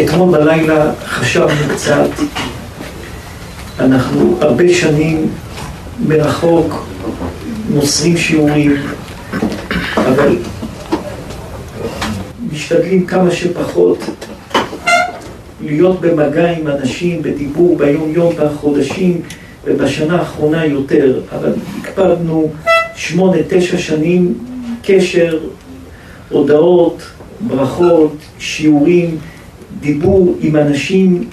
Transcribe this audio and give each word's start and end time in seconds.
אתמול 0.00 0.38
בלילה 0.38 0.92
חשבנו 1.04 1.74
קצת, 1.74 2.10
אנחנו 3.80 4.38
הרבה 4.40 4.74
שנים 4.74 5.28
מרחוק 6.06 6.86
מוסרים 7.70 8.16
שיעורים, 8.16 8.76
אבל 9.96 10.36
משתדלים 12.52 13.06
כמה 13.06 13.30
שפחות 13.30 13.98
להיות 15.60 16.00
במגע 16.00 16.50
עם 16.50 16.66
אנשים, 16.68 17.22
בדיבור 17.22 17.78
ביום 17.78 18.12
יום 18.12 18.32
והחודשים 18.36 19.20
ובשנה 19.64 20.18
האחרונה 20.18 20.66
יותר, 20.66 21.20
אבל 21.32 21.52
הקפדנו 21.80 22.50
שמונה, 22.96 23.36
תשע 23.48 23.78
שנים 23.78 24.34
קשר, 24.82 25.38
הודעות, 26.30 27.02
ברכות, 27.40 28.16
שיעורים, 28.38 29.18
דיבור 29.82 30.36
עם 30.40 30.56
אנשים, 30.56 31.24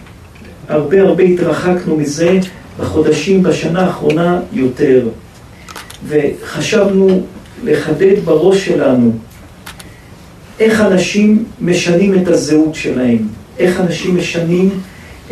הרבה 0.70 1.02
הרבה 1.02 1.24
התרחקנו 1.24 1.98
מזה 1.98 2.40
בחודשים, 2.80 3.44
בשנה 3.44 3.86
האחרונה 3.86 4.40
יותר. 4.54 5.08
וחשבנו 6.08 7.22
לחדד 7.64 8.20
בראש 8.26 8.66
שלנו 8.66 9.12
איך 10.60 10.82
אנשים 10.82 11.44
משנים 11.62 12.14
את 12.14 12.28
הזהות 12.28 12.76
שלהם, 12.76 13.18
איך 13.60 13.80
אנשים 13.80 14.18
משנים 14.18 14.70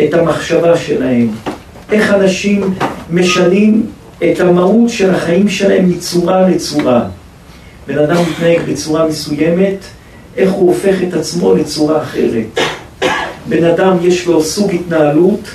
את 0.03 0.13
המחשבה 0.13 0.77
שלהם, 0.77 1.29
איך 1.91 2.13
אנשים 2.13 2.73
משנים 3.11 3.85
את 4.23 4.39
המהות 4.39 4.89
של 4.89 5.15
החיים 5.15 5.49
שלהם 5.49 5.89
מצורה 5.89 6.49
לצורה. 6.49 7.07
בן 7.87 7.99
אדם 7.99 8.17
מתנהג 8.21 8.59
בצורה 8.69 9.07
מסוימת, 9.07 9.77
איך 10.37 10.51
הוא 10.51 10.67
הופך 10.67 10.95
את 11.07 11.13
עצמו 11.13 11.55
לצורה 11.55 12.01
אחרת. 12.01 12.59
בן 13.49 13.63
אדם 13.63 13.97
יש 14.01 14.25
לו 14.27 14.43
סוג 14.43 14.71
התנהלות, 14.71 15.49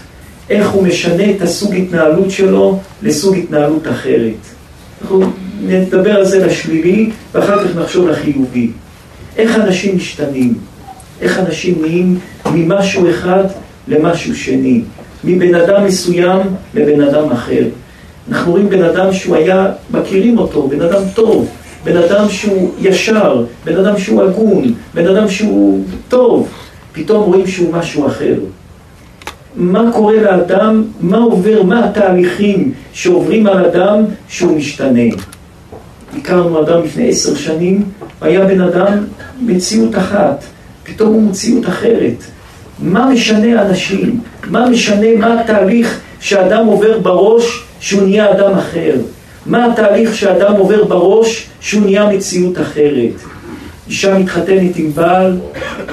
איך 0.51 0.71
הוא 0.71 0.83
משנה 0.83 1.31
את 1.31 1.43
הסוג 1.43 1.75
התנהלות 1.75 2.31
שלו 2.31 2.79
לסוג 3.03 3.37
התנהלות 3.37 3.89
אחרת. 3.89 4.35
אנחנו 5.03 5.23
נדבר 5.63 6.17
על 6.17 6.25
זה 6.25 6.47
לשלילי, 6.47 7.11
ואחר 7.35 7.65
כך 7.65 7.77
נחשוב 7.77 8.09
לחיובי. 8.09 8.71
איך 9.37 9.57
אנשים 9.57 9.97
משתנים, 9.97 10.55
איך 11.21 11.39
אנשים 11.39 11.75
נהיים 11.81 12.19
ממשהו 12.53 13.11
אחד 13.11 13.45
למשהו 13.89 14.37
שני, 14.37 14.83
מבן 15.25 15.55
אדם 15.55 15.85
מסוים 15.85 16.41
לבן 16.75 17.01
אדם 17.01 17.31
אחר. 17.31 17.65
אנחנו 18.29 18.53
רואים 18.53 18.69
בן 18.69 18.85
אדם 18.85 19.13
שהוא 19.13 19.37
היה, 19.37 19.71
מכירים 19.91 20.39
אותו, 20.39 20.69
בן 20.69 20.81
אדם 20.81 21.03
טוב, 21.15 21.49
בן 21.85 21.97
אדם 21.97 22.29
שהוא 22.29 22.71
ישר, 22.81 23.45
בן 23.65 23.77
אדם 23.77 23.99
שהוא 23.99 24.23
הגון, 24.23 24.75
בן 24.95 25.17
אדם 25.17 25.29
שהוא 25.29 25.85
טוב, 26.09 26.49
פתאום 26.93 27.23
רואים 27.23 27.47
שהוא 27.47 27.73
משהו 27.73 28.07
אחר. 28.07 28.35
מה 29.57 29.91
קורה 29.93 30.17
לאדם, 30.17 30.85
מה 31.01 31.19
עובר, 31.19 31.63
מה 31.63 31.85
התהליכים 31.85 32.73
שעוברים 32.93 33.47
על 33.47 33.65
אדם 33.65 34.05
שהוא 34.29 34.57
משתנה. 34.57 35.01
הכרנו 36.19 36.63
אדם 36.63 36.83
לפני 36.83 37.09
עשר 37.09 37.35
שנים, 37.35 37.83
היה 38.21 38.45
בן 38.45 38.61
אדם 38.61 39.05
מציאות 39.41 39.97
אחת, 39.97 40.45
פתאום 40.85 41.13
הוא 41.13 41.23
מציאות 41.23 41.69
אחרת. 41.69 42.25
מה 42.79 43.07
משנה 43.07 43.63
אנשים? 43.63 44.21
מה 44.47 44.69
משנה, 44.69 45.17
מה 45.19 45.41
התהליך 45.41 46.01
שאדם 46.21 46.67
עובר 46.67 46.99
בראש 46.99 47.65
שהוא 47.81 48.03
נהיה 48.03 48.33
אדם 48.33 48.53
אחר? 48.59 48.95
מה 49.47 49.73
התהליך 49.73 50.15
שאדם 50.15 50.53
עובר 50.53 50.85
בראש 50.85 51.49
שהוא 51.61 51.83
נהיה 51.85 52.07
מציאות 52.07 52.61
אחרת? 52.61 53.32
אישה 53.93 54.19
מתחתנת 54.19 54.77
עם 54.77 54.93
בעל, 54.93 55.39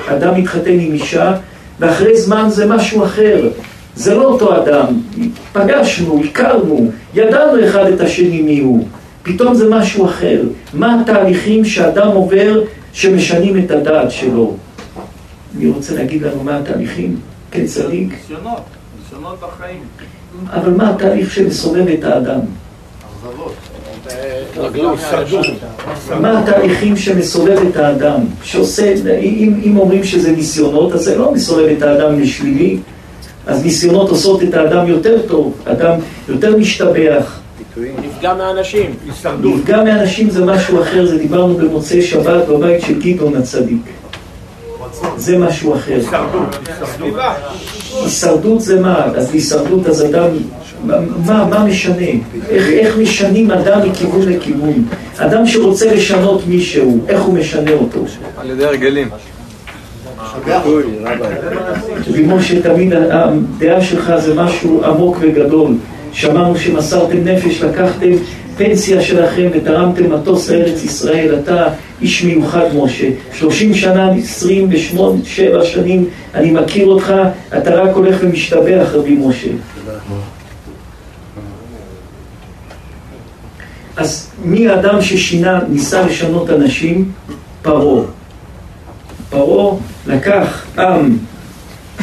אדם 0.08 0.42
מתחתן 0.42 0.80
עם 0.80 0.94
אישה, 0.94 1.34
ואחרי 1.80 2.18
זמן 2.18 2.46
זה 2.50 2.66
משהו 2.66 3.06
אחר. 3.06 3.50
זה 3.96 4.16
לא 4.16 4.24
אותו 4.24 4.64
אדם. 4.64 4.86
פגשנו, 5.54 6.24
הכרנו, 6.24 6.92
ידענו 7.14 7.66
אחד 7.68 7.86
את 7.86 8.02
השני 8.02 8.42
מי 8.42 8.60
הוא. 8.60 8.88
פתאום 9.24 9.54
זה 9.54 9.70
משהו 9.70 10.06
אחר. 10.06 10.42
מה 10.74 11.02
התהליכים 11.02 11.66
שאדם 11.66 12.08
עובר 12.08 12.64
שמשנים 12.94 13.66
את 13.66 13.72
הדעת 13.72 14.12
שלו? 14.12 14.54
אני 15.58 15.70
רוצה 15.70 15.96
להגיד 15.96 16.22
לנו 16.22 16.44
מה 16.44 16.58
התהליכים? 16.58 17.20
כן, 17.52 17.66
צדיק? 17.66 18.14
ניסיונות, 18.14 18.62
ניסיונות 19.04 19.40
בחיים. 19.40 19.80
אבל 20.50 20.72
מה 20.72 20.90
התהליך 20.90 21.34
שמסובב 21.34 21.88
את 21.88 22.04
האדם? 22.04 22.40
אכזבות. 22.40 23.69
מה 26.20 26.40
התהליכים 26.40 26.98
שמסובב 26.98 27.58
את 27.70 27.78
האדם? 27.78 28.20
שעושה, 28.44 28.94
אם, 29.22 29.62
אם 29.66 29.78
אומרים 29.78 30.04
שזה 30.04 30.32
ניסיונות, 30.32 30.94
אז 30.94 31.02
זה 31.04 31.18
לא 31.18 31.32
מסובב 31.32 31.68
את 31.78 31.82
האדם 31.82 32.20
לשלילי, 32.20 32.78
אז 33.48 33.64
ניסיונות 33.64 34.10
עושות 34.10 34.44
את 34.44 34.54
האדם 34.54 34.88
יותר 34.88 35.22
טוב, 35.28 35.54
אדם 35.66 36.00
יותר 36.30 36.58
משתבח. 36.58 37.40
נפגע 37.78 38.34
מאנשים. 38.34 38.96
נפגע 39.42 39.84
מאנשים 39.84 40.30
זה 40.30 40.46
משהו 40.46 40.82
אחר, 40.82 41.06
זה 41.06 41.18
דיברנו 41.18 41.58
במוצאי 41.58 42.02
שבת 42.02 42.48
בבית 42.48 42.82
של 42.82 43.02
גדעון 43.02 43.36
הצדיק. 43.36 43.82
זה 45.18 45.38
משהו 45.38 45.76
אחר. 45.76 45.94
הישרדות 45.94 46.56
זה 48.58 48.82
מה? 48.82 49.06
אז 49.16 49.34
הישרדות 49.34 49.88
אז 49.88 50.06
אדם, 50.06 50.28
מה, 51.26 51.46
מה 51.50 51.66
משנה? 51.66 52.08
איך, 52.50 52.70
איך 52.70 52.98
משנים 52.98 53.52
אדם 53.52 53.90
מכיוון 53.90 54.22
לכיוון? 54.30 54.86
אדם 55.18 55.46
שרוצה 55.46 55.94
לשנות 55.94 56.48
מישהו, 56.48 57.00
איך 57.08 57.22
הוא 57.22 57.34
משנה 57.34 57.72
אותו? 57.72 58.00
על 58.38 58.50
ידי 58.50 58.66
הרגלים. 58.66 59.08
רבי 62.08 62.24
משה, 62.28 62.62
תמיד 62.62 62.94
הדעה 62.94 63.82
שלך 63.82 64.14
זה 64.18 64.36
משהו 64.36 64.86
עמוק 64.86 65.18
וגדול. 65.22 65.74
שמענו 66.14 66.58
שמסרתם 66.58 67.24
נפש, 67.24 67.62
לקחתם 67.62 68.12
פנסיה 68.60 69.02
שלכם 69.02 69.48
ותרמתם 69.54 70.14
מטוס 70.14 70.50
לארץ 70.50 70.84
ישראל. 70.84 71.40
אתה 71.40 71.68
איש 72.02 72.24
מיוחד, 72.24 72.66
משה. 72.76 73.10
שלושים 73.34 73.74
שנה, 73.76 74.12
עשרים 74.12 74.68
ושמונה, 74.72 75.20
שבע 75.26 75.66
שנים, 75.66 76.06
אני 76.34 76.52
מכיר 76.52 76.88
אותך, 76.88 77.14
אתה 77.58 77.76
רק 77.76 77.96
הולך 77.96 78.18
ומשתבח, 78.22 78.88
רבי 78.94 79.16
משה. 79.20 79.50
אז 83.98 84.32
מי 84.46 84.68
האדם 84.68 85.02
ששינה, 85.02 85.60
ניסה 85.70 86.06
לשנות 86.06 86.50
אנשים? 86.50 87.12
פרעה. 87.62 88.06
פרעה 89.30 89.76
לקח 90.08 90.66
עם 90.78 91.18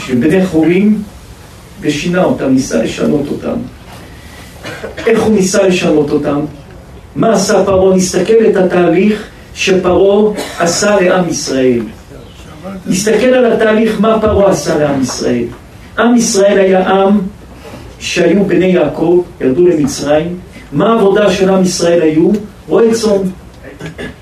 של 0.07 0.15
בני 0.15 0.47
חורים 0.47 1.03
ושינה 1.81 2.25
אותם, 2.25 2.49
ניסה 2.49 2.83
לשנות 2.83 3.27
אותם. 3.29 3.76
איך 5.07 5.23
הוא 5.23 5.35
ניסה 5.35 5.63
לשנות 5.63 6.11
אותם? 6.11 6.41
מה 7.17 7.33
עשה 7.33 7.65
פרעה? 7.65 7.97
נסתכל 7.97 8.47
את 8.51 8.57
התהליך 8.57 9.27
שפרעה 9.55 10.33
עשה 10.59 11.01
לעם 11.01 11.29
ישראל. 11.29 11.81
נסתכל 12.87 13.27
על 13.27 13.53
התהליך 13.53 14.01
מה 14.01 14.19
פרעה 14.21 14.51
עשה 14.51 14.79
לעם 14.79 15.03
ישראל. 15.03 15.45
עם 15.99 16.17
ישראל 16.17 16.59
היה 16.59 16.89
עם 16.89 17.19
שהיו 17.99 18.45
בני 18.45 18.67
יעקב, 18.67 19.23
ירדו 19.41 19.67
למצרים. 19.67 20.37
מה 20.73 20.93
העבודה 20.93 21.31
של 21.33 21.51
עם 21.51 21.63
ישראל 21.63 22.03
היו? 22.03 22.31
רועי 22.69 22.93
צאן. 22.93 23.23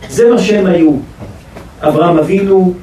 זה 0.09 0.31
מה 0.31 0.39
שהם 0.39 0.67
היו. 0.67 0.93
אברהם 1.81 2.19
אבינו 2.19 2.75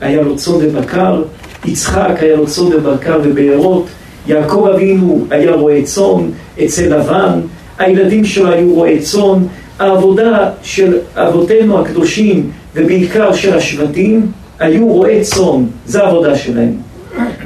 היה 0.00 0.22
לו 0.22 0.36
צאן 0.36 0.54
ובקר, 0.54 1.22
יצחק 1.64 2.16
היה 2.20 2.36
לו 2.36 2.46
צאן 2.46 2.64
ובקר 2.64 3.20
ובארות, 3.24 3.86
יעקב 4.26 4.66
אבינו 4.74 5.26
היה 5.30 5.52
רועה 5.52 5.82
צאן 5.82 6.30
אצל 6.64 6.96
לבן, 6.96 7.40
הילדים 7.78 8.24
שלו 8.24 8.52
היו 8.52 8.74
רועי 8.74 8.98
צאן, 8.98 9.46
העבודה 9.78 10.50
של 10.62 10.98
אבותינו 11.16 11.80
הקדושים 11.80 12.50
ובעיקר 12.74 13.32
של 13.32 13.56
השבטים 13.56 14.26
היו 14.60 14.86
רועי 14.86 15.20
צאן, 15.20 15.64
זו 15.86 15.98
העבודה 15.98 16.36
שלהם. 16.36 16.72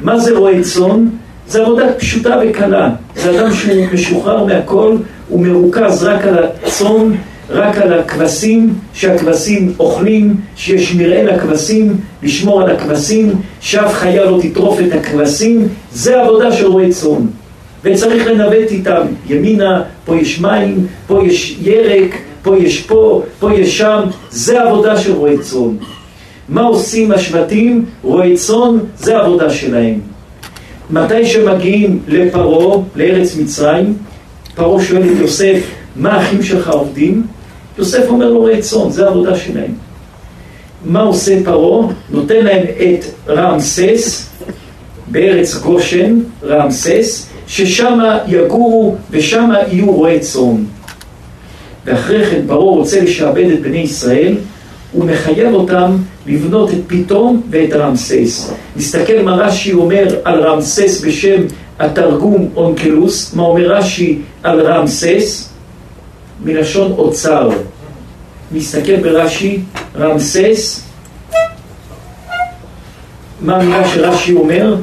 מה 0.01 0.19
זה 0.19 0.37
רועה 0.37 0.61
צאן? 0.61 1.05
זו 1.47 1.61
עבודה 1.63 1.93
פשוטה 1.93 2.41
וקלה. 2.43 2.89
זה 3.15 3.39
אדם 3.39 3.53
שהוא 3.53 3.85
משוחרר 3.93 4.43
מהכל, 4.43 4.95
הוא 5.29 5.41
מרוכז 5.41 6.03
רק 6.03 6.25
על 6.25 6.37
הצאן, 6.43 7.15
רק 7.49 7.77
על 7.77 7.99
הכבשים, 7.99 8.73
שהכבשים 8.93 9.73
אוכלים, 9.79 10.35
שיש 10.55 10.95
מרעה 10.95 11.23
לכבשים, 11.23 11.97
לשמור 12.23 12.61
על 12.61 12.69
הכבשים, 12.69 13.31
שאף 13.59 13.93
חיה 13.93 14.25
לא 14.25 14.39
תטרוף 14.41 14.79
את 14.79 14.93
הכבשים, 14.93 15.67
זה 15.91 16.21
עבודה 16.21 16.51
של 16.51 16.65
רועה 16.65 16.89
צאן. 16.89 17.25
וצריך 17.83 18.27
לנווט 18.27 18.71
איתם, 18.71 19.01
ימינה, 19.29 19.83
פה 20.05 20.15
יש 20.15 20.39
מים, 20.39 20.87
פה 21.07 21.21
יש 21.25 21.57
ירק, 21.61 22.15
פה 22.43 22.57
יש 22.57 22.81
פה, 22.81 23.23
פה 23.39 23.53
יש 23.53 23.77
שם, 23.77 23.99
זה 24.31 24.61
עבודה 24.61 24.97
של 24.97 25.11
רועי 25.11 25.37
צאן. 25.37 25.75
מה 26.49 26.61
עושים 26.61 27.11
השבטים? 27.11 27.85
רועי 28.03 28.37
צאן, 28.37 28.77
זה 28.97 29.17
העבודה 29.17 29.49
שלהם. 29.49 29.99
מתי 30.91 31.25
שמגיעים 31.25 31.99
לפרעה, 32.07 32.77
לארץ 32.95 33.35
מצרים, 33.35 33.93
פרעה 34.55 34.83
שואל 34.83 35.01
את 35.03 35.17
יוסף, 35.19 35.61
מה 35.95 36.13
האחים 36.13 36.43
שלך 36.43 36.69
עובדים? 36.69 37.23
יוסף 37.77 38.03
אומר 38.07 38.29
לו 38.29 38.39
רועי 38.39 38.61
צאן, 38.61 38.89
זה 38.89 39.05
העבודה 39.05 39.35
שלהם. 39.35 39.73
מה 40.85 41.01
עושה 41.01 41.43
פרעה? 41.45 41.87
נותן 42.09 42.45
להם 42.45 42.63
את 42.63 43.05
רעמסס 43.27 44.29
בארץ 45.07 45.55
גושן, 45.55 46.19
רעמסס, 46.43 47.28
ששם 47.49 47.99
יגורו 48.27 48.95
ושם 49.11 49.49
יהיו 49.71 49.91
רועי 49.91 50.19
צאן. 50.19 50.63
ואחרי 51.85 52.25
כן 52.25 52.41
פרעה 52.47 52.59
רוצה 52.59 53.01
לשעבד 53.01 53.49
את 53.53 53.61
בני 53.61 53.77
ישראל, 53.77 54.37
הוא 54.91 55.05
מחייב 55.05 55.53
אותם 55.53 55.97
לבנות 56.27 56.69
את 56.69 56.77
פיתום 56.87 57.41
ואת 57.49 57.73
רעמסס. 57.73 58.53
נסתכל 58.75 59.21
מה 59.23 59.35
רש"י 59.35 59.73
אומר 59.73 60.15
על 60.23 60.43
רעמסס 60.43 61.03
בשם 61.05 61.41
התרגום 61.79 62.49
אונקלוס, 62.55 63.33
מה 63.33 63.43
אומר 63.43 63.71
רש"י 63.71 64.21
על 64.43 64.61
רעמסס? 64.61 65.49
מלשון 66.43 66.91
אוצר. 66.91 67.49
נסתכל 68.51 68.95
ברש"י, 68.95 69.59
רעמסס, 69.95 70.83
מה 73.41 73.55
המילה 73.55 73.87
שרש"י 73.87 74.33
אומר? 74.33 74.75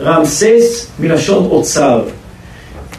רעמסס 0.00 0.86
מלשון 1.00 1.44
אוצר. 1.44 2.02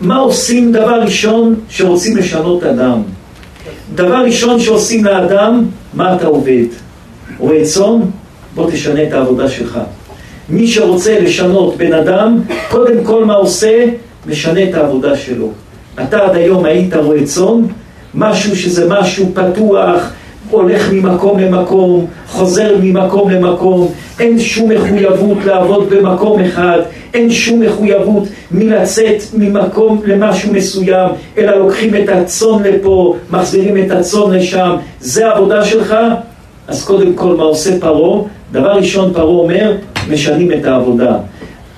מה 0.01 0.17
עושים 0.17 0.71
דבר 0.71 1.01
ראשון 1.01 1.55
שרוצים 1.69 2.17
לשנות 2.17 2.63
אדם? 2.63 3.01
דבר 3.95 4.23
ראשון 4.25 4.59
שעושים 4.59 5.05
לאדם, 5.05 5.65
מה 5.93 6.15
אתה 6.15 6.27
עובד? 6.27 6.65
רואה 7.37 7.65
צאן? 7.65 7.99
בוא 8.55 8.71
תשנה 8.71 9.03
את 9.03 9.13
העבודה 9.13 9.49
שלך. 9.49 9.79
מי 10.49 10.67
שרוצה 10.67 11.19
לשנות 11.19 11.77
בן 11.77 11.93
אדם, 11.93 12.41
קודם 12.69 13.03
כל 13.03 13.25
מה 13.25 13.33
עושה? 13.33 13.85
משנה 14.25 14.63
את 14.63 14.73
העבודה 14.73 15.17
שלו. 15.17 15.51
אתה 16.03 16.17
עד 16.25 16.35
היום 16.35 16.65
היית 16.65 16.93
רואה 16.93 17.23
צאן, 17.25 17.61
משהו 18.15 18.55
שזה 18.55 18.89
משהו 18.89 19.31
פתוח, 19.33 20.11
הולך 20.49 20.89
ממקום 20.93 21.39
למקום, 21.39 22.05
חוזר 22.27 22.75
ממקום 22.81 23.29
למקום, 23.29 23.91
אין 24.19 24.39
שום 24.39 24.69
מחויבות 24.69 25.37
לעבוד 25.45 25.89
במקום 25.89 26.41
אחד, 26.41 26.79
אין 27.13 27.31
שום 27.31 27.59
מחויבות 27.59 28.23
מלצאת 28.51 29.23
ממקום 29.33 30.01
למשהו 30.05 30.53
מסוים, 30.53 31.09
אלא 31.37 31.51
לוקחים 31.51 31.95
את 31.95 32.09
הצאן 32.09 32.63
לפה, 32.63 33.15
מחזירים 33.31 33.77
את 33.77 33.91
הצאן 33.91 34.31
לשם, 34.31 34.75
זה 34.99 35.27
העבודה 35.27 35.65
שלך? 35.65 35.95
אז 36.67 36.85
קודם 36.85 37.13
כל 37.13 37.35
מה 37.35 37.43
עושה 37.43 37.79
פרעה? 37.79 38.21
דבר 38.51 38.71
ראשון 38.71 39.13
פרעה 39.13 39.25
אומר, 39.25 39.73
משנים 40.09 40.51
את 40.51 40.65
העבודה. 40.65 41.17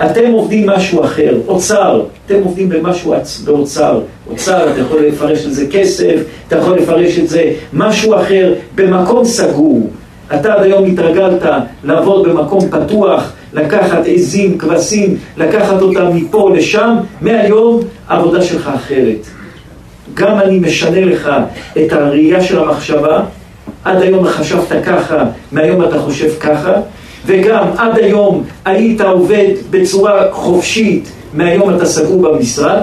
אתם 0.06 0.32
עובדים 0.32 0.70
משהו 0.70 1.04
אחר, 1.04 1.38
אוצר, 1.48 2.04
אתם 2.26 2.36
עובדים 2.44 2.70
במשהו 2.70 3.14
באוצר, 3.46 4.02
אוצר, 4.30 4.72
אתה 4.72 4.82
יכול 4.82 5.02
לפרש 5.06 5.46
את 5.46 5.54
זה 5.54 5.68
כסף, 5.72 6.16
אתה 6.48 6.58
יכול 6.58 6.78
לפרש 6.78 7.20
את 7.20 7.30
זה 7.30 7.52
משהו 7.74 8.16
אחר, 8.16 8.54
במקום 8.76 9.26
סגור. 9.26 9.90
אתה 10.36 10.54
עד 10.54 10.64
היום 10.64 10.86
התרגלת 10.86 11.44
לעבוד 11.84 12.28
במקום 12.30 12.70
פתוח, 12.70 13.34
לקחת 13.54 14.02
עזים, 14.06 14.58
כבשים, 14.58 15.18
לקחת 15.38 15.82
אותם 15.82 16.16
מפה 16.16 16.52
לשם, 16.56 16.96
מהיום 17.22 17.80
העבודה 18.08 18.42
שלך 18.42 18.72
אחרת. 18.76 19.28
גם 20.14 20.40
אני 20.40 20.60
משנה 20.60 21.06
לך 21.06 21.32
את 21.78 21.94
הראייה 21.94 22.42
של 22.42 22.60
המחשבה, 22.60 23.24
עד 23.84 24.02
היום 24.02 24.28
חשבת 24.28 24.86
ככה, 24.86 25.24
מהיום 25.52 25.84
אתה 25.84 26.00
חושב 26.00 26.40
ככה, 26.40 26.74
וגם 27.26 27.68
עד 27.78 28.00
היום 28.00 28.44
היית 28.66 29.02
עובד 29.02 29.48
בצורה 29.70 30.32
חופשית, 30.32 31.12
מהיום 31.34 31.76
אתה 31.76 31.86
סגור 31.86 32.22
במשרד, 32.22 32.82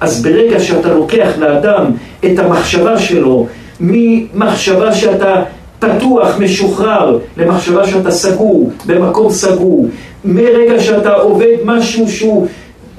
אז 0.00 0.22
ברגע 0.22 0.60
שאתה 0.60 0.88
לוקח 0.94 1.28
לאדם 1.38 1.84
את 2.24 2.38
המחשבה 2.38 2.98
שלו, 2.98 3.46
ממחשבה 3.80 4.92
שאתה 4.92 5.42
פתוח, 5.78 6.38
משוחרר, 6.38 7.18
למחשבה 7.36 7.86
שאתה 7.86 8.10
סגור, 8.10 8.70
במקום 8.86 9.30
סגור, 9.30 9.88
מרגע 10.24 10.80
שאתה 10.80 11.12
עובד 11.12 11.56
משהו 11.64 12.08
שהוא 12.08 12.46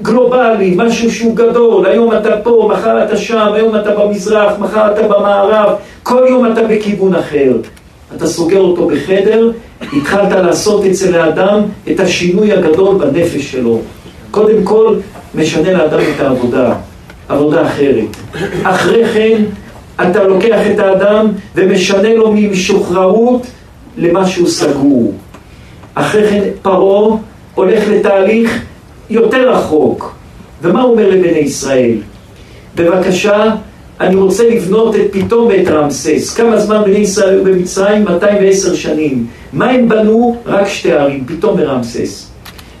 גלובלי, 0.02 0.74
משהו 0.76 1.10
שהוא 1.10 1.36
גדול, 1.36 1.86
היום 1.86 2.12
אתה 2.12 2.36
פה, 2.42 2.70
מחר 2.72 3.04
אתה 3.04 3.16
שם, 3.16 3.48
היום 3.54 3.76
אתה 3.76 3.90
במזרח, 3.90 4.52
מחר 4.58 4.92
אתה 4.92 5.02
במערב, 5.02 5.74
כל 6.02 6.24
יום 6.28 6.52
אתה 6.52 6.62
בכיוון 6.62 7.14
אחר. 7.14 7.52
אתה 8.16 8.26
סוגר 8.26 8.60
אותו 8.60 8.86
בחדר, 8.86 9.52
התחלת 9.92 10.32
לעשות 10.32 10.84
אצל 10.84 11.20
האדם 11.20 11.60
את 11.90 12.00
השינוי 12.00 12.52
הגדול 12.52 12.98
בנפש 12.98 13.52
שלו. 13.52 13.78
קודם 14.30 14.64
כל, 14.64 14.96
משנה 15.34 15.72
לאדם 15.72 15.98
את 16.14 16.20
העבודה, 16.20 16.74
עבודה 17.28 17.66
אחרת. 17.66 18.16
אחרי 18.62 19.04
כן, 19.08 19.42
אתה 20.02 20.24
לוקח 20.24 20.60
את 20.74 20.78
האדם 20.78 21.26
ומשנה 21.54 22.14
לו 22.14 22.32
ממשוחררות 22.32 23.46
למשהו 23.96 24.46
סגור. 24.46 25.12
אחרי 25.94 26.28
כן 26.28 26.42
פרעה 26.62 27.16
הולך 27.54 27.88
לתהליך 27.88 28.62
יותר 29.10 29.50
רחוק. 29.50 30.14
ומה 30.62 30.82
הוא 30.82 30.92
אומר 30.92 31.10
לבני 31.10 31.38
ישראל? 31.38 31.94
בבקשה, 32.76 33.54
אני 34.02 34.16
רוצה 34.16 34.48
לבנות 34.48 34.96
את 34.96 35.00
פתאום 35.10 35.46
ואת 35.46 35.68
רמסס. 35.68 36.34
כמה 36.34 36.58
זמן 36.58 36.82
בני 36.84 36.98
ישראל 36.98 37.28
היו 37.28 37.44
במצרים? 37.44 38.04
210 38.04 38.74
שנים. 38.74 39.26
מה 39.52 39.70
הם 39.70 39.88
בנו? 39.88 40.36
רק 40.46 40.68
שתי 40.68 40.92
ערים, 40.92 41.24
פתאום 41.26 41.56
ורמסס. 41.58 42.30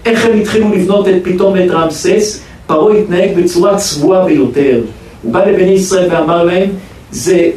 איך 0.04 0.26
הם 0.26 0.40
התחילו 0.40 0.72
לבנות 0.72 1.08
את 1.08 1.14
פתאום 1.22 1.52
ואת 1.52 1.70
רמסס? 1.70 2.40
פרעה 2.66 2.96
התנהג 2.96 3.30
בצורה 3.36 3.76
צבועה 3.76 4.24
ביותר. 4.24 4.80
הוא 5.22 5.32
בא 5.32 5.44
לבני 5.44 5.70
ישראל 5.70 6.08
ואמר 6.12 6.44
להם, 6.44 6.70
זה 7.10 7.50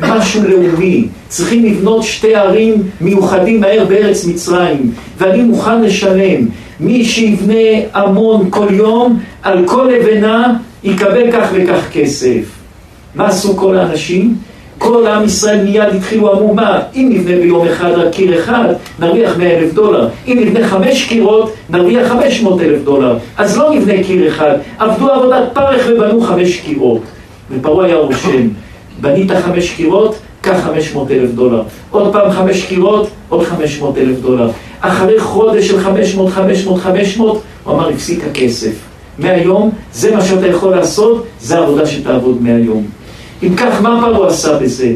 משהו 0.00 0.42
לאומי, 0.48 1.08
צריכים 1.28 1.64
לבנות 1.64 2.02
שתי 2.02 2.34
ערים 2.34 2.82
מיוחדים 3.00 3.60
מהר 3.60 3.84
בארץ 3.84 4.24
מצרים, 4.24 4.92
ואני 5.18 5.42
מוכן 5.42 5.82
לשלם. 5.82 6.46
מי 6.80 7.04
שיבנה 7.04 7.80
המון 7.92 8.50
כל 8.50 8.66
יום, 8.70 9.20
על 9.42 9.66
כל 9.66 9.90
לבנה 9.92 10.56
יקבל 10.84 11.32
כך 11.32 11.48
וכך 11.54 11.88
כסף. 11.92 12.59
מה 13.14 13.26
עשו 13.26 13.56
כל 13.56 13.76
האנשים? 13.76 14.34
כל 14.78 15.06
עם 15.06 15.24
ישראל 15.24 15.64
מיד 15.64 15.88
התחילו, 15.96 16.32
אמרו 16.32 16.54
מה, 16.54 16.80
אם 16.94 17.08
נבנה 17.12 17.36
ביום 17.36 17.68
אחד 17.68 17.90
רק 17.90 18.12
קיר 18.12 18.38
אחד, 18.38 18.74
נרוויח 18.98 19.36
מאה 19.36 19.58
אלף 19.58 19.72
דולר. 19.74 20.08
אם 20.28 20.38
נבנה 20.40 20.68
חמש 20.68 21.04
קירות, 21.04 21.52
נרוויח 21.70 22.08
חמש 22.08 22.40
מאות 22.42 22.60
אלף 22.60 22.82
דולר. 22.84 23.18
אז 23.36 23.58
לא 23.58 23.74
נבנה 23.74 23.92
קיר 24.06 24.28
אחד, 24.28 24.54
עבדו 24.78 25.10
עבודת 25.10 25.42
פרך 25.52 25.86
ובנו 25.88 26.20
חמש 26.20 26.56
קירות. 26.56 27.00
ופרעה 27.50 27.86
היה 27.86 27.96
רושם, 27.96 28.48
בנית 29.00 29.30
חמש 29.30 29.70
קירות, 29.70 30.14
קח 30.40 30.56
חמש 30.64 30.94
מאות 30.94 31.10
אלף 31.10 31.30
דולר. 31.30 31.62
עוד 31.90 32.12
פעם 32.12 32.30
חמש 32.30 32.64
קירות, 32.64 33.08
עוד 33.28 33.46
חמש 33.46 33.80
מאות 33.80 33.98
אלף 33.98 34.20
דולר. 34.20 34.50
אחרי 34.80 35.20
חודש 35.20 35.68
של 35.68 35.80
חמש 35.80 36.14
מאות, 36.14 36.30
חמש 36.30 36.64
מאות, 36.64 36.80
חמש 36.80 37.16
מאות, 37.16 37.42
הוא 37.64 37.74
אמר, 37.74 37.88
הפסיק 37.88 38.24
הכסף. 38.30 38.72
מהיום, 39.18 39.70
זה 39.92 40.14
מה 40.14 40.24
שאתה 40.24 40.46
יכול 40.46 40.70
לעשות, 40.70 41.24
זה 41.40 41.58
העבודה 41.58 41.86
שתעבוד 41.86 42.42
מהיום. 42.42 42.99
אם 43.42 43.54
כך, 43.56 43.82
מה 43.82 44.00
פרעה 44.00 44.28
עשה 44.28 44.58
בזה? 44.58 44.92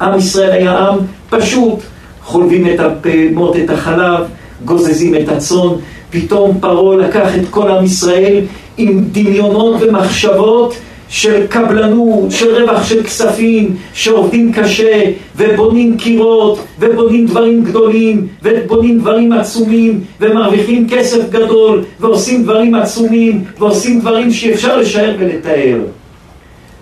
עם 0.00 0.18
ישראל 0.18 0.52
היה 0.52 0.78
עם 0.78 0.98
פשוט, 1.30 1.78
חולבים 2.22 2.66
את 2.66 2.80
הפמות, 2.80 3.56
את 3.56 3.70
החלב, 3.70 4.24
גוזזים 4.64 5.14
את 5.14 5.28
הצאן, 5.28 5.68
פתאום 6.10 6.58
פרעה 6.60 6.96
לקח 6.96 7.34
את 7.36 7.48
כל 7.50 7.68
עם 7.70 7.84
ישראל 7.84 8.40
עם 8.76 9.04
דמיונות 9.12 9.76
ומחשבות 9.80 10.74
של 11.08 11.46
קבלנות, 11.46 12.30
של 12.30 12.54
רווח 12.54 12.88
של 12.88 13.02
כספים, 13.02 13.76
שעובדים 13.94 14.52
קשה 14.52 15.02
ובונים 15.36 15.96
קירות 15.96 16.58
ובונים 16.80 17.26
דברים 17.26 17.64
גדולים 17.64 18.26
ובונים 18.42 18.98
דברים 18.98 19.32
עצומים 19.32 20.00
ומרוויחים 20.20 20.88
כסף 20.90 21.30
גדול 21.30 21.84
ועושים 22.00 22.42
דברים 22.42 22.74
עצומים 22.74 23.44
ועושים 23.58 24.00
דברים 24.00 24.30
שאפשר 24.30 24.76
לשער 24.76 25.14
ולתאר. 25.18 25.78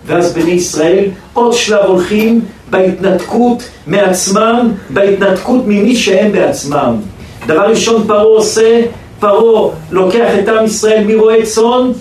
ואז 0.05 0.33
בני 0.33 0.51
ישראל 0.51 1.05
עוד 1.33 1.53
שלב 1.53 1.85
הולכים 1.85 2.41
בהתנתקות 2.69 3.63
מעצמם, 3.87 4.71
בהתנתקות 4.89 5.61
ממי 5.67 5.95
שהם 5.95 6.31
בעצמם. 6.31 6.95
דבר 7.47 7.69
ראשון 7.69 8.03
פרעה 8.07 8.23
עושה, 8.23 8.81
פרעה 9.19 9.71
לוקח 9.91 10.29
את 10.39 10.47
עם 10.47 10.65
ישראל 10.65 11.03
מרועי 11.07 11.43
צאן 11.43 11.91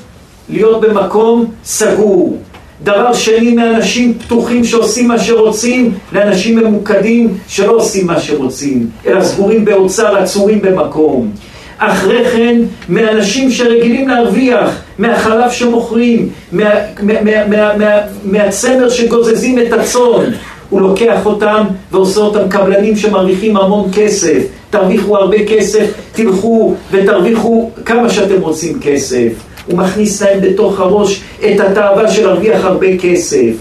להיות 0.48 0.80
במקום 0.80 1.44
סגור. 1.64 2.38
דבר 2.82 3.12
שני, 3.12 3.52
מאנשים 3.52 4.18
פתוחים 4.18 4.64
שעושים 4.64 5.08
מה 5.08 5.18
שרוצים, 5.18 5.94
לאנשים 6.12 6.56
ממוקדים 6.56 7.34
שלא 7.48 7.72
עושים 7.72 8.06
מה 8.06 8.20
שרוצים, 8.20 8.90
אלא 9.06 9.24
סגורים 9.24 9.64
באוצר, 9.64 10.16
עצורים 10.16 10.62
במקום. 10.62 11.30
אחרי 11.78 12.24
כן, 12.24 12.60
מאנשים 12.88 13.50
שרגילים 13.50 14.08
להרוויח 14.08 14.82
מהחלב 14.98 15.50
שמוכרים, 15.50 16.28
מה, 16.52 16.70
מה, 17.02 17.22
מה, 17.22 17.46
מה, 17.46 17.76
מה, 17.76 17.98
מהצמר 18.24 18.88
שגוזזים 18.88 19.58
את 19.58 19.72
הצאן, 19.72 20.32
הוא 20.70 20.80
לוקח 20.80 21.26
אותם 21.26 21.64
ועושה 21.90 22.20
אותם 22.20 22.48
קבלנים 22.48 22.96
שמרוויחים 22.96 23.56
המון 23.56 23.90
כסף. 23.92 24.42
תרוויחו 24.70 25.16
הרבה 25.16 25.36
כסף, 25.46 25.92
תלכו 26.12 26.74
ותרוויחו 26.90 27.70
כמה 27.84 28.10
שאתם 28.10 28.40
רוצים 28.40 28.80
כסף. 28.80 29.28
הוא 29.66 29.78
מכניס 29.78 30.22
להם 30.22 30.40
בתוך 30.40 30.80
הראש 30.80 31.22
את 31.38 31.60
התאווה 31.60 32.10
של 32.10 32.26
להרוויח 32.26 32.64
הרבה 32.64 32.98
כסף. 32.98 33.52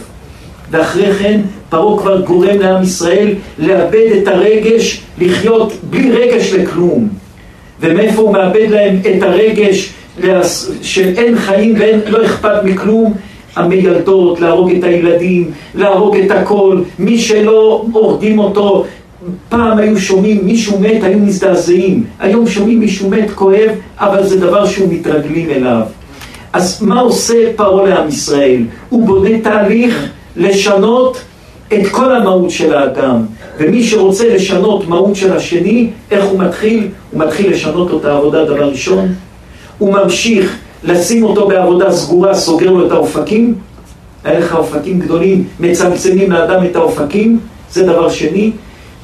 ואחרי 0.71 1.13
כן 1.13 1.41
פרעה 1.69 2.00
כבר 2.00 2.21
גורם 2.21 2.59
לעם 2.59 2.83
ישראל 2.83 3.33
לאבד 3.59 4.07
את 4.21 4.27
הרגש, 4.27 5.01
לחיות 5.19 5.73
בלי 5.83 6.11
רגש 6.11 6.53
לכלום. 6.53 7.09
ומאיפה 7.79 8.21
הוא 8.21 8.33
מאבד 8.33 8.67
להם 8.69 9.00
את 9.00 9.23
הרגש 9.23 9.89
שאין 10.81 11.37
חיים 11.37 11.75
ואין, 11.79 11.99
לא 12.07 12.25
אכפת 12.25 12.63
מכלום? 12.63 13.13
המיילדות, 13.55 14.39
להרוג 14.39 14.71
את 14.71 14.83
הילדים, 14.83 15.51
להרוג 15.75 16.17
את 16.17 16.31
הכל, 16.31 16.81
מי 16.99 17.19
שלא 17.19 17.85
הורגים 17.93 18.39
אותו, 18.39 18.85
פעם 19.49 19.77
היו 19.77 19.99
שומעים 19.99 20.45
מישהו 20.45 20.79
מת, 20.79 21.03
היו 21.03 21.19
מזדעזעים, 21.19 22.03
היום 22.19 22.47
שומעים 22.47 22.79
מישהו 22.79 23.09
מת 23.09 23.31
כואב, 23.31 23.69
אבל 23.99 24.27
זה 24.27 24.39
דבר 24.39 24.65
שהוא 24.65 24.93
מתרגלים 24.93 25.49
אליו. 25.49 25.81
אז 26.53 26.81
מה 26.81 26.99
עושה 26.99 27.33
פרעה 27.55 27.89
לעם 27.89 28.07
ישראל? 28.07 28.63
הוא 28.89 29.07
בונה 29.07 29.39
תהליך 29.43 30.09
לשנות 30.37 31.21
את 31.73 31.87
כל 31.91 32.15
המהות 32.15 32.49
של 32.49 32.73
האדם. 32.73 33.21
ומי 33.57 33.83
שרוצה 33.83 34.35
לשנות 34.35 34.87
מהות 34.87 35.15
של 35.15 35.33
השני, 35.33 35.89
איך 36.11 36.25
הוא 36.25 36.39
מתחיל? 36.39 36.87
הוא 37.11 37.19
מתחיל 37.19 37.51
לשנות 37.51 37.91
לו 37.91 37.99
את 37.99 38.05
העבודה 38.05 38.45
דבר 38.45 38.69
ראשון. 38.69 39.13
הוא 39.81 39.93
ממשיך 39.93 40.57
לשים 40.83 41.23
אותו 41.23 41.47
בעבודה 41.47 41.91
סגורה, 41.91 42.33
סוגר 42.33 42.71
לו 42.71 42.88
את 42.88 42.91
האופקים. 42.91 43.55
היה 44.23 44.39
לך 44.39 44.55
אופקים 44.55 45.00
גדולים, 45.00 45.43
מצמצמים 45.59 46.31
לאדם 46.31 46.65
את 46.65 46.75
האופקים, 46.75 47.39
זה 47.71 47.83
דבר 47.83 48.09
שני. 48.09 48.51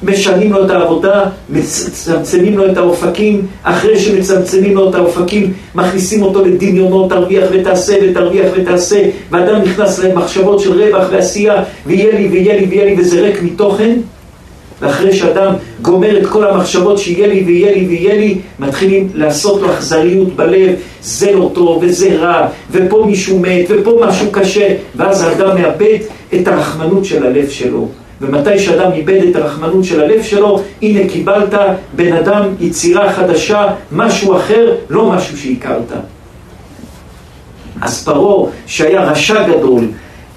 משנים 0.02 0.52
לו 0.52 0.64
את 0.64 0.70
העבודה, 0.70 1.24
מצמצמים 1.50 2.58
לו 2.58 2.72
את 2.72 2.76
האופקים, 2.76 3.46
אחרי 3.62 3.98
שמצמצמים 3.98 4.74
לו 4.74 4.90
את 4.90 4.94
האופקים, 4.94 5.52
מכניסים 5.74 6.22
אותו 6.22 6.44
לדמיונות, 6.44 7.10
תרוויח 7.10 7.48
ותעשה 7.52 7.94
ותרוויח 8.02 8.46
ותעשה, 8.56 9.10
ואדם 9.30 9.62
נכנס 9.62 9.98
למחשבות 9.98 10.60
של 10.60 10.82
רווח 10.82 11.08
ועשייה, 11.10 11.62
ויהיה 11.86 12.18
לי 12.18 12.28
ויהיה 12.28 12.60
לי 12.60 12.66
ויהיה 12.66 12.84
לי, 12.84 12.94
וזה 12.98 13.20
ריק 13.20 13.42
מתוכן. 13.42 13.96
ואחרי 14.82 15.12
שאדם 15.12 15.54
גומר 15.82 16.18
את 16.18 16.26
כל 16.26 16.46
המחשבות 16.46 16.98
שיהיה 16.98 17.26
לי 17.26 17.42
ויהיה 17.46 17.72
לי 17.72 17.86
ויהיה 17.86 18.14
לי, 18.14 18.38
מתחילים 18.58 19.08
לעשות 19.14 19.62
לו 19.62 19.70
אכזריות 19.72 20.36
בלב, 20.36 20.74
זה 21.02 21.32
לא 21.32 21.50
טוב 21.54 21.82
וזה 21.82 22.16
רע, 22.16 22.48
ופה 22.70 23.04
מישהו 23.06 23.38
מת 23.38 23.66
ופה 23.68 24.00
משהו 24.06 24.26
קשה, 24.30 24.74
ואז 24.96 25.22
האדם 25.22 25.60
מאבד 25.62 25.98
את 26.34 26.48
הרחמנות 26.48 27.04
של 27.04 27.26
הלב 27.26 27.48
שלו. 27.48 27.88
ומתי 28.20 28.58
שאדם 28.58 28.92
איבד 28.92 29.22
את 29.30 29.36
הרחמנות 29.36 29.84
של 29.84 30.00
הלב 30.00 30.22
שלו, 30.22 30.62
הנה 30.82 31.08
קיבלת 31.08 31.54
בן 31.96 32.12
אדם, 32.12 32.42
יצירה 32.60 33.12
חדשה, 33.12 33.66
משהו 33.92 34.36
אחר, 34.36 34.74
לא 34.90 35.10
משהו 35.10 35.36
שהכרת. 35.36 35.92
אז 37.80 38.04
פרעה, 38.04 38.50
שהיה 38.66 39.04
רשע 39.04 39.48
גדול, 39.48 39.84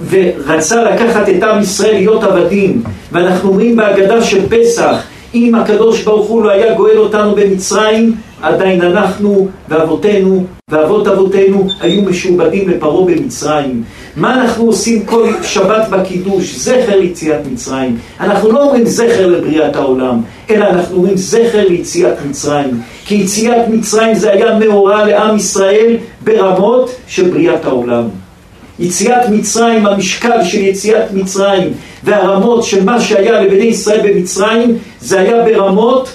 ורצה 0.09 0.83
לקחת 0.83 1.29
את 1.29 1.43
עם 1.43 1.61
ישראל 1.61 1.95
להיות 1.95 2.23
עבדים, 2.23 2.83
ואנחנו 3.11 3.49
אומרים 3.49 3.75
בהגדה 3.75 4.21
של 4.23 4.49
פסח, 4.49 5.03
אם 5.33 5.55
הקדוש 5.55 6.03
ברוך 6.03 6.27
הוא 6.27 6.43
לא 6.43 6.49
היה 6.49 6.73
גואל 6.73 6.97
אותנו 6.97 7.35
במצרים, 7.35 8.15
עדיין 8.41 8.81
אנחנו 8.81 9.47
ואבותינו 9.69 10.45
ואבות 10.69 11.07
אבותינו 11.07 11.67
היו 11.81 12.01
משועבדים 12.01 12.69
לפרעה 12.69 13.05
במצרים. 13.05 13.83
מה 14.15 14.41
אנחנו 14.41 14.65
עושים 14.65 15.05
כל 15.05 15.29
שבת 15.43 15.87
בקידוש? 15.89 16.55
זכר 16.55 16.99
ליציאת 16.99 17.39
מצרים. 17.51 17.97
אנחנו 18.19 18.51
לא 18.51 18.63
אומרים 18.63 18.85
זכר 18.85 19.27
לבריאת 19.27 19.75
העולם, 19.75 20.21
אלא 20.49 20.65
אנחנו 20.65 20.97
אומרים 20.97 21.17
זכר 21.17 21.67
ליציאת 21.67 22.15
מצרים. 22.29 22.81
כי 23.05 23.15
יציאת 23.15 23.67
מצרים 23.67 24.15
זה 24.15 24.31
היה 24.31 24.59
מאורע 24.59 25.05
לעם 25.05 25.35
ישראל 25.35 25.97
ברמות 26.23 26.91
של 27.07 27.29
בריאת 27.29 27.65
העולם. 27.65 28.03
יציאת 28.81 29.29
מצרים, 29.29 29.87
המשקל 29.87 30.43
של 30.43 30.57
יציאת 30.57 31.13
מצרים 31.13 31.73
והרמות 32.03 32.63
של 32.63 32.83
מה 32.83 33.01
שהיה 33.01 33.41
לבני 33.41 33.63
ישראל 33.63 33.99
במצרים, 34.03 34.77
זה 35.01 35.19
היה 35.19 35.43
ברמות 35.45 36.09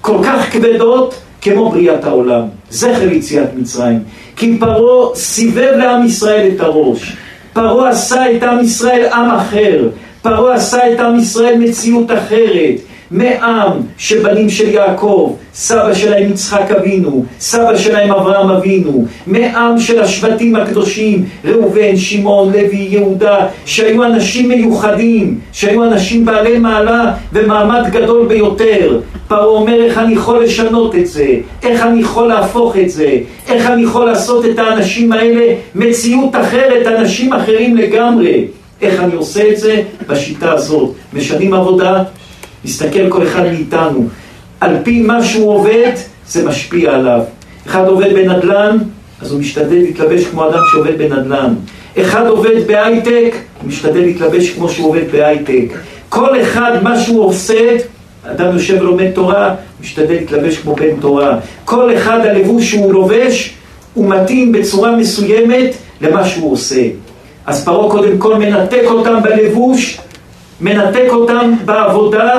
כל 0.00 0.18
כך 0.24 0.52
כבדות 0.52 1.14
כמו 1.40 1.70
בריאת 1.70 2.04
העולם. 2.04 2.42
זכר 2.70 3.12
יציאת 3.12 3.48
מצרים. 3.56 3.98
כי 4.36 4.56
פרעה 4.60 5.14
סיבב 5.14 5.72
לעם 5.76 6.06
ישראל 6.06 6.50
את 6.54 6.60
הראש. 6.60 7.16
פרעה 7.52 7.88
עשה 7.88 8.36
את 8.36 8.42
עם 8.42 8.60
ישראל 8.60 9.06
עם 9.12 9.30
אחר. 9.30 9.88
פרעה 10.22 10.54
עשה 10.54 10.92
את 10.92 11.00
עם 11.00 11.18
ישראל 11.18 11.58
מציאות 11.58 12.10
אחרת. 12.10 12.74
מעם 13.10 13.72
שבנים 13.98 14.50
של 14.50 14.68
יעקב, 14.68 15.34
סבא 15.54 15.94
שלהם 15.94 16.30
יצחק 16.30 16.70
אבינו, 16.70 17.24
סבא 17.40 17.76
שלהם 17.76 18.12
אברהם 18.12 18.50
אבינו, 18.50 19.04
מעם 19.26 19.80
של 19.80 20.00
השבטים 20.00 20.56
הקדושים, 20.56 21.24
ראובן, 21.44 21.96
שמעון, 21.96 22.52
לוי, 22.52 22.86
יהודה, 22.90 23.46
שהיו 23.66 24.04
אנשים 24.04 24.48
מיוחדים, 24.48 25.38
שהיו 25.52 25.84
אנשים 25.84 26.24
בעלי 26.24 26.58
מעלה 26.58 27.14
ומעמד 27.32 27.82
גדול 27.90 28.26
ביותר. 28.26 29.00
פרעה 29.28 29.44
אומר 29.44 29.84
איך 29.84 29.98
אני 29.98 30.14
יכול 30.14 30.44
לשנות 30.44 30.94
את 30.94 31.06
זה, 31.06 31.26
איך 31.62 31.82
אני 31.82 32.00
יכול 32.00 32.28
להפוך 32.28 32.76
את 32.76 32.90
זה, 32.90 33.18
איך 33.48 33.70
אני 33.70 33.82
יכול 33.82 34.06
לעשות 34.06 34.44
את 34.44 34.58
האנשים 34.58 35.12
האלה 35.12 35.54
מציאות 35.74 36.36
אחרת, 36.36 36.86
אנשים 36.86 37.32
אחרים 37.32 37.76
לגמרי. 37.76 38.44
איך 38.82 39.00
אני 39.00 39.14
עושה 39.14 39.50
את 39.52 39.56
זה? 39.56 39.82
בשיטה 40.06 40.52
הזאת. 40.52 40.90
משנים 41.12 41.54
עבודה, 41.54 42.02
מסתכל 42.64 43.10
כל 43.10 43.22
אחד 43.22 43.42
מאיתנו. 43.42 44.08
על 44.60 44.76
פי 44.82 45.02
מה 45.02 45.24
שהוא 45.24 45.50
עובד, 45.50 45.92
זה 46.28 46.44
משפיע 46.44 46.92
עליו. 46.92 47.20
אחד 47.66 47.88
עובד 47.88 48.14
בנדל"ן, 48.14 48.76
אז 49.22 49.32
הוא 49.32 49.40
משתדל 49.40 49.76
להתלבש 49.76 50.24
כמו 50.24 50.48
אדם 50.48 50.62
שעובד 50.72 50.98
בנדל"ן. 50.98 51.54
אחד 52.00 52.26
עובד 52.26 52.66
בהייטק, 52.66 53.34
הוא 53.60 53.68
משתדל 53.68 54.00
להתלבש 54.00 54.50
כמו 54.50 54.68
שהוא 54.68 54.88
עובד 54.88 55.12
בהייטק. 55.12 55.72
כל 56.08 56.40
אחד, 56.40 56.72
מה 56.82 57.00
שהוא 57.00 57.24
עושה, 57.24 57.76
אדם 58.30 58.54
יושב 58.54 58.76
ולומד 58.80 59.10
תורה, 59.10 59.54
משתדל 59.80 60.14
להתלבש 60.14 60.58
כמו 60.58 60.74
בן 60.74 61.00
תורה. 61.00 61.38
כל 61.64 61.96
אחד 61.96 62.20
הלבוש 62.20 62.70
שהוא 62.70 62.92
לובש, 62.92 63.54
הוא 63.94 64.08
מתאים 64.08 64.52
בצורה 64.52 64.96
מסוימת 64.96 65.74
למה 66.00 66.24
שהוא 66.24 66.52
עושה. 66.52 66.82
אז 67.46 67.64
פרעה 67.64 67.90
קודם 67.90 68.18
כל 68.18 68.34
מנתק 68.38 68.82
אותם 68.84 69.22
בלבוש, 69.22 69.98
מנתק 70.60 71.08
אותם 71.10 71.52
בעבודה, 71.64 72.38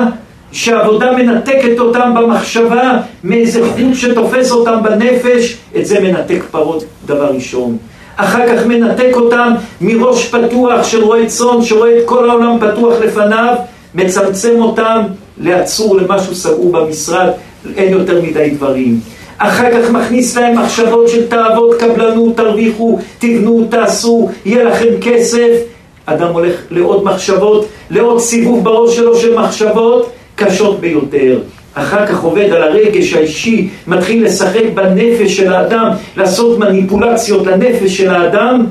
שעבודה 0.52 1.12
מנתקת 1.12 1.78
אותם 1.78 2.14
במחשבה 2.16 2.92
מאיזה 3.24 3.60
חוט 3.66 3.94
שתופס 3.94 4.50
אותם 4.50 4.82
בנפש, 4.82 5.56
את 5.76 5.86
זה 5.86 6.00
מנתק 6.00 6.42
פרות 6.50 6.84
דבר 7.06 7.30
ראשון. 7.34 7.76
אחר 8.16 8.56
כך 8.56 8.66
מנתק 8.66 9.10
אותם 9.14 9.52
מראש 9.80 10.28
פתוח 10.28 10.84
שרואה 10.84 11.26
צאן, 11.26 11.62
שרואה 11.62 11.98
את 11.98 12.02
כל 12.04 12.30
העולם 12.30 12.58
פתוח 12.60 13.00
לפניו, 13.00 13.54
מצמצם 13.94 14.54
אותם 14.58 15.02
לעצור 15.38 15.96
למשהו 15.96 16.34
סגור 16.34 16.72
במשרד, 16.72 17.30
אין 17.76 17.92
יותר 17.92 18.22
מדי 18.22 18.50
דברים. 18.50 19.00
אחר 19.38 19.70
כך 19.70 19.90
מכניס 19.90 20.36
להם 20.36 20.58
מחשבות 20.58 21.08
של 21.08 21.26
תאוות, 21.26 21.74
קבלנות, 21.78 22.36
תרוויחו, 22.36 22.98
תבנו, 23.18 23.66
תעשו, 23.70 24.30
יהיה 24.44 24.64
לכם 24.64 24.88
כסף. 25.00 25.77
אדם 26.14 26.32
הולך 26.32 26.54
לעוד 26.70 27.04
מחשבות, 27.04 27.66
לעוד 27.90 28.20
סיבוב 28.20 28.64
בראש 28.64 28.96
שלו 28.96 29.16
של 29.16 29.38
מחשבות 29.38 30.10
קשות 30.34 30.80
ביותר. 30.80 31.38
אחר 31.74 32.06
כך 32.06 32.22
עובד 32.22 32.50
על 32.52 32.62
הרגש 32.62 33.14
האישי, 33.14 33.68
מתחיל 33.86 34.24
לשחק 34.24 34.64
בנפש 34.74 35.36
של 35.36 35.52
האדם, 35.52 35.88
לעשות 36.16 36.58
מניפולציות 36.58 37.46
לנפש 37.46 37.96
של 37.96 38.10
האדם, 38.10 38.64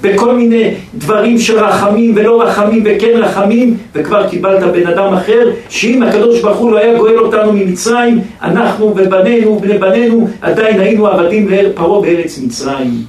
בכל 0.00 0.34
מיני 0.34 0.70
דברים 0.94 1.38
של 1.38 1.58
רחמים 1.58 2.12
ולא 2.16 2.42
רחמים 2.42 2.82
וכן 2.84 3.12
רחמים, 3.16 3.76
וכבר 3.94 4.28
קיבלת 4.28 4.62
בן 4.62 4.86
אדם 4.86 5.14
אחר, 5.14 5.50
שאם 5.68 6.02
הקדוש 6.02 6.40
ברוך 6.40 6.58
הוא 6.58 6.72
לא 6.72 6.78
היה 6.78 6.98
גואל 6.98 7.18
אותנו 7.18 7.52
ממצרים, 7.52 8.20
אנחנו 8.42 8.94
ובנינו 8.96 9.50
ובני 9.50 9.78
בנינו 9.78 10.28
עדיין 10.40 10.80
היינו 10.80 11.06
עבדים 11.06 11.48
לפרעה 11.48 12.00
בארץ 12.00 12.38
מצרים. 12.38 13.02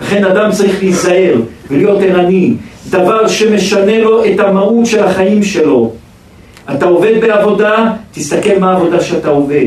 לכן 0.00 0.24
אדם 0.24 0.50
צריך 0.50 0.82
להיזהר 0.82 1.34
ולהיות 1.70 1.98
ערני, 2.02 2.54
דבר 2.90 3.28
שמשנה 3.28 3.98
לו 3.98 4.24
את 4.24 4.40
המהות 4.40 4.86
של 4.86 5.04
החיים 5.04 5.42
שלו. 5.42 5.92
אתה 6.74 6.86
עובד 6.86 7.20
בעבודה, 7.20 7.90
תסתכל 8.12 8.58
מה 8.60 8.72
העבודה 8.72 9.00
שאתה 9.00 9.28
עובד. 9.28 9.66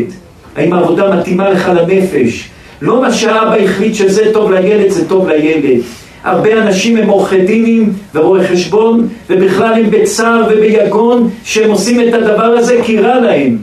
האם 0.56 0.74
העבודה 0.74 1.16
מתאימה 1.16 1.50
לך 1.50 1.72
לנפש? 1.76 2.50
לא 2.82 3.02
מה 3.02 3.14
שהאבא 3.14 3.56
החליט 3.56 3.96
שזה 3.96 4.34
טוב 4.34 4.52
לילד, 4.52 4.90
זה 4.90 5.10
טוב 5.10 5.28
לילד. 5.28 5.82
הרבה 6.24 6.54
אנשים 6.54 6.98
הם 6.98 7.10
עורכי 7.10 7.42
דינים 7.42 7.94
ורואי 8.16 8.48
חשבון, 8.48 9.08
ובכלל 9.30 9.74
הם 9.74 9.92
בצער 9.92 10.44
וביגון 10.50 11.30
שהם 11.44 11.72
עושים 11.72 12.08
את 12.08 12.14
הדבר 12.14 12.44
הזה 12.44 12.80
כי 12.84 13.00
רע 13.00 13.20
להם. 13.20 13.58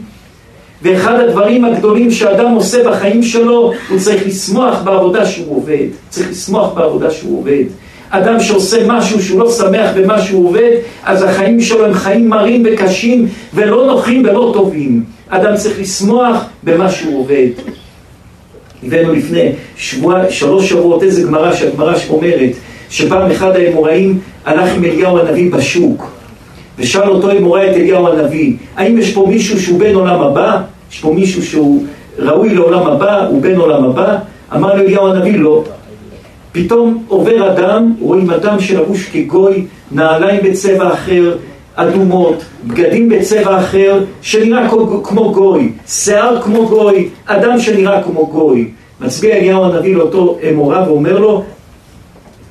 ואחד 0.81 1.19
הדברים 1.19 1.65
הגדולים 1.65 2.11
שאדם 2.11 2.51
עושה 2.51 2.89
בחיים 2.89 3.23
שלו, 3.23 3.71
הוא 3.89 3.99
צריך 3.99 4.27
לשמוח 4.27 4.81
בעבודה 4.81 5.25
שהוא 5.25 5.57
עובד. 5.57 5.85
צריך 6.09 6.29
לשמוח 6.29 6.73
בעבודה 6.73 7.11
שהוא 7.11 7.39
עובד. 7.39 7.63
אדם 8.09 8.39
שעושה 8.39 8.77
משהו 8.87 9.21
שהוא 9.23 9.39
לא 9.39 9.51
שמח 9.51 9.89
במה 9.95 10.21
שהוא 10.21 10.49
עובד, 10.49 10.71
אז 11.03 11.23
החיים 11.23 11.61
שלו 11.61 11.85
הם 11.85 11.93
חיים 11.93 12.29
מרים 12.29 12.63
וקשים 12.65 13.27
ולא 13.53 13.85
נוחים 13.85 14.23
ולא 14.25 14.51
טובים. 14.53 15.03
אדם 15.29 15.55
צריך 15.55 15.79
לשמוח 15.79 16.43
במה 16.63 16.89
שהוא 16.89 17.19
עובד. 17.19 17.47
הבאנו 18.83 19.13
לפני 19.13 19.51
שבוע, 19.77 20.21
שלוש 20.29 20.69
שבועות 20.69 21.03
איזה 21.03 21.23
גמרא 21.23 21.55
שהגמרא 21.55 21.97
שאומרת 21.97 22.51
שפעם 22.89 23.31
אחד 23.31 23.55
האמוראים 23.55 24.19
הלך 24.45 24.75
עם 24.75 24.83
אליהו 24.83 25.19
הנביא 25.19 25.51
בשוק, 25.51 26.11
ושאל 26.79 27.09
אותו 27.09 27.31
אמוראי 27.31 27.71
את 27.71 27.75
אליהו 27.75 28.07
הנביא, 28.07 28.53
האם 28.75 28.97
יש 28.97 29.13
פה 29.13 29.25
מישהו 29.29 29.59
שהוא 29.59 29.79
בן 29.79 29.95
עולם 29.95 30.21
הבא? 30.21 30.61
יש 30.91 30.99
פה 30.99 31.13
מישהו 31.13 31.43
שהוא 31.43 31.85
ראוי 32.19 32.53
לעולם 32.53 32.87
הבא, 32.87 33.27
הוא 33.27 33.41
בן 33.41 33.55
עולם 33.55 33.83
הבא? 33.83 34.17
אמר 34.55 34.73
לו 34.73 34.81
אליהו 34.81 35.07
הנביא, 35.07 35.39
לא. 35.39 35.63
פתאום 36.55 37.03
עובר 37.07 37.51
אדם, 37.51 37.93
רואים 37.99 38.29
אדם 38.29 38.59
שלבוש 38.59 39.09
כגוי, 39.09 39.65
נעליים 39.91 40.39
בצבע 40.43 40.93
אחר, 40.93 41.35
אדומות, 41.75 42.43
בגדים 42.67 43.09
בצבע 43.09 43.59
אחר, 43.59 44.03
שנראה 44.21 44.69
כמו 45.03 45.31
גוי, 45.31 45.71
שיער 45.87 46.41
כמו 46.41 46.67
גוי, 46.67 47.09
אדם 47.25 47.59
שנראה 47.59 48.03
כמו 48.03 48.27
גוי. 48.27 48.71
מצביע 49.01 49.35
אליהו 49.35 49.63
הנביא 49.63 49.95
לאותו 49.95 50.37
אמורה 50.49 50.83
ואומר 50.87 51.19
לו, 51.19 51.43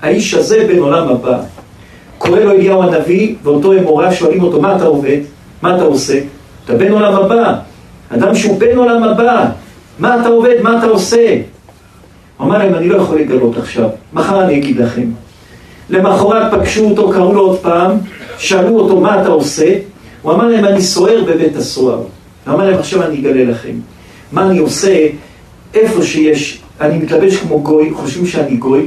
האיש 0.03 0.35
הזה 0.35 0.67
בן 0.69 0.79
עולם 0.79 1.09
הבא. 1.09 1.41
קורא 2.19 2.41
לו 2.41 2.51
אליהו 2.51 2.83
הנביא, 2.83 3.35
ואותו 3.43 3.73
אמורה 3.73 4.13
שואלים 4.13 4.43
אותו, 4.43 4.61
מה 4.61 4.77
אתה 4.77 4.85
עובד? 4.85 5.19
מה 5.63 5.77
אתה 5.77 5.85
עושה? 5.85 6.21
אתה 6.65 6.75
בן 6.75 6.93
עולם 6.93 7.15
הבא. 7.15 7.55
אדם 8.09 8.35
שהוא 8.35 8.59
בן 8.59 8.77
עולם 8.77 9.03
הבא, 9.03 9.47
מה 9.99 10.21
אתה 10.21 10.29
עובד? 10.29 10.55
מה 10.63 10.79
אתה 10.79 10.87
עושה? 10.87 11.54
אמר 12.45 12.59
להם, 12.59 12.75
אני 12.75 12.89
לא 12.89 12.97
יכול 12.97 13.19
לגלות 13.19 13.59
עכשיו, 13.59 13.89
מחר 14.13 14.45
אני 14.45 14.57
אגיד 14.57 14.77
לכם. 14.77 15.07
למחרת 15.91 16.55
פגשו 16.55 16.85
אותו, 16.85 17.11
קראו 17.11 17.35
לו 17.35 17.41
עוד 17.41 17.59
פעם, 17.59 17.91
שאלו 18.39 18.81
אותו, 18.81 19.01
מה 19.01 19.23
אתה 19.23 19.29
עושה? 19.29 19.75
הוא 20.23 20.33
אמר 20.33 20.49
להם, 20.49 20.65
אני 20.65 20.83
סוער 20.83 21.25
בבית 21.25 21.57
הסוהר. 21.57 22.03
אמר 22.49 22.71
להם, 22.71 22.79
עכשיו 22.79 23.03
אני 23.03 23.21
אגלה 23.21 23.45
לכם. 23.45 23.73
מה 24.33 24.47
אני 24.51 24.59
עושה, 24.59 25.07
איפה 25.75 26.03
שיש, 26.03 26.61
אני 26.81 26.99
מתלבש 26.99 27.37
כמו 27.37 27.61
גוי, 27.61 27.91
חושבים 27.95 28.27
שאני 28.27 28.57
גוי, 28.57 28.87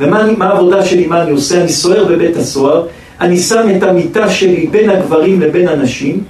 ומה 0.00 0.20
אני, 0.20 0.34
העבודה 0.40 0.84
שלי, 0.84 1.06
מה 1.06 1.22
אני 1.22 1.30
עושה? 1.30 1.60
אני 1.60 1.68
סוער 1.68 2.04
בבית 2.04 2.36
הסוהר, 2.36 2.86
אני 3.20 3.38
שם 3.38 3.66
את 3.76 3.82
המיטה 3.82 4.30
שלי 4.30 4.66
בין 4.66 4.90
הגברים 4.90 5.40
לבין 5.40 5.68
הנשים, 5.68 6.24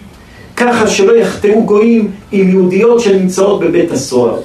ככה 0.57 0.87
שלא 0.87 1.17
יחטאו 1.17 1.63
גויים 1.65 2.11
עם 2.33 2.49
יהודיות 2.49 3.01
שנמצאות 3.01 3.61
בבית 3.61 3.93
הסוהר. 3.93 4.37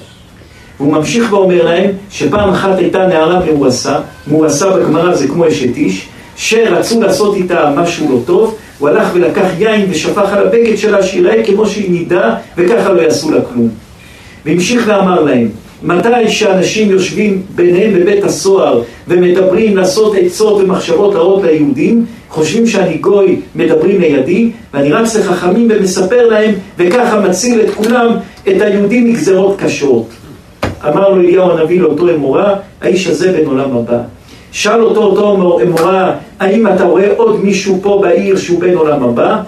והוא 0.79 0.93
ממשיך 0.93 1.33
ואומר 1.33 1.65
להם 1.65 1.91
שפעם 2.09 2.49
אחת 2.49 2.77
הייתה 2.77 3.07
נערה 3.07 3.45
מאורסה, 3.45 3.99
מאורסה 4.27 4.69
בגמרא 4.69 5.15
זה 5.15 5.27
כמו 5.27 5.47
אשת 5.47 5.77
איש, 5.77 6.07
שרצו 6.35 7.01
לעשות 7.01 7.35
איתה 7.35 7.73
משהו 7.75 8.11
לא 8.11 8.19
טוב, 8.25 8.55
הוא 8.79 8.89
הלך 8.89 9.07
ולקח 9.13 9.47
יין 9.59 9.85
ושפך 9.89 10.33
על 10.33 10.47
הבגד 10.47 10.77
שלה 10.77 11.03
שיראה 11.03 11.43
כמו 11.45 11.65
שהיא 11.65 11.91
נידה 11.91 12.35
וככה 12.57 12.93
לא 12.93 13.01
יעשו 13.01 13.31
לה 13.31 13.41
כלום. 13.41 13.69
והמשיך 14.45 14.83
ואמר 14.87 15.21
להם, 15.21 15.49
מתי 15.83 16.29
שאנשים 16.29 16.91
יושבים 16.91 17.41
ביניהם 17.55 17.93
בבית 17.93 18.23
הסוהר 18.23 18.81
ומדברים 19.07 19.77
לעשות 19.77 20.15
עצות 20.21 20.61
ומחשבות 20.61 21.15
רעות 21.15 21.43
ליהודים, 21.43 22.05
חושבים 22.29 22.67
שאני 22.67 22.97
גוי, 22.97 23.39
מדברים 23.55 24.01
לידי, 24.01 24.51
ואני 24.73 24.91
רץ 24.91 25.15
לחכמים 25.15 25.67
ומספר 25.71 26.27
להם, 26.27 26.53
וככה 26.77 27.19
מציל 27.19 27.61
את 27.61 27.69
כולם, 27.69 28.07
את 28.49 28.61
היהודים 28.61 29.05
מגזרות 29.05 29.55
קשות. 29.59 30.05
אמר 30.87 31.09
לו 31.09 31.21
אליהו 31.21 31.51
הנביא 31.51 31.81
לאותו 31.81 32.09
אמורה, 32.09 32.55
האיש 32.81 33.07
הזה 33.07 33.31
בן 33.31 33.45
עולם 33.45 33.77
הבא. 33.77 33.97
שאל 34.51 34.81
אותו 34.81 35.03
אותו 35.03 35.59
אמורה, 35.61 36.15
האם 36.39 36.67
אתה 36.67 36.83
רואה 36.83 37.07
עוד 37.17 37.43
מישהו 37.43 37.79
פה 37.81 37.99
בעיר 38.01 38.37
שהוא 38.37 38.59
בן 38.59 38.73
עולם 38.73 39.03
הבא? 39.03 39.41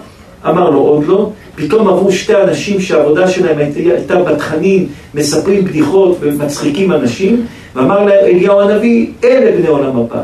אמר 0.48 0.70
לו 0.70 0.78
עוד 0.78 1.06
לא. 1.06 1.30
פתאום 1.56 1.88
עברו 1.88 2.12
שתי 2.12 2.36
אנשים 2.36 2.80
שהעבודה 2.80 3.28
שלהם 3.28 3.58
הייתה 3.58 4.22
בתכנים, 4.22 4.86
מספרים 5.14 5.64
בדיחות 5.64 6.16
ומצחיקים 6.20 6.92
אנשים, 6.92 7.46
ואמר 7.74 8.04
לאליהו 8.04 8.60
הנביא, 8.60 9.06
אלה 9.24 9.56
בני 9.56 9.66
עולם 9.66 9.96
הבא. 9.96 10.20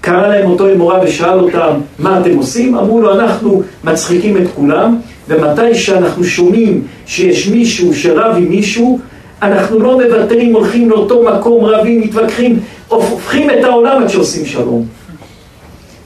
קרא 0.00 0.26
להם 0.28 0.50
אותו 0.50 0.72
אמורה 0.72 1.00
ושאל 1.04 1.38
אותם, 1.38 1.72
מה 1.98 2.20
אתם 2.20 2.36
עושים? 2.36 2.74
אמרו 2.74 3.00
לו, 3.00 3.14
אנחנו 3.14 3.62
מצחיקים 3.84 4.36
את 4.36 4.42
כולם, 4.54 4.96
ומתי 5.28 5.74
שאנחנו 5.74 6.24
שומעים 6.24 6.82
שיש 7.06 7.48
מישהו 7.48 7.94
שרב 7.94 8.36
עם 8.36 8.48
מישהו, 8.48 8.98
אנחנו 9.44 9.78
לא 9.78 9.98
מוותרים, 9.98 10.54
הולכים 10.54 10.90
לאותו 10.90 11.22
מקום, 11.22 11.64
רבים, 11.64 12.00
מתווכחים, 12.00 12.60
הופכים 12.88 13.50
את 13.50 13.64
העולם 13.64 14.02
עד 14.02 14.08
שעושים 14.08 14.46
שלום. 14.46 14.86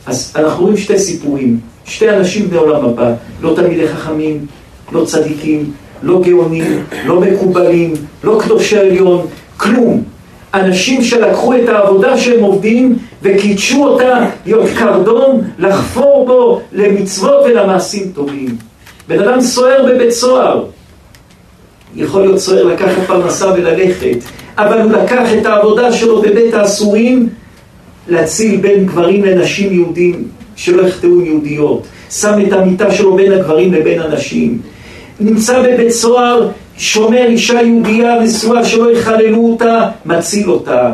אז 0.07 0.33
אנחנו 0.37 0.63
רואים 0.63 0.77
שתי 0.77 0.99
סיפורים, 0.99 1.61
שתי 1.85 2.11
אנשים 2.11 2.49
בני 2.51 2.59
עולם 2.59 2.85
הבא, 2.85 3.13
לא 3.41 3.53
תלמידי 3.57 3.89
חכמים, 3.89 4.47
לא 4.93 5.05
צדיקים, 5.05 5.73
לא 6.03 6.21
גאונים, 6.23 6.85
לא 7.05 7.21
מקובלים, 7.21 7.93
לא 8.25 8.41
קדושי 8.43 8.79
עליון, 8.79 9.27
כלום. 9.57 10.03
אנשים 10.55 11.03
שלקחו 11.03 11.55
את 11.55 11.69
העבודה 11.69 12.19
שהם 12.19 12.43
עובדים 12.43 12.99
וקידשו 13.23 13.85
אותה 13.85 14.27
להיות 14.47 14.67
קרדום, 14.79 15.41
לחפור 15.59 16.27
בו 16.27 16.61
למצוות 16.73 17.45
ולמעשים 17.45 18.13
טובים. 18.15 18.57
בן 19.09 19.23
אדם 19.23 19.41
סוער 19.41 19.87
בבית 19.87 20.11
סוהר, 20.11 20.65
יכול 21.97 22.23
להיות 22.23 22.39
סוער 22.39 22.65
לקחת 22.65 23.03
פרנסה 23.07 23.53
וללכת, 23.53 24.17
אבל 24.59 24.81
הוא 24.81 24.93
לקח 24.93 25.29
את 25.39 25.47
העבודה 25.47 25.93
שלו 25.93 26.23
בבית 26.23 26.55
האסורים 26.55 27.29
להציל 28.09 28.61
בין 28.61 28.87
גברים 28.87 29.25
לנשים 29.25 29.73
יהודים 29.73 30.29
שלא 30.57 30.83
יחטאו 30.83 31.11
עם 31.11 31.25
יהודיות. 31.25 31.87
שם 32.11 32.33
את 32.47 32.53
המיטה 32.53 32.91
שלו 32.91 33.17
בין 33.17 33.33
הגברים 33.33 33.73
לבין 33.73 34.01
הנשים. 34.01 34.61
נמצא 35.21 35.63
בבית 35.63 35.91
סוהר, 35.91 36.49
שומר 36.77 37.25
אישה 37.27 37.63
יהודייה 37.63 38.21
נשואה 38.21 38.65
שלא 38.65 38.93
יחללו 38.93 39.47
אותה, 39.47 39.89
מציל 40.07 40.51
אותה. 40.51 40.93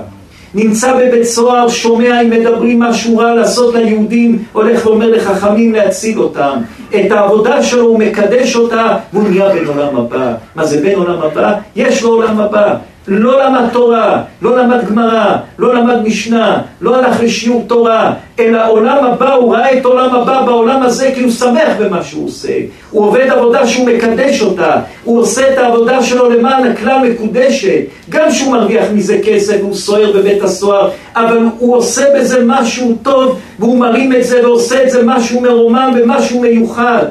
נמצא 0.54 0.94
בבית 0.94 1.24
סוהר, 1.24 1.68
שומע 1.68 2.22
אם 2.22 2.30
מדברים 2.30 2.80
משהו 2.80 3.18
רע 3.18 3.34
לעשות 3.34 3.74
ליהודים, 3.74 4.42
הולך 4.52 4.86
ואומר 4.86 5.10
לחכמים 5.10 5.72
להציל 5.72 6.18
אותם. 6.18 6.58
את 6.88 7.10
העבודה 7.10 7.62
שלו 7.62 7.82
הוא 7.86 7.98
מקדש 7.98 8.56
אותה, 8.56 8.96
והוא 9.12 9.28
נהיה 9.28 9.48
בן 9.48 9.66
עולם 9.66 9.96
הבא. 9.96 10.34
מה 10.54 10.64
זה 10.64 10.80
בן 10.80 10.94
עולם 10.94 11.22
הבא? 11.22 11.54
יש 11.76 12.02
לו 12.02 12.10
עולם 12.10 12.40
הבא. 12.40 12.74
לא 13.08 13.44
למד 13.44 13.68
תורה, 13.72 14.22
לא 14.42 14.58
למד 14.58 14.88
גמרא, 14.88 15.36
לא 15.58 15.74
למד 15.74 16.02
משנה, 16.04 16.60
לא 16.80 16.96
הלך 16.96 17.22
לשיעור 17.22 17.64
תורה, 17.66 18.12
אלא 18.38 18.68
עולם 18.68 19.04
הבא, 19.04 19.32
הוא 19.32 19.54
ראה 19.54 19.78
את 19.78 19.84
עולם 19.84 20.14
הבא 20.14 20.42
בעולם 20.42 20.82
הזה 20.82 21.10
כי 21.14 21.22
הוא 21.22 21.30
שמח 21.30 21.76
במה 21.78 22.02
שהוא 22.02 22.26
עושה. 22.26 22.52
הוא 22.90 23.06
עובד 23.06 23.26
עבודה 23.30 23.66
שהוא 23.66 23.86
מקדש 23.86 24.42
אותה, 24.42 24.76
הוא 25.04 25.20
עושה 25.20 25.52
את 25.52 25.58
העבודה 25.58 26.02
שלו 26.02 26.30
למען 26.30 26.66
הכלל 26.66 26.98
מקודשת, 27.08 27.80
גם 28.08 28.30
שהוא 28.30 28.52
מרוויח 28.52 28.84
מזה 28.94 29.20
כסף 29.24 29.56
והוא 29.60 29.74
סוער 29.74 30.12
בבית 30.12 30.42
הסוהר, 30.42 30.90
אבל 31.16 31.38
הוא 31.58 31.76
עושה 31.76 32.04
בזה 32.16 32.42
משהו 32.46 32.96
טוב 33.02 33.38
והוא 33.58 33.78
מרים 33.78 34.12
את 34.12 34.24
זה 34.24 34.40
ועושה 34.42 34.82
את 34.82 34.90
זה 34.90 35.02
משהו 35.04 35.40
מרומם 35.40 35.94
ומשהו 35.96 36.40
מיוחד. 36.40 37.06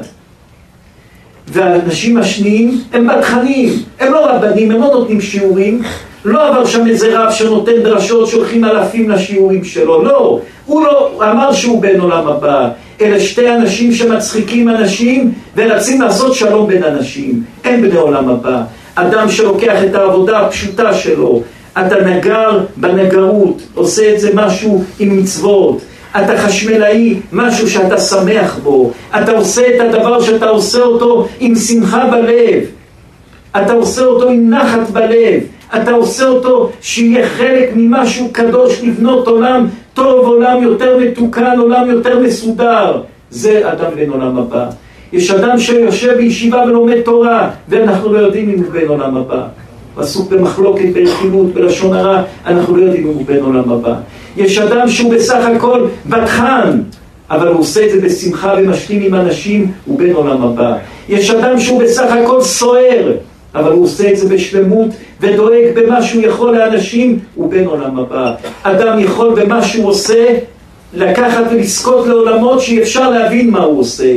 והאנשים 1.48 2.16
השניים 2.16 2.80
הם 2.92 3.08
בתכנים, 3.08 3.72
הם 4.00 4.12
לא 4.12 4.26
רבנים, 4.26 4.70
הם 4.70 4.80
לא 4.80 4.86
נותנים 4.86 5.20
שיעורים, 5.20 5.82
לא 6.24 6.48
עבר 6.48 6.66
שם 6.66 6.86
איזה 6.86 7.18
רב 7.18 7.32
שנותן 7.32 7.82
דרשות 7.82 8.28
שהולכים 8.28 8.64
אלפים 8.64 9.10
לשיעורים 9.10 9.64
שלו, 9.64 10.04
לא, 10.04 10.40
הוא 10.66 10.84
לא 10.84 11.10
אמר 11.30 11.52
שהוא 11.52 11.82
בן 11.82 12.00
עולם 12.00 12.28
הבא, 12.28 12.68
אלה 13.00 13.20
שתי 13.20 13.50
אנשים 13.50 13.92
שמצחיקים 13.92 14.68
אנשים 14.68 15.32
ורצים 15.56 16.00
לעשות 16.00 16.34
שלום 16.34 16.66
בין 16.66 16.84
אנשים, 16.84 17.42
הם 17.64 17.82
בני 17.82 17.96
עולם 17.96 18.28
הבא. 18.28 18.62
אדם 18.94 19.30
שלוקח 19.30 19.84
את 19.84 19.94
העבודה 19.94 20.38
הפשוטה 20.38 20.94
שלו, 20.94 21.42
אתה 21.72 22.00
נגר 22.00 22.60
בנגרות, 22.76 23.62
עושה 23.74 24.14
את 24.14 24.20
זה 24.20 24.30
משהו 24.34 24.84
עם 24.98 25.18
מצוות, 25.18 25.78
אתה 26.16 26.38
חשמלאי, 26.38 27.16
משהו 27.32 27.70
שאתה 27.70 27.98
שמח 27.98 28.58
בו, 28.62 28.92
אתה 29.18 29.32
עושה 29.32 29.62
את 29.68 29.80
הדבר 29.80 30.22
שאתה 30.22 30.46
עושה 30.48 30.82
אותו 30.82 31.28
עם 31.40 31.54
שמחה 31.54 32.06
בלב, 32.06 32.64
אתה 33.56 33.72
עושה 33.72 34.04
אותו 34.04 34.28
עם 34.28 34.50
נחת 34.50 34.90
בלב, 34.92 35.40
אתה 35.76 35.90
עושה 35.90 36.26
אותו 36.28 36.70
שיהיה 36.80 37.28
חלק 37.28 37.70
ממשהו 37.74 38.28
קדוש 38.32 38.80
לבנות 38.82 39.28
עולם 39.28 39.66
טוב, 39.94 40.26
עולם 40.26 40.62
יותר 40.62 40.98
מתוקן, 40.98 41.58
עולם 41.58 41.90
יותר 41.90 42.18
מסודר. 42.20 43.00
זה 43.30 43.72
אדם 43.72 43.90
בן 43.96 44.10
עולם 44.10 44.38
הבא. 44.38 44.66
יש 45.12 45.30
אדם 45.30 45.58
שיושב 45.58 46.16
בישיבה 46.16 46.64
ולומד 46.66 47.00
תורה, 47.00 47.50
ואנחנו 47.68 48.12
לא 48.12 48.18
יודעים 48.18 48.50
אם 48.50 48.58
הוא 48.58 48.72
בן 48.72 48.86
עולם 48.86 49.16
הבא. 49.16 49.46
הוא 49.94 50.02
עסוק 50.02 50.30
במחלוקת, 50.30 50.84
ברכילות, 50.94 51.54
בלשון 51.54 51.92
הרע, 51.92 52.22
אנחנו 52.46 52.76
לא 52.76 52.82
יודעים 52.82 53.06
אם 53.06 53.14
הוא 53.14 53.26
בן 53.26 53.38
עולם 53.40 53.72
הבא. 53.72 53.94
יש 54.36 54.58
אדם 54.58 54.88
שהוא 54.88 55.14
בסך 55.14 55.44
הכל 55.56 55.86
בתחן, 56.06 56.80
אבל 57.30 57.48
הוא 57.48 57.60
עושה 57.60 57.86
את 57.86 57.90
זה 57.90 58.00
בשמחה 58.00 58.54
ומשלים 58.58 59.02
עם 59.02 59.14
אנשים, 59.14 59.72
בן 59.86 60.12
עולם 60.12 60.42
הבא. 60.42 60.76
יש 61.08 61.30
אדם 61.30 61.60
שהוא 61.60 61.82
בסך 61.82 62.12
הכל 62.12 62.40
סוער, 62.40 63.12
אבל 63.54 63.72
הוא 63.72 63.84
עושה 63.84 64.10
את 64.10 64.16
זה 64.16 64.28
בשלמות 64.28 64.88
ודואג 65.20 65.64
במה 65.74 66.02
שהוא 66.02 66.22
יכול 66.22 66.58
לאנשים, 66.58 67.18
בן 67.36 67.64
עולם 67.64 67.98
הבא. 67.98 68.34
אדם 68.62 68.98
יכול 68.98 69.40
במה 69.40 69.62
שהוא 69.62 69.88
עושה 69.88 70.24
לקחת 70.94 71.44
ולזכות 71.50 72.06
לעולמות 72.06 72.60
שאי 72.60 72.82
אפשר 72.82 73.10
להבין 73.10 73.50
מה 73.50 73.62
הוא 73.62 73.80
עושה. 73.80 74.14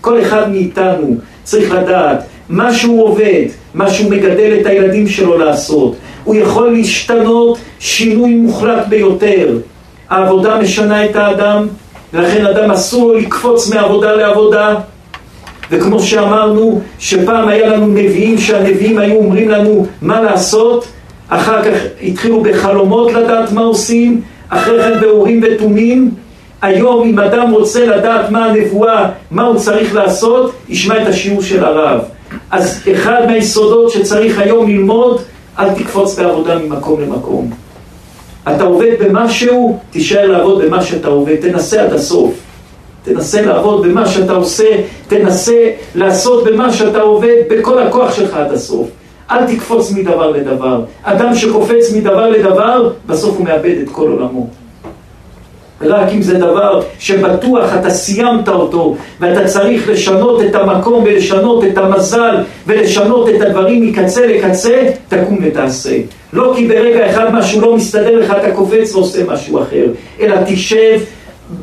כל 0.00 0.22
אחד 0.22 0.50
מאיתנו 0.50 1.16
צריך 1.44 1.74
לדעת 1.74 2.18
מה 2.48 2.74
שהוא 2.74 3.04
עובד, 3.04 3.44
מה 3.74 3.90
שהוא 3.90 4.10
מגדל 4.10 4.56
את 4.60 4.66
הילדים 4.66 5.08
שלו 5.08 5.38
לעשות. 5.38 5.96
הוא 6.26 6.34
יכול 6.34 6.72
להשתנות 6.72 7.58
שינוי 7.78 8.34
מוחלט 8.34 8.86
ביותר. 8.88 9.58
העבודה 10.08 10.58
משנה 10.58 11.04
את 11.04 11.16
האדם, 11.16 11.66
ולכן 12.14 12.46
אדם 12.46 12.70
אסור 12.70 13.12
לו 13.12 13.18
לקפוץ 13.18 13.74
מעבודה 13.74 14.12
לעבודה. 14.12 14.74
וכמו 15.70 16.00
שאמרנו, 16.00 16.80
שפעם 16.98 17.48
היה 17.48 17.68
לנו 17.68 17.86
נביאים, 17.86 18.38
שהנביאים 18.38 18.98
היו 18.98 19.16
אומרים 19.16 19.48
לנו 19.48 19.86
מה 20.02 20.20
לעשות, 20.20 20.86
אחר 21.28 21.62
כך 21.62 21.78
התחילו 22.02 22.42
בחלומות 22.42 23.12
לדעת 23.12 23.52
מה 23.52 23.60
עושים, 23.60 24.20
אחרי 24.48 24.82
כן 24.82 25.00
באורים 25.00 25.40
ותומים. 25.44 26.10
היום 26.62 27.08
אם 27.08 27.18
אדם 27.18 27.50
רוצה 27.50 27.86
לדעת 27.86 28.30
מה 28.30 28.44
הנבואה, 28.44 29.08
מה 29.30 29.42
הוא 29.42 29.56
צריך 29.56 29.94
לעשות, 29.94 30.52
ישמע 30.68 31.02
את 31.02 31.06
השיעור 31.06 31.42
של 31.42 31.64
הרב. 31.64 32.00
אז 32.50 32.82
אחד 32.92 33.26
מהיסודות 33.26 33.90
שצריך 33.90 34.38
היום 34.38 34.68
ללמוד, 34.68 35.22
אל 35.58 35.74
תקפוץ 35.74 36.18
בעבודה 36.18 36.58
ממקום 36.58 37.00
למקום. 37.00 37.50
אתה 38.42 38.64
עובד 38.64 38.92
במשהו, 39.00 39.78
תישאר 39.90 40.26
לעבוד 40.26 40.64
במה 40.64 40.82
שאתה 40.82 41.08
עובד, 41.08 41.36
תנסה 41.36 41.82
עד 41.82 41.92
הסוף. 41.92 42.34
תנסה 43.04 43.42
לעבוד 43.42 43.86
במה 43.86 44.06
שאתה 44.06 44.32
עושה, 44.32 44.64
תנסה 45.08 45.70
לעשות 45.94 46.44
במה 46.44 46.72
שאתה 46.72 47.00
עובד 47.00 47.36
בכל 47.50 47.78
הכוח 47.78 48.14
שלך 48.14 48.34
עד 48.34 48.52
הסוף. 48.52 48.88
אל 49.30 49.54
תקפוץ 49.54 49.92
מדבר 49.92 50.30
לדבר. 50.30 50.84
אדם 51.02 51.34
שקופץ 51.34 51.92
מדבר 51.96 52.30
לדבר, 52.30 52.90
בסוף 53.06 53.36
הוא 53.36 53.44
מאבד 53.44 53.74
את 53.82 53.88
כל 53.92 54.08
עולמו. 54.08 54.46
רק 55.80 56.08
אם 56.12 56.22
זה 56.22 56.38
דבר 56.38 56.82
שבטוח 56.98 57.74
אתה 57.80 57.90
סיימת 57.90 58.48
אותו 58.48 58.96
ואתה 59.20 59.44
צריך 59.44 59.88
לשנות 59.88 60.42
את 60.42 60.54
המקום 60.54 61.04
ולשנות 61.06 61.64
את 61.64 61.78
המזל 61.78 62.36
ולשנות 62.66 63.28
את 63.28 63.40
הדברים 63.40 63.86
מקצה 63.86 64.26
לקצה, 64.26 64.82
תקום 65.08 65.38
ותעשה. 65.42 65.96
לא 66.32 66.52
כי 66.56 66.68
ברגע 66.68 67.10
אחד 67.10 67.34
משהו 67.34 67.60
לא 67.60 67.76
מסתדר 67.76 68.18
לך 68.18 68.30
אתה 68.30 68.50
קופץ 68.50 68.94
ועושה 68.94 69.24
משהו 69.26 69.62
אחר, 69.62 69.86
אלא 70.20 70.36
תשב 70.46 71.00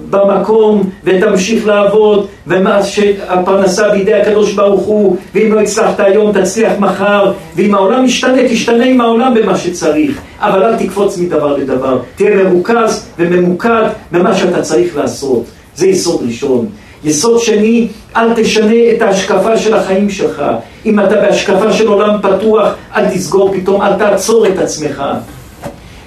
במקום 0.10 0.90
ותמשיך 1.04 1.68
לעבוד 1.68 2.28
שהפרנסה 2.84 3.90
בידי 3.90 4.14
הקדוש 4.14 4.54
ברוך 4.54 4.82
הוא 4.82 5.18
ואם 5.36 5.54
לא 5.54 5.60
הצלחת 5.60 6.00
היום 6.00 6.32
תצליח 6.32 6.72
מחר. 6.80 7.32
ואם 7.56 7.76
העולם 7.76 8.06
משתנה 8.06 8.50
תשתנה 8.50 8.86
עם 8.86 9.02
העולם 9.02 9.34
במה 9.34 9.58
שצריך. 9.58 10.22
אבל 10.40 10.64
אל 10.64 10.76
תקפוץ 10.76 11.18
מדבר 11.18 11.58
לדבר. 11.58 12.00
תהיה 12.16 12.44
מרוכז 12.44 13.06
וממוקד 13.20 13.84
במה 14.12 14.36
שאתה 14.36 14.62
צריך 14.62 14.98
לעשות. 14.98 15.44
זה 15.76 15.88
יסוד 15.88 16.22
ראשון. 16.28 16.68
יסוד 17.04 17.40
שני, 17.40 17.88
אל 18.16 18.34
תשנה 18.36 18.92
את 18.96 19.02
ההשקפה 19.02 19.58
של 19.58 19.74
החיים 19.74 20.10
שלך. 20.10 20.44
אם 20.86 21.00
אתה 21.00 21.16
בהשקפה 21.16 21.74
של 21.74 21.88
עולם 21.88 22.18
פתוח, 22.22 22.70
אל 22.96 23.10
תסגור 23.10 23.54
פתאום, 23.54 23.82
אל 23.82 23.94
תעצור 23.94 24.48
את 24.48 24.58
עצמך. 24.60 25.04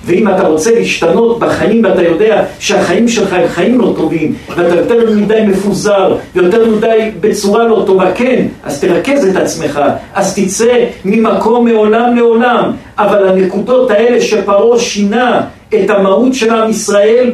ואם 0.07 0.29
אתה 0.29 0.49
רוצה 0.49 0.71
להשתנות 0.75 1.39
בחיים 1.39 1.85
ואתה 1.85 2.03
יודע 2.03 2.45
שהחיים 2.59 3.09
שלך 3.09 3.33
הם 3.33 3.49
חיים 3.49 3.81
לא 3.81 3.93
טובים 3.97 4.35
ואתה 4.57 4.75
יותר 4.75 5.11
מדי 5.11 5.41
מפוזר 5.47 6.17
ויותר 6.35 6.71
מדי 6.71 7.11
בצורה 7.21 7.65
לא 7.65 7.83
טובה, 7.87 8.13
כן, 8.13 8.47
אז 8.65 8.81
תרכז 8.81 9.27
את 9.27 9.37
עצמך, 9.37 9.81
אז 10.15 10.35
תצא 10.35 10.85
ממקום 11.05 11.65
מעולם 11.65 12.17
לעולם. 12.17 12.73
אבל 12.99 13.29
הנקודות 13.29 13.91
האלה 13.91 14.21
שפרעה 14.21 14.79
שינה 14.79 15.41
את 15.75 15.91
המהות 15.91 16.35
של 16.35 16.51
עם 16.51 16.71
ישראל 16.71 17.33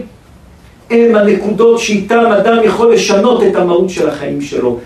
הם 0.92 1.16
הנקודות 1.16 1.78
שאיתם 1.78 2.24
אדם 2.38 2.57
יכול 2.64 2.92
לשנות 2.92 3.42
את 3.42 3.57
המהות 3.57 3.90
של 3.90 4.09
החיים 4.09 4.40
שלו 4.40 4.78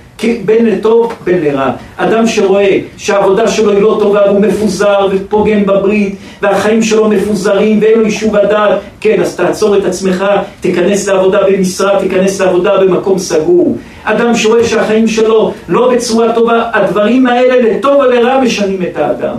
בין 0.44 0.66
לטוב 0.66 1.12
בין 1.24 1.44
לרע. 1.44 1.70
אדם 1.96 2.26
שרואה 2.26 2.78
שהעבודה 2.96 3.48
שלו 3.48 3.70
היא 3.70 3.82
לא 3.82 3.96
טובה 4.00 4.20
והוא 4.26 4.40
מפוזר 4.40 5.06
ופוגם 5.10 5.66
בברית 5.66 6.16
והחיים 6.42 6.82
שלו 6.82 7.08
מפוזרים 7.08 7.78
ואין 7.82 7.98
לו 7.98 8.04
יישוב 8.04 8.36
הדעת, 8.36 8.78
כן, 9.00 9.20
אז 9.20 9.36
תעצור 9.36 9.76
את 9.76 9.84
עצמך, 9.84 10.24
תיכנס 10.60 11.08
לעבודה 11.08 11.38
במשרה, 11.50 12.00
תיכנס 12.00 12.40
לעבודה 12.40 12.78
במקום 12.78 13.18
סגור. 13.18 13.76
אדם 14.04 14.34
שרואה 14.34 14.64
שהחיים 14.64 15.08
שלו 15.08 15.52
לא 15.68 15.92
בצורה 15.92 16.32
טובה, 16.32 16.70
הדברים 16.72 17.26
האלה 17.26 17.70
לטוב 17.70 17.96
ולרע 17.96 18.40
משנים 18.40 18.82
את 18.82 18.96
האדם. 18.96 19.36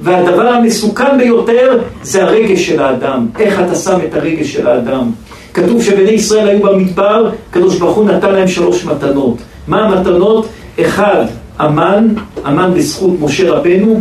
והדבר 0.00 0.48
המסוכן 0.48 1.18
ביותר 1.18 1.78
זה 2.02 2.22
הרגש 2.22 2.66
של 2.66 2.82
האדם, 2.82 3.26
איך 3.38 3.60
אתה 3.60 3.74
שם 3.74 3.98
את 4.08 4.14
הרגש 4.14 4.52
של 4.52 4.66
האדם. 4.66 5.10
כתוב 5.54 5.82
שבני 5.82 6.10
ישראל 6.10 6.48
היו 6.48 6.60
במדבר, 6.60 7.30
הקדוש 7.50 7.78
ברוך 7.78 7.96
הוא 7.96 8.04
נתן 8.04 8.32
להם 8.32 8.48
שלוש 8.48 8.84
מתנות. 8.84 9.36
מה 9.68 9.84
המתנות? 9.84 10.46
אחד, 10.80 11.24
המן, 11.58 12.08
המן 12.44 12.74
בזכות 12.74 13.10
משה 13.20 13.50
רבנו, 13.50 14.00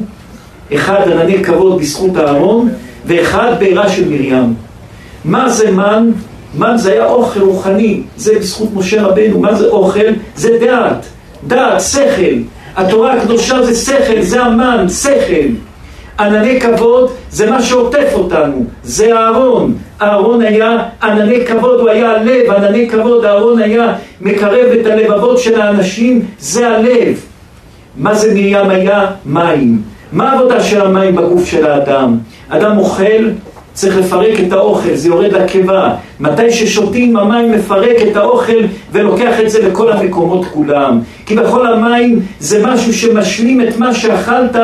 אחד, 0.74 1.12
ענני 1.12 1.44
כבוד 1.44 1.80
בזכות 1.80 2.18
אהרון, 2.18 2.70
ואחד, 3.06 3.54
בעירה 3.60 3.90
של 3.90 4.10
מרים. 4.10 4.54
מה 5.26 5.50
זה 5.50 5.72
מן? 5.72 6.12
מן 6.58 6.78
זה 6.78 6.92
היה 6.92 7.06
אוכל 7.06 7.40
רוחני, 7.42 8.02
זה 8.18 8.40
בזכות 8.40 8.70
משה 8.74 9.04
רבנו. 9.04 9.40
מה 9.40 9.56
זה 9.56 9.68
אוכל? 9.68 10.14
זה 10.36 10.58
דעת, 10.62 11.06
דעת, 11.48 11.82
שכל. 11.82 12.36
התורה 12.76 13.14
הקדושה 13.14 13.64
זה 13.64 13.76
שכל, 13.76 14.22
זה 14.22 14.44
המן, 14.44 14.90
שכל. 14.90 15.48
ענני 16.20 16.62
כבוד 16.62 17.12
זה 17.32 17.52
מה 17.52 17.62
שעוטף 17.62 18.10
אותנו, 18.14 18.66
זה 18.84 19.18
אהרון. 19.18 19.74
אהרון 20.02 20.42
היה 20.42 20.78
ענני 21.04 21.46
כבוד, 21.46 21.80
הוא 21.80 21.90
היה 21.90 22.12
הלב, 22.12 22.52
ענני 22.52 22.90
כבוד, 22.90 23.26
אהרון 23.26 23.62
היה 23.62 23.94
מקרב 24.22 24.66
את 24.82 24.86
הלבבות 24.86 25.40
של 25.40 25.62
האנשים, 25.62 26.22
זה 26.40 26.68
הלב. 26.68 27.26
מה 27.98 28.14
זה 28.14 28.34
מרים 28.34 28.70
היה? 28.70 29.06
מים. 29.26 29.82
מה 30.12 30.32
העבודה 30.32 30.64
של 30.64 30.82
המים 30.82 31.16
בגוף 31.16 31.46
של 31.46 31.66
האדם? 31.68 32.18
אדם 32.50 32.78
אוכל, 32.78 33.24
צריך 33.74 33.98
לפרק 33.98 34.40
את 34.48 34.54
האוכל, 34.54 34.94
זה 34.94 35.08
יורד 35.08 35.34
לקיבה. 35.34 35.94
מתי 36.20 36.52
ששותים 36.52 37.18
המים 37.18 37.52
מפרק 37.52 37.96
את 38.12 38.16
האוכל 38.16 38.62
ולוקח 38.92 39.40
את 39.40 39.50
זה 39.50 39.68
לכל 39.68 39.92
המקומות 39.92 40.46
כולם. 40.46 41.00
כי 41.26 41.36
בכל 41.36 41.68
המים 41.68 42.20
זה 42.40 42.68
משהו 42.68 42.94
שמשלים 42.94 43.62
את 43.62 43.78
מה 43.78 43.94
שאכלת 43.94 44.56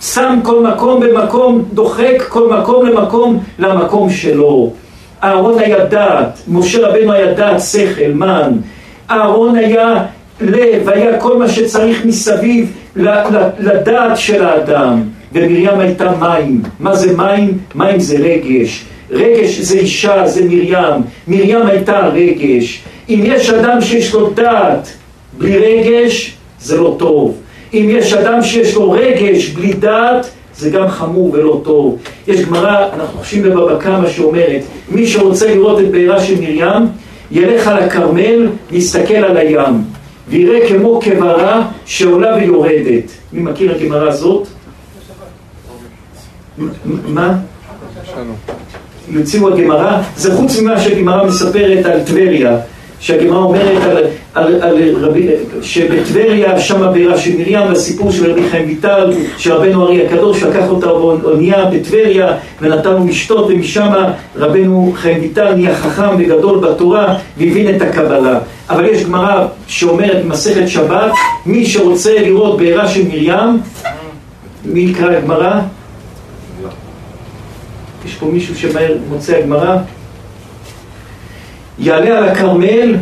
שם 0.00 0.38
כל 0.42 0.62
מקום 0.62 1.00
במקום, 1.00 1.64
דוחק 1.72 2.22
כל 2.28 2.48
מקום 2.60 2.86
למקום 2.86 3.40
למקום 3.58 4.10
שלו. 4.10 4.72
אהרון 5.22 5.58
היה 5.58 5.84
דעת, 5.84 6.42
משה 6.48 6.88
רבנו 6.88 7.12
היה 7.12 7.34
דעת, 7.34 7.60
שכל, 7.60 8.12
מן. 8.14 8.52
אהרון 9.10 9.56
היה 9.56 10.04
לב, 10.40 10.88
היה 10.88 11.20
כל 11.20 11.38
מה 11.38 11.48
שצריך 11.48 12.04
מסביב 12.04 12.72
לדעת 13.58 14.16
של 14.16 14.44
האדם. 14.44 15.02
ומרים 15.32 15.78
הייתה 15.80 16.10
מים. 16.20 16.62
מה 16.80 16.94
זה 16.94 17.16
מים? 17.16 17.58
מים 17.74 18.00
זה 18.00 18.16
רגש. 18.18 18.84
רגש 19.10 19.58
זה 19.58 19.78
אישה, 19.78 20.26
זה 20.26 20.44
מרים. 20.44 21.02
מרים 21.28 21.66
הייתה 21.66 21.98
רגש. 21.98 22.82
אם 23.08 23.20
יש 23.24 23.50
אדם 23.50 23.80
שיש 23.80 24.14
לו 24.14 24.30
דעת 24.30 24.88
בלי 25.38 25.58
רגש, 25.58 26.34
זה 26.60 26.76
לא 26.76 26.96
טוב. 26.98 27.36
אם 27.74 27.86
יש 27.90 28.12
אדם 28.12 28.42
שיש 28.42 28.74
לו 28.74 28.90
רגש 28.90 29.48
בלי 29.48 29.72
דעת, 29.72 30.30
זה 30.56 30.70
גם 30.70 30.88
חמור 30.88 31.30
ולא 31.32 31.60
טוב. 31.64 31.98
יש 32.28 32.40
גמרא, 32.40 32.86
אנחנו 32.94 33.18
חושבים 33.18 33.42
בבבא 33.42 33.78
קמא 33.78 34.10
שאומרת, 34.10 34.62
מי 34.88 35.06
שרוצה 35.06 35.54
לראות 35.54 35.80
את 35.80 35.90
בעירה 35.90 36.20
של 36.20 36.40
מרים, 36.40 36.86
ילך 37.30 37.66
על 37.66 37.78
הכרמל 37.78 38.48
ויסתכל 38.70 39.14
על 39.14 39.36
הים, 39.36 39.84
ויראה 40.28 40.68
כמו 40.68 41.00
כברה 41.00 41.68
שעולה 41.86 42.36
ויורדת. 42.36 43.10
מי 43.32 43.40
מכיר 43.40 43.74
הגמרא 43.74 44.08
הזאת? 44.08 44.48
מה? 46.86 47.34
יוציאו 49.10 49.48
הגמרא, 49.54 50.00
זה 50.16 50.36
חוץ 50.36 50.60
ממה 50.60 50.80
שהגמרא 50.80 51.26
מספרת 51.26 51.86
על 51.86 52.00
טבריה. 52.02 52.58
שהגמרא 53.00 53.38
אומרת 53.38 53.82
על, 53.82 54.04
על, 54.38 54.62
על 54.62 54.94
רבי, 55.00 55.28
שבטבריה, 55.62 56.60
שם 56.60 56.82
הבירה 56.82 57.18
של 57.18 57.30
מרים, 57.38 57.58
הסיפור 57.72 58.12
של 58.12 58.30
רבי 58.30 58.48
חיים 58.50 58.68
ויטל, 58.68 59.12
שרבנו 59.38 59.86
ארי 59.86 60.06
הקדוש 60.06 60.42
לקח 60.42 60.68
אותה 60.68 60.86
באונייה 60.86 61.64
בטבריה 61.64 62.32
ונתן 62.60 62.90
לו 62.90 63.06
לשתות, 63.06 63.46
ומשם 63.48 63.92
רבנו 64.36 64.92
חיים 64.96 65.20
ויטל 65.20 65.54
נהיה 65.54 65.74
חכם 65.74 66.08
וגדול 66.18 66.58
בתורה 66.58 67.16
והבין 67.38 67.76
את 67.76 67.82
הקבלה. 67.82 68.38
אבל 68.70 68.84
יש 68.84 69.04
גמרא 69.04 69.46
שאומרת 69.66 70.24
במסכת 70.24 70.68
שבת, 70.68 71.12
מי 71.46 71.66
שרוצה 71.66 72.14
לראות 72.22 72.58
בירה 72.58 72.88
של 72.88 73.02
מרים, 73.08 73.60
מי 74.64 74.80
יקרא 74.80 75.16
הגמרא? 75.16 75.60
יש 78.06 78.14
פה 78.14 78.26
מישהו 78.26 78.54
שמהר 78.56 78.96
מוצא 79.08 79.36
הגמרא? 79.36 79.76
יעלה 81.78 82.18
על 82.18 82.28
הכרמל 82.28 82.96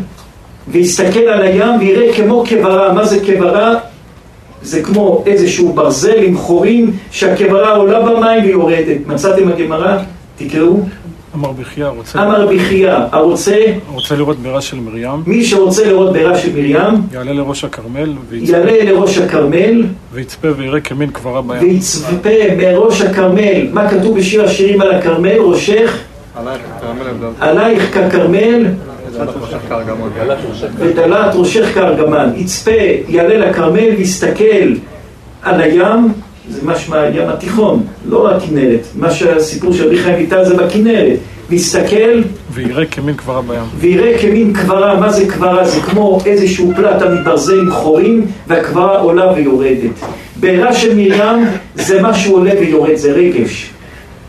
ויסתכל 0.69 1.21
על 1.21 1.43
הים 1.43 1.79
ויראה 1.81 2.13
כמו 2.17 2.45
כברה. 2.47 2.93
מה 2.93 3.05
זה 3.05 3.21
כברה? 3.21 3.75
זה 4.63 4.83
כמו 4.83 5.23
איזשהו 5.27 5.73
ברזל 5.73 6.23
עם 6.23 6.37
חורים 6.37 6.91
שהכברה 7.11 7.77
עולה 7.77 8.01
במים 8.01 8.45
ויורדת. 8.45 9.07
מצאתם 9.07 9.49
הגמרא? 9.49 9.97
תקראו. 10.37 10.81
אמר 11.35 11.53
בחייה 11.53 11.89
רוצה... 11.89 12.23
אמר 12.23 12.47
בחייה, 12.47 13.07
הרוצה... 13.13 13.57
רוצה 13.93 14.17
לראות 14.17 14.39
בירה 14.39 14.61
של 14.61 14.81
מרים. 14.81 15.23
מי 15.27 15.45
שרוצה 15.45 15.87
לראות 15.87 16.13
בירה 16.13 16.39
של 16.39 16.53
מרים... 16.53 16.77
יעלה 17.13 17.33
לראש 17.33 17.65
הכרמל 17.65 18.13
ויצפה... 18.29 18.57
יעלה 18.57 18.85
לראש 18.85 19.19
הכרמל 19.19 19.85
ויצפה 20.13 20.49
ויראה 20.57 20.81
כמין 20.81 21.11
קברה 21.11 21.43
בים. 21.43 21.63
ויצפה 21.63 22.29
מראש 22.59 23.01
הכרמל. 23.01 23.69
מה 23.73 23.91
כתוב 23.91 24.19
בשיר 24.19 24.45
השירים 24.45 24.81
על 24.81 24.91
הכרמל? 24.95 25.39
ראשך 25.39 25.99
עלייך 26.37 26.61
כרמל 26.81 27.09
הבדל. 27.09 27.29
עלייך 27.41 27.99
ככרמל. 27.99 28.67
ודלת 30.79 31.35
ראשך 31.35 31.75
כארגמן. 31.75 32.31
יצפה, 32.37 32.71
יעלה 33.09 33.39
לכרמל, 33.39 34.01
יסתכל 34.01 34.75
על 35.43 35.61
הים, 35.61 36.13
זה 36.49 36.61
משמע 36.65 37.01
הים 37.01 37.29
התיכון, 37.29 37.83
לא 38.09 38.31
הכנרת. 38.31 38.81
מה 38.95 39.11
שהסיפור 39.11 39.73
של 39.73 39.87
רבי 39.87 39.99
חיים 39.99 40.17
ויטל 40.17 40.45
זה 40.45 40.57
בכנרת. 40.57 41.19
ויסתכל 41.51 42.23
ויראה 42.51 42.87
כמין 42.87 43.15
קברה 43.15 43.43
בים. 43.43 43.61
ויראה 43.79 44.19
כמין 44.19 44.53
קברה, 44.53 45.01
מה 45.01 45.13
זה 45.13 45.29
קברה? 45.29 45.65
זה 45.65 45.81
כמו 45.81 46.19
איזשהו 46.27 46.73
פלטה 46.77 47.09
מברזל 47.09 47.59
עם 47.59 47.71
חורים 47.71 48.27
והקברה 48.47 48.99
עולה 48.99 49.33
ויורדת. 49.33 49.91
בעירה 50.37 50.73
של 50.73 50.97
מרים 50.97 51.47
זה 51.75 52.03
משהו 52.03 52.35
עולה 52.35 52.51
ויורד, 52.61 52.95
זה 52.95 53.13
רגש. 53.13 53.71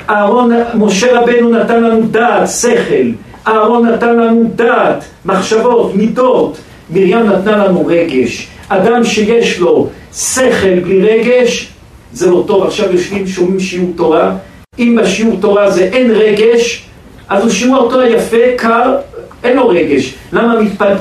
אהרון, 0.09 0.51
משה 0.73 1.19
רבנו 1.19 1.49
נתן 1.49 1.83
לנו 1.83 2.01
דעת, 2.11 2.49
שכל. 2.49 3.26
אהרון 3.47 3.87
נתן 3.87 4.17
לנו 4.17 4.51
דעת, 4.55 5.03
מחשבות, 5.25 5.95
מידות. 5.95 6.57
מרים 6.89 7.19
נתנה 7.19 7.65
לנו 7.65 7.85
רגש. 7.85 8.47
אדם 8.69 9.03
שיש 9.03 9.59
לו 9.59 9.87
שכל 10.13 10.79
בלי 10.83 11.01
רגש, 11.01 11.69
זה 12.13 12.29
לא 12.29 12.43
טוב. 12.47 12.63
עכשיו 12.63 12.91
יושבים, 12.91 13.27
שומעים 13.27 13.59
שיעור 13.59 13.93
תורה. 13.95 14.35
אם 14.79 14.97
בשיעור 15.01 15.37
תורה 15.41 15.71
זה 15.71 15.83
אין 15.83 16.11
רגש, 16.11 16.83
אז 17.29 17.43
הוא 17.43 17.51
שיעור 17.51 17.89
תורה 17.89 18.09
יפה, 18.09 18.37
קר, 18.55 18.95
אין 19.43 19.55
לו 19.55 19.67
רגש. 19.67 20.13
למה 20.33 20.61
מתפל... 20.61 20.93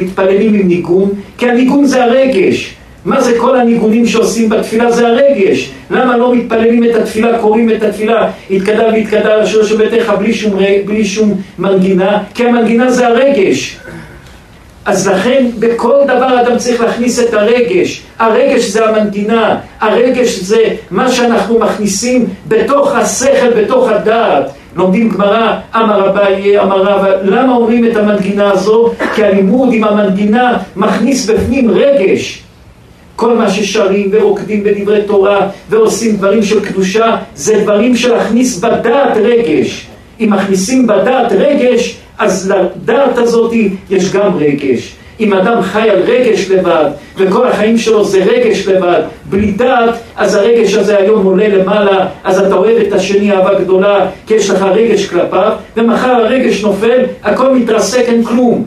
מתפללים 0.00 0.54
עם 0.54 0.68
ניגון? 0.68 1.10
כי 1.38 1.50
הניגון 1.50 1.84
זה 1.84 2.04
הרגש. 2.04 2.74
מה 3.04 3.20
זה 3.20 3.38
כל 3.38 3.56
הניגונים 3.56 4.06
שעושים 4.06 4.48
בתפילה? 4.48 4.90
זה 4.90 5.08
הרגש. 5.08 5.70
למה 5.90 6.16
לא 6.16 6.34
מתפללים 6.34 6.84
את 6.84 6.94
התפילה, 6.94 7.38
קוראים 7.38 7.70
את 7.70 7.82
התפילה, 7.82 8.30
התקדל 8.50 8.90
והתקדל 8.92 9.40
אשר 9.42 9.64
של 9.64 9.76
ביתך 9.76 10.12
בלי 10.18 10.34
שום, 10.34 10.52
בלי 10.86 11.04
שום 11.04 11.40
מנגינה? 11.58 12.22
כי 12.34 12.44
המנגינה 12.44 12.90
זה 12.90 13.06
הרגש. 13.06 13.76
אז 14.84 15.08
לכן 15.08 15.46
בכל 15.58 15.94
דבר 16.04 16.40
אדם 16.40 16.58
צריך 16.58 16.80
להכניס 16.80 17.20
את 17.20 17.34
הרגש. 17.34 18.02
הרגש 18.18 18.64
זה 18.64 18.88
המנגינה, 18.88 19.56
הרגש 19.80 20.38
זה 20.38 20.62
מה 20.90 21.12
שאנחנו 21.12 21.58
מכניסים 21.58 22.26
בתוך 22.48 22.94
השכל, 22.94 23.50
בתוך 23.56 23.88
הדעת. 23.88 24.50
לומדים 24.76 25.08
גמרא, 25.08 25.56
אמר 25.74 26.10
אביי, 26.10 26.60
אמר 26.60 26.82
רבא, 26.82 27.08
למה 27.22 27.56
אומרים 27.56 27.84
את 27.84 27.96
המנגינה 27.96 28.50
הזו? 28.50 28.90
כי 29.14 29.24
הלימוד 29.24 29.68
עם 29.72 29.84
המנגינה 29.84 30.58
מכניס 30.76 31.30
בפנים 31.30 31.70
רגש. 31.70 32.43
כל 33.16 33.34
מה 33.36 33.50
ששרים 33.50 34.08
ורוקדים 34.12 34.64
בדברי 34.64 35.02
תורה 35.06 35.48
ועושים 35.70 36.16
דברים 36.16 36.42
של 36.42 36.64
קדושה 36.64 37.16
זה 37.34 37.60
דברים 37.62 37.96
של 37.96 38.14
להכניס 38.14 38.58
בדעת 38.58 39.16
רגש. 39.16 39.86
אם 40.20 40.28
מכניסים 40.32 40.86
בדעת 40.86 41.32
רגש, 41.32 41.96
אז 42.18 42.52
לדעת 42.52 43.18
הזאת 43.18 43.52
יש 43.90 44.12
גם 44.12 44.36
רגש. 44.38 44.94
אם 45.20 45.34
אדם 45.34 45.62
חי 45.62 45.90
על 45.90 46.02
רגש 46.02 46.50
לבד, 46.50 46.90
וכל 47.16 47.48
החיים 47.48 47.78
שלו 47.78 48.04
זה 48.04 48.24
רגש 48.24 48.68
לבד, 48.68 49.02
בלי 49.30 49.50
דעת, 49.50 49.94
אז 50.16 50.34
הרגש 50.34 50.74
הזה 50.74 50.98
היום 50.98 51.26
עולה 51.26 51.48
למעלה, 51.48 52.06
אז 52.24 52.40
אתה 52.40 52.54
אוהב 52.54 52.76
את 52.76 52.92
השני 52.92 53.32
אהבה 53.32 53.60
גדולה, 53.60 54.06
כי 54.26 54.34
יש 54.34 54.50
לך 54.50 54.62
רגש 54.62 55.06
כלפיו, 55.06 55.52
ומחר 55.76 56.10
הרגש 56.10 56.62
נופל, 56.62 57.00
הכל 57.24 57.54
מתרסק, 57.54 58.04
אין 58.06 58.24
כלום. 58.24 58.64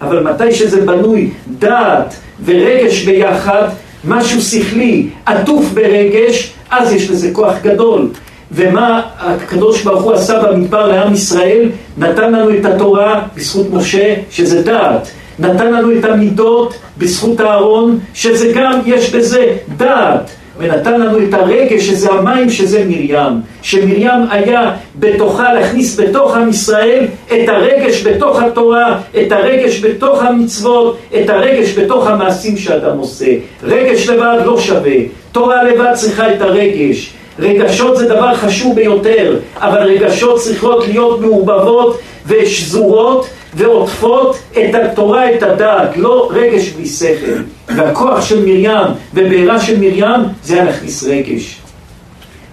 אבל 0.00 0.22
מתי 0.22 0.52
שזה 0.52 0.80
בנוי 0.86 1.30
דעת 1.58 2.14
ורגש 2.44 3.04
ביחד, 3.04 3.68
משהו 4.04 4.40
שכלי 4.40 5.06
עטוף 5.26 5.72
ברגש, 5.74 6.52
אז 6.70 6.92
יש 6.92 7.10
לזה 7.10 7.30
כוח 7.32 7.54
גדול. 7.62 8.08
ומה 8.52 9.02
הקדוש 9.18 9.82
ברוך 9.82 10.02
הוא 10.02 10.12
עשה 10.12 10.42
במדבר 10.42 10.86
לעם 10.86 11.12
ישראל? 11.12 11.68
נתן 11.98 12.32
לנו 12.32 12.50
את 12.58 12.64
התורה 12.64 13.22
בזכות 13.36 13.66
משה, 13.72 14.14
שזה 14.30 14.62
דעת. 14.62 15.08
נתן 15.38 15.72
לנו 15.72 15.98
את 15.98 16.04
המידות 16.04 16.74
בזכות 16.98 17.40
אהרון, 17.40 17.98
שזה 18.14 18.52
גם, 18.54 18.80
יש 18.86 19.14
בזה 19.14 19.56
דעת. 19.76 20.30
ונתן 20.58 21.00
לנו 21.00 21.18
את 21.18 21.34
הרגש, 21.34 21.82
שזה 21.86 22.10
המים, 22.10 22.50
שזה 22.50 22.84
מרים. 22.84 23.40
שמרים 23.62 24.26
היה 24.30 24.72
בתוכה, 24.98 25.52
להכניס 25.52 26.00
בתוך 26.00 26.36
עם 26.36 26.48
ישראל 26.48 27.06
את 27.26 27.48
הרגש 27.48 28.06
בתוך 28.06 28.42
התורה, 28.42 28.98
את 29.22 29.32
הרגש 29.32 29.80
בתוך 29.84 30.22
המצוות, 30.22 30.98
את 31.20 31.30
הרגש 31.30 31.78
בתוך 31.78 32.06
המעשים 32.06 32.56
שאדם 32.56 32.98
עושה. 32.98 33.26
רגש 33.62 34.08
לבד 34.08 34.38
לא 34.44 34.60
שווה, 34.60 34.96
תורה 35.32 35.64
לבד 35.64 35.92
צריכה 35.94 36.32
את 36.32 36.42
הרגש. 36.42 37.14
רגשות 37.38 37.96
זה 37.96 38.08
דבר 38.08 38.34
חשוב 38.34 38.74
ביותר, 38.74 39.36
אבל 39.56 39.82
רגשות 39.82 40.38
צריכות 40.38 40.88
להיות 40.88 41.20
מעורבבות 41.20 41.98
ושזורות 42.26 43.26
ועוטפות 43.56 44.38
את 44.52 44.74
התורה, 44.74 45.34
את 45.34 45.42
הדעת, 45.42 45.96
לא 45.96 46.28
רגש 46.32 46.68
בלי 46.68 46.86
שכל. 46.86 47.42
והכוח 47.76 48.26
של 48.28 48.40
מרים 48.40 48.94
ובעירה 49.14 49.60
של 49.60 49.80
מרים 49.80 50.20
זה 50.44 50.54
היה 50.54 50.64
להכניס 50.64 51.04
רגש. 51.04 51.60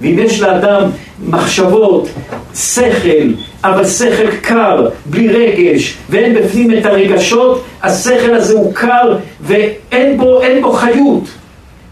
ואם 0.01 0.19
יש 0.19 0.41
לאדם 0.41 0.89
מחשבות, 1.27 2.09
שכל, 2.55 3.27
אבל 3.63 3.87
שכל 3.87 4.31
קר, 4.41 4.89
בלי 5.05 5.27
רגש, 5.27 5.97
ואין 6.09 6.35
בפנים 6.35 6.77
את 6.77 6.85
הרגשות, 6.85 7.63
השכל 7.83 8.33
הזה 8.33 8.53
הוא 8.53 8.73
קר 8.73 9.17
ואין 9.41 10.17
בו, 10.17 10.41
בו 10.61 10.71
חיות. 10.71 11.23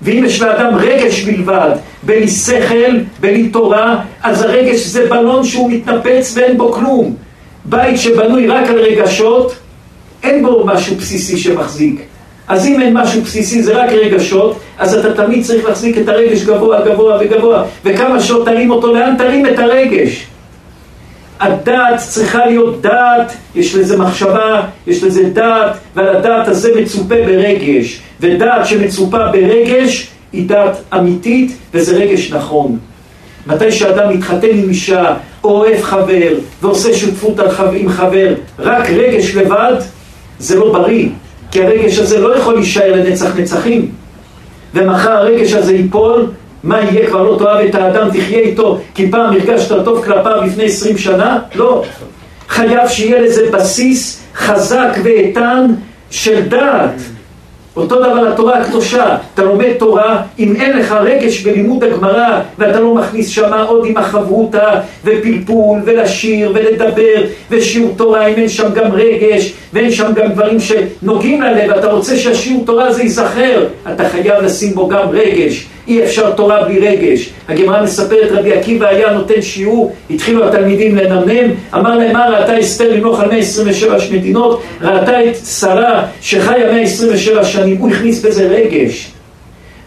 ואם 0.01 0.23
יש 0.25 0.41
לאדם 0.41 0.75
רגש 0.75 1.23
בלבד, 1.23 1.71
בלי 2.03 2.27
שכל, 2.27 2.97
בלי 3.19 3.49
תורה, 3.49 4.01
אז 4.23 4.41
הרגש 4.41 4.79
זה 4.79 5.05
בלון 5.09 5.43
שהוא 5.43 5.71
מתנפץ 5.71 6.37
ואין 6.37 6.57
בו 6.57 6.71
כלום. 6.71 7.15
בית 7.65 7.97
שבנוי 7.99 8.47
רק 8.47 8.67
על 8.67 8.79
רגשות, 8.79 9.55
אין 10.23 10.45
בו 10.45 10.65
משהו 10.65 10.95
בסיסי 10.95 11.37
שמחזיק. 11.37 12.01
אז 12.47 12.67
אם 12.67 12.81
אין 12.81 12.97
משהו 12.97 13.21
בסיסי, 13.21 13.63
זה 13.63 13.83
רק 13.83 13.89
רגשות, 13.89 14.59
אז 14.77 14.93
אתה 14.93 15.13
תמיד 15.13 15.43
צריך 15.43 15.65
להחזיק 15.65 15.97
את 15.97 16.09
הרגש 16.09 16.43
גבוה, 16.43 16.81
גבוה 16.85 17.17
וגבוה, 17.21 17.63
וכמה 17.85 18.19
שעות 18.19 18.45
תרים 18.45 18.71
אותו, 18.71 18.93
לאן 18.93 19.15
תרים 19.17 19.45
את 19.45 19.59
הרגש? 19.59 20.25
הדעת 21.39 21.97
צריכה 21.97 22.45
להיות 22.45 22.81
דעת, 22.81 23.33
יש 23.55 23.75
לזה 23.75 23.97
מחשבה, 23.97 24.61
יש 24.87 25.03
לזה 25.03 25.23
דעת, 25.23 25.77
ועל 25.95 26.15
הדעת 26.15 26.47
הזה 26.47 26.81
מצופה 26.81 27.15
ברגש. 27.15 27.99
ודעת 28.19 28.65
שמצופה 28.65 29.27
ברגש 29.27 30.07
היא 30.33 30.49
דעת 30.49 30.77
אמיתית, 30.93 31.57
וזה 31.73 31.97
רגש 31.97 32.31
נכון. 32.31 32.77
מתי 33.49 33.71
שאדם 33.71 34.13
מתחתן 34.13 34.47
עם 34.51 34.69
אישה, 34.69 35.13
או 35.43 35.49
אוהב 35.49 35.81
חבר, 35.81 36.31
ועושה 36.61 36.93
שותפות 36.93 37.39
עם 37.73 37.89
חבר, 37.89 38.33
רק 38.59 38.89
רגש 38.89 39.35
לבד, 39.35 39.73
זה 40.39 40.59
לא 40.59 40.73
בריא. 40.73 41.09
כי 41.51 41.63
הרגש 41.63 41.99
הזה 41.99 42.19
לא 42.19 42.35
יכול 42.37 42.55
להישאר 42.55 42.95
לנצח 42.95 43.37
נצחים. 43.37 43.91
ומחר 44.73 45.11
הרגש 45.11 45.53
הזה 45.53 45.73
ייפול, 45.73 46.25
מה 46.63 46.81
יהיה? 46.81 47.07
כבר 47.07 47.23
לא 47.23 47.35
תאהב 47.39 47.65
את 47.65 47.75
האדם, 47.75 48.09
תחיה 48.09 48.39
איתו, 48.39 48.79
כי 48.95 49.11
פעם 49.11 49.33
הרגשת 49.33 49.85
טוב 49.85 50.05
כלפיו 50.05 50.41
לפני 50.45 50.63
עשרים 50.63 50.97
שנה? 50.97 51.39
לא. 51.55 51.83
חייב 52.49 52.87
שיהיה 52.87 53.21
לזה 53.21 53.51
בסיס 53.51 54.23
חזק 54.35 54.97
ואיתן 55.03 55.65
של 56.11 56.41
דעת. 56.41 57.01
אותו 57.79 57.95
דבר 57.95 58.27
התורה 58.27 58.57
הקדושה, 58.57 59.17
אתה 59.33 59.43
לומד 59.43 59.73
תורה, 59.79 60.21
אם 60.39 60.55
אין 60.55 60.77
לך 60.77 60.91
רגש 60.91 61.41
בלימוד 61.41 61.83
הגמרא 61.83 62.39
ואתה 62.57 62.79
לא 62.79 62.95
מכניס 62.95 63.29
שמה 63.29 63.61
עוד 63.61 63.85
עם 63.85 63.97
החברותה 63.97 64.69
ופלפול 65.05 65.79
ולשיר 65.85 66.51
ולדבר 66.55 67.21
ושיעור 67.51 67.93
תורה, 67.97 68.27
אם 68.27 68.35
אין 68.35 68.49
שם 68.49 68.73
גם 68.73 68.91
רגש 68.91 69.53
ואין 69.73 69.91
שם 69.91 70.11
גם 70.15 70.31
דברים 70.31 70.57
שנוגעים 70.59 71.41
ללב, 71.41 71.71
אתה 71.71 71.91
רוצה 71.91 72.17
שהשיעור 72.17 72.65
תורה 72.65 72.87
הזה 72.87 73.03
ייזכר, 73.03 73.65
אתה 73.93 74.09
חייב 74.09 74.43
לשים 74.43 74.75
בו 74.75 74.87
גם 74.87 75.09
רגש. 75.11 75.67
אי 75.89 76.03
אפשר 76.03 76.31
תורה 76.31 76.63
בלי 76.63 76.79
רגש. 76.79 77.29
הגמרא 77.49 77.83
מספרת, 77.83 78.31
רבי 78.31 78.53
עקיבא 78.53 78.87
היה 78.87 79.11
נותן 79.13 79.41
שיעור, 79.41 79.93
התחילו 80.09 80.47
התלמידים 80.47 80.95
לנמנם, 80.95 81.51
אמר 81.75 81.97
להם, 81.97 82.13
מה 82.13 82.29
ראתה 82.29 82.59
אסתר 82.59 82.95
למלוך 82.95 83.19
על 83.19 83.29
127 83.29 83.97
מדינות, 84.11 84.61
ראתה 84.81 85.23
את 85.23 85.35
שרה 85.35 86.05
שחיה 86.21 86.71
127 86.71 87.43
שנים, 87.43 87.68
הוא 87.77 87.89
הכניס 87.89 88.25
בזה 88.25 88.47
רגש. 88.47 89.11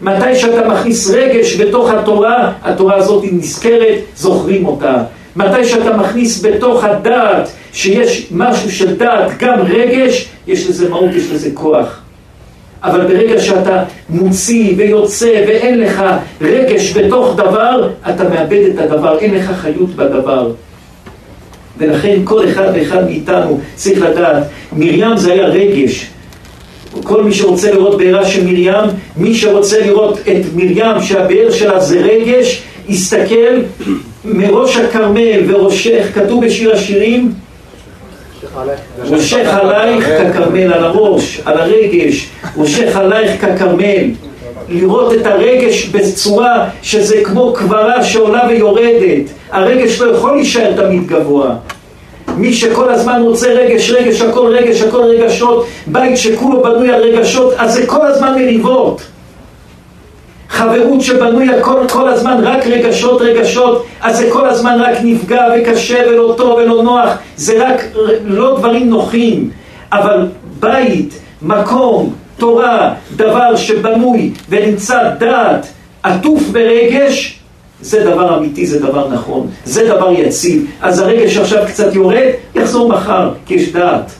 מתי 0.01 0.35
שאתה 0.35 0.67
מכניס 0.67 1.09
רגש 1.09 1.61
בתוך 1.61 1.89
התורה, 1.89 2.51
התורה 2.63 2.95
הזאת 2.95 3.23
נזכרת, 3.31 3.97
זוכרים 4.15 4.65
אותה. 4.65 5.03
מתי 5.35 5.65
שאתה 5.65 5.97
מכניס 5.97 6.45
בתוך 6.45 6.83
הדעת 6.83 7.49
שיש 7.73 8.27
משהו 8.31 8.71
של 8.71 8.95
דעת, 8.95 9.37
גם 9.39 9.59
רגש, 9.61 10.27
יש 10.47 10.69
לזה 10.69 10.89
מהות, 10.89 11.09
יש 11.15 11.31
לזה 11.31 11.49
כוח. 11.53 11.99
אבל 12.83 13.07
ברגע 13.07 13.41
שאתה 13.41 13.83
מוציא 14.09 14.73
ויוצא 14.77 15.43
ואין 15.47 15.79
לך 15.79 16.03
רגש 16.41 16.97
בתוך 16.97 17.35
דבר, 17.35 17.89
אתה 18.09 18.29
מאבד 18.29 18.69
את 18.73 18.79
הדבר, 18.79 19.19
אין 19.19 19.33
לך 19.33 19.51
חיות 19.51 19.89
בדבר. 19.89 20.51
ולכן 21.77 22.19
כל 22.23 22.49
אחד 22.49 22.67
ואחד 22.73 23.05
מאיתנו 23.05 23.59
צריך 23.75 24.01
לדעת, 24.01 24.43
מרים 24.73 25.17
זה 25.17 25.33
היה 25.33 25.45
רגש. 25.45 26.09
כל 27.03 27.23
מי 27.23 27.33
שרוצה 27.33 27.71
לראות 27.71 27.97
בעירה 27.97 28.25
של 28.25 28.43
מרים, 28.43 28.73
מי 29.17 29.35
שרוצה 29.35 29.79
לראות 29.85 30.19
את 30.19 30.41
מרים 30.55 31.01
שהבאר 31.01 31.51
שלה 31.51 31.79
זה 31.79 31.99
רגש, 32.01 32.61
הסתכל 32.89 33.55
מראש 34.25 34.77
הכרמל 34.77 35.39
וראשך, 35.47 36.07
כתוב 36.15 36.45
בשיר 36.45 36.73
השירים, 36.73 37.33
ראשך 39.09 39.47
עלייך 39.47 40.09
ככרמל, 40.09 40.73
על 40.73 40.83
הראש, 40.83 41.41
על 41.45 41.57
הרגש, 41.59 42.29
ראשך 42.57 42.95
עלייך 42.95 43.45
ככרמל. 43.45 44.09
לראות 44.69 45.13
את 45.13 45.25
הרגש 45.25 45.85
בצורה 45.85 46.69
שזה 46.81 47.23
כמו 47.23 47.53
קברה 47.53 48.03
שעולה 48.03 48.41
ויורדת. 48.49 49.29
הרגש 49.51 50.01
לא 50.01 50.15
יכול 50.15 50.35
להישאר 50.35 50.73
תמיד 50.75 51.07
גבוה. 51.07 51.55
מי 52.37 52.53
שכל 52.53 52.89
הזמן 52.89 53.21
רוצה 53.21 53.47
רגש, 53.47 53.91
רגש, 53.91 54.21
הכל 54.21 54.47
רגש, 54.47 54.81
הכל 54.81 55.01
רגשות, 55.01 55.65
בית 55.87 56.17
שכולו 56.17 56.63
בנוי 56.63 56.91
על 56.91 57.01
רגשות, 57.01 57.53
אז 57.57 57.73
זה 57.73 57.85
כל 57.87 58.07
הזמן 58.07 58.33
מריבות. 58.33 59.01
חברות 60.49 61.01
שבנוי 61.01 61.49
הכל 61.49 61.79
כל 61.89 62.09
הזמן 62.09 62.39
רק 62.43 62.67
רגשות, 62.67 63.21
רגשות, 63.21 63.85
אז 64.01 64.17
זה 64.17 64.29
כל 64.31 64.49
הזמן 64.49 64.81
רק 64.81 64.97
נפגע 65.03 65.45
וקשה 65.55 66.03
ולא 66.07 66.33
טוב 66.37 66.57
ולא 66.57 66.83
נוח, 66.83 67.09
זה 67.35 67.67
רק 67.67 67.83
לא 68.25 68.57
דברים 68.57 68.89
נוחים. 68.89 69.49
אבל 69.91 70.27
בית, 70.59 71.19
מקום, 71.41 72.13
תורה, 72.37 72.93
דבר 73.15 73.55
שבנוי 73.55 74.31
ונמצא 74.49 75.09
דעת 75.19 75.67
עטוף 76.03 76.43
ברגש, 76.51 77.39
זה 77.83 78.03
דבר 78.03 78.37
אמיתי, 78.37 78.65
זה 78.65 78.79
דבר 78.79 79.09
נכון, 79.09 79.47
זה 79.65 79.87
דבר 79.87 80.11
יציב. 80.11 80.65
אז 80.81 80.99
הרגש 80.99 81.37
עכשיו 81.37 81.63
קצת 81.67 81.95
יורד, 81.95 82.31
יחזור 82.55 82.89
מחר, 82.89 83.31
כי 83.45 83.53
יש 83.53 83.71
דעת. 83.71 84.11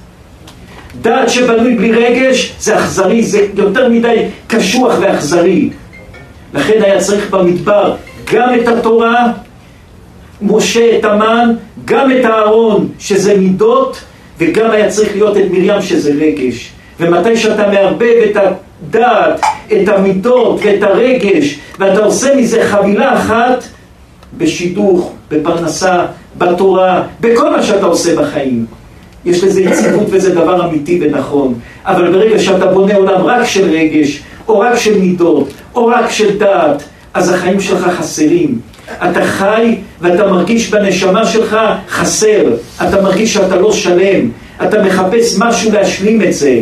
דעת 1.02 1.30
שבנוי 1.30 1.76
בלי 1.76 1.92
רגש 1.92 2.54
זה 2.60 2.78
אכזרי, 2.78 3.24
זה 3.24 3.48
יותר 3.56 3.90
מדי 3.90 4.26
קשוח 4.48 4.94
ואכזרי. 5.02 5.70
לכן 6.54 6.82
היה 6.82 7.00
צריך 7.00 7.30
במדבר 7.30 7.96
גם 8.34 8.54
את 8.60 8.68
התורה, 8.68 9.32
משה 10.42 10.98
את 10.98 11.06
המן, 11.06 11.54
גם 11.86 12.12
את 12.12 12.26
הארון 12.26 12.88
שזה 13.00 13.38
מידות, 13.38 14.00
וגם 14.40 14.72
היה 14.72 14.90
צריך 14.90 15.16
להיות 15.16 15.38
את 15.38 15.52
מרים 15.52 15.82
שזה 15.82 16.12
רגש. 16.20 16.72
ומתי 17.00 17.38
שאתה 17.38 17.68
מערבב 17.68 18.16
את 18.32 18.38
הדעת, 18.90 19.42
את 19.68 19.90
המידות 19.90 20.60
ואת 20.64 20.84
הרגש, 20.84 21.60
ואתה 21.80 22.04
עושה 22.04 22.36
מזה 22.36 22.64
חבילה 22.70 23.18
אחת, 23.20 23.64
בשידוך, 24.38 25.12
בפרנסה, 25.32 26.06
בתורה, 26.38 27.04
בכל 27.22 27.52
מה 27.52 27.64
שאתה 27.64 27.86
עושה 27.86 28.16
בחיים. 28.16 28.66
יש 29.26 29.44
לזה 29.44 29.62
יציבות 29.62 30.08
וזה 30.10 30.36
דבר 30.36 30.70
אמיתי 30.70 31.00
ונכון. 31.02 31.54
אבל 31.86 32.12
ברגע 32.12 32.40
שאתה 32.40 32.66
בונה 32.66 32.96
עולם 32.96 33.22
רק 33.26 33.46
של 33.46 33.70
רגש, 33.70 34.22
או 34.48 34.60
רק 34.60 34.76
של 34.76 35.00
מידות, 35.00 35.50
או 35.76 35.86
רק 35.86 36.12
של 36.12 36.38
דעת, 36.38 36.84
אז 37.14 37.30
החיים 37.30 37.60
שלך 37.60 37.88
חסרים. 37.98 38.60
אתה 39.04 39.26
חי 39.26 39.76
ואתה 40.02 40.28
מרגיש 40.28 40.70
בנשמה 40.70 41.26
שלך 41.26 41.58
חסר. 41.90 42.44
אתה 42.88 43.02
מרגיש 43.02 43.34
שאתה 43.34 43.56
לא 43.56 43.72
שלם. 43.72 44.30
אתה 44.64 44.84
מחפש 44.84 45.36
משהו 45.38 45.72
להשלים 45.72 46.22
את 46.22 46.34
זה, 46.34 46.60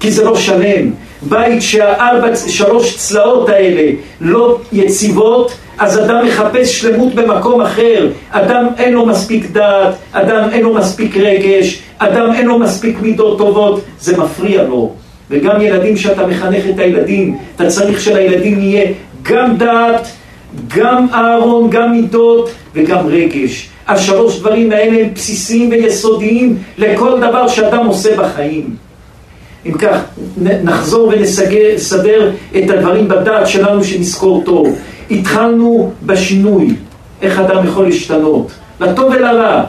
כי 0.00 0.10
זה 0.10 0.24
לא 0.24 0.36
שלם. 0.36 0.90
בית 1.22 1.62
שהארבע, 1.62 2.36
שלוש 2.36 2.96
צלעות 2.96 3.48
האלה 3.48 3.90
לא 4.20 4.58
יציבות, 4.72 5.52
אז 5.78 5.98
אדם 5.98 6.26
מחפש 6.26 6.80
שלמות 6.80 7.14
במקום 7.14 7.60
אחר. 7.60 8.08
אדם 8.30 8.66
אין 8.78 8.92
לו 8.92 9.06
מספיק 9.06 9.50
דעת, 9.50 9.94
אדם 10.12 10.48
אין 10.52 10.62
לו 10.62 10.74
מספיק 10.74 11.16
רגש, 11.16 11.82
אדם 11.98 12.32
אין 12.34 12.46
לו 12.46 12.58
מספיק 12.58 13.00
מידות 13.00 13.38
טובות, 13.38 13.80
זה 14.00 14.18
מפריע 14.18 14.62
לו. 14.62 14.92
וגם 15.30 15.60
ילדים 15.60 15.96
שאתה 15.96 16.26
מחנך 16.26 16.64
את 16.70 16.78
הילדים, 16.78 17.38
אתה 17.56 17.66
צריך 17.66 18.00
שלילדים 18.00 18.58
יהיה 18.58 18.92
גם 19.22 19.56
דעת, 19.56 20.08
גם 20.76 21.06
אהרון, 21.14 21.70
גם 21.70 21.92
מידות 21.92 22.50
וגם 22.74 23.06
רגש. 23.06 23.68
השלוש 23.88 24.38
דברים 24.38 24.72
האלה 24.72 25.00
הם 25.00 25.14
בסיסיים 25.14 25.70
ויסודיים 25.70 26.58
לכל 26.78 27.20
דבר 27.20 27.48
שאדם 27.48 27.86
עושה 27.86 28.16
בחיים. 28.16 28.87
אם 29.66 29.72
כך, 29.72 29.98
נחזור 30.40 31.08
ונסדר 31.08 32.30
את 32.58 32.70
הדברים 32.70 33.08
בדעת 33.08 33.48
שלנו 33.48 33.84
שנזכור 33.84 34.42
טוב. 34.44 34.68
התחלנו 35.10 35.90
בשינוי, 36.06 36.74
איך 37.22 37.38
אדם 37.38 37.66
יכול 37.66 37.84
להשתנות, 37.84 38.50
לטוב 38.80 39.12
ולרע. 39.14 39.64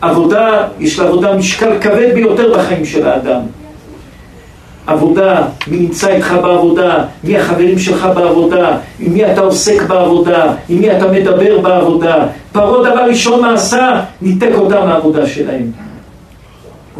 עבודה, 0.00 0.68
יש 0.78 0.98
לעבודה 0.98 1.36
משקל 1.36 1.78
כבד 1.80 2.10
ביותר 2.14 2.58
בחיים 2.58 2.84
של 2.84 3.06
האדם. 3.06 3.40
עבודה, 4.86 5.42
מי 5.66 5.76
נמצא 5.76 6.08
איתך 6.08 6.34
בעבודה, 6.42 7.04
מי 7.24 7.38
החברים 7.38 7.78
שלך 7.78 8.08
בעבודה, 8.14 8.76
עם 9.00 9.12
מי 9.12 9.32
אתה 9.32 9.40
עוסק 9.40 9.82
בעבודה, 9.82 10.52
עם 10.68 10.80
מי 10.80 10.96
אתה 10.96 11.08
מדבר 11.08 11.58
בעבודה. 11.58 12.26
פרעה 12.52 12.90
דבר 12.90 13.04
ראשון 13.08 13.40
מה 13.40 13.54
עשה? 13.54 14.00
ניתק 14.22 14.50
אותם 14.54 14.86
מהעבודה 14.86 15.26
שלהם. 15.26 15.89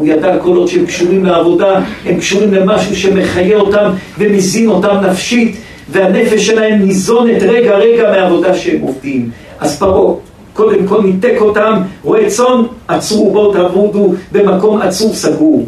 הוא 0.01 0.07
ידע 0.07 0.37
כל 0.37 0.55
עוד 0.55 0.67
שהם 0.67 0.85
קשורים 0.85 1.25
לעבודה, 1.25 1.79
הם 2.05 2.17
קשורים 2.19 2.53
למשהו 2.53 2.95
שמחיה 2.95 3.57
אותם 3.57 3.91
ומזין 4.17 4.69
אותם 4.69 4.95
נפשית, 5.09 5.55
והנפש 5.89 6.47
שלהם 6.47 6.81
ניזונת 6.81 7.41
רגע 7.41 7.77
רגע 7.77 8.11
מהעבודה 8.11 8.53
שהם 8.53 8.81
עובדים. 8.81 9.29
אז 9.59 9.79
פרעה 9.79 10.15
קודם 10.53 10.87
כל 10.87 11.01
ניתק 11.03 11.35
אותם, 11.41 11.73
רואה 12.03 12.29
צאן, 12.29 12.61
עצרו 12.87 13.31
בואו 13.31 13.53
תעבודו 13.53 14.13
במקום 14.31 14.81
עצור 14.81 15.13
סגור. 15.13 15.65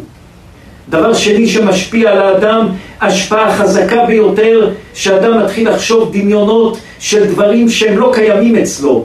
דבר 0.88 1.14
שני 1.14 1.46
שמשפיע 1.46 2.10
על 2.10 2.18
האדם, 2.18 2.68
השפעה 3.00 3.56
חזקה 3.56 4.04
ביותר, 4.06 4.70
שאדם 4.94 5.38
מתחיל 5.38 5.70
לחשוב 5.70 6.12
דמיונות 6.12 6.78
של 6.98 7.26
דברים 7.26 7.68
שהם 7.68 7.98
לא 7.98 8.10
קיימים 8.14 8.56
אצלו. 8.56 9.04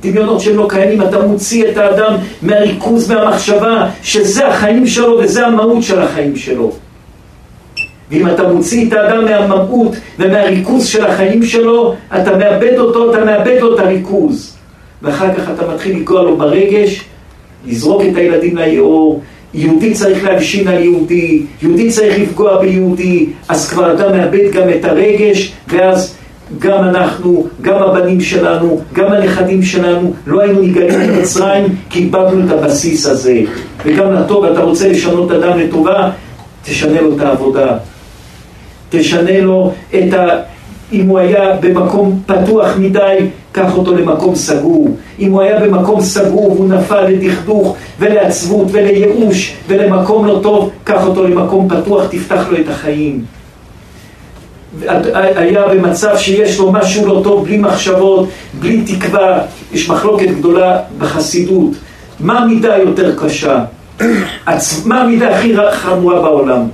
דמיונות 0.00 0.40
שהם 0.40 0.56
לא 0.56 0.66
קיימים, 0.68 1.02
אתה 1.02 1.26
מוציא 1.26 1.68
את 1.68 1.76
האדם 1.76 2.14
מהריכוז, 2.42 3.10
מהמחשבה, 3.10 3.88
שזה 4.02 4.48
החיים 4.48 4.86
שלו 4.86 5.18
וזה 5.22 5.46
המהות 5.46 5.82
של 5.82 6.02
החיים 6.02 6.36
שלו. 6.36 6.72
ואם 8.10 8.26
אתה 8.26 8.48
מוציא 8.48 8.88
את 8.88 8.92
האדם 8.92 9.24
מהמהות 9.24 9.92
ומהריכוז 10.18 10.86
של 10.86 11.04
החיים 11.04 11.42
שלו, 11.42 11.94
אתה 12.16 12.36
מאבד 12.36 12.78
אותו, 12.78 13.10
אתה 13.10 13.24
מאבד 13.24 13.56
לו 13.60 13.74
את 13.74 13.80
הריכוז. 13.80 14.56
ואחר 15.02 15.34
כך 15.34 15.50
אתה 15.54 15.74
מתחיל 15.74 15.96
לגוע 15.96 16.22
לו 16.22 16.36
ברגש, 16.36 17.04
לזרוק 17.66 18.02
את 18.10 18.16
הילדים 18.16 18.56
ליאור, 18.56 19.20
יהודי 19.54 19.94
צריך 19.94 20.24
להלשין 20.24 20.68
על 20.68 20.82
יהודי, 20.82 21.42
יהודי 21.62 21.90
צריך 21.90 22.18
לפגוע 22.18 22.60
ביהודי, 22.60 23.26
אז 23.48 23.70
כבר 23.70 23.92
אדם 23.92 24.16
מאבד 24.16 24.52
גם 24.52 24.68
את 24.68 24.84
הרגש, 24.84 25.52
ואז 25.68 26.17
גם 26.58 26.84
אנחנו, 26.84 27.46
גם 27.62 27.82
הבנים 27.82 28.20
שלנו, 28.20 28.80
גם 28.92 29.12
הנכדים 29.12 29.62
שלנו, 29.62 30.12
לא 30.26 30.40
היינו 30.40 30.62
נגלים 30.62 31.00
ממצרים 31.00 31.64
כי 31.90 31.98
איבדנו 31.98 32.46
את 32.46 32.50
הבסיס 32.50 33.06
הזה. 33.06 33.40
וגם 33.84 34.12
לטוב, 34.12 34.44
אתה 34.44 34.60
רוצה 34.60 34.88
לשנות 34.88 35.30
אדם 35.32 35.58
לטובה, 35.58 36.10
תשנה 36.64 37.00
לו 37.00 37.16
את 37.16 37.20
העבודה. 37.20 37.76
תשנה 38.90 39.40
לו 39.40 39.72
את 39.94 40.14
ה... 40.14 40.26
אם 40.92 41.06
הוא 41.08 41.18
היה 41.18 41.56
במקום 41.60 42.20
פתוח 42.26 42.76
מדי, 42.78 43.18
קח 43.52 43.76
אותו 43.76 43.94
למקום 43.94 44.34
סגור. 44.34 44.88
אם 45.18 45.32
הוא 45.32 45.40
היה 45.40 45.60
במקום 45.60 46.00
סגור 46.00 46.52
והוא 46.52 46.68
נפל 46.68 47.08
לדכדוך 47.08 47.76
ולעצבות 47.98 48.66
ולייאוש 48.72 49.54
ולמקום 49.68 50.26
לא 50.26 50.40
טוב, 50.42 50.70
קח 50.84 51.06
אותו 51.06 51.28
למקום 51.28 51.68
פתוח, 51.68 52.06
תפתח 52.10 52.46
לו 52.50 52.58
את 52.60 52.68
החיים. 52.68 53.37
היה 55.36 55.68
במצב 55.68 56.16
שיש 56.16 56.58
לו 56.58 56.72
משהו 56.72 57.06
לא 57.06 57.20
טוב, 57.24 57.44
בלי 57.44 57.58
מחשבות, 57.58 58.28
בלי 58.60 58.82
תקווה, 58.82 59.40
יש 59.72 59.90
מחלוקת 59.90 60.28
גדולה 60.28 60.80
בחסידות. 60.98 61.70
מה 62.20 62.38
המידה 62.38 62.74
היותר 62.74 63.16
קשה? 63.18 63.64
מה 64.84 65.00
המידה 65.00 65.36
הכי 65.36 65.54
חמורה 65.72 66.22
בעולם? 66.22 66.68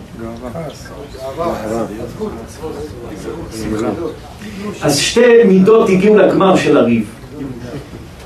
אז 4.82 4.98
שתי 4.98 5.44
מידות 5.44 5.88
הגיעו 5.88 6.16
לגמר 6.16 6.56
של 6.56 6.76
הריב, 6.76 7.04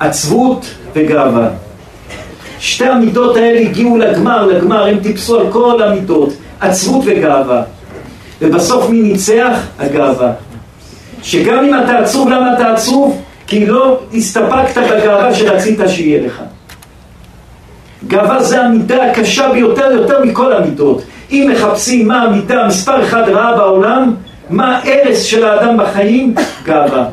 עצבות 0.00 0.66
וגאווה. 0.94 1.50
שתי 2.58 2.84
המידות 2.84 3.36
האלה 3.36 3.60
הגיעו 3.60 3.96
לגמר, 3.96 4.46
לגמר, 4.46 4.86
הם 4.86 4.98
טיפסו 4.98 5.40
על 5.40 5.46
כל 5.52 5.82
המידות, 5.82 6.32
עצבות 6.60 7.04
וגאווה. 7.06 7.62
ובסוף 8.42 8.90
מי 8.90 9.00
ניצח? 9.02 9.58
הגאווה. 9.78 10.32
שגם 11.22 11.64
אם 11.64 11.74
אתה 11.84 11.98
עצוב, 11.98 12.28
למה 12.28 12.54
אתה 12.54 12.72
עצוב? 12.72 13.22
כי 13.46 13.66
לא 13.66 14.00
הסתפקת 14.14 14.78
בגאווה 14.78 15.34
שרצית 15.34 15.78
שיהיה 15.88 16.26
לך. 16.26 16.42
גאווה 18.06 18.42
זה 18.42 18.62
המידה 18.62 19.10
הקשה 19.10 19.52
ביותר, 19.52 19.90
יותר 19.92 20.24
מכל 20.24 20.52
המידות. 20.52 21.02
אם 21.30 21.50
מחפשים 21.52 22.08
מה 22.08 22.22
המידה 22.22 22.66
מספר 22.66 23.04
אחד 23.04 23.28
רעה 23.28 23.56
בעולם, 23.56 24.14
מה 24.50 24.76
ההרס 24.78 25.22
של 25.22 25.44
האדם 25.44 25.76
בחיים? 25.76 26.34
גאווה. 26.64 27.04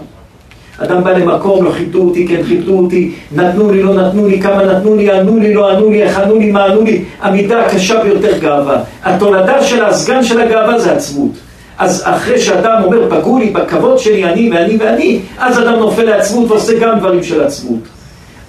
אדם 0.77 1.03
בא 1.03 1.11
למקום, 1.11 1.65
לא 1.65 1.71
כיבדו 1.71 2.01
אותי, 2.01 2.27
כן 2.27 2.43
כיבדו 2.43 2.79
אותי, 2.79 3.11
נתנו 3.35 3.71
לי, 3.71 3.83
לא 3.83 3.93
נתנו 3.93 4.27
לי, 4.27 4.41
כמה 4.41 4.63
נתנו 4.63 4.95
לי, 4.95 5.11
ענו 5.11 5.37
לי, 5.39 5.53
לא 5.53 5.71
ענו 5.71 5.89
לי, 5.89 6.03
איך 6.03 6.19
ענו 6.19 6.39
לי, 6.39 6.51
מה 6.51 6.65
ענו 6.65 6.81
לי, 6.81 7.03
המידה 7.21 7.65
הקשה 7.65 8.03
ביותר 8.03 8.37
גאווה. 8.37 8.81
התולדה 9.03 9.63
של 9.63 9.85
הסגן 9.85 10.23
של 10.23 10.41
הגאווה 10.41 10.79
זה 10.79 10.91
עצבות. 10.91 11.31
אז 11.77 12.03
אחרי 12.05 12.39
שאדם 12.39 12.81
אומר, 12.83 13.09
פגעו 13.09 13.39
לי 13.39 13.49
בכבוד 13.49 13.99
שלי, 13.99 14.25
אני 14.25 14.49
ואני 14.53 14.77
ואני, 14.79 15.19
אז 15.39 15.59
אדם 15.59 15.79
נופל 15.79 16.03
לעצמות 16.03 16.51
ועושה 16.51 16.79
גם 16.79 16.99
דברים 16.99 17.23
של 17.23 17.43
עצמות. 17.43 17.79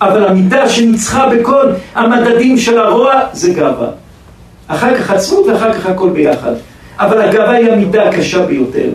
אבל 0.01 0.25
המידה 0.25 0.69
שניצחה 0.69 1.29
בכל 1.29 1.67
המדדים 1.95 2.59
של 2.59 2.79
הרוע, 2.79 3.21
זה 3.33 3.53
גאווה. 3.53 3.89
אחר 4.69 4.99
כך 4.99 5.11
עצמות 5.11 5.47
ואחר 5.47 5.73
כך 5.73 5.87
הכל 5.87 6.11
ביחד. 6.11 6.53
אבל 6.99 7.21
הגאווה 7.21 7.51
היא 7.51 7.73
המידה 7.73 8.09
הקשה 8.09 8.47
ביותר. 8.47 8.89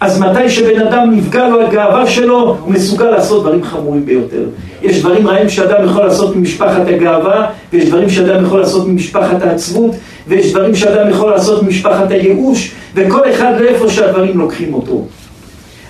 אז 0.00 0.20
מתי 0.20 0.50
שבן 0.50 0.86
אדם 0.86 1.10
נפגע 1.16 1.48
לו 1.48 1.60
הגאווה 1.60 2.06
שלו, 2.06 2.56
הוא 2.60 2.72
מסוגל 2.72 3.10
לעשות 3.10 3.42
דברים 3.42 3.64
חמורים 3.64 4.06
ביותר. 4.06 4.44
יש 4.82 5.00
דברים 5.00 5.28
רעים 5.28 5.48
שאדם 5.48 5.84
יכול 5.84 6.04
לעשות 6.04 6.36
ממשפחת 6.36 6.88
הגאווה, 6.88 7.46
ויש 7.72 7.88
דברים 7.88 8.10
שאדם 8.10 8.44
יכול 8.44 8.60
לעשות 8.60 8.88
ממשפחת 8.88 9.42
העצבות, 9.42 9.90
ויש 10.28 10.52
דברים 10.52 10.74
שאדם 10.74 11.10
יכול 11.10 11.30
לעשות 11.30 11.62
ממשפחת 11.62 12.10
הייאוש, 12.10 12.72
וכל 12.94 13.30
אחד 13.30 13.52
לאיפה 13.60 13.88
שהדברים 13.88 14.38
לוקחים 14.38 14.74
אותו. 14.74 15.04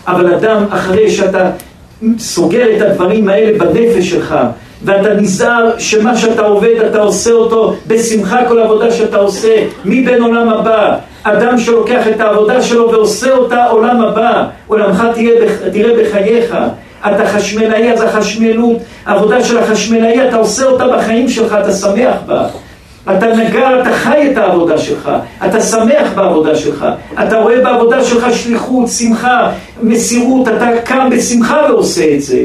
אבל 0.06 0.34
אדם, 0.34 0.64
אחרי 0.70 1.10
שאתה 1.10 1.50
סוגר 2.18 2.76
את 2.76 2.82
הדברים 2.82 3.28
האלה 3.28 3.58
בנפש 3.58 4.10
שלך, 4.10 4.34
ואתה 4.84 5.14
נזהר 5.14 5.70
שמה 5.78 6.16
שאתה 6.16 6.42
עובד, 6.42 6.74
אתה 6.90 6.98
עושה 6.98 7.32
אותו 7.32 7.74
בשמחה 7.86 8.48
כל 8.48 8.58
עבודה 8.58 8.90
שאתה 8.90 9.16
עושה, 9.16 9.64
מבן 9.84 10.22
עולם 10.22 10.48
הבא. 10.48 10.96
אדם 11.28 11.58
שלוקח 11.58 12.08
את 12.08 12.20
העבודה 12.20 12.62
שלו 12.62 12.90
ועושה 12.90 13.32
אותה 13.32 13.66
עולם 13.66 14.00
הבא, 14.00 14.44
עולמך 14.66 15.06
תראה, 15.14 15.46
תראה 15.72 16.02
בחייך. 16.02 16.56
אתה 17.06 17.26
חשמלאי, 17.28 17.92
אז 17.92 18.02
החשמלות, 18.02 18.76
העבודה 19.06 19.44
של 19.44 19.58
החשמלאי, 19.58 20.28
אתה 20.28 20.36
עושה 20.36 20.64
אותה 20.64 20.88
בחיים 20.88 21.28
שלך, 21.28 21.56
אתה 21.60 21.72
שמח 21.72 22.14
בה. 22.26 22.46
אתה 23.16 23.26
נגר, 23.26 23.80
אתה 23.82 23.90
חי 23.92 24.30
את 24.32 24.36
העבודה 24.36 24.78
שלך, 24.78 25.10
אתה 25.46 25.60
שמח 25.60 26.12
בעבודה 26.14 26.56
שלך, 26.56 26.86
אתה 27.22 27.38
רואה 27.38 27.60
בעבודה 27.60 28.04
שלך 28.04 28.26
שליחות, 28.34 28.88
שמחה, 28.88 29.50
מסירות, 29.82 30.48
אתה 30.48 30.68
קם 30.84 31.08
בשמחה 31.10 31.60
ועושה 31.68 32.14
את 32.14 32.22
זה. 32.22 32.44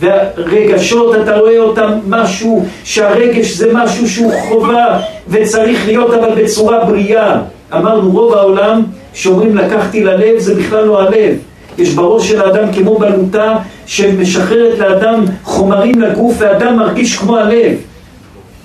והרגשות, 0.00 1.16
אתה 1.22 1.36
רואה 1.36 1.58
אותם 1.58 1.92
משהו, 2.08 2.64
שהרגש 2.84 3.50
זה 3.50 3.70
משהו 3.72 4.08
שהוא 4.08 4.32
חובה 4.48 4.98
וצריך 5.28 5.86
להיות 5.86 6.14
אבל 6.14 6.42
בצורה 6.42 6.84
בריאה. 6.84 7.36
אמרנו 7.74 8.10
רוב 8.10 8.34
העולם 8.34 8.82
שאומרים 9.12 9.56
לקחתי 9.56 10.04
ללב 10.04 10.38
זה 10.38 10.54
בכלל 10.54 10.84
לא 10.84 11.00
הלב. 11.02 11.36
יש 11.78 11.94
בראש 11.94 12.28
של 12.28 12.42
האדם 12.42 12.72
כמו 12.72 12.98
בלוטה 12.98 13.56
שמשחררת 13.86 14.78
לאדם 14.78 15.24
חומרים 15.44 16.00
לגוף 16.00 16.34
ואדם 16.38 16.76
מרגיש 16.76 17.16
כמו 17.16 17.36
הלב. 17.36 17.76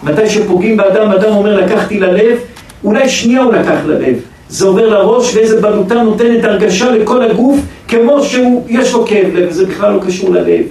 מתי 0.04 0.30
שפוגעים 0.30 0.78
באדם, 0.78 1.12
אדם 1.12 1.32
אומר 1.34 1.56
לקחתי 1.56 2.00
ללב, 2.00 2.38
אולי 2.84 3.10
שנייה 3.10 3.42
הוא 3.42 3.54
לקח 3.54 3.78
ללב. 3.86 4.16
זה 4.50 4.66
עובר 4.66 4.90
לראש 4.90 5.36
ואיזה 5.36 5.62
בלוטה 5.62 6.04
נותנת 6.04 6.44
הרגשה 6.44 6.92
לכל 6.92 7.24
הגוף 7.24 7.60
כמו 7.88 8.24
שיש 8.24 8.94
לו 8.94 9.06
כאב 9.06 9.28
לב, 9.34 9.50
וזה 9.50 9.66
בכלל 9.66 9.94
לא 9.94 10.00
קשור 10.08 10.30
ללב. 10.30 10.64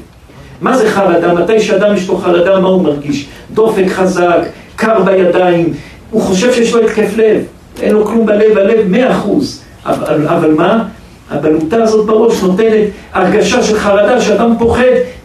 מה 0.60 0.76
זה 0.76 0.90
חרדה? 0.90 1.34
מתי 1.34 1.60
שאדם 1.60 1.96
יש 1.96 2.08
לו 2.08 2.16
חרדה, 2.16 2.60
מה 2.60 2.68
הוא 2.68 2.82
מרגיש? 2.82 3.26
דופק 3.54 3.86
חזק, 3.88 4.40
קר 4.76 5.02
בידיים, 5.02 5.72
הוא 6.10 6.22
חושב 6.22 6.52
שיש 6.52 6.74
לו 6.74 6.80
התקף 6.80 7.16
לב, 7.16 7.42
אין 7.80 7.92
לו 7.92 8.04
כלום 8.04 8.26
בלב, 8.26 8.58
הלב 8.58 8.88
מאה 8.88 9.10
אחוז. 9.10 9.62
אבל, 9.86 10.28
אבל 10.28 10.54
מה? 10.54 10.84
הבלוטה 11.30 11.82
הזאת 11.82 12.06
בראש 12.06 12.42
נותנת 12.42 12.88
הרגשה 13.12 13.62
של 13.62 13.78
חרדה, 13.78 14.20
שאדם 14.20 14.54
פוחד, 14.58 14.82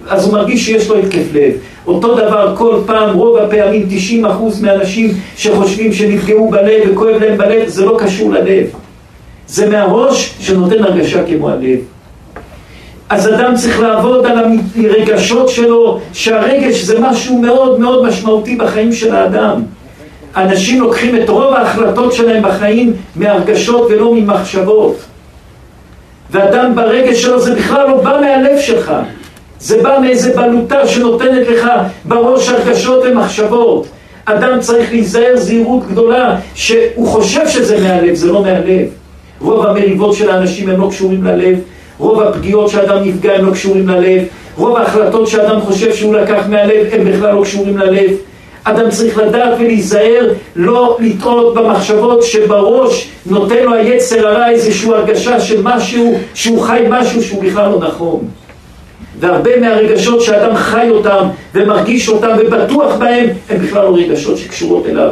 אז 0.10 0.26
הוא 0.26 0.34
מרגיש 0.34 0.66
שיש 0.66 0.90
לו 0.90 0.96
התקף 0.96 1.34
לב. 1.34 1.54
אותו 1.88 2.16
דבר 2.16 2.54
כל 2.58 2.80
פעם, 2.86 3.16
רוב 3.18 3.38
הפעמים, 3.38 3.88
90% 4.24 4.28
מהאנשים 4.62 5.14
שחושבים 5.38 5.94
שנפגעו 5.94 6.50
בלב 6.50 6.82
וכואב 6.92 7.16
להם 7.22 7.38
בלב, 7.38 7.68
זה 7.68 7.86
לא 7.86 7.98
קשור 8.00 8.32
ללב. 8.32 8.66
זה 9.48 9.70
מהראש 9.70 10.34
שנותן 10.40 10.84
הרגשה 10.84 11.24
כמו 11.28 11.50
הלב. 11.50 11.80
אז 13.10 13.28
אדם 13.28 13.56
צריך 13.56 13.80
לעבוד 13.80 14.26
על 14.26 14.38
הרגשות 14.76 15.50
שלו, 15.50 16.00
שהרגש 16.14 16.82
זה 16.82 17.00
משהו 17.00 17.38
מאוד 17.38 17.80
מאוד 17.80 18.08
משמעותי 18.08 18.56
בחיים 18.56 18.94
של 18.94 19.16
האדם. 19.16 19.62
אנשים 20.36 20.82
לוקחים 20.82 21.16
את 21.16 21.30
רוב 21.30 21.54
ההחלטות 21.54 22.14
שלהם 22.14 22.44
בחיים 22.44 22.94
מהרגשות 23.16 23.88
ולא 23.92 24.14
ממחשבות. 24.14 24.96
ואדם 26.32 26.76
ברגש 26.76 27.22
שלו 27.22 27.40
זה 27.40 27.56
בכלל 27.56 27.88
לא 27.88 27.98
בא 28.02 28.20
מהלב 28.22 28.60
שלך. 28.60 28.94
זה 29.60 29.84
בא 29.84 29.98
מאיזה 30.02 30.36
בלוטה 30.36 30.88
שנותנת 30.88 31.48
לך 31.48 31.68
בראש 32.06 32.50
הרגשות 32.50 33.04
ומחשבות. 33.06 33.88
אדם 34.26 34.60
צריך 34.60 34.92
להיזהר 34.92 35.36
זהירות 35.36 35.88
גדולה 35.88 36.36
שהוא 36.56 37.08
חושב 37.08 37.48
שזה 37.48 37.82
מהלב, 37.82 38.16
זה 38.16 38.32
לא 38.32 38.42
מהלב. 38.42 38.88
רוב 39.42 39.66
המריבות 39.66 40.16
של 40.16 40.30
האנשים 40.30 40.70
הם 40.70 40.82
לא 40.82 40.88
קשורים 40.90 41.24
ללב, 41.24 41.60
רוב 42.00 42.22
הפגיעות 42.22 42.70
שאדם 42.70 43.04
נפגע 43.04 43.34
הם 43.34 43.46
לא 43.46 43.52
קשורים 43.52 43.90
ללב, 43.90 44.24
רוב 44.58 44.78
ההחלטות 44.78 45.28
שאדם 45.28 45.62
חושב 45.62 45.94
שהוא 45.94 46.16
לקח 46.16 46.44
מהלב 46.50 46.86
הם 46.92 47.06
בכלל 47.06 47.36
לא 47.36 47.44
קשורים 47.44 47.78
ללב. 47.78 48.12
אדם 48.70 48.90
צריך 48.90 49.18
לדעת 49.18 49.54
ולהיזהר 49.60 50.34
לא 50.56 50.98
לטעות 51.00 51.54
במחשבות 51.54 52.24
שבראש 52.24 53.10
נותן 53.26 53.64
לו 53.64 53.74
היצר 53.74 54.28
הרע 54.28 54.50
איזושהי 54.50 54.90
הרגשה 54.90 55.40
של 55.40 55.62
משהו, 55.64 56.18
שהוא 56.34 56.62
חי 56.62 56.86
משהו 56.90 57.24
שהוא 57.24 57.44
בכלל 57.44 57.70
לא 57.70 57.80
נכון. 57.80 58.28
והרבה 59.20 59.60
מהרגשות 59.60 60.22
שאדם 60.22 60.56
חי 60.56 60.90
אותם 60.90 61.28
ומרגיש 61.54 62.10
אותם 62.10 62.36
ובטוח 62.40 62.96
בהם, 62.96 63.30
הם 63.50 63.58
בכלל 63.58 63.84
לא 63.84 63.96
רגשות 63.96 64.38
שקשורות 64.38 64.86
אליו. 64.86 65.12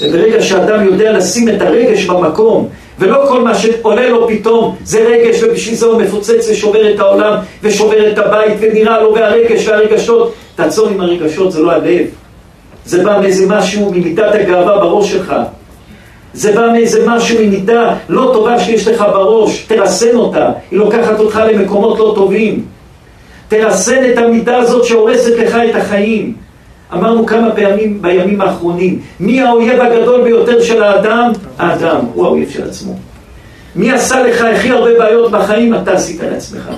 וברגע 0.00 0.42
שאדם 0.42 0.84
יודע 0.84 1.12
לשים 1.12 1.48
את 1.48 1.62
הרגש 1.62 2.04
במקום, 2.04 2.68
ולא 2.98 3.24
כל 3.28 3.42
מה 3.42 3.54
שעולה 3.54 4.08
לו 4.08 4.28
פתאום 4.28 4.76
זה 4.84 4.98
רגש 4.98 5.42
ובשביל 5.42 5.74
זה 5.74 5.86
הוא 5.86 6.02
מפוצץ 6.02 6.48
ושובר 6.50 6.94
את 6.94 7.00
העולם 7.00 7.38
ושובר 7.62 8.12
את 8.12 8.18
הבית 8.18 8.54
ונראה 8.60 9.02
לו 9.02 9.14
והרגש 9.14 9.68
והרגשות 9.68 10.34
תעצור 10.54 10.88
עם 10.88 11.00
הרגשות, 11.00 11.52
זה 11.52 11.62
לא 11.62 11.72
הלב 11.72 12.06
זה 12.84 13.04
בא 13.04 13.18
מאיזה 13.20 13.46
משהו 13.48 13.92
ממידת 13.92 14.34
הגאווה 14.34 14.78
בראש 14.78 15.10
שלך 15.10 15.34
זה 16.36 16.52
בא 16.52 16.68
מאיזה 16.72 17.06
משהו 17.06 17.38
ממידה 17.42 17.94
לא 18.08 18.30
טובה 18.32 18.60
שיש 18.60 18.88
לך 18.88 19.00
בראש, 19.00 19.64
תרסן 19.68 20.16
אותה, 20.16 20.50
היא 20.70 20.78
לוקחת 20.78 21.20
אותך 21.20 21.40
למקומות 21.52 21.98
לא 21.98 22.12
טובים. 22.16 22.64
תרסן 23.48 24.10
את 24.12 24.18
המידה 24.18 24.56
הזאת 24.56 24.84
שהורסת 24.84 25.38
לך 25.38 25.56
את 25.70 25.74
החיים. 25.74 26.34
אמרנו 26.92 27.26
כמה 27.26 27.50
פעמים 27.50 28.02
בימים 28.02 28.40
האחרונים, 28.40 29.00
מי 29.20 29.42
האויב 29.42 29.80
הגדול 29.80 30.22
ביותר 30.22 30.62
של 30.62 30.82
האדם? 30.82 31.32
האדם, 31.58 32.00
הוא 32.14 32.26
האויב 32.26 32.50
של 32.50 32.68
עצמו. 32.68 32.96
מי 33.76 33.92
עשה 33.92 34.22
לך 34.22 34.40
הכי 34.40 34.70
הרבה 34.70 34.98
בעיות 34.98 35.30
בחיים? 35.30 35.74
אתה 35.74 35.92
עשית 35.92 36.20
לעצמך. 36.32 36.70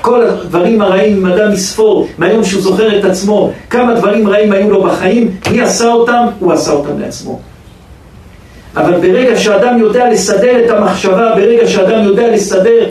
כל 0.00 0.22
הדברים 0.22 0.82
הרעים, 0.82 1.16
אם 1.16 1.32
אדם 1.32 1.52
יספור, 1.52 2.08
מהיום 2.18 2.44
שהוא 2.44 2.62
זוכר 2.62 2.98
את 2.98 3.04
עצמו, 3.04 3.52
כמה 3.70 3.94
דברים 3.94 4.28
רעים 4.28 4.52
היו 4.52 4.70
לו 4.70 4.82
בחיים, 4.82 5.30
מי 5.50 5.60
עשה 5.60 5.92
אותם? 5.92 6.26
הוא 6.38 6.52
עשה 6.52 6.72
אותם 6.72 7.00
לעצמו. 7.00 7.40
אבל 8.76 8.92
ברגע 9.00 9.36
שאדם 9.36 9.78
יודע 9.78 10.10
לסדר 10.10 10.64
את 10.64 10.70
המחשבה, 10.70 11.34
ברגע 11.36 11.66
שאדם 11.66 12.04
יודע 12.04 12.30
לסדר, 12.30 12.86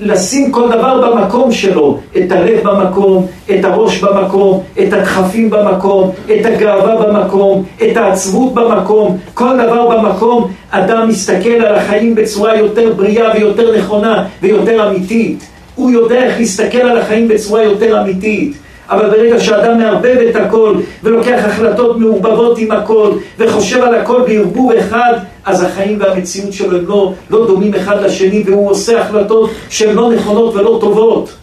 לשים 0.00 0.52
כל 0.52 0.68
דבר 0.68 1.10
במקום 1.10 1.52
שלו, 1.52 1.98
את 2.16 2.32
הלב 2.32 2.60
במקום, 2.62 3.26
את 3.50 3.64
הראש 3.64 4.00
במקום, 4.00 4.62
את 4.82 4.92
הדחפים 4.92 5.50
במקום, 5.50 6.10
את 6.24 6.46
הגאווה 6.46 6.96
במקום, 7.06 7.64
את 7.82 7.96
העצבות 7.96 8.54
במקום, 8.54 9.16
כל 9.34 9.56
דבר 9.56 9.88
במקום, 9.88 10.50
אדם 10.70 11.08
מסתכל 11.08 11.48
על 11.50 11.74
החיים 11.74 12.14
בצורה 12.14 12.56
יותר 12.56 12.92
בריאה 12.96 13.30
ויותר 13.34 13.78
נכונה 13.78 14.24
ויותר 14.42 14.88
אמיתית. 14.88 15.46
הוא 15.74 15.90
יודע 15.90 16.24
איך 16.24 16.38
להסתכל 16.38 16.78
על 16.78 16.98
החיים 16.98 17.28
בצורה 17.28 17.62
יותר 17.62 18.02
אמיתית. 18.02 18.56
אבל 18.90 19.10
ברגע 19.10 19.40
שאדם 19.40 19.78
מערבב 19.78 20.16
את 20.30 20.36
הכל 20.36 20.74
ולוקח 21.02 21.44
החלטות 21.44 21.98
מעורבבות 21.98 22.58
עם 22.58 22.72
הכל 22.72 23.10
וחושב 23.38 23.82
על 23.82 23.94
הכל 23.94 24.22
בערבוב 24.26 24.72
אחד, 24.72 25.12
אז 25.44 25.62
החיים 25.62 26.00
והמציאות 26.00 26.52
שלו 26.52 26.78
הם 26.78 26.86
לא, 26.86 27.12
לא 27.30 27.46
דומים 27.46 27.74
אחד 27.74 28.02
לשני 28.02 28.42
והוא 28.46 28.70
עושה 28.70 29.00
החלטות 29.00 29.50
שהן 29.68 29.94
לא 29.94 30.12
נכונות 30.12 30.54
ולא 30.54 30.78
טובות. 30.80 31.34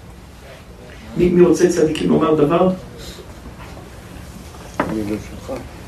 מי, 1.18 1.30
מי 1.30 1.46
רוצה 1.46 1.70
צדיקים 1.70 2.10
לומר 2.10 2.36
דבר? 2.36 2.70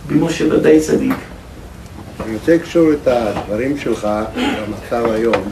בימו 0.07 0.29
של 0.29 0.53
ודאי 0.53 0.79
צדיק. 0.79 1.15
אני 2.25 2.33
רוצה 2.33 2.55
לקשור 2.55 2.93
את 2.93 3.07
הדברים 3.07 3.77
שלך 3.77 4.07
במצב 4.35 5.05
היום 5.11 5.43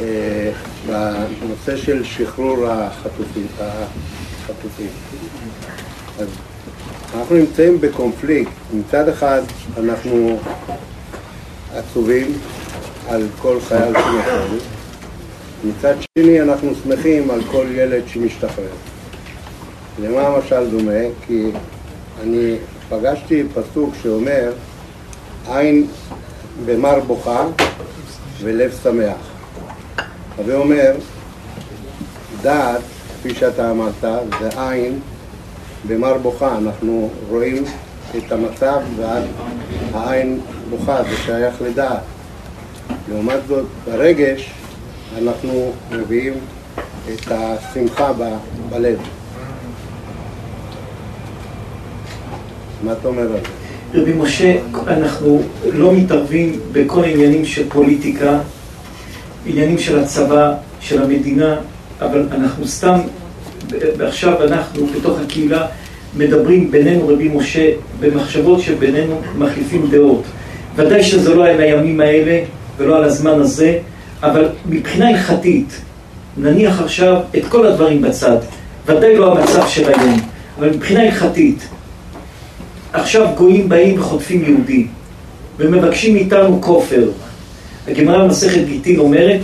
אה, 0.00 0.50
בנושא 0.86 1.76
של 1.76 2.04
שחרור 2.04 2.66
החטופים. 2.68 3.46
חטופים. 4.46 4.90
אז 6.18 6.28
אנחנו 7.14 7.36
נמצאים 7.36 7.80
בקונפליקט. 7.80 8.50
מצד 8.74 9.08
אחד 9.08 9.42
אנחנו 9.78 10.38
עצובים 11.74 12.32
על 13.08 13.26
כל 13.38 13.60
חייל 13.60 13.92
שנופל, 13.94 14.56
מצד 15.64 15.94
שני 16.18 16.42
אנחנו 16.42 16.70
שמחים 16.82 17.30
על 17.30 17.40
כל 17.50 17.66
ילד 17.70 18.02
שמשתחרר. 18.06 18.72
למה 20.02 20.20
המשל 20.20 20.70
דומה? 20.70 21.00
כי 21.26 21.50
אני 22.22 22.56
פגשתי 22.88 23.42
פסוק 23.54 23.94
שאומר 24.02 24.52
עין 25.48 25.86
במר 26.66 27.00
בוכה 27.00 27.46
ולב 28.40 28.72
שמח. 28.82 29.16
הווי 30.36 30.54
אומר, 30.54 30.92
דעת, 32.42 32.80
כפי 33.22 33.34
שאתה 33.34 33.70
אמרת, 33.70 34.00
זה 34.40 34.48
עין 34.60 34.98
במר 35.88 36.18
בוכה. 36.18 36.58
אנחנו 36.58 37.10
רואים 37.28 37.64
את 38.16 38.32
המצב 38.32 38.80
ואז 38.96 39.24
העין 39.94 40.40
בוכה, 40.70 41.02
זה 41.02 41.16
שייך 41.26 41.54
לדעת. 41.62 42.00
לעומת 43.10 43.40
זאת, 43.48 43.64
ברגש 43.86 44.50
אנחנו 45.22 45.72
מביאים 45.92 46.32
את 47.14 47.30
השמחה 47.30 48.12
ב- 48.12 48.36
בלב. 48.70 48.98
מה 52.84 52.92
אתה 52.92 53.08
אומר 53.08 53.22
על 53.22 53.28
זה? 53.28 53.38
רבי 53.94 54.12
משה, 54.12 54.58
אנחנו 54.86 55.42
לא 55.72 55.92
מתערבים 55.92 56.60
בכל 56.72 57.04
העניינים 57.04 57.44
של 57.44 57.68
פוליטיקה, 57.68 58.38
עניינים 59.46 59.78
של 59.78 59.98
הצבא, 59.98 60.54
של 60.80 61.02
המדינה, 61.02 61.56
אבל 62.04 62.26
אנחנו 62.32 62.68
סתם, 62.68 62.98
ועכשיו 63.98 64.44
אנחנו 64.44 64.86
בתוך 64.86 65.18
הקהילה 65.20 65.66
מדברים 66.16 66.70
בינינו, 66.70 67.08
רבי 67.08 67.28
משה, 67.28 67.70
במחשבות 68.00 68.60
שבינינו 68.60 69.20
מחליפים 69.38 69.86
דעות. 69.90 70.22
ודאי 70.76 71.02
שזה 71.02 71.34
לא 71.34 71.46
על 71.46 71.60
הימים 71.60 72.00
האלה 72.00 72.40
ולא 72.78 72.96
על 72.96 73.04
הזמן 73.04 73.40
הזה, 73.40 73.78
אבל 74.22 74.48
מבחינה 74.68 75.08
הלכתית, 75.08 75.80
נניח 76.36 76.80
עכשיו 76.80 77.20
את 77.38 77.44
כל 77.48 77.66
הדברים 77.66 78.02
בצד, 78.02 78.36
ודאי 78.86 79.16
לא 79.16 79.38
המצב 79.38 79.68
של 79.68 79.88
היום, 79.88 80.20
אבל 80.58 80.70
מבחינה 80.70 81.02
הלכתית, 81.02 81.68
עכשיו 82.92 83.28
גויים 83.36 83.68
באים 83.68 84.00
וחוטפים 84.00 84.44
יהודי 84.44 84.86
ומבקשים 85.58 86.14
מאיתנו 86.14 86.60
כופר. 86.60 87.10
הגמרא 87.88 88.24
במסכת 88.24 88.64
גיטין 88.66 88.98
אומרת, 88.98 89.40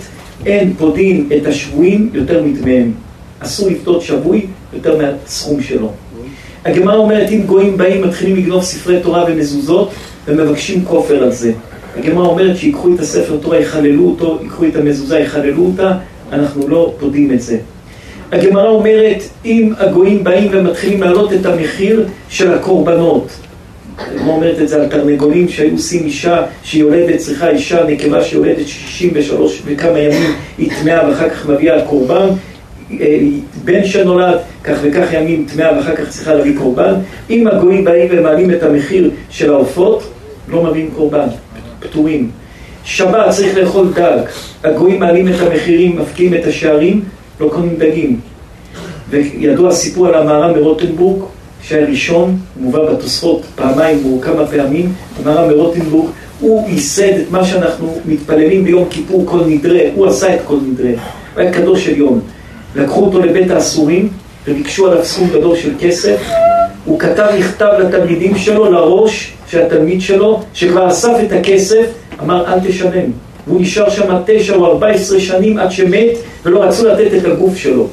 אין 0.46 0.74
פודין 0.78 1.28
את 1.36 1.46
השבויים 1.46 2.10
יותר 2.12 2.42
מדמיהם. 2.42 2.92
אסור 3.40 3.70
לפדות 3.70 4.02
שבוי 4.02 4.46
יותר 4.72 4.98
מהסכום 4.98 5.62
שלו. 5.62 5.92
הגמרא 6.64 6.96
אומרת, 6.96 7.30
אם 7.30 7.42
גויים 7.46 7.76
באים, 7.76 8.02
מתחילים 8.02 8.36
לגנוב 8.36 8.62
ספרי 8.62 9.00
תורה 9.02 9.24
ומזוזות 9.28 9.90
ומבקשים 10.26 10.84
כופר 10.84 11.22
על 11.22 11.32
זה. 11.32 11.52
הגמרא 11.96 12.26
אומרת 12.26 12.56
שיקחו 12.56 12.94
את 12.94 13.00
הספר 13.00 13.36
תורה, 13.36 13.60
יחללו 13.60 14.08
אותו, 14.08 14.38
ייקחו 14.42 14.64
את 14.64 14.76
המזוזה, 14.76 15.18
יחללו 15.18 15.66
אותה, 15.66 15.92
אנחנו 16.32 16.68
לא 16.68 16.94
פודים 17.00 17.32
את 17.32 17.42
זה. 17.42 17.58
הגמרא 18.32 18.68
אומרת, 18.68 19.22
אם 19.44 19.72
הגויים 19.78 20.24
באים 20.24 20.48
ומתחילים 20.50 21.02
להעלות 21.02 21.32
את 21.32 21.46
המחיר 21.46 22.06
של 22.28 22.54
הקורבנות, 22.54 23.28
הגמרא 23.98 24.34
אומרת 24.34 24.60
את 24.60 24.68
זה 24.68 24.76
על 24.76 24.88
תרנגולים 24.88 25.48
שהיו 25.48 25.72
עושים 25.72 26.04
אישה 26.04 26.42
שהיא 26.62 26.80
יולדת, 26.80 27.18
צריכה 27.18 27.48
אישה, 27.48 27.84
נקבה 27.84 28.24
שיולדת 28.24 28.68
63 28.68 29.62
וכמה 29.64 29.98
ימים 29.98 30.34
היא 30.58 30.70
טמאה 30.80 31.08
ואחר 31.08 31.28
כך 31.28 31.46
מביאה 31.48 31.82
קורבן, 31.82 32.28
אה, 33.00 33.18
בן 33.64 33.84
שנולד, 33.84 34.38
כך 34.64 34.78
וכך 34.82 35.12
ימים 35.12 35.46
טמאה 35.54 35.76
ואחר 35.76 35.96
כך 35.96 36.08
צריכה 36.08 36.34
להביא 36.34 36.58
קורבן. 36.58 36.94
אם 37.30 37.46
הגויים 37.46 37.84
באים 37.84 38.08
ומעלים 38.10 38.50
את 38.50 38.62
המחיר 38.62 39.10
של 39.30 39.52
העופות, 39.52 40.02
לא 40.48 40.62
מביאים 40.62 40.90
קורבן, 40.96 41.26
פטורים. 41.80 42.30
שבת 42.84 43.30
צריך 43.30 43.56
לאכול 43.56 43.92
דג, 43.94 44.18
הגויים 44.64 45.00
מעלים 45.00 45.28
את 45.28 45.40
המחירים, 45.40 45.98
מפקיעים 45.98 46.34
את 46.34 46.46
השערים, 46.46 47.00
לא 47.40 47.48
קונים 47.48 47.76
דגים. 47.78 48.20
וידוע 49.10 49.68
הסיפור 49.68 50.06
על 50.06 50.14
המהר"ם 50.14 50.50
מרוטנבורג, 50.50 51.22
שהיה 51.62 51.86
ראשון, 51.86 52.36
הוא 52.54 52.64
מובא 52.64 52.92
בתוספות 52.92 53.42
פעמיים 53.54 54.02
או 54.04 54.20
כמה 54.20 54.46
פעמים, 54.46 54.92
המהר"ם 55.18 55.48
מרוטנבורג, 55.48 56.10
הוא 56.40 56.68
ייסד 56.68 57.18
את 57.18 57.30
מה 57.30 57.44
שאנחנו 57.44 57.98
מתפללים 58.04 58.64
ביום 58.64 58.84
כיפור 58.90 59.22
כל 59.26 59.40
נדרה, 59.46 59.80
הוא 59.94 60.06
עשה 60.06 60.34
את 60.34 60.40
כל 60.44 60.56
נדרה, 60.70 60.90
הוא 60.90 61.42
היה 61.42 61.52
קדוש 61.52 61.84
של 61.84 61.96
יום. 61.96 62.20
לקחו 62.76 63.04
אותו 63.04 63.20
לבית 63.20 63.50
האסורים 63.50 64.08
וביקשו 64.46 64.86
עליו 64.86 65.04
סכום 65.04 65.28
גדול 65.30 65.56
של 65.56 65.72
כסף, 65.80 66.20
הוא 66.84 66.98
כתב 66.98 67.26
מכתב 67.38 67.70
לתלמידים 67.80 68.38
שלו, 68.38 68.72
לראש 68.72 69.32
של 69.50 69.62
התלמיד 69.62 70.00
שלו, 70.00 70.42
שכבר 70.54 70.88
אסף 70.88 71.12
את 71.26 71.32
הכסף, 71.32 71.86
אמר 72.22 72.52
אל 72.52 72.60
תשלם. 72.68 73.10
והוא 73.46 73.60
נשאר 73.60 73.90
שם 73.90 74.16
תשע 74.26 74.54
או 74.54 74.66
ארבע 74.66 74.88
עשרה 74.88 75.20
שנים 75.20 75.58
עד 75.58 75.70
שמת 75.70 76.10
ולא 76.44 76.62
רצו 76.62 76.88
לתת 76.88 77.14
את 77.16 77.24
הגוף 77.24 77.56
שלו. 77.56 77.86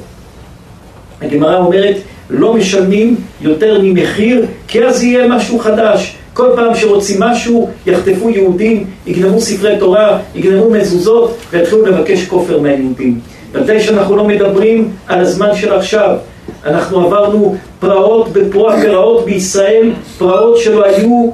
הגמרא 1.22 1.56
אומרת, 1.56 1.96
לא 2.30 2.54
משלמים 2.54 3.16
יותר 3.40 3.78
ממחיר, 3.82 4.46
כי 4.68 4.84
אז 4.84 5.02
יהיה 5.02 5.28
משהו 5.28 5.58
חדש. 5.58 6.16
כל 6.34 6.48
פעם 6.56 6.74
שרוצים 6.74 7.22
משהו, 7.22 7.70
יחטפו 7.86 8.30
יהודים, 8.30 8.84
יגנבו 9.06 9.40
ספרי 9.40 9.76
תורה, 9.78 10.18
יגנבו 10.34 10.70
מזוזות, 10.70 11.36
ויתחילו 11.50 11.86
לבקש 11.86 12.24
כופר 12.24 12.60
מהיהודים. 12.60 13.20
ודאי 13.52 13.80
שאנחנו 13.80 14.16
לא 14.16 14.24
מדברים 14.24 14.90
על 15.06 15.20
הזמן 15.20 15.54
של 15.54 15.72
עכשיו. 15.72 16.16
אנחנו 16.64 17.06
עברנו 17.06 17.56
פרעות 17.80 18.32
בפרוע 18.32 18.82
פרעות 18.82 19.24
בישראל, 19.24 19.92
פרעות 20.18 20.58
שלא 20.58 20.84
היו, 20.84 21.30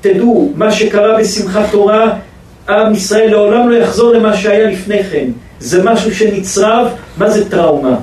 תדעו, 0.00 0.52
מה 0.56 0.72
שקרה 0.72 1.18
בשמחת 1.18 1.64
תורה, 1.70 2.12
עם 2.68 2.92
ישראל 2.94 3.30
לעולם 3.30 3.70
לא 3.70 3.76
יחזור 3.76 4.12
למה 4.12 4.36
שהיה 4.36 4.70
לפני 4.70 5.04
כן. 5.04 5.26
זה 5.58 5.82
משהו 5.84 6.14
שנצרב, 6.14 6.86
מה 7.16 7.30
זה 7.30 7.50
טראומה? 7.50 7.96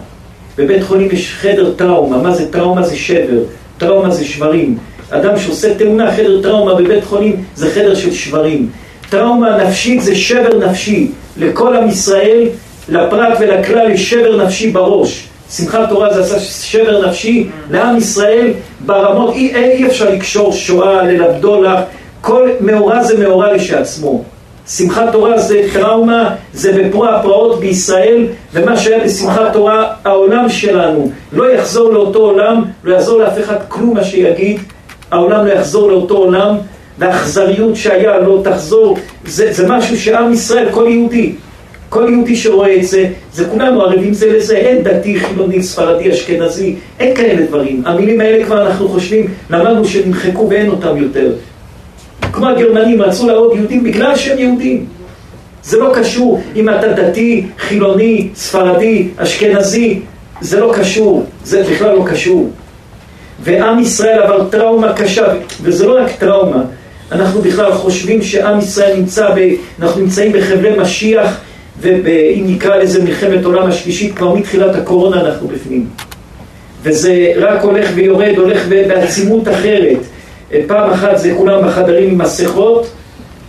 בבית 0.59 0.83
חולים 0.83 1.09
יש 1.11 1.33
חדר 1.33 1.73
טראומה, 1.75 2.17
מה 2.17 2.31
זה 2.31 2.51
טראומה? 2.51 2.83
זה 2.83 2.95
שבר, 2.95 3.39
טראומה 3.77 4.09
זה 4.09 4.25
שברים. 4.25 4.77
אדם 5.09 5.39
שעושה 5.39 5.75
תאונה, 5.75 6.11
חדר 6.11 6.41
טראומה 6.41 6.75
בבית 6.75 7.03
חולים 7.03 7.43
זה 7.55 7.71
חדר 7.71 7.95
של 7.95 8.13
שברים. 8.13 8.69
טראומה 9.09 9.57
נפשית 9.57 10.01
זה 10.01 10.15
שבר 10.15 10.69
נפשי. 10.69 11.11
לכל 11.37 11.75
עם 11.75 11.89
ישראל, 11.89 12.47
לפרט 12.89 13.37
ולכלל 13.39 13.91
יש 13.91 14.09
שבר 14.09 14.45
נפשי 14.45 14.69
בראש. 14.69 15.27
שמחת 15.51 15.89
תורה 15.89 16.13
זה 16.13 16.21
עשה 16.21 16.39
שבר 16.39 17.07
נפשי 17.07 17.47
לעם 17.71 17.97
ישראל 17.97 18.53
ברמות, 18.85 19.35
אי, 19.35 19.55
אי, 19.55 19.85
אפשר 19.87 20.09
לקשור 20.09 20.53
שואה, 20.53 21.03
ללמדו 21.03 21.63
לך, 21.63 21.79
כל 22.21 22.49
מאורע 22.61 23.03
זה 23.03 23.17
מאורע 23.17 23.53
לשעצמו. 23.53 24.23
שמחת 24.69 25.11
תורה 25.11 25.37
זה 25.37 25.61
טראומה, 25.73 26.35
זה 26.53 26.71
בפרוע 26.73 27.09
הפרעות 27.09 27.59
בישראל, 27.59 28.25
ומה 28.53 28.77
שהיה 28.77 29.03
בשמחת 29.03 29.53
תורה, 29.53 29.93
העולם 30.05 30.49
שלנו 30.49 31.11
לא 31.33 31.51
יחזור 31.53 31.93
לאותו 31.93 32.19
עולם, 32.19 32.63
לא 32.83 32.93
יעזור 32.93 33.19
לאף 33.19 33.39
אחד 33.39 33.55
כלום 33.67 33.93
מה 33.93 34.03
שיגיד, 34.03 34.59
העולם 35.11 35.45
לא 35.45 35.51
יחזור 35.51 35.91
לאותו 35.91 36.17
עולם, 36.17 36.55
והאכזריות 36.97 37.75
שהיה 37.75 38.19
לא 38.19 38.41
תחזור, 38.43 38.97
זה, 39.25 39.53
זה 39.53 39.67
משהו 39.67 39.97
שעם 39.97 40.33
ישראל, 40.33 40.67
כל 40.71 40.85
יהודי, 40.89 41.33
כל 41.89 42.07
יהודי 42.09 42.35
שרואה 42.35 42.75
את 42.75 42.83
זה, 42.83 43.09
זה 43.33 43.45
כולנו 43.45 43.81
ערבים 43.81 44.13
זה 44.13 44.37
לזה, 44.37 44.57
אין 44.57 44.83
דתי, 44.83 45.19
חילוני, 45.19 45.63
ספרדי, 45.63 46.11
אשכנזי, 46.11 46.75
אין 46.99 47.15
כאלה 47.15 47.45
דברים. 47.45 47.83
המילים 47.85 48.21
האלה 48.21 48.45
כבר 48.45 48.67
אנחנו 48.67 48.89
חושבים, 48.89 49.27
למדנו 49.49 49.85
שנמחקו 49.85 50.49
ואין 50.49 50.69
אותם 50.69 50.97
יותר. 50.97 51.31
כמו 52.39 52.49
הגרמנים 52.49 53.01
רצו 53.01 53.27
להרוג 53.27 53.55
יהודים 53.55 53.83
בגלל 53.83 54.15
שהם 54.15 54.39
יהודים. 54.39 54.85
זה 55.63 55.77
לא 55.77 55.91
קשור 55.95 56.41
אם 56.55 56.69
אתה 56.69 56.87
דתי, 56.87 57.45
חילוני, 57.59 58.27
ספרדי, 58.35 59.07
אשכנזי, 59.17 59.99
זה 60.41 60.59
לא 60.59 60.73
קשור, 60.77 61.25
זה 61.43 61.63
בכלל 61.71 61.95
לא 61.95 62.05
קשור. 62.05 62.49
ועם 63.43 63.79
ישראל 63.79 64.19
עבר 64.19 64.49
טראומה 64.49 64.93
קשה, 64.93 65.33
וזה 65.61 65.87
לא 65.87 65.99
רק 66.01 66.11
טראומה, 66.11 66.61
אנחנו 67.11 67.41
בכלל 67.41 67.73
חושבים 67.73 68.21
שעם 68.21 68.59
ישראל 68.59 68.97
נמצא, 68.97 69.29
ב, 69.35 69.39
אנחנו 69.79 70.01
נמצאים 70.01 70.31
בחבלי 70.31 70.79
משיח, 70.79 71.37
ואם 71.81 72.43
נקרא 72.47 72.75
לזה 72.75 73.03
מלחמת 73.03 73.45
עולם 73.45 73.67
השלישית, 73.69 74.15
כבר 74.15 74.35
מתחילת 74.35 74.75
הקורונה 74.75 75.21
אנחנו 75.21 75.47
בפנים. 75.47 75.87
וזה 76.83 77.31
רק 77.37 77.63
הולך 77.63 77.89
ויורד, 77.95 78.33
הולך 78.37 78.67
בעצימות 78.67 79.47
אחרת. 79.47 79.97
פעם 80.67 80.91
אחת 80.91 81.17
זה 81.17 81.33
כולם 81.37 81.67
בחדרים 81.67 82.09
עם 82.09 82.17
מסכות, 82.17 82.87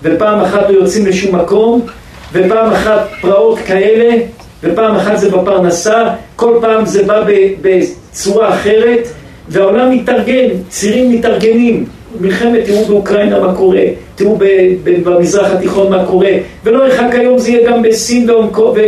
ופעם 0.03 0.41
אחת 0.41 0.71
לא 0.71 0.75
יוצאים 0.75 1.07
לשום 1.07 1.35
מקום, 1.37 1.87
ופעם 2.33 2.73
אחת 2.73 3.09
פרעות 3.21 3.59
כאלה, 3.59 4.17
ופעם 4.63 4.97
אחת 4.97 5.19
זה 5.19 5.31
בפרנסה, 5.31 6.05
כל 6.37 6.59
פעם 6.61 6.87
זה 6.87 7.03
בא 7.03 7.25
בצורה 7.61 8.55
אחרת, 8.55 9.09
והעולם 9.49 9.91
מתארגן, 9.91 10.49
צירים 10.69 11.13
מתארגנים. 11.13 11.85
מלחמת, 12.21 12.65
תראו 12.67 12.85
באוקראינה 12.85 13.41
מה 13.41 13.55
קורה, 13.55 13.83
תראו 14.15 14.39
במזרח 14.85 15.53
התיכון 15.53 15.91
מה 15.91 16.05
קורה, 16.05 16.31
ולא 16.65 16.85
ירחק 16.85 17.15
היום 17.15 17.39
זה 17.39 17.51
יהיה 17.51 17.71
גם 17.71 17.83
בסין 17.83 18.31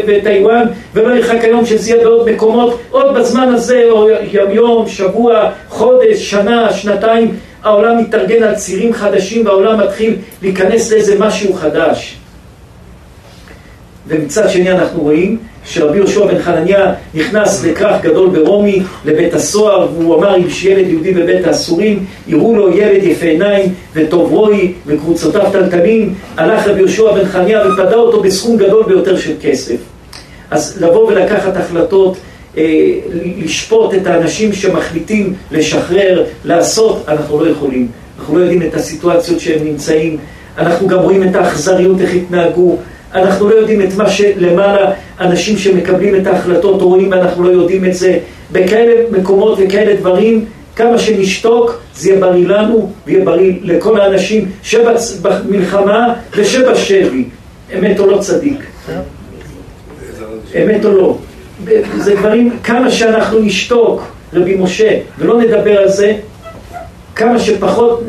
וטיוואן, 0.07 0.67
ולא 0.95 1.17
ירחק 1.17 1.45
היום 1.45 1.67
שזה 1.67 1.91
יהיה 1.91 2.05
בעוד 2.05 2.31
מקומות, 2.31 2.79
עוד 2.91 3.15
בזמן 3.15 3.49
הזה, 3.49 3.83
או 3.91 4.09
יום 4.33 4.51
יום, 4.51 4.89
שבוע, 4.89 5.51
חודש, 5.69 6.31
שנה, 6.31 6.73
שנתיים, 6.73 7.35
העולם 7.63 7.99
מתארגן 7.99 8.43
על 8.43 8.55
צירים 8.55 8.93
חדשים 8.93 9.47
והעולם 9.47 9.81
מתחיל 9.81 10.17
להיכנס 10.43 10.93
לאיזה 10.93 11.19
משהו 11.19 11.55
חדש. 11.55 12.17
ומצד 14.09 14.51
שני 14.51 14.73
אנחנו 14.73 15.03
רואים 15.03 15.39
שרבי 15.65 15.97
יהושע 15.97 16.27
בן 16.27 16.39
חנניה 16.39 16.95
נכנס 17.15 17.65
לכרך 17.65 18.03
גדול 18.03 18.29
ברומי, 18.29 18.83
לבית 19.05 19.35
הסוהר, 19.35 19.89
והוא 19.93 20.15
אמר 20.15 20.37
אם 20.37 20.47
יש 20.47 20.65
ילד 20.65 20.89
יהודי 20.89 21.13
בבית 21.15 21.47
האסורים, 21.47 22.05
יראו 22.29 22.57
לו 22.57 22.77
ילד 22.77 23.03
יפה 23.03 23.27
עיניים 23.27 23.75
וטוב 23.95 24.33
רוי 24.33 24.73
וקבוצותיו 24.87 25.51
טלטלים, 25.53 26.15
הלך 26.37 26.67
רבי 26.67 26.79
יהושע 26.79 27.13
בן 27.13 27.25
חנניה 27.25 27.63
ופדה 27.67 27.97
אותו 27.97 28.21
בסכום 28.23 28.57
גדול 28.57 28.85
ביותר 28.87 29.17
של 29.17 29.33
כסף. 29.43 29.77
אז 30.51 30.83
לבוא 30.83 31.07
ולקחת 31.07 31.57
החלטות, 31.57 32.17
אה, 32.59 32.95
לשפוט 33.45 33.95
את 33.95 34.07
האנשים 34.07 34.53
שמחליטים 34.53 35.35
לשחרר, 35.51 36.25
לעשות, 36.45 37.05
אנחנו 37.09 37.45
לא 37.45 37.51
יכולים. 37.51 37.89
אנחנו 38.19 38.39
לא 38.39 38.43
יודעים 38.43 38.63
את 38.63 38.75
הסיטואציות 38.75 39.41
שהם 39.41 39.65
נמצאים, 39.65 40.17
אנחנו 40.59 40.89
גם 40.89 40.99
רואים 40.99 41.23
את 41.23 41.35
האכזריות, 41.37 42.01
איך 42.01 42.15
התנהגו, 42.15 42.77
אנחנו 43.15 43.49
לא 43.49 43.55
יודעים 43.55 43.83
את 43.83 43.97
מה 43.97 44.11
שלמעלה 44.11 44.93
אנשים 45.23 45.59
שמקבלים 45.59 46.17
את 46.17 46.27
ההחלטות 46.27 46.83
רואים 46.83 47.11
ואנחנו 47.11 47.45
לא 47.45 47.49
יודעים 47.49 47.85
את 47.85 47.95
זה. 47.95 48.19
בכאלה 48.53 48.93
מקומות 49.11 49.59
וכאלה 49.63 49.97
דברים, 49.97 50.45
כמה 50.77 50.99
שנשתוק, 50.99 51.81
זה 51.97 52.11
יהיה 52.11 52.21
בריא 52.21 52.47
לנו 52.47 52.93
ויהיה 53.07 53.25
בריא 53.25 53.53
לכל 53.63 54.01
האנשים 54.01 54.49
שבמלחמה 54.63 56.15
ושבשבי. 56.37 57.25
אמת 57.79 58.01
או 58.01 58.07
לא 58.07 58.19
צדיק? 58.19 58.61
אמת 60.63 60.85
או 60.85 60.93
לא? 60.93 61.19
זה 61.99 62.15
דברים, 62.15 62.51
כמה 62.65 62.91
שאנחנו 62.91 63.39
נשתוק, 63.39 64.03
רבי 64.35 64.55
משה, 64.55 64.99
ולא 65.19 65.41
נדבר 65.41 65.79
על 65.79 65.89
זה, 65.89 66.15
כמה 67.17 67.39
שפחות 67.39 68.03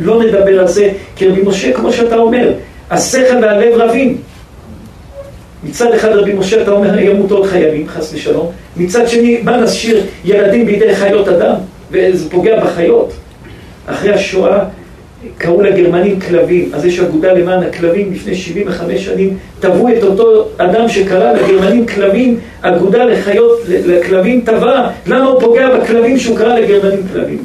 לא 0.00 0.22
נדבר 0.22 0.60
על 0.60 0.68
זה, 0.68 0.90
כי 1.16 1.28
רבי 1.28 1.42
משה, 1.42 1.72
כמו 1.72 1.92
שאתה 1.92 2.16
אומר, 2.16 2.52
השכל 2.90 3.36
והלב 3.42 3.80
רבים. 3.80 4.18
מצד 5.64 5.92
אחד 5.94 6.08
רבי 6.08 6.32
משה, 6.32 6.62
אתה 6.62 6.70
אומר, 6.70 6.98
ימותו 6.98 7.36
עוד 7.36 7.46
חיילים, 7.46 7.88
חס 7.88 8.14
ושלום. 8.14 8.50
מצד 8.76 9.08
שני, 9.08 9.40
מה 9.42 9.56
נשאיר 9.56 10.02
ילדים 10.24 10.66
בידי 10.66 10.94
חיות 10.94 11.28
אדם? 11.28 11.54
וזה 11.90 12.30
פוגע 12.30 12.64
בחיות. 12.64 13.12
אחרי 13.86 14.12
השואה 14.14 14.64
קראו 15.38 15.60
לגרמנים 15.60 16.20
כלבים, 16.20 16.70
אז 16.72 16.84
יש 16.84 17.00
אגודה 17.00 17.32
למען 17.32 17.62
הכלבים, 17.62 18.12
לפני 18.12 18.34
75 18.34 19.04
שנים 19.04 19.36
תבעו 19.60 19.88
את 19.88 20.02
אותו 20.02 20.48
אדם 20.56 20.88
שקרא 20.88 21.32
לגרמנים 21.32 21.86
כלבים, 21.86 22.38
אגודה 22.60 23.04
לחיות, 23.04 23.58
לכלבים 23.68 24.40
תבע, 24.40 24.88
למה 25.06 25.24
הוא 25.24 25.40
פוגע 25.40 25.76
בכלבים 25.76 26.18
שהוא 26.18 26.38
קרא 26.38 26.58
לגרמנים 26.58 27.02
כלבים? 27.12 27.44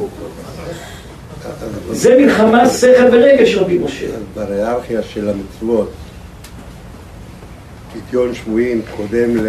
זה 1.92 2.18
מלחמה 2.18 2.70
שכל 2.70 3.08
ורגש 3.12 3.56
רבי 3.56 3.78
משה. 3.78 4.06
בריארכיה 4.36 5.02
של 5.14 5.30
המצוות, 5.30 5.90
פדיון 8.10 8.34
שבויים 8.34 8.82
קודם 8.98 9.38
ל... 9.38 9.48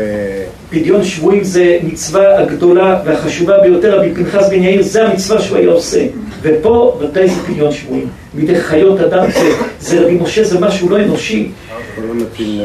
פדיון 0.71 1.05
שבויים 1.05 1.45
זה 1.45 1.79
מצווה 1.83 2.39
הגדולה 2.39 3.03
והחשובה 3.05 3.59
ביותר, 3.59 3.99
רבי 3.99 4.15
פנחס 4.15 4.49
בן 4.49 4.63
יאיר, 4.63 4.83
זה 4.83 5.07
המצווה 5.07 5.43
שהוא 5.43 5.59
היה 5.59 5.69
עושה. 5.69 6.07
ופה, 6.43 7.01
ודאי 7.01 7.29
זה 7.29 7.41
פדיון 7.47 7.73
שבויים. 7.73 8.09
מידי 8.35 8.61
חיות 8.61 9.01
אדם 9.01 9.25
זה, 9.31 9.51
זה 9.81 10.01
רבי 10.01 10.15
משה, 10.15 10.45
זה 10.45 10.61
משהו 10.61 10.89
לא 10.89 10.97
אנושי. 10.97 11.49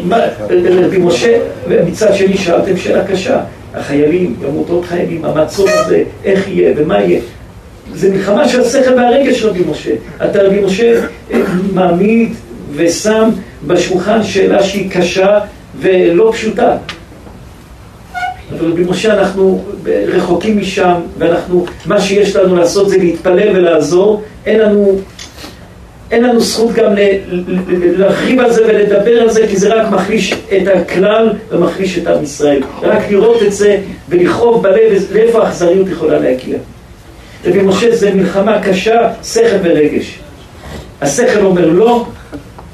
מה, 0.03 0.17
רבי 0.85 0.97
משה, 0.97 1.39
מצד 1.87 2.15
שני 2.15 2.37
שאלתם 2.37 2.77
שאלה 2.77 3.07
קשה, 3.07 3.39
החיילים, 3.73 4.35
ימות 4.47 4.69
עוד 4.69 4.85
חיילים, 4.85 5.25
המצור 5.25 5.69
הזה, 5.69 6.03
איך 6.25 6.47
יהיה 6.47 6.73
ומה 6.77 7.01
יהיה. 7.01 7.19
זה 7.93 8.11
מלחמה 8.11 8.49
של 8.49 8.61
השכל 8.61 8.93
והרגש 8.93 9.43
רבי 9.43 9.63
משה. 9.69 9.91
אתה 10.25 10.43
רבי 10.43 10.59
משה 10.59 11.01
אה, 11.31 11.41
מעמיד 11.73 12.33
ושם 12.75 13.29
בשולחן 13.67 14.23
שאלה 14.23 14.63
שהיא 14.63 14.91
קשה 14.91 15.39
ולא 15.79 16.31
פשוטה. 16.33 16.77
אבל 18.51 18.71
רבי 18.71 18.83
משה, 18.83 19.13
אנחנו 19.13 19.63
רחוקים 20.07 20.57
משם, 20.57 20.93
ואנחנו, 21.17 21.65
מה 21.85 22.01
שיש 22.01 22.35
לנו 22.35 22.55
לעשות 22.55 22.89
זה 22.89 22.97
להתפלל 22.97 23.57
ולעזור. 23.57 24.23
אין 24.45 24.59
לנו, 24.59 24.99
אין 26.11 26.23
לנו 26.23 26.39
זכות 26.39 26.73
גם 26.73 26.91
להרחיב 27.97 28.39
על 28.39 28.53
זה 28.53 28.65
ולדבר 28.67 29.21
על 29.21 29.29
זה, 29.29 29.47
כי 29.47 29.57
זה 29.57 29.73
רק 29.73 29.91
מחליש 29.91 30.33
את 30.33 30.67
הכלל 30.67 31.33
ומחליש 31.51 31.97
את 31.97 32.07
עם 32.07 32.23
ישראל. 32.23 32.61
רק 32.81 33.11
לראות 33.11 33.43
את 33.43 33.53
זה 33.53 33.77
ולכאוב 34.09 34.63
בלב, 34.63 35.03
לאיפה 35.11 35.43
האכזריות 35.43 35.87
יכולה 35.89 36.19
להגיע. 36.19 36.57
רבי 37.45 37.61
משה 37.61 37.95
זה 37.95 38.13
מלחמה 38.13 38.61
קשה, 38.61 39.09
שכל 39.23 39.57
ורגש. 39.63 40.19
השכל 41.01 41.45
אומר 41.45 41.69
לא, 41.69 42.05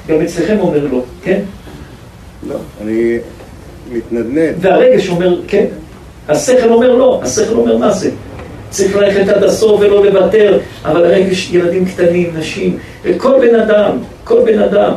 גם 0.08 0.20
אצלכם 0.20 0.56
אומר 0.60 0.86
לא, 0.92 1.02
כן? 1.24 1.40
לא, 2.48 2.56
אני 2.82 3.18
מתנדנד. 3.92 4.54
והרגש 4.60 5.08
אומר 5.08 5.40
כן. 5.48 5.66
השכל 6.28 6.68
אומר 6.68 6.94
לא, 6.94 7.20
השכל 7.22 7.54
אומר 7.54 7.76
מה 7.76 7.90
זה? 7.90 8.10
צריך 8.70 8.96
ללכת 8.96 9.28
עד 9.28 9.42
הסוף 9.42 9.80
ולא 9.80 10.04
לוותר, 10.06 10.58
אבל 10.84 11.04
הרגש, 11.04 11.50
ילדים 11.52 11.84
קטנים, 11.84 12.30
נשים, 12.38 12.78
כל 13.16 13.32
בן 13.40 13.54
אדם, 13.60 13.98
כל 14.24 14.40
בן 14.44 14.62
אדם, 14.62 14.92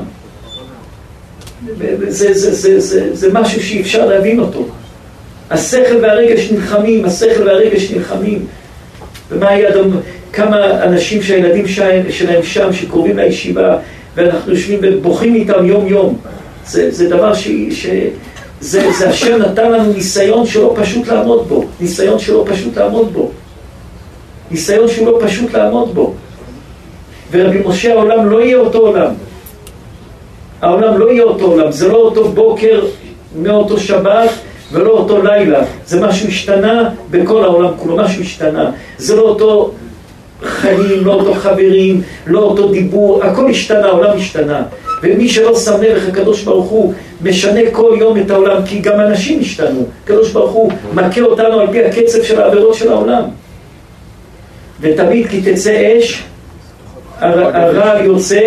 זה, 2.08 2.34
זה, 2.34 2.54
זה, 2.54 2.80
זה, 2.80 3.16
זה 3.16 3.34
משהו 3.34 3.64
שאי 3.64 3.82
אפשר 3.82 4.06
להבין 4.06 4.40
אותו. 4.40 4.66
השכל 5.50 5.96
והרגש 6.02 6.52
נלחמים, 6.52 7.06
השכל 7.06 7.48
והרגש 7.48 7.92
נלחמים. 7.92 8.46
ומה 9.32 9.50
היה 9.50 9.72
גם 9.76 9.90
כמה 10.34 10.84
אנשים 10.84 11.22
שהילדים 11.22 11.68
שלהם 12.10 12.44
שם, 12.44 12.74
שקרובים 12.74 13.18
לישיבה, 13.18 13.78
ואנחנו 14.16 14.52
יושבים 14.52 14.80
ובוכים 14.82 15.36
איתם 15.36 15.66
יום-יום. 15.66 16.18
זה, 16.68 16.92
זה 16.92 17.10
דבר 17.10 17.34
ש... 17.34 17.48
ש 17.72 17.88
זה, 18.62 18.92
זה 18.98 19.10
השם 19.10 19.38
נתן 19.38 19.72
לנו 19.72 19.94
ניסיון 19.94 20.46
שלא 20.46 20.74
פשוט 20.76 21.08
לעמוד 21.08 21.48
בו. 21.48 21.66
ניסיון 21.80 22.20
שלא 22.20 22.46
פשוט 22.48 22.78
לעמוד 22.78 23.14
בו. 23.14 23.32
ניסיון 24.52 24.88
שהוא 24.88 25.08
לא 25.08 25.20
פשוט 25.26 25.54
לעמוד 25.54 25.96
בו. 25.96 26.14
ורבי 27.32 27.62
משה, 27.66 27.94
העולם 27.94 28.30
לא 28.30 28.42
יהיה 28.42 28.58
אותו 28.58 28.78
עולם. 28.78 29.14
העולם 30.62 30.98
לא 30.98 31.12
יהיה 31.12 31.24
אותו 31.24 31.46
עולם. 31.46 31.72
זה 31.72 31.88
לא 31.88 31.98
אותו 31.98 32.30
בוקר 32.30 32.86
מאותו 33.36 33.80
שבת 33.80 34.30
ולא 34.72 34.92
אותו 34.92 35.22
לילה. 35.22 35.64
זה 35.86 36.02
משהו 36.02 36.28
השתנה 36.28 36.90
בכל 37.12 37.44
העולם 37.44 37.72
כולו, 37.78 37.96
משהו 37.96 38.22
השתנה. 38.22 38.72
זה 38.98 39.16
לא 39.16 39.22
אותו 39.22 39.72
חיים, 40.44 41.06
לא 41.06 41.14
אותו 41.14 41.34
חברים, 41.34 42.02
לא 42.28 42.40
אותו 42.40 42.72
דיבור, 42.72 43.24
הכל 43.24 43.50
השתנה, 43.50 43.86
העולם 43.86 44.18
השתנה. 44.18 44.64
ומי 45.06 45.30
שלא 45.30 45.60
שם 45.60 45.82
לב 45.82 46.10
הקדוש 46.10 46.44
ברוך 46.44 46.70
הוא 46.70 46.94
משנה 47.22 47.60
כל 47.72 47.98
יום 48.00 48.18
את 48.18 48.32
העולם, 48.32 48.66
כי 48.66 48.80
גם 48.80 49.00
אנשים 49.00 49.40
השתנו. 49.40 49.86
הקדוש 50.04 50.32
ברוך 50.32 50.52
הוא 50.52 50.72
מכה 50.94 51.22
אותנו 51.22 51.60
על 51.60 51.68
פי 51.72 51.84
הקצב 51.84 52.24
של 52.24 52.42
העבירות 52.42 52.76
של 52.76 52.92
העולם. 52.92 53.24
ותמיד 54.82 55.28
כי 55.28 55.42
תצא 55.42 55.98
אש, 56.00 56.24
הרעל 57.20 58.06
יוצא, 58.06 58.42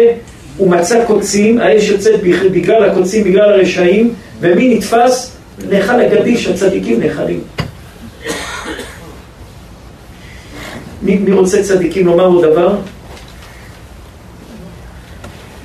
הוא 0.57 0.71
מצא 0.71 1.05
קוצים, 1.05 1.59
האש 1.59 1.89
יוצאת 1.89 2.21
בגלל 2.53 2.85
הקוצים, 2.85 3.25
בגלל 3.25 3.53
הרשעים, 3.53 4.15
ומי 4.41 4.75
נתפס? 4.75 5.37
נאכל 5.71 6.01
הגדיש, 6.01 6.47
הצדיקים 6.47 7.01
נאכלים. 7.01 7.41
מי, 11.03 11.17
מי 11.17 11.33
רוצה 11.33 11.63
צדיקים 11.63 12.07
לומר 12.07 12.27
עוד 12.27 12.45
דבר? 12.45 12.77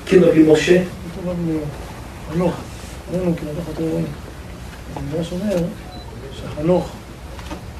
כן, 0.05 0.23
רבי 0.23 0.51
משה. 0.51 0.83
חנוך, 2.33 2.53
ראינו 3.13 3.35
כאילו 3.35 3.51
תחת 3.51 3.79
האירועים. 3.79 4.05
המדרש 4.95 5.31
אומר 5.31 5.55
שחנוך, 6.33 6.89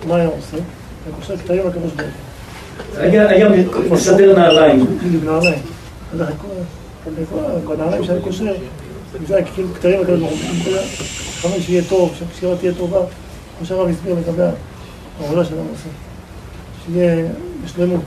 מה 0.08 0.16
היה 0.16 0.28
עושה? 0.28 0.58
היה 0.58 1.16
קושר 1.16 1.38
כתרים 1.38 1.68
לקדוש 1.68 1.92
ברוך 1.92 2.10
הוא. 2.96 3.02
היה 3.02 3.50
מסדר 3.92 4.40
נעליים. 4.40 4.86
בדיוק 4.98 5.24
נעליים. 5.24 5.60
כל 7.66 7.74
הנעליים 7.74 8.04
שהיה 8.04 8.22
קושר, 8.22 8.56
זה 9.28 9.36
היה 9.36 9.46
כאילו 9.46 9.74
כתרים 9.74 10.02
לקדוש 10.02 10.20
ברוך 10.20 10.32
הוא. 10.32 10.78
חמש 11.42 11.66
שיהיה 11.66 11.84
טוב, 11.90 12.16
שהקשירה 12.20 12.58
תהיה 12.58 12.74
טובה. 12.74 13.00
כמו 13.58 13.68
שהרב 13.68 13.90
הסביר 13.90 14.16
לגבי 14.16 14.44
העבודה 15.22 15.46
שאדם 15.46 15.58
עושה. 15.58 15.90
שיהיה 16.86 17.26
בשלמות. 17.66 18.04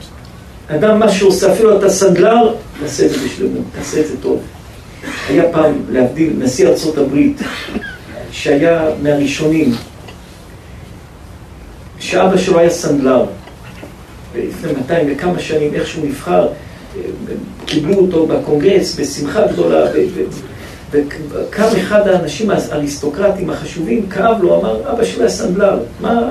אדם, 0.67 0.99
מה 0.99 1.09
שהוא 1.09 1.29
עושה, 1.29 1.53
אפילו 1.53 1.77
אתה 1.77 1.89
סנדלר, 1.89 2.53
תעשה 2.79 3.05
את 3.05 3.09
זה 3.09 3.17
בשלמות, 3.25 3.63
תעשה 3.77 3.99
את 3.99 4.07
זה 4.07 4.13
טוב. 4.21 4.41
היה 5.29 5.43
פעם, 5.51 5.73
להבדיל, 5.89 6.33
נשיא 6.37 6.67
ארצות 6.67 6.97
הברית, 6.97 7.41
שהיה 8.31 8.89
מהראשונים, 9.03 9.71
שאבא 11.99 12.37
שלו 12.37 12.59
היה 12.59 12.69
סנדלר, 12.69 13.25
ולפני 14.33 14.71
200 14.71 15.07
וכמה 15.11 15.39
שנים, 15.39 15.73
איך 15.73 15.87
שהוא 15.87 16.05
נבחר, 16.05 16.47
קיבלו 17.65 17.95
אותו 17.95 18.27
בקונגרס 18.27 18.99
בשמחה 18.99 19.47
גדולה, 19.47 19.85
וקם 20.91 21.67
אחד 21.79 22.07
האנשים 22.07 22.49
האריסטוקרטים 22.49 23.49
החשובים, 23.49 24.09
כאב 24.09 24.41
לו, 24.41 24.59
אמר, 24.59 24.91
אבא 24.91 25.05
שלו 25.05 25.21
היה 25.21 25.29
סנדלר, 25.29 25.79
מה, 26.01 26.29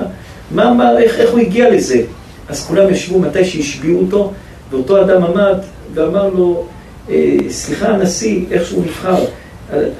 מה, 0.51 0.73
מה, 0.73 0.99
איך, 0.99 1.19
איך 1.19 1.31
הוא 1.31 1.39
הגיע 1.39 1.69
לזה? 1.69 2.01
אז 2.49 2.65
כולם 2.65 2.89
ישבו 2.89 3.19
מתי 3.19 3.45
שהשביעו 3.45 3.99
אותו, 3.99 4.33
ואותו 4.71 5.01
אדם 5.01 5.23
עמד 5.23 5.57
ואמר 5.93 6.29
לו, 6.29 6.65
אה, 7.09 7.37
סליחה 7.49 7.87
הנשיא, 7.87 8.45
איך 8.51 8.65
שהוא 8.65 8.85
נבחר, 8.85 9.25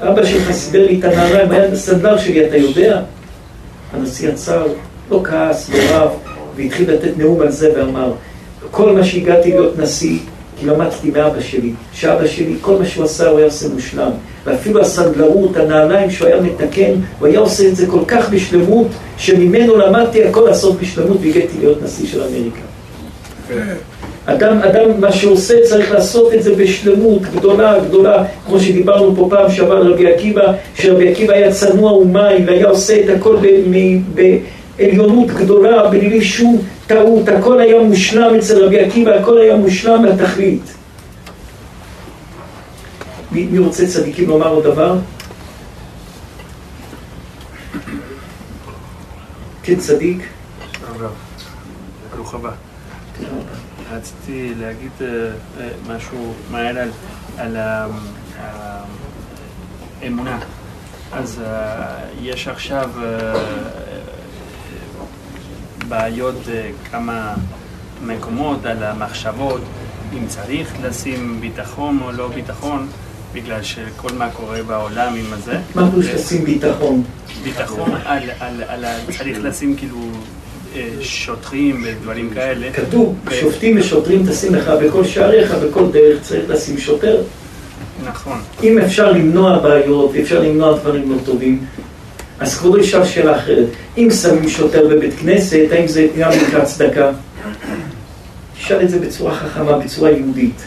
אבא 0.00 0.24
שלך 0.24 0.52
סידר 0.52 0.86
לי 0.86 0.98
את 0.98 1.04
הנעליים, 1.04 1.50
היה 1.50 1.76
סנדלר 1.76 2.18
שלי, 2.18 2.46
אתה 2.46 2.56
יודע? 2.56 3.02
הנשיא 3.92 4.28
עצר, 4.28 4.66
לא 5.10 5.20
כעס, 5.24 5.70
לא 5.70 5.78
רב, 5.90 6.10
והתחיל 6.56 6.90
לתת 6.90 7.18
נאום 7.18 7.40
על 7.40 7.50
זה 7.50 7.72
ואמר, 7.76 8.12
כל 8.70 8.92
מה 8.92 9.04
שהגעתי 9.04 9.50
להיות 9.50 9.78
נשיא, 9.78 10.18
כי 10.60 10.66
למדתי 10.66 11.10
מאבא 11.10 11.40
שלי, 11.40 11.72
שאבא 11.92 12.26
שלי, 12.26 12.54
כל 12.60 12.76
מה 12.78 12.86
שהוא 12.86 13.04
עשה, 13.04 13.28
הוא 13.28 13.38
היה 13.38 13.46
עושה 13.46 13.68
מושלם. 13.68 14.10
ואפילו 14.44 14.80
הסנדלרות, 14.80 15.56
הנעליים 15.56 16.10
שהוא 16.10 16.28
היה 16.28 16.40
מתקן, 16.40 16.92
הוא 17.18 17.28
היה 17.28 17.38
עושה 17.38 17.68
את 17.68 17.76
זה 17.76 17.86
כל 17.86 18.00
כך 18.06 18.30
בשלמות, 18.30 18.86
שממנו 19.18 19.76
למדתי 19.76 20.24
הכל 20.24 20.40
לעשות 20.40 20.80
בשלמות 20.80 21.16
והגעתי 21.20 21.58
להיות 21.58 21.82
נשיא 21.82 22.06
של 22.06 22.22
אמריקה. 22.22 22.60
אדם, 24.26 24.58
אדם, 24.58 25.00
מה 25.00 25.12
שעושה 25.12 25.54
צריך 25.62 25.92
לעשות 25.92 26.34
את 26.34 26.42
זה 26.42 26.54
בשלמות 26.54 27.22
גדולה, 27.22 27.78
גדולה, 27.78 28.24
כמו 28.46 28.60
שדיברנו 28.60 29.16
פה 29.16 29.26
פעם 29.30 29.52
שעבר 29.52 29.76
על 29.76 29.92
רבי 29.92 30.12
עקיבא, 30.12 30.52
שרבי 30.74 31.08
עקיבא 31.08 31.32
היה 31.32 31.52
צנוע 31.52 31.92
ומעי 31.92 32.44
והיה 32.46 32.68
עושה 32.68 33.00
את 33.00 33.16
הכל 33.16 33.36
בעליונות 34.78 35.26
גדולה, 35.26 35.88
בלי 35.88 36.24
שום 36.24 36.62
טעות, 36.86 37.28
הכל 37.28 37.60
היה 37.60 37.82
מושלם 37.82 38.34
אצל 38.34 38.64
רבי 38.64 38.80
עקיבא, 38.80 39.10
הכל 39.10 39.38
היה 39.38 39.56
מושלם 39.56 40.04
לתכלית. 40.04 40.74
מי, 43.32 43.46
מי 43.46 43.58
רוצה 43.58 43.86
צדיקים 43.86 44.28
לומר 44.28 44.48
עוד 44.48 44.64
דבר? 44.64 44.98
כן, 49.62 49.76
צדיק. 49.76 50.22
ברוך 52.16 52.34
הבא. 52.34 52.50
רציתי 53.90 54.52
להגיד 54.60 54.90
אה, 55.00 55.06
אה, 55.60 55.68
משהו 55.88 56.34
מהר 56.50 56.76
על, 57.38 57.56
האמונה. 60.02 60.38
אז 61.12 61.40
אה, 61.46 61.98
יש 62.22 62.48
עכשיו 62.48 62.90
בעיות 65.88 66.34
בכמה 66.46 67.34
מקומות 68.06 68.66
על 68.66 68.82
המחשבות, 68.82 69.60
אם 70.12 70.26
צריך 70.26 70.72
לשים 70.84 71.40
ביטחון 71.40 71.98
או 72.04 72.12
לא 72.12 72.28
ביטחון, 72.28 72.86
בגלל 73.34 73.62
שכל 73.62 74.12
מה 74.18 74.30
קורה 74.30 74.62
בעולם 74.62 75.14
עם 75.14 75.32
הזה. 75.32 75.58
מה 75.74 75.90
פירוש 75.90 76.06
לשים 76.06 76.44
ביטחון? 76.44 77.02
ביטחון 77.44 77.90
על, 78.04 78.22
על, 78.40 78.62
על, 78.68 78.84
צריך 79.18 79.38
לשים 79.42 79.76
כאילו 79.76 80.10
אה, 80.76 80.88
שוטרים 81.00 81.84
ודברים 81.84 82.30
כאלה. 82.34 82.72
כתוב, 82.72 83.16
שופטים 83.40 83.78
ושוטרים 83.78 84.26
תשים 84.28 84.54
לך 84.54 84.70
בכל 84.82 85.04
שעריך, 85.04 85.54
בכל 85.54 85.90
דרך 85.92 86.22
צריך 86.22 86.50
לשים 86.50 86.78
שוטר. 86.78 87.22
נכון. 88.04 88.38
אם 88.62 88.78
אפשר 88.78 89.12
למנוע 89.12 89.58
בעיות, 89.58 90.14
אפשר 90.22 90.42
למנוע 90.42 90.78
דברים 90.78 91.12
לא 91.12 91.16
טובים, 91.24 91.64
אז 92.40 92.58
כבודו 92.58 92.78
ישאל 92.78 93.04
שאלה 93.04 93.36
אחרת. 93.36 93.66
אם 93.98 94.08
שמים 94.22 94.48
שוטר 94.48 94.88
בבית 94.88 95.14
כנסת, 95.20 95.66
האם 95.70 95.88
זה 95.88 96.06
גם 96.18 96.30
נקרא 96.30 96.64
צדקה? 96.64 97.10
נשאל 98.58 98.82
את 98.82 98.90
זה 98.90 98.98
בצורה 98.98 99.34
חכמה, 99.34 99.78
בצורה 99.78 100.10
יהודית. 100.10 100.62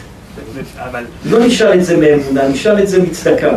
אבל 0.78 1.04
לא 1.24 1.46
נשאל 1.46 1.74
את 1.74 1.84
זה 1.84 1.96
מאמונה, 1.96 2.48
נשאל 2.48 2.82
את 2.82 2.88
זה 2.88 3.02
מצדקה. 3.02 3.50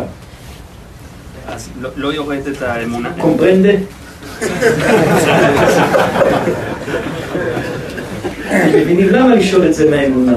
אז 1.48 1.68
לא, 1.80 1.90
לא 1.96 2.12
יורדת 2.12 2.62
האמונה? 2.62 3.10
קומפרנדה? 3.20 3.72
מבינים 8.74 9.08
למה 9.08 9.34
לשאול 9.34 9.66
את 9.66 9.74
זה 9.74 9.90
מהאמונה? 9.90 10.32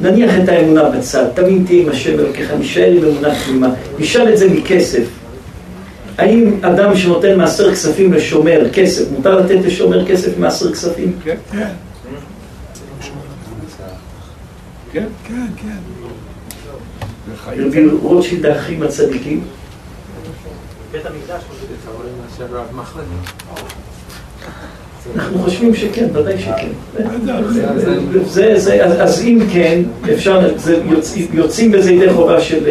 נניח 0.00 0.30
את 0.42 0.48
האמונה 0.48 0.88
בצד, 0.88 1.24
תמיד 1.34 1.66
תהיה 1.66 1.82
עם 1.82 1.88
השם 1.88 2.18
אלוקיך, 2.18 2.52
נשאר 2.58 2.90
עם 2.90 3.04
אמונה 3.04 3.28
תמימה, 3.46 3.68
נשאל 3.98 4.32
את 4.32 4.38
זה 4.38 4.48
מכסף. 4.48 5.04
האם 6.18 6.58
אדם 6.62 6.96
שנותן 6.96 7.38
מעשר 7.38 7.72
כספים 7.72 8.12
לשומר 8.12 8.70
כסף, 8.72 9.10
מותר 9.10 9.40
לתת 9.40 9.64
לשומר 9.64 10.06
כסף 10.06 10.38
מעשר 10.38 10.72
כספים? 10.72 11.12
כן. 11.24 11.36
כן, 11.52 11.68
כן. 14.92 15.04
כן, 15.24 15.46
כן. 15.56 15.76
וחיים 17.32 17.68
רבי 17.68 17.86
רוטשילד 18.02 18.46
האחים 18.46 18.82
הצדיקים. 18.82 19.44
אנחנו 25.16 25.38
חושבים 25.38 25.74
שכן, 25.74 26.08
ודאי 26.12 26.38
שכן. 26.38 26.68
זה, 28.24 28.52
זה, 28.56 28.84
אז, 28.84 29.00
אז 29.00 29.22
אם 29.22 29.40
כן, 29.52 29.82
אפשר, 30.12 30.58
זה 30.58 30.80
יוצ, 30.84 31.14
יוצאים 31.32 31.72
בזה 31.72 31.92
ידי 31.92 32.12
חובה 32.12 32.40
של, 32.40 32.64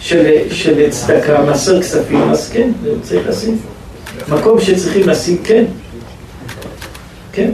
של, 0.00 0.26
של 0.50 0.90
צדקה, 0.90 1.42
מעשר 1.42 1.80
כספים, 1.80 2.22
אז 2.30 2.50
כן, 2.52 2.70
צריך 3.02 3.28
לשים. 3.28 3.58
מקום 4.28 4.60
שצריכים 4.60 5.08
לשים, 5.08 5.38
כן. 5.44 5.64
כן. 7.32 7.50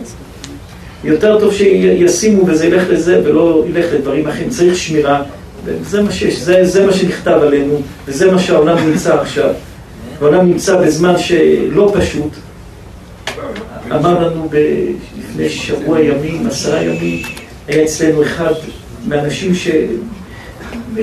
יותר 1.05 1.41
טוב 1.41 1.55
שישימו 1.55 2.47
וזה 2.47 2.67
ילך 2.67 2.83
לזה 2.91 3.21
ולא 3.25 3.65
ילך 3.69 3.87
לדברים 3.95 4.29
אחרים. 4.29 4.49
צריך 4.49 4.77
שמירה, 4.77 5.23
וזה 5.65 6.03
מה 6.03 6.13
שיש, 6.13 6.39
זה, 6.39 6.65
זה 6.65 6.87
מה 6.87 6.93
שנכתב 6.93 7.39
עלינו, 7.43 7.81
וזה 8.07 8.31
מה 8.33 8.39
שהעולם 8.39 8.91
נמצא 8.91 9.21
עכשיו. 9.21 9.51
העולם 10.21 10.49
נמצא 10.49 10.81
בזמן 10.81 11.19
שלא 11.19 11.93
פשוט. 11.95 12.31
אמר 13.93 14.27
לנו 14.27 14.49
ב- 14.51 14.87
לפני 15.19 15.49
שבוע 15.49 16.01
ימים, 16.01 16.47
עשרה 16.47 16.83
ימים, 16.83 17.23
היה 17.69 17.85
אצלנו 17.85 18.23
אחד 18.23 18.53
מהאנשים 19.07 19.55
ש... 19.55 19.69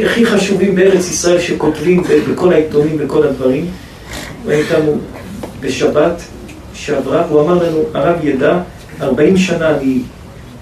הכי 0.02 0.26
חשובים 0.26 0.76
בארץ 0.76 1.10
ישראל 1.10 1.42
שכותבים 1.42 2.04
בכל 2.32 2.54
העיתונים 2.54 2.96
וכל 3.00 3.24
הדברים. 3.24 3.66
הוא 4.44 4.52
היה 4.52 4.60
איתנו 4.60 4.98
בשבת 5.60 6.22
שעברה, 6.74 7.26
והוא 7.30 7.42
אמר 7.42 7.64
לנו, 7.64 7.84
הרב 7.94 8.26
ידע, 8.26 8.60
40 9.02 9.38
שנה 9.38 9.78
אני 9.78 10.00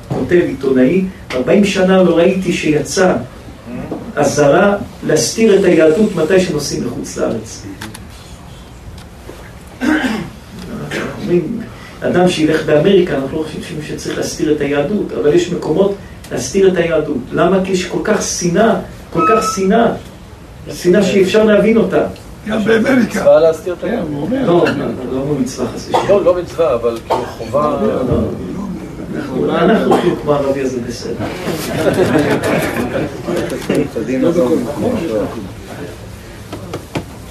כותב 0.07 0.41
עיתונאי, 0.47 1.05
40 1.31 1.65
שנה 1.65 2.03
לא 2.03 2.17
ראיתי 2.17 2.53
שיצא 2.53 3.13
אזהרה 4.15 4.77
להסתיר 5.07 5.59
את 5.59 5.63
היהדות 5.63 6.15
מתי 6.15 6.39
שנוסעים 6.39 6.85
לחוץ 6.85 7.17
לארץ. 7.17 7.63
אומרים, 11.21 11.61
אדם 12.01 12.29
שילך 12.29 12.65
באמריקה, 12.65 13.15
אנחנו 13.15 13.37
לא 13.37 13.43
חושבים 13.43 13.79
שצריך 13.87 14.17
להסתיר 14.17 14.51
את 14.51 14.61
היהדות, 14.61 15.11
אבל 15.21 15.33
יש 15.33 15.51
מקומות 15.51 15.95
להסתיר 16.31 16.67
את 16.67 16.77
היהדות. 16.77 17.17
למה? 17.31 17.65
כי 17.65 17.71
יש 17.71 17.85
כל 17.85 17.99
כך 18.03 18.21
שנאה, 18.21 18.75
כל 19.13 19.25
כך 19.29 19.43
שנאה, 19.55 19.91
שנאה 20.73 21.03
שאי 21.03 21.23
אפשר 21.23 21.43
להבין 21.43 21.77
אותה. 21.77 22.05
גם 22.47 22.63
באמריקה. 22.65 23.01
מצווה 23.19 23.39
להסתיר 23.39 23.73
את 23.73 23.79
כן, 23.81 23.87
היד. 23.87 23.99
הוא 23.99 24.21
אומר. 24.21 24.45
לא, 24.47 24.65
לא 25.11 25.25
לא 25.27 25.35
מצווה 25.39 25.67
חס. 25.75 25.89
לא, 26.09 26.23
לא 26.23 26.35
מצווה, 26.35 26.73
אבל 26.73 26.97
כאילו 27.07 27.23
חובה... 27.25 27.77
לא, 27.81 27.93
לא. 27.95 29.59
אנחנו- 29.59 29.97
כאילו 30.01 30.15
כמו 30.21 30.33
הרבי 30.33 30.61
הזה 30.61 30.77
בסדר. 30.87 31.13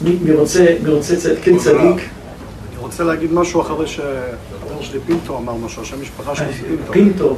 מי 0.03 0.33
רוצה, 0.33 0.65
כן 1.43 1.59
צדיק? 1.59 1.79
אני 1.81 2.79
רוצה 2.79 3.05
להגיד 3.05 3.33
משהו 3.33 3.61
אחרי 3.61 3.87
שהחבר 3.87 4.81
שלי 4.81 5.01
פינטו 5.07 5.39
אמר 5.39 5.55
משהו, 5.55 5.83
השם 5.83 6.03
משפחה 6.03 6.35
שלו 6.35 6.47
זה 6.47 6.53
פינטו. 6.69 6.93
פינטו. 6.93 7.37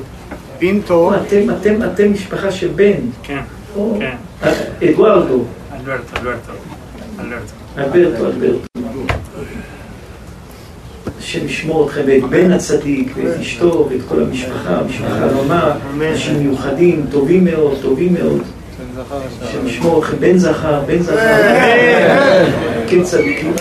פינטו, 0.59 0.95
או, 0.95 1.15
אתם, 1.95 2.13
משפחה 2.13 2.53
של 2.53 2.69
בן. 2.69 3.01
כן, 3.23 3.41
כן. 3.75 4.17
אדוארדו. 4.83 5.45
אלברטו, 5.77 6.17
אלברטו. 6.17 6.53
אלברטו. 7.21 7.53
אלברטו, 7.79 8.27
אלברטו. 8.27 8.59
השם 11.19 11.47
ישמור 11.47 11.87
אתכם 11.87 12.03
ואת 12.07 12.23
בן 12.31 12.53
הצדיק 12.53 13.13
ואת 13.17 13.41
אשתו 13.41 13.89
ואת 13.91 14.01
כל 14.09 14.23
המשפחה, 14.23 14.83
משפחה 14.89 15.27
רמה, 15.27 15.77
אנשים 16.01 16.39
מיוחדים, 16.39 17.07
טובים 17.11 17.45
מאוד, 17.45 17.79
טובים 17.83 18.15
מאוד. 18.15 18.43
השם 19.43 19.67
ישמור 19.67 19.99
אתכם, 19.99 20.17
בן 20.21 20.39
זכר, 20.39 20.81
בן 20.87 21.03
זכר. 21.03 22.45
כן 22.89 23.03
צדיקים. 23.03 23.53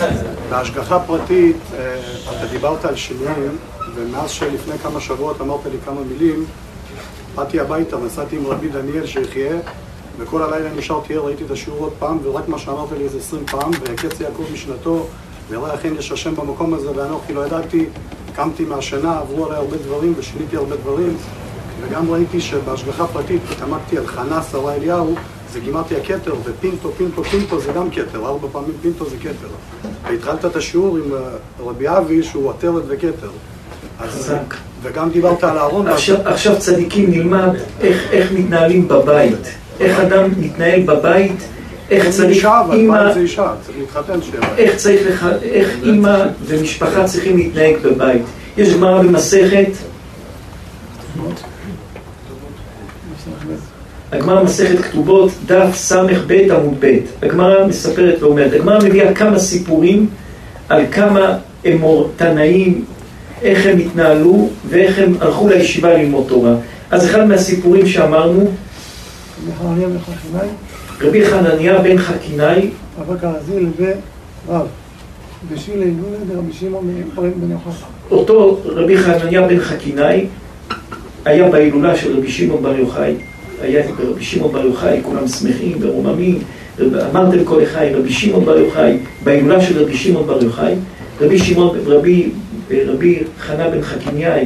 בהשגחה 0.50 0.98
פרטית, 1.00 1.56
אה, 1.78 1.96
אתה 2.24 2.46
דיברת 2.46 2.84
על 2.84 2.96
שינויים, 2.96 3.56
ומאז 3.94 4.30
שלפני 4.30 4.78
כמה 4.78 5.00
שבועות 5.00 5.40
אמרת 5.40 5.60
לי 5.72 5.78
כמה 5.84 6.00
מילים, 6.00 6.44
באתי 7.34 7.60
הביתה, 7.60 7.96
נסעתי 8.06 8.36
עם 8.36 8.46
רבי 8.46 8.68
דניאל 8.68 9.06
שיחיה, 9.06 9.56
וכל 10.18 10.42
הלילה 10.42 10.70
נשארתי 10.76 11.14
ער, 11.14 11.20
ראיתי 11.20 11.44
את 11.44 11.50
השיעור 11.50 11.80
עוד 11.80 11.92
פעם, 11.98 12.18
ורק 12.22 12.48
מה 12.48 12.58
שאמרת 12.58 12.92
לי 12.98 13.04
איזה 13.04 13.18
עשרים 13.18 13.46
פעם, 13.46 13.70
ויקץ 13.80 14.20
יעקב 14.20 14.44
משנתו, 14.52 15.06
ויראה 15.48 15.74
אכן 15.74 15.94
יש 15.98 16.12
השם 16.12 16.36
במקום 16.36 16.74
הזה, 16.74 16.88
ואנוכי 16.96 17.32
לא 17.32 17.46
ידעתי, 17.46 17.86
קמתי 18.34 18.64
מהשינה, 18.64 19.18
עברו 19.18 19.46
עליי 19.46 19.58
הרבה 19.58 19.76
דברים, 19.76 20.14
ושיניתי 20.16 20.56
הרבה 20.56 20.76
דברים, 20.76 21.16
וגם 21.80 22.10
ראיתי 22.10 22.40
שבהשגחה 22.40 23.06
פרטית 23.06 23.42
התעמקתי 23.52 23.98
על 23.98 24.06
חנה 24.06 24.42
שרה 24.42 24.74
אליהו, 24.74 25.14
זה 25.52 25.60
גימטריה 25.60 26.00
כתר, 26.04 26.34
ופינטו, 26.44 26.92
פינטו, 26.92 27.24
פינטו 27.24 27.60
זה 27.60 27.72
גם 27.72 27.90
כתר, 27.90 28.26
ארבע 28.26 28.48
פעמים 28.52 28.72
פינטו 28.82 29.10
זה 29.10 29.16
כתר. 29.16 29.48
והתחלת 30.02 30.44
את 30.44 30.56
השיעור 30.56 30.96
עם 30.96 31.14
אה, 31.14 31.18
רבי 31.60 31.88
אבי 31.88 32.22
שהוא 32.22 32.50
עטרת 32.50 32.82
וכתר. 32.88 33.30
אז. 34.00 34.32
וגם 34.82 35.10
דיברת 35.10 35.44
על 35.44 35.58
אהרון, 35.58 35.88
עכשיו, 35.88 36.16
עכשיו 36.24 36.58
צדיקים 36.58 37.10
נלמד 37.10 37.54
איך, 37.80 38.10
איך 38.10 38.32
מתנהלים 38.32 38.88
בבית, 38.88 39.61
איך 39.82 40.00
אדם 40.00 40.28
מתנהל 40.38 40.80
בבית 40.80 41.48
איך 41.92 42.10
צריך, 42.10 42.48
אימא. 42.72 43.12
איך 44.58 44.76
צריך, 44.76 45.06
לח... 45.06 45.26
איך 45.42 45.68
אימא 45.82 46.24
ומשפחה 46.46 47.04
צריכים 47.04 47.36
להתנהג 47.36 47.74
בבית. 47.82 48.22
יש 48.56 48.74
גמרא 48.74 49.02
במסכת, 49.02 49.68
הגמרא 54.12 54.40
במסכת 54.40 54.78
כתובות, 54.80 55.30
דף 55.46 55.74
ס"ב 55.74 56.32
עמוד 56.32 56.74
ב'. 56.80 56.96
הגמרא 57.22 57.66
מספרת 57.66 58.22
ואומרת, 58.22 58.52
הגמרא 58.52 58.78
מביאה 58.78 59.14
כמה 59.14 59.38
סיפורים 59.38 60.06
על 60.68 60.84
כמה 60.92 61.38
אמור 61.68 62.10
תנאים, 62.16 62.84
איך 63.42 63.66
הם 63.66 63.78
התנהלו 63.78 64.48
ואיך 64.68 64.98
הם 64.98 65.14
הלכו 65.20 65.48
לישיבה 65.48 65.94
ללמוד 65.94 66.24
תורה. 66.28 66.54
אז 66.90 67.04
אחד 67.04 67.28
מהסיפורים 67.28 67.86
שאמרנו, 67.86 68.50
בחנניה 69.48 69.88
בן 69.88 69.98
חכינאי, 69.98 70.48
רבי 71.00 71.26
חנניה 71.26 71.78
בן 71.78 71.98
חכינאי, 71.98 72.70
אבק 73.00 73.24
הרזיל 73.24 73.66
ורב. 73.78 74.66
בשילה 75.52 75.84
הילולה 75.84 76.18
דרבי 76.28 76.52
שמעון 76.52 76.94
בן 77.16 77.50
יוחנן. 77.50 77.72
אותו 78.10 78.60
רבי 78.64 78.98
חנניה 78.98 79.46
בן 79.46 79.60
חכינאי 79.60 80.26
היה 81.24 81.50
בהילולה 81.50 81.96
של 81.96 82.16
רבי 82.16 82.30
שמעון 82.30 82.62
בר 82.62 82.76
יוחאי. 82.76 83.14
היה 83.62 83.82
רבי 84.10 84.24
שמעון 84.24 84.52
בר 84.52 84.64
יוחאי, 84.64 85.00
כולם 85.02 85.28
שמחים 85.28 85.78
ורוממים, 85.80 86.38
אמרתם 87.10 87.44
כל 87.44 87.62
אחד, 87.62 87.86
רבי 87.94 88.12
שמעון 88.12 88.44
בר 88.44 88.58
יוחאי, 88.58 88.98
בהילולה 89.24 89.60
של 89.60 89.82
רבי 89.82 89.96
שמעון 89.96 90.26
בר 90.26 90.44
יוחאי, 90.44 90.74
רבי 91.20 91.38
שמעון, 91.38 91.78
רבי, 91.86 92.30
רבי 92.70 93.18
חנה 93.38 93.68
בן 93.68 93.82
חכינאי 93.82 94.44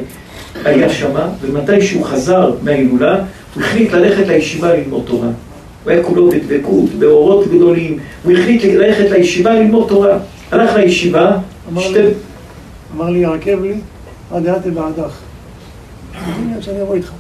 היה 0.65 0.89
שמה, 0.89 1.29
ומתי 1.43 1.83
שהוא 1.83 2.05
חזר 2.05 2.53
מההילולה, 2.63 3.25
החליט 3.59 3.93
ללכת 3.93 4.27
לישיבה 4.27 4.77
ללמוד 4.77 5.03
תורה. 5.07 5.29
הוא 5.85 5.93
היה 5.93 6.03
כולו 6.03 6.31
בדבקות, 6.31 6.91
באורות 6.91 7.47
גדולים, 7.47 7.99
הוא 8.25 8.33
החליט 8.33 8.65
ללכת 8.65 9.11
לישיבה 9.11 9.55
ללמוד 9.55 9.89
תורה. 9.89 10.19
הלך 10.51 10.75
לישיבה, 10.75 11.37
אמר 11.73 11.83
שתי... 11.83 12.03
לי, 12.03 12.09
אמר 12.95 13.11
לי, 13.11 13.19
ירכב 13.19 13.63
לי, 13.63 13.75
עד 14.31 14.45
דעתי 14.45 14.71
בעדך. 14.71 15.19
הנה, 16.15 16.63
שאני 16.63 16.83
אבוא 16.83 16.95
איתך. 16.95 17.13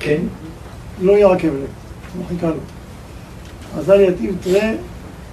כן, 0.00 0.20
לא 1.02 1.12
ירכב 1.12 1.42
לי, 1.44 1.66
הוא 2.16 2.24
חיכה 2.28 2.46
לו. 2.46 2.56
עזר 3.78 4.00
יתיב 4.00 4.36
תראה, 4.42 4.72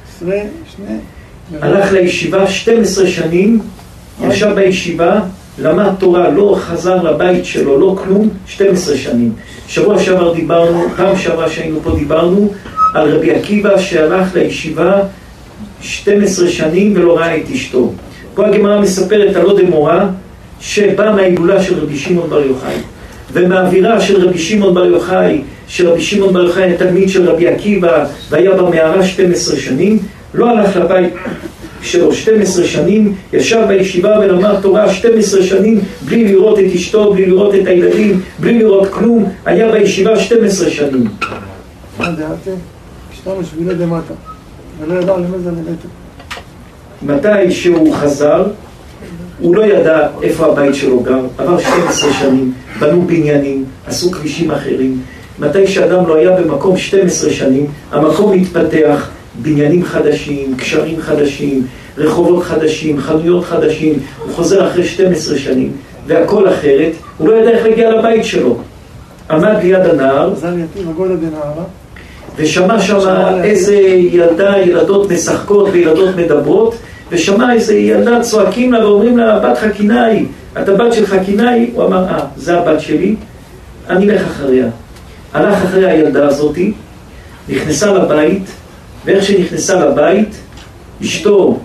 עשרה, 0.08 0.39
שני. 0.76 0.97
הלך 1.62 1.91
לישיבה 1.91 2.47
12 2.47 3.08
שנים, 3.08 3.60
ישב 4.22 4.54
בישיבה, 4.56 5.22
למד 5.60 5.89
תורה, 5.99 6.30
לא 6.30 6.56
חזר 6.60 7.04
לבית 7.04 7.45
שלו, 7.45 7.80
לא 7.80 7.95
כלום, 8.04 8.30
12 8.47 8.97
שנים. 8.97 9.32
שבוע 9.68 9.99
שעבר 9.99 10.34
דיברנו, 10.34 10.86
פעם 10.95 11.18
שעברה 11.18 11.49
שהיינו 11.49 11.80
פה 11.84 11.91
דיברנו 11.91 12.54
על 12.93 13.16
רבי 13.16 13.32
עקיבא 13.32 13.78
שהלך 13.78 14.36
לישיבה 14.36 15.01
12 15.82 16.49
שנים 16.49 16.93
ולא 16.95 17.18
ראה 17.18 17.38
את 17.38 17.43
אשתו. 17.54 17.91
פה 18.36 18.47
הגמרא 18.47 18.82
מספרת 18.82 19.36
על 19.36 19.45
עוד 19.45 19.60
אמורה 19.60 20.06
שבא 20.60 21.12
מההילולה 21.16 21.64
של 21.64 21.80
רבי 21.80 21.97
שמעון 21.97 22.30
בר 22.30 22.41
יוחאי 22.41 22.76
ומהאווירה 23.34 24.01
של 24.01 24.28
רבי 24.28 24.39
שמעון 24.39 24.74
בר 24.74 24.86
יוחאי, 24.86 25.41
שרבי 25.68 26.01
שמעון 26.01 26.34
בר 26.34 26.43
יוחאי 26.43 26.64
היה 26.64 26.78
תלמיד 26.78 27.10
של 27.10 27.30
רבי 27.30 27.47
עקיבא 27.47 28.06
והיה 28.30 28.51
במערה 28.51 29.04
12 29.04 29.58
שנים, 29.58 29.99
לא 30.34 30.49
הלך 30.49 30.76
לבית 30.76 31.14
שלו 31.84 32.13
12 32.13 32.65
שנים, 32.65 33.15
ישב 33.34 33.65
בישיבה 33.67 34.19
ולמד 34.19 34.55
תורה 34.61 34.93
12 34.93 35.43
שנים 35.43 35.79
בלי 36.05 36.23
לראות 36.23 36.59
את 36.59 36.65
אשתו, 36.75 37.13
בלי 37.13 37.25
לראות 37.25 37.55
את 37.55 37.67
הילדים, 37.67 38.21
בלי 38.39 38.59
לראות 38.59 38.88
כלום, 38.88 39.29
היה 39.45 39.71
בישיבה 39.71 40.19
12 40.19 40.69
שנים. 40.69 41.07
עד 41.99 42.19
דעתי, 42.19 42.49
השתנו 43.13 43.43
שבילי 43.43 43.75
דמטה. 43.75 44.13
ולא 44.79 44.99
ידע 44.99 45.17
למי 45.17 45.39
זה 45.43 45.51
לבטו. 45.51 45.88
מתי 47.01 47.51
שהוא 47.51 47.95
חזר, 47.95 48.45
הוא 49.39 49.55
לא 49.55 49.65
ידע 49.65 50.07
איפה 50.21 50.45
הבית 50.45 50.75
שלו 50.75 50.99
גר, 50.99 51.19
עבר 51.38 51.59
12 51.59 52.13
שנים, 52.13 52.53
בנו 52.79 53.01
בניינים, 53.01 53.65
עשו 53.88 54.11
כבישים 54.11 54.51
אחרים. 54.51 55.01
מתי 55.39 55.67
שאדם 55.67 56.07
לא 56.07 56.15
היה 56.15 56.41
במקום 56.41 56.77
12 56.77 57.29
שנים, 57.29 57.67
המקום 57.91 58.34
התפתח, 58.34 59.09
בניינים 59.41 59.84
חדשים, 59.84 60.55
קשרים 60.57 61.01
חדשים, 61.01 61.67
רחובות 61.97 62.43
חדשים, 62.43 62.99
חנויות 62.99 63.45
חדשים, 63.45 63.99
הוא 64.25 64.34
חוזר 64.34 64.67
אחרי 64.67 64.86
12 64.86 65.38
שנים, 65.38 65.71
והכל 66.07 66.49
אחרת, 66.49 66.91
הוא 67.17 67.27
לא 67.27 67.34
ידע 67.34 67.49
איך 67.49 67.65
להגיע 67.65 67.91
לבית 67.91 68.25
שלו. 68.25 68.57
עמד 69.29 69.55
ליד 69.63 69.86
הנהר, 69.86 70.34
דנהרה. 71.15 71.63
ושמע 72.36 72.81
שמה 72.81 73.43
איזה 73.43 73.75
ילדה, 74.11 74.57
ילדות 74.57 75.11
משחקות 75.11 75.69
וילדות 75.71 76.15
מדברות, 76.15 76.75
ושמע 77.11 77.53
איזה 77.53 77.75
ילדה 77.75 78.21
צועקים 78.21 78.73
לה 78.73 78.88
ואומרים 78.88 79.17
לה, 79.17 79.39
בת 79.39 79.57
חכינאי, 79.57 80.25
את 80.61 80.69
הבת 80.69 80.93
של 80.93 81.05
חכינאי? 81.05 81.69
הוא 81.73 81.86
אמר, 81.86 82.05
אה, 82.07 82.19
זה 82.36 82.59
הבת 82.59 82.81
שלי, 82.81 83.15
אני 83.89 84.11
אלך 84.11 84.21
אחריה. 84.21 84.67
הלך 85.34 85.57
אחרי 85.63 85.91
הילדה 85.91 86.27
הזאתי, 86.27 86.73
נכנסה 87.49 87.93
לבית, 87.93 88.43
ואיך 89.06 89.24
שנכנסה 89.24 89.86
לבית, 89.86 90.36
אשתו. 91.01 91.60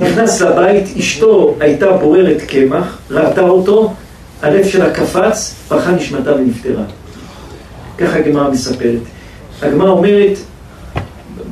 נכנס 0.00 0.40
לבית, 0.40 0.96
אשתו 0.98 1.56
הייתה 1.60 1.92
בוררת 1.92 2.42
קמח, 2.48 2.98
ראתה 3.10 3.40
אותו, 3.40 3.92
הלב 4.42 4.66
שלה 4.66 4.90
קפץ, 4.90 5.54
ברכה 5.68 5.90
נשמתה 5.92 6.34
ונפטרה. 6.34 6.84
ככה 7.98 8.18
הגמרא 8.18 8.50
מספרת. 8.50 9.00
הגמרא 9.62 9.90
אומרת, 9.90 10.38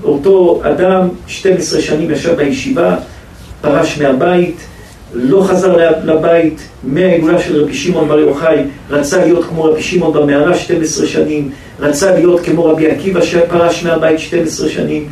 אותו 0.03 0.63
אדם 0.65 1.09
12 1.27 1.81
שנים 1.81 2.11
ישב 2.11 2.37
בישיבה, 2.37 2.97
פרש 3.61 3.99
מהבית, 3.99 4.57
לא 5.15 5.43
חזר 5.43 5.77
לבית, 6.05 6.69
מההילולה 6.85 7.39
של 7.39 7.63
רבי 7.63 7.75
שמעון 7.75 8.09
בר 8.09 8.19
יוחאי, 8.19 8.59
רצה 8.91 9.25
להיות 9.25 9.45
כמו 9.45 9.65
רבי 9.65 9.83
שמעון 9.83 10.13
במערה 10.13 10.55
12 10.55 11.07
שנים, 11.07 11.51
רצה 11.81 12.15
להיות 12.15 12.41
כמו 12.41 12.65
רבי 12.65 12.91
עקיבא 12.91 13.23
שפרש 13.23 13.85
מהבית 13.85 14.19
12 14.19 14.69
שנים, 14.69 15.09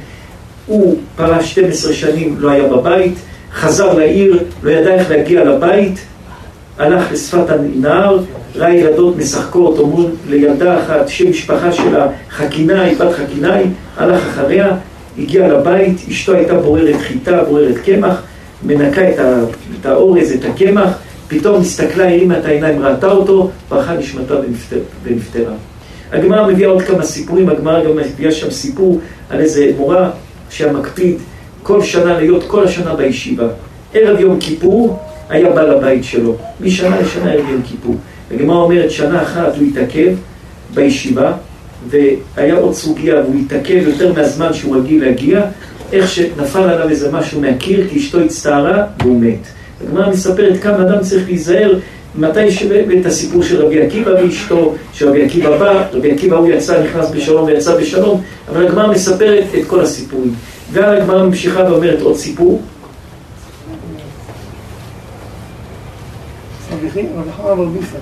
הוא 0.66 0.98
פרש 1.16 1.50
12 1.50 1.92
שנים, 1.92 2.36
לא 2.38 2.50
היה 2.50 2.68
בבית, 2.68 3.14
חזר 3.54 3.94
לעיר, 3.94 4.42
לא 4.62 4.70
ידע 4.70 4.94
איך 4.94 5.10
להגיע 5.10 5.44
לבית, 5.44 5.98
הלך 6.78 7.12
לשפת 7.12 7.50
הנהר, 7.50 8.18
ראה 8.56 8.74
ילדות 8.74 9.16
משחקות, 9.16 9.78
אומרים 9.78 10.10
לילדה 10.28 10.78
אחת, 10.82 11.08
שם 11.08 11.30
משפחה 11.30 11.72
שלה, 11.72 12.06
חכינאי, 12.30 12.94
בת 12.94 13.12
חכינאי, 13.12 13.64
הלך 13.96 14.22
אחריה, 14.26 14.68
הגיע 15.18 15.48
לבית, 15.48 15.96
אשתו 16.10 16.32
הייתה 16.32 16.54
בוררת 16.54 17.00
חיטה, 17.00 17.44
בוררת 17.44 17.76
קמח, 17.84 18.22
מנקה 18.64 19.10
את, 19.10 19.86
האורז, 19.86 20.32
את 20.32 20.44
הקמח, 20.44 20.98
פתאום 21.28 21.60
הסתכלה, 21.60 22.04
הרימה 22.04 22.38
את 22.38 22.44
העיניים, 22.44 22.82
ראתה 22.82 23.10
אותו, 23.10 23.50
ברכה 23.68 23.96
נשמתה 23.96 24.34
ונפטר, 24.34 24.78
ונפטרה. 25.02 25.52
הגמרא 26.12 26.48
מביאה 26.48 26.68
עוד 26.68 26.82
כמה 26.82 27.02
סיפורים, 27.02 27.48
הגמרא 27.48 27.84
גם 27.84 27.96
מביאה 27.96 28.32
שם 28.32 28.50
סיפור 28.50 29.00
על 29.30 29.40
איזה 29.40 29.70
מורה 29.76 30.10
שהיה 30.50 30.72
מקפיד 30.72 31.16
כל 31.62 31.82
שנה 31.82 32.20
להיות 32.20 32.44
כל 32.46 32.64
השנה 32.64 32.94
בישיבה. 32.94 33.46
ערב 33.94 34.20
יום 34.20 34.40
כיפור 34.40 34.98
היה 35.28 35.50
בעל 35.50 35.70
הבית 35.70 36.04
שלו, 36.04 36.36
משנה 36.60 37.00
לשנה 37.00 37.32
ערב 37.32 37.48
יום 37.48 37.62
כיפור. 37.64 37.96
הגמרא 38.30 38.56
אומרת 38.56 38.90
שנה 38.90 39.22
אחת 39.22 39.56
הוא 39.56 39.66
התעכב 39.66 40.14
בישיבה 40.74 41.32
והיה 41.88 42.54
עוד 42.54 42.74
סוגיה 42.74 43.16
והוא 43.20 43.40
התעכב 43.40 43.82
יותר 43.86 44.12
מהזמן 44.12 44.52
שהוא 44.52 44.76
רגיל 44.76 45.04
להגיע 45.04 45.40
איך 45.92 46.08
שנפל 46.08 46.58
עליו 46.58 46.88
איזה 46.88 47.12
משהו 47.12 47.40
מהקיר 47.40 47.88
כי 47.90 47.98
אשתו 47.98 48.20
הצטערה 48.20 48.84
והוא 49.02 49.20
מת. 49.20 49.46
הגמרא 49.84 50.10
מספרת 50.10 50.62
כמה 50.62 50.82
אדם 50.82 51.00
צריך 51.00 51.26
להיזהר 51.26 51.78
מתי 52.14 52.50
שאת 52.50 53.06
הסיפור 53.06 53.42
של 53.42 53.64
רבי 53.64 53.82
עקיבא 53.82 54.10
ואשתו, 54.10 54.74
שרבי 54.92 55.24
עקיבא 55.24 55.58
בא, 55.58 55.84
רבי 55.92 56.10
עקיבא 56.10 56.36
הוא 56.36 56.48
יצא, 56.48 56.82
נכנס 56.84 57.10
בשלום 57.10 57.44
ויצא 57.44 57.76
בשלום, 57.76 58.22
אבל 58.48 58.66
הגמרא 58.66 58.92
מספרת 58.92 59.44
את 59.58 59.66
כל 59.66 59.80
הסיפורים. 59.80 60.34
והגמרא 60.72 61.26
ממשיכה 61.26 61.64
ואומרת 61.70 62.00
עוד 62.00 62.16
סיפור. 62.16 62.62
רבי 66.72 66.88
חנא 66.90 67.54
בר 67.54 67.64
ביסא. 67.64 67.96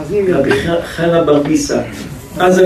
אז 0.00 0.12
אם 0.12 0.24
רבי 0.28 0.50
חנא 0.84 1.22
בר 1.22 1.42
ביסא, 1.42 1.82
אז 2.38 2.58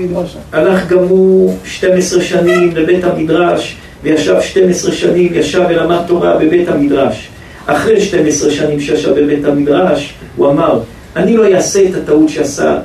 מדרשה. 0.00 0.38
הלך 0.52 0.88
גם 0.88 0.98
הוא 0.98 1.56
12 1.64 2.22
שנים 2.22 2.76
לבית 2.76 3.04
המדרש, 3.04 3.76
וישב 4.02 4.40
12 4.40 4.92
שנים, 4.92 5.34
ישב 5.34 5.64
ולמד 5.68 5.98
תורה 6.06 6.36
בבית 6.36 6.68
המדרש. 6.68 7.28
אחרי 7.66 8.00
12 8.00 8.50
שנים 8.50 8.80
שישב 8.80 9.20
בבית 9.20 9.44
המדרש, 9.44 10.14
הוא 10.36 10.50
אמר, 10.50 10.80
אני 11.16 11.36
לא 11.36 11.54
אעשה 11.54 11.88
את 11.88 11.94
הטעות 11.94 12.28
שעשה 12.28 12.78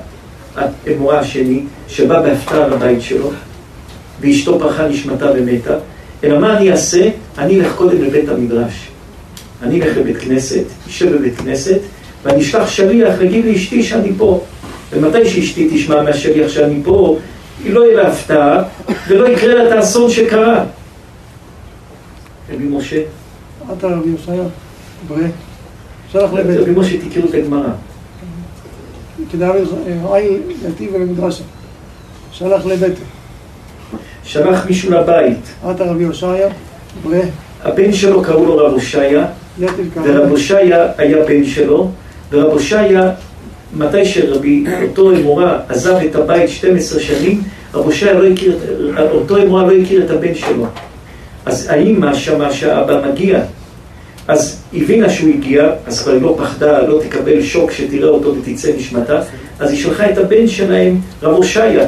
האמורה 0.56 1.20
השני, 1.20 1.60
שבא 1.88 2.22
בהפתעה 2.22 2.68
לבית 2.68 3.02
שלו, 3.02 3.32
ואשתו 4.22 4.60
פרחה 4.60 4.88
נשמתה 4.88 5.32
ומתה, 5.36 5.74
אלא 6.24 6.40
מה 6.40 6.58
אני 6.58 6.72
אעשה? 6.72 7.10
אני 7.38 7.60
אלך 7.60 7.76
קודם 7.76 8.02
לבית 8.02 8.30
המדרש. 8.30 8.88
אני 9.64 9.82
אלך 9.82 9.98
לבית 9.98 10.18
כנסת, 10.18 10.64
אשב 10.88 11.16
בבית 11.16 11.38
כנסת, 11.38 11.80
ואני 12.24 12.42
אשלח 12.42 12.70
שליח 12.70 13.20
להגיד 13.20 13.46
לאשתי 13.46 13.84
שאני 13.84 14.12
פה. 14.18 14.44
ומתי 14.94 15.30
שאשתי 15.30 15.70
תשמע 15.74 16.04
מהשליח 16.04 16.50
שאני 16.50 16.82
פה, 16.84 17.18
היא 17.64 17.74
לא 17.74 17.86
יהיה 17.86 18.04
לה 18.04 18.08
הפתעה, 18.08 18.64
ולא 19.08 19.28
יקרה 19.28 19.56
לה 19.56 19.68
את 19.68 19.72
האסון 19.72 20.10
שקרה. 20.10 20.64
רבי 22.54 22.64
משה, 22.64 23.02
אתה 23.78 23.88
רבי 23.88 24.10
שלח 26.12 26.34
לבית, 26.34 26.60
רבי 26.60 26.72
משה 26.72 26.98
תכירו 27.10 27.30
את 27.30 27.34
הגמרא. 27.34 27.70
כדאי 29.32 29.62
עין 30.14 30.42
יתיב 30.70 30.94
ולמדרשה, 30.94 31.44
שלח 32.32 32.66
לבית, 32.66 32.94
שלח 34.24 34.66
מישהו 34.66 34.92
לבית, 34.92 35.40
אתה 35.72 35.84
רבי 35.84 36.04
יושעיה, 36.04 36.50
ברא, 37.04 37.18
הבן 37.64 37.94
שלו 37.94 38.24
קראו 38.24 38.46
לו 38.46 38.58
רב 38.58 38.72
הושעיה, 38.72 39.26
ורב 40.04 40.30
הושעיה 40.30 40.88
היה 40.98 41.26
בן 41.26 41.46
שלו, 41.46 41.90
ורב 42.32 42.52
הושעיה, 42.52 43.12
מתי 43.76 44.06
שרבי, 44.06 44.66
אותו 44.84 45.12
אמורה 45.12 45.60
עזב 45.70 45.96
את 46.06 46.16
הבית 46.16 46.50
12 46.50 47.00
שנים, 47.00 47.42
רב 47.74 47.86
הושעיה 47.86 48.14
לא 48.14 48.28
הכיר, 48.28 48.58
אותו 49.12 49.38
אמורה 49.38 49.64
לא 49.64 49.72
הכיר 49.82 50.06
את 50.06 50.12
הבן 50.12 50.36
שלו. 50.36 50.66
אז 51.46 51.70
האימא 51.70 52.14
שמעה 52.14 52.54
שהאבא 52.54 53.02
מגיע, 53.12 53.40
אז 54.28 54.62
הבינה 54.74 55.10
שהוא 55.10 55.30
הגיע, 55.30 55.70
אז 55.88 56.02
כבר 56.02 56.14
היא 56.14 56.22
לא 56.22 56.36
פחדה, 56.38 56.82
לא 56.88 57.00
תקבל 57.02 57.42
שוק 57.42 57.72
שתראה 57.72 58.10
אותו 58.10 58.36
ותצא 58.36 58.72
נשמתה, 58.78 59.22
אז 59.60 59.72
היא 59.72 59.80
שלחה 59.80 60.10
את 60.10 60.18
הבן 60.18 60.48
שלהם, 60.48 60.98
רב 61.24 61.36
הושעיה, 61.36 61.88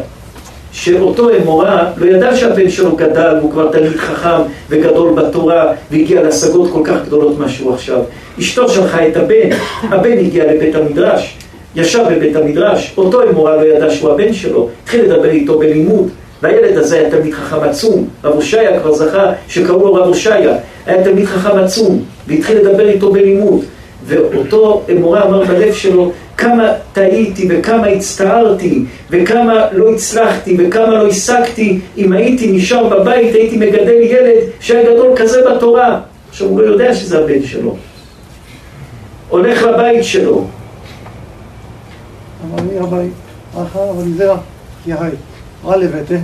שאותו 0.72 1.30
אמורה 1.38 1.92
לא 1.98 2.06
ידע 2.06 2.36
שהבן 2.36 2.70
שלו 2.70 2.96
גדל, 2.96 3.36
והוא 3.40 3.52
כבר 3.52 3.72
תלמיד 3.72 3.98
חכם 3.98 4.42
וגדול 4.70 5.14
בתורה, 5.14 5.74
והגיע 5.92 6.24
להשגות 6.24 6.72
כל 6.72 6.82
כך 6.84 7.06
גדולות 7.06 7.40
מה 7.40 7.50
שהוא 7.50 7.74
עכשיו. 7.74 8.00
אשתו 8.40 8.70
שלחה 8.70 9.08
את 9.08 9.18
הבן, 9.18 9.50
הבן 9.84 10.18
הגיע 10.18 10.54
לבית 10.54 10.76
המדרש, 10.76 11.38
ישב 11.76 12.04
בבית 12.12 12.36
המדרש, 12.36 12.94
אותו 12.98 13.30
אמורה 13.30 13.56
לא 13.56 13.62
ידע 13.62 13.90
שהוא 13.90 14.12
הבן 14.12 14.34
שלו, 14.34 14.70
התחיל 14.84 15.02
לדבר 15.02 15.30
איתו 15.30 15.60
בלימוד, 15.60 16.10
והילד 16.42 16.78
הזה 16.78 17.00
היה 17.00 17.10
תלמיד 17.10 17.34
חכם 17.34 17.64
עצום, 17.64 18.08
רב 18.24 18.34
הושעיה 18.34 18.80
כבר 18.80 18.92
זכה 18.92 19.34
שקראו 19.48 19.80
לו 19.80 19.94
רב 19.94 20.08
הושעיה, 20.08 20.58
היה 20.86 21.04
תלמיד 21.04 21.26
חכם 21.26 21.58
עצום, 21.58 22.04
והתחיל 22.28 22.58
לדבר 22.58 22.88
איתו 22.88 23.12
בלימוד, 23.12 23.64
ואותו 24.06 24.84
אמורה 24.92 25.24
אמר 25.24 25.44
בלב 25.44 25.74
שלו, 25.74 26.12
כמה 26.38 26.74
טעיתי 26.94 27.48
וכמה 27.50 27.88
הצטערתי 27.88 28.86
וכמה 29.10 29.66
לא 29.72 29.92
הצלחתי 29.92 30.58
וכמה 30.60 31.04
לא 31.04 31.08
השגתי. 31.08 31.80
אם 31.98 32.14
הייתי 32.14 32.52
נשאר 32.52 32.90
בבית 32.90 33.36
הייתי 33.36 33.58
מגדל 33.58 34.02
ילד 34.02 34.44
שהיה 34.60 34.94
גדול 34.94 35.12
כזה 35.16 35.42
בתורה. 35.50 36.00
עכשיו 36.30 36.48
הוא 36.48 36.62
לא 36.62 36.66
יודע 36.66 36.94
שזה 36.94 37.20
הבן 37.20 37.44
שלו. 37.44 37.76
הולך 39.30 39.64
לבית 39.64 40.04
שלו 40.04 40.46
אמר 42.46 42.64
לי 42.72 42.80
אביי, 42.80 43.10
אחר 43.54 43.90
אבל 43.90 44.04
זרע, 44.18 44.38
יהי, 44.88 45.10
על 45.68 45.80
לבית, 45.80 46.20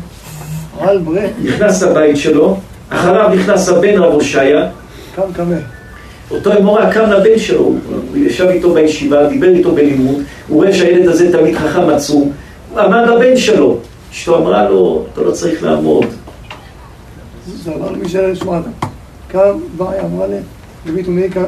על 0.79 0.99
ברא, 0.99 1.21
נכנס 1.43 1.83
לבית 1.83 2.17
שלו 2.17 2.57
אחריו 2.89 3.29
נכנס 3.35 3.69
הבן 3.69 3.97
רב 3.97 4.13
הושעיה. 4.13 4.69
קם 5.15 5.33
קמה, 5.33 5.55
אותו 6.31 6.57
אמורה 6.57 6.93
קם 6.93 7.09
לבן 7.09 7.39
שלו, 7.39 7.59
הוא 7.59 7.77
ישב 8.15 8.47
איתו 8.47 8.73
בישיבה, 8.73 9.27
דיבר 9.27 9.49
איתו 9.49 9.71
בלימוד, 9.71 10.23
הוא 10.47 10.57
רואה 10.57 10.73
שהילד 10.73 11.07
הזה 11.07 11.31
תלמיד 11.31 11.55
חכם 11.55 11.89
עצום, 11.89 12.31
עמד 12.77 13.07
הבן 13.07 13.37
שלו, 13.37 13.77
אשתו 14.11 14.37
אמרה 14.37 14.69
לו, 14.69 15.05
אתה 15.13 15.21
לא 15.21 15.31
צריך 15.31 15.63
לעמוד, 15.63 16.05
זה 17.63 17.71
אמר 17.75 17.91
למי 17.91 18.09
שאלה 18.09 18.35
שמעת, 18.35 18.63
קם, 19.27 19.57
באי 19.77 19.99
אמרה 19.99 20.27
לי, 20.27 20.35
דבית 20.85 21.07
ומיקה, 21.07 21.43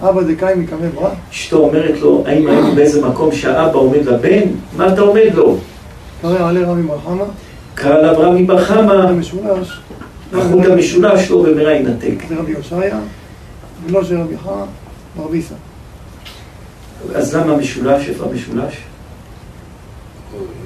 אבא 0.00 0.22
דקאי 0.22 0.54
מקמא 0.54 0.88
ברא, 0.94 1.10
אשתו 1.30 1.56
אומרת 1.56 1.98
לו, 2.00 2.24
האם 2.26 2.46
היינו 2.46 2.74
באיזה 2.74 3.06
מקום 3.06 3.32
שהאבא 3.32 3.78
עומד 3.78 4.04
לבן? 4.04 4.42
מה 4.76 4.92
אתה 4.92 5.00
עומד 5.00 5.30
לו? 5.34 5.56
קרא 6.22 6.48
עלי 6.48 6.62
רבי 6.62 6.82
מרחמה, 6.82 7.24
קרא 7.74 8.02
לאברהם 8.02 8.36
מבר 8.36 8.64
חמא, 8.64 8.92
המשולש, 8.92 9.80
החוט 10.32 10.66
המשולש 10.66 11.30
לו 11.30 11.42
במהרה 11.42 11.72
ינתק. 11.72 12.14
זה 12.28 12.36
רבי 12.36 12.52
יושעיה, 12.52 12.98
ולא 13.86 14.04
של 14.04 14.20
רבי 14.20 14.38
חמא, 14.38 14.64
ברביסה. 15.16 15.54
אז 17.14 17.34
למה 17.36 17.52
המשולש? 17.52 18.08
איפה 18.08 18.24
המשולש? 18.24 18.74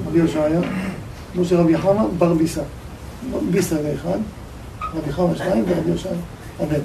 רבי 0.07 0.19
יושעיה, 0.19 0.59
לא 1.35 1.43
של 1.43 1.55
רבי 1.55 1.77
חמא, 1.77 2.03
ברביסה. 2.17 2.61
ביסה 3.51 3.75
זה 3.75 3.93
אחד, 3.95 4.17
רבי 4.95 5.11
חמא 5.11 5.35
שתיים 5.35 5.63
ורבי 5.67 5.91
יושעיה, 5.91 6.15
הבן. 6.59 6.79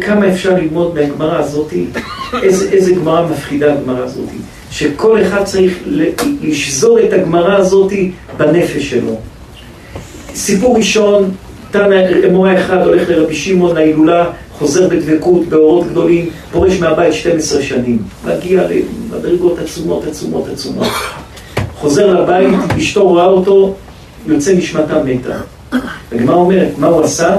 כמה 0.00 0.28
אפשר 0.28 0.54
ללמוד 0.54 0.94
מהגמרא 0.94 1.38
הזאתי, 1.38 1.86
איזה, 2.42 2.70
איזה 2.72 2.92
גמרא 2.92 3.26
מפחידה 3.30 3.72
הגמרא 3.72 4.04
הזאתי, 4.04 4.36
שכל 4.70 5.22
אחד 5.22 5.44
צריך 5.44 5.78
לשזור 6.42 6.98
את 7.00 7.12
הגמרא 7.12 7.56
הזאתי 7.56 8.12
בנפש 8.36 8.90
שלו. 8.90 9.16
סיפור 10.34 10.76
ראשון, 10.76 11.30
תנא 11.70 11.96
אמורה 12.28 12.60
אחד 12.60 12.86
הולך 12.86 13.08
לרבי 13.08 13.34
שמעון 13.34 13.74
להילולה, 13.74 14.30
חוזר 14.58 14.88
בדבקות, 14.88 15.46
באורות 15.46 15.86
גדולים, 15.90 16.28
פורש 16.52 16.80
מהבית 16.80 17.12
12 17.14 17.62
שנים, 17.62 17.98
מגיע 18.24 18.62
למדרגות 18.68 19.58
עצומות, 19.58 20.04
עצומות, 20.06 20.48
עצומות. 20.52 20.88
חוזר 21.74 22.20
לבית, 22.20 22.58
אשתו 22.78 23.08
רואה 23.08 23.24
אותו, 23.24 23.74
יוצא 24.26 24.52
נשמתה 24.52 25.02
מתה. 25.04 25.40
הגמרא 26.12 26.34
אומרת, 26.34 26.68
מה 26.78 26.86
הוא 26.86 27.02
עשה? 27.02 27.38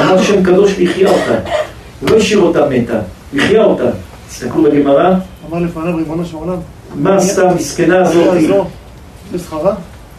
אמר 0.00 0.22
שם 0.22 0.42
קדוש 0.42 0.78
והחיה 0.78 1.08
אותה. 1.08 1.50
הוא 2.00 2.10
לא 2.10 2.16
השאיר 2.16 2.40
אותה 2.40 2.66
מתה, 2.70 2.98
החיה 3.36 3.64
אותה. 3.64 3.90
תסתכלו 4.28 4.62
בגמרא, 4.62 5.14
אמר 5.50 5.58
לפניו 5.58 5.96
ריבונו 5.96 6.24
של 6.24 6.36
עולם, 6.36 6.56
מה 6.94 7.16
עשתה 7.16 7.50
המסכנה 7.50 8.02
הזאת? 8.02 8.38
בשכרה, 9.32 9.74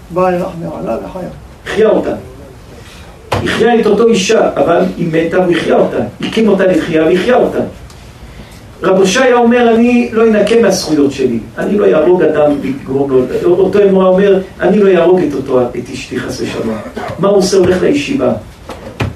באה 0.10 0.34
ירח 0.34 0.52
מעלה 0.62 0.98
וחיה. 1.06 1.30
החיה 1.66 1.90
אותה. 1.90 2.16
החיה 3.32 3.80
את 3.80 3.86
אותו 3.86 4.08
אישה, 4.08 4.50
אבל 4.56 4.82
היא 4.98 5.08
מתה 5.12 5.40
והחיה 5.40 5.76
אותה. 5.76 5.98
הקים 6.22 6.48
אותה 6.48 6.66
לתחייה 6.66 7.06
והחיה 7.06 7.36
אותה. 7.36 7.60
רב 8.84 8.98
הושעיה 8.98 9.36
אומר, 9.36 9.76
אני 9.76 10.10
לא 10.14 10.28
אנקה 10.28 10.62
מהזכויות 10.62 11.12
שלי. 11.12 11.40
אני 11.58 11.78
לא 11.78 11.86
יהרוג 11.86 12.24
אדם 12.24 12.52
לגרום 12.64 13.12
לו... 13.12 13.26
אותו 13.44 13.84
אמורה 13.84 14.08
אומר, 14.08 14.40
אני 14.60 14.80
לא 14.80 14.90
יהרוג 14.90 15.20
את 15.20 15.34
אותו, 15.34 15.62
את 15.62 15.90
אשתי 15.94 16.20
חס 16.20 16.42
ושלום. 16.42 16.76
מה 17.20 17.28
הוא 17.28 17.38
עושה? 17.38 17.58
הולך 17.58 17.82
לישיבה. 17.82 18.34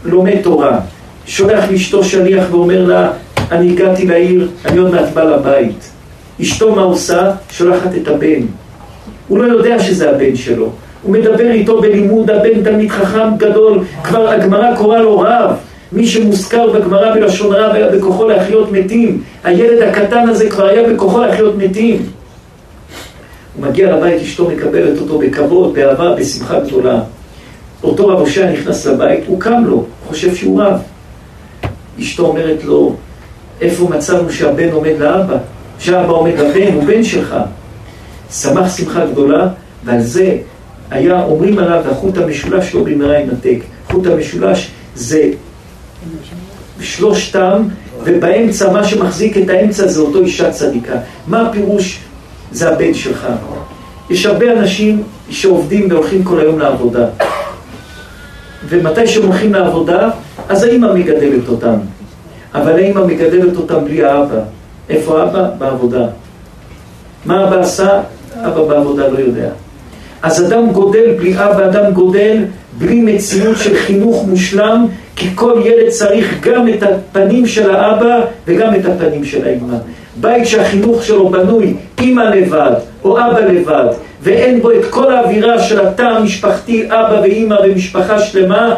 לומד 0.07 0.41
תורה. 0.43 0.79
שולח 1.25 1.71
לאשתו 1.71 2.03
שליח 2.03 2.43
ואומר 2.51 2.85
לה, 2.85 3.11
אני 3.51 3.71
הגעתי 3.71 4.05
לעיר, 4.05 4.47
אני 4.65 4.77
עוד 4.77 4.91
מעט 4.91 5.13
בא 5.13 5.23
לבית. 5.23 5.89
אשתו 6.41 6.75
מה 6.75 6.81
עושה? 6.81 7.31
שולחת 7.51 7.95
את 8.01 8.07
הבן. 8.07 8.41
הוא 9.27 9.37
לא 9.37 9.43
יודע 9.43 9.79
שזה 9.79 10.09
הבן 10.09 10.35
שלו. 10.35 10.69
הוא 11.03 11.13
מדבר 11.13 11.51
איתו 11.51 11.81
בלימוד, 11.81 12.31
הבן 12.31 12.63
תלמיד 12.63 12.89
חכם 12.89 13.37
גדול, 13.37 13.83
כבר 14.03 14.29
הגמרא 14.29 14.75
קוראה 14.75 15.01
לו 15.01 15.19
רב. 15.19 15.51
מי 15.91 16.07
שמוזכר 16.07 16.71
בגמרא 16.71 17.13
בלשון 17.13 17.55
רב 17.55 17.75
היה 17.75 17.89
בכוחו 17.89 18.27
להחיות 18.27 18.71
מתים. 18.71 19.21
הילד 19.43 19.81
הקטן 19.81 20.29
הזה 20.29 20.49
כבר 20.49 20.65
היה 20.65 20.89
בכוחו 20.89 21.19
להחיות 21.19 21.57
מתים. 21.57 22.05
הוא 23.55 23.67
מגיע 23.67 23.95
לבית, 23.95 24.21
אשתו 24.21 24.49
מקבלת 24.49 24.99
אותו 25.01 25.19
בכבוד, 25.19 25.73
באהבה, 25.73 26.15
בשמחה 26.15 26.59
גדולה. 26.59 26.99
אותו 27.83 28.07
רב 28.07 28.19
הושע 28.19 28.51
נכנס 28.51 28.85
לבית, 28.85 29.23
הוא 29.27 29.39
קם 29.39 29.63
לו, 29.65 29.85
חושב 30.07 30.35
שהוא 30.35 30.61
רב. 30.63 30.81
אשתו 31.99 32.25
אומרת 32.25 32.63
לו, 32.63 32.95
איפה 33.61 33.89
מצאנו 33.89 34.31
שהבן 34.31 34.71
עומד 34.71 34.93
לאבא? 34.99 35.37
שהאבא 35.79 36.11
עומד 36.11 36.33
לבן, 36.33 36.73
הוא 36.73 36.83
בן 36.83 37.03
שלך. 37.03 37.35
שמח 38.31 38.77
שמחה 38.77 39.05
גדולה, 39.05 39.47
ועל 39.83 40.01
זה 40.01 40.37
היה 40.91 41.23
אומרים 41.23 41.59
עליו, 41.59 41.83
החוט 41.91 42.17
המשולש 42.17 42.75
לא 42.75 42.83
במהרה 42.83 43.19
ינתק. 43.19 43.59
חוט 43.91 44.07
המשולש 44.07 44.71
זה 44.95 45.29
שלושתם, 46.81 47.63
ובאמצע, 48.03 48.71
מה 48.71 48.83
שמחזיק 48.83 49.37
את 49.37 49.49
האמצע 49.49 49.87
זה 49.87 50.01
אותו 50.01 50.21
אישה 50.21 50.51
צדיקה. 50.51 50.95
מה 51.27 51.47
הפירוש? 51.47 51.99
זה 52.51 52.69
הבן 52.69 52.93
שלך. 52.93 53.27
יש 54.09 54.25
הרבה 54.25 54.53
אנשים 54.53 55.03
שעובדים 55.29 55.91
והולכים 55.91 56.23
כל 56.23 56.39
היום 56.39 56.59
לעבודה. 56.59 57.05
ומתי 58.69 59.07
שהם 59.07 59.23
הולכים 59.23 59.53
לעבודה, 59.53 60.09
אז 60.49 60.63
האמא 60.63 60.93
מגדלת 60.93 61.47
אותם. 61.49 61.75
אבל 62.55 62.79
האמא 62.79 63.05
מגדלת 63.05 63.57
אותם 63.57 63.85
בלי 63.85 64.03
האבא. 64.03 64.39
איפה 64.89 65.21
האבא? 65.21 65.49
בעבודה. 65.57 66.05
מה 67.25 67.47
אבא 67.47 67.59
עשה? 67.59 68.01
אבא 68.35 68.63
בעבודה 68.63 69.07
לא 69.07 69.19
יודע. 69.19 69.49
אז 70.23 70.45
אדם 70.45 70.71
גודל 70.71 71.13
בלי 71.17 71.33
אבא, 71.33 71.65
אדם 71.65 71.91
גודל 71.93 72.37
בלי 72.77 73.01
מציאות 73.01 73.57
של 73.57 73.75
חינוך 73.77 74.25
מושלם, 74.27 74.87
כי 75.15 75.29
כל 75.35 75.61
ילד 75.65 75.89
צריך 75.89 76.39
גם 76.41 76.67
את 76.67 76.83
הפנים 76.83 77.47
של 77.47 77.75
האבא 77.75 78.19
וגם 78.47 78.75
את 78.75 78.85
הפנים 78.85 79.25
של 79.25 79.47
האמא. 79.47 79.77
בית 80.21 80.47
שהחינוך 80.47 81.03
שלו 81.03 81.29
בנוי 81.29 81.73
אימא 81.99 82.21
לבד 82.21 82.71
או 83.03 83.17
אבא 83.17 83.39
לבד, 83.39 83.85
ואין 84.27 84.61
בו 84.61 84.71
את 84.71 84.85
כל 84.89 85.11
האווירה 85.11 85.63
של 85.63 85.87
התא 85.87 86.01
המשפחתי, 86.01 86.85
אבא 86.85 87.19
ואימא 87.21 87.55
ומשפחה 87.63 88.19
שלמה, 88.19 88.75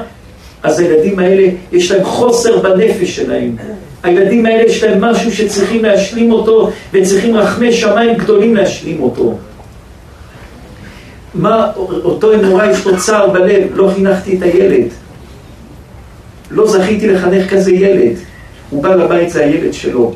אז 0.63 0.79
הילדים 0.79 1.19
האלה 1.19 1.47
יש 1.71 1.91
להם 1.91 2.03
חוסר 2.03 2.57
בנפש 2.57 3.15
שלהם. 3.15 3.55
הילדים 4.03 4.45
האלה 4.45 4.63
יש 4.63 4.83
להם 4.83 5.01
משהו 5.01 5.31
שצריכים 5.31 5.83
להשלים 5.83 6.31
אותו, 6.31 6.71
וצריכים 6.93 7.35
רחמי 7.35 7.73
שמיים 7.73 8.17
גדולים 8.17 8.55
להשלים 8.55 9.01
אותו. 9.01 9.37
מה, 11.33 11.71
אותו 11.75 12.33
אמורה 12.33 12.71
יש 12.71 12.85
לו 12.85 12.97
צער 12.97 13.29
בלב, 13.29 13.67
לא 13.73 13.91
חינכתי 13.95 14.37
את 14.37 14.43
הילד. 14.43 14.87
לא 16.51 16.67
זכיתי 16.67 17.07
לחנך 17.07 17.49
כזה 17.49 17.71
ילד. 17.71 18.17
הוא 18.69 18.83
בא 18.83 18.95
לבית, 18.95 19.29
זה 19.29 19.45
הילד 19.45 19.73
שלו. 19.73 20.13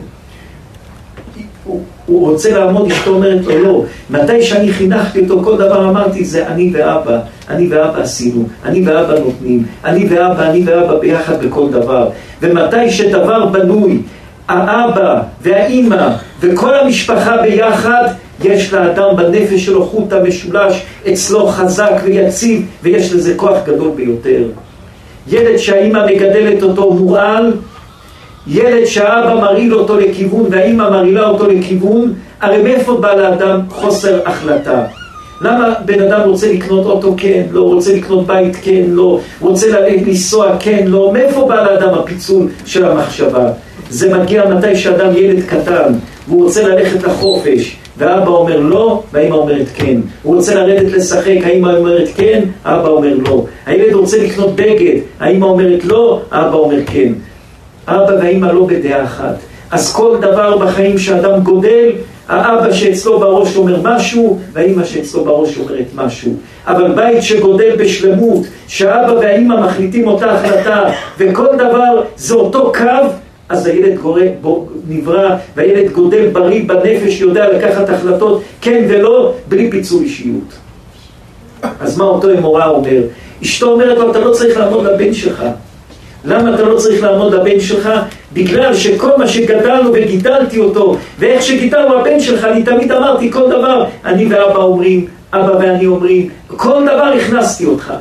הוא 2.05 2.29
רוצה 2.29 2.57
לעמוד, 2.57 2.91
אשתו 2.91 3.09
אומרת 3.09 3.45
לו 3.45 3.63
לא. 3.63 3.83
מתי 4.09 4.41
שאני 4.41 4.73
חינכתי 4.73 5.19
אותו, 5.19 5.43
כל 5.43 5.57
דבר 5.57 5.89
אמרתי, 5.89 6.25
זה 6.25 6.47
אני 6.47 6.71
ואבא. 6.73 7.19
אני 7.49 7.67
ואבא 7.67 8.01
עשינו, 8.01 8.47
אני 8.65 8.87
ואבא 8.87 9.19
נותנים, 9.19 9.63
אני 9.85 10.07
ואבא, 10.09 10.49
אני 10.49 10.63
ואבא 10.65 10.99
ביחד 10.99 11.45
בכל 11.45 11.69
דבר. 11.71 12.09
ומתי 12.41 12.91
שדבר 12.91 13.45
בנוי, 13.45 14.01
האבא 14.47 15.21
והאימא 15.41 16.09
וכל 16.39 16.75
המשפחה 16.75 17.37
ביחד, 17.37 18.03
יש 18.43 18.73
לאדם 18.73 19.15
בנפש 19.15 19.65
שלו 19.65 19.85
חוט 19.85 20.13
המשולש, 20.13 20.83
אצלו 21.13 21.47
חזק 21.47 21.91
ויציב, 22.03 22.65
ויש 22.83 23.13
לזה 23.13 23.33
כוח 23.35 23.57
גדול 23.65 23.91
ביותר. 23.95 24.43
ילד 25.27 25.57
שהאימא 25.57 26.05
מגדלת 26.05 26.63
אותו 26.63 26.93
מורעל, 26.93 27.53
ילד 28.47 28.85
שהאבא 28.85 29.35
מרעיל 29.35 29.75
אותו 29.75 29.99
לכיוון 29.99 30.45
והאימא 30.51 30.89
מרעילה 30.89 31.29
אותו 31.29 31.47
לכיוון, 31.47 32.13
הרי 32.41 32.63
מאיפה 32.63 32.97
בא 32.97 33.13
לאדם 33.13 33.59
חוסר 33.69 34.19
החלטה? 34.25 34.85
למה 35.41 35.73
בן 35.85 36.01
אדם 36.01 36.29
רוצה 36.29 36.53
לקנות 36.53 36.85
אוטו 36.85 37.13
כן, 37.17 37.43
לא, 37.51 37.61
רוצה 37.61 37.95
לקנות 37.95 38.27
בית 38.27 38.55
כן, 38.55 38.83
לא, 38.87 39.19
רוצה 39.41 39.67
לנסוע 40.07 40.57
כן, 40.59 40.83
לא, 40.87 41.09
מאיפה 41.13 41.45
בא 41.47 41.63
לאדם 41.63 41.93
הפיצול 41.93 42.47
של 42.65 42.85
המחשבה? 42.85 43.49
זה 43.89 44.17
מגיע 44.17 44.49
מתי 44.49 44.75
שאדם 44.75 45.17
ילד 45.17 45.43
קטן 45.43 45.93
והוא 46.27 46.43
רוצה 46.43 46.67
ללכת 46.67 47.03
לחופש 47.03 47.77
ואבא 47.97 48.29
אומר 48.29 48.59
לא, 48.59 49.03
והאמא 49.13 49.35
אומרת 49.35 49.67
כן. 49.75 49.97
הוא 50.23 50.35
רוצה 50.35 50.55
לרדת 50.55 50.91
לשחק, 50.91 51.37
האמא 51.43 51.77
אומרת 51.77 52.09
כן, 52.15 52.43
האבא 52.65 52.89
אומר 52.89 53.13
לא. 53.17 53.45
הילד 53.65 53.93
רוצה 53.93 54.23
לקנות 54.23 54.55
בגד, 54.55 54.99
האמא 55.19 55.45
אומרת 55.45 55.85
לא, 55.85 56.21
האבא 56.31 56.55
אומר 56.55 56.85
כן. 56.85 57.13
אבא 57.87 58.13
והאמא 58.21 58.45
לא 58.45 58.65
בדעה 58.65 59.03
אחת. 59.03 59.35
אז 59.71 59.93
כל 59.93 60.17
דבר 60.21 60.57
בחיים 60.57 60.97
שאדם 60.97 61.39
גודל, 61.39 61.89
האבא 62.27 62.73
שאצלו 62.73 63.19
בראש 63.19 63.55
אומר 63.55 63.79
משהו, 63.83 64.39
והאמא 64.53 64.83
שאצלו 64.83 65.25
בראש 65.25 65.57
אומרת 65.57 65.85
משהו. 65.95 66.33
אבל 66.67 66.91
בית 66.91 67.23
שגודל 67.23 67.75
בשלמות, 67.77 68.41
שהאבא 68.67 69.11
והאמא 69.11 69.61
מחליטים 69.61 70.07
אותה 70.07 70.31
החלטה, 70.31 70.83
וכל 71.17 71.47
דבר 71.55 72.03
זה 72.15 72.33
אותו 72.33 72.71
קו, 72.77 73.07
אז 73.49 73.65
הילד 73.65 73.99
גורם, 73.99 74.27
בו, 74.41 74.67
נברא, 74.89 75.35
והילד 75.55 75.91
גודל 75.91 76.27
בריא 76.27 76.63
בנפש, 76.67 77.21
יודע 77.21 77.49
לקחת 77.53 77.89
החלטות 77.89 78.41
כן 78.61 78.85
ולא, 78.89 79.33
בלי 79.47 79.71
פיצול 79.71 80.03
אישיות. 80.03 80.53
אז 81.79 81.97
מה 81.97 82.03
אותו 82.03 82.33
אמורה 82.33 82.67
אומר? 82.67 83.01
אשתו 83.43 83.71
אומרת 83.71 83.97
לו, 83.97 84.11
אתה 84.11 84.19
לא 84.19 84.31
צריך 84.31 84.57
לעמוד 84.57 84.85
לבן 84.85 85.13
שלך. 85.13 85.43
למה 86.25 86.55
אתה 86.55 86.63
לא 86.63 86.77
צריך 86.77 87.03
לעמוד 87.03 87.33
לבן 87.33 87.59
שלך? 87.59 87.89
בגלל 88.33 88.73
שכל 88.73 89.09
מה 89.17 89.27
שגדלנו 89.27 89.93
וגידלתי 89.93 90.59
אותו, 90.59 90.97
ואיך 91.19 91.41
שגידלנו 91.43 91.99
הבן 91.99 92.19
שלך, 92.19 92.43
אני 92.43 92.63
תמיד 92.63 92.91
אמרתי 92.91 93.31
כל 93.31 93.49
דבר, 93.49 93.85
אני 94.05 94.25
ואבא 94.25 94.59
אומרים, 94.59 95.05
אבא 95.33 95.51
ואני 95.59 95.85
אומרים, 95.85 96.29
כל 96.47 96.83
דבר 96.83 97.13
הכנסתי 97.17 97.65
אותך. 97.65 97.93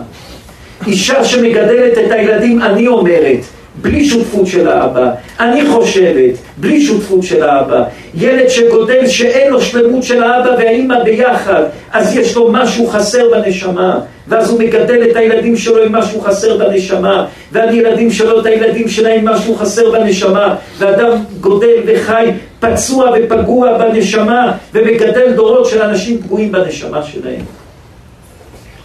אישה 0.87 1.25
שמגדלת 1.25 1.99
את 1.99 2.11
הילדים, 2.11 2.62
אני 2.62 2.87
אומרת, 2.87 3.41
בלי 3.83 4.05
שותפות 4.05 4.47
של 4.47 4.68
האבא. 4.68 5.11
אני 5.41 5.66
חושבת, 5.66 6.35
בלי 6.57 6.81
שותפות 6.81 7.23
של 7.23 7.43
האבא. 7.43 7.85
ילד 8.14 8.49
שגודל 8.49 9.07
שאין 9.07 9.53
לו 9.53 9.61
שלמות 9.61 10.03
של 10.03 10.23
האבא 10.23 10.51
והאימא 10.59 11.03
ביחד, 11.05 11.62
אז 11.93 12.16
יש 12.16 12.37
לו 12.37 12.53
משהו 12.53 12.87
חסר 12.87 13.31
בנשמה. 13.31 13.99
ואז 14.29 14.51
הוא 14.51 14.61
מגדל 14.61 15.03
את 15.11 15.16
הילדים 15.16 15.57
שלו 15.57 15.83
עם 15.83 15.93
משהו 15.93 16.20
חסר 16.20 16.57
בנשמה, 16.57 17.27
והילדים 17.53 18.11
שלו 18.11 18.41
את 18.41 18.47
הילדים 18.47 18.89
שלהם 18.89 19.18
עם 19.18 19.35
משהו 19.35 19.55
חסר 19.55 19.91
בנשמה, 19.91 20.55
ואדם 20.79 21.11
גודל 21.41 21.77
וחי 21.87 22.31
פצוע 22.61 23.11
ופגוע 23.14 23.79
בנשמה, 23.79 24.53
ומגדל 24.75 25.33
דורות 25.33 25.66
של 25.66 25.83
אנשים 25.83 26.23
פגועים 26.23 26.53
בנשמה 26.53 27.03
שלהם. 27.03 27.45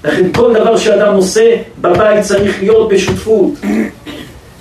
לכן 0.04 0.32
כל 0.34 0.54
דבר 0.54 0.78
שאדם 0.78 1.14
עושה 1.14 1.56
בבית 1.82 2.24
צריך 2.24 2.64
להיות 2.64 2.90
בשותפות. 2.90 3.54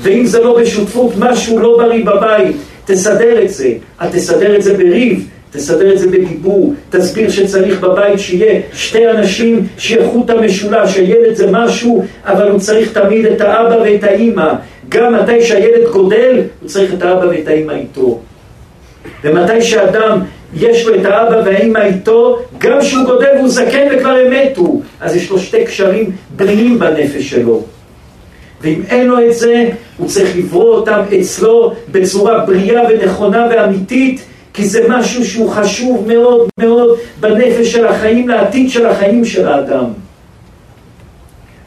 ואם 0.01 0.27
זה 0.27 0.41
לא 0.43 0.59
בשותפות, 0.59 1.13
משהו 1.19 1.59
לא 1.59 1.77
בריא 1.79 2.05
בבית, 2.05 2.57
תסדר 2.85 3.43
את 3.43 3.51
זה. 3.51 3.73
את 4.05 4.13
תסדר 4.13 4.57
את 4.57 4.63
זה 4.63 4.75
בריב, 4.75 5.29
תסדר 5.57 5.93
את 5.93 5.99
זה 5.99 6.07
בדיבור, 6.07 6.75
תסביר 6.91 7.31
שצריך 7.31 7.81
בבית 7.81 8.19
שיהיה 8.19 8.61
שתי 8.73 9.11
אנשים 9.11 9.67
שיהיה 9.79 10.09
חוט 10.09 10.31
המשולש, 10.31 10.97
הילד 10.97 11.35
זה 11.35 11.47
משהו, 11.51 12.05
אבל 12.25 12.51
הוא 12.51 12.59
צריך 12.59 12.99
תמיד 12.99 13.27
את 13.27 13.41
האבא 13.41 13.75
ואת 13.75 14.05
האימא. 14.05 14.53
גם 14.89 15.15
מתי 15.15 15.43
שהילד 15.43 15.89
גודל, 15.93 16.43
הוא 16.61 16.69
צריך 16.69 16.95
את 16.95 17.03
האבא 17.03 17.27
ואת 17.27 17.49
האימא 17.49 17.73
איתו. 17.73 18.21
ומתי 19.25 19.63
שאדם 19.63 20.21
יש 20.57 20.87
לו 20.87 20.95
את 20.95 21.05
האבא 21.05 21.43
והאימא 21.45 21.79
איתו, 21.79 22.39
גם 22.59 22.81
כשהוא 22.81 23.05
גודל 23.05 23.29
והוא 23.37 23.49
זקן 23.49 23.89
וכבר 23.93 24.11
הם 24.11 24.33
מתו, 24.33 24.81
אז 25.01 25.17
יש 25.17 25.31
לו 25.31 25.39
שתי 25.39 25.65
קשרים 25.65 26.11
בריאים 26.37 26.79
בנפש 26.79 27.31
שלו. 27.31 27.63
ואם 28.61 28.81
אין 28.89 29.07
לו 29.07 29.27
את 29.27 29.35
זה, 29.35 29.69
הוא 29.97 30.09
צריך 30.09 30.37
לברוא 30.37 30.75
אותם 30.75 31.01
אצלו 31.21 31.73
בצורה 31.93 32.39
בריאה 32.39 32.83
ונכונה 32.89 33.49
ואמיתית, 33.51 34.23
כי 34.57 34.69
זה 34.69 34.87
משהו 34.89 35.25
שהוא 35.25 35.51
חשוב 35.51 36.05
מאוד 36.07 36.49
מאוד 36.61 36.99
בנפש 37.21 37.73
של 37.73 37.87
החיים, 37.87 38.29
לעתיד 38.29 38.71
של 38.71 38.87
החיים 38.87 39.25
של 39.25 39.49
האדם. 39.49 39.85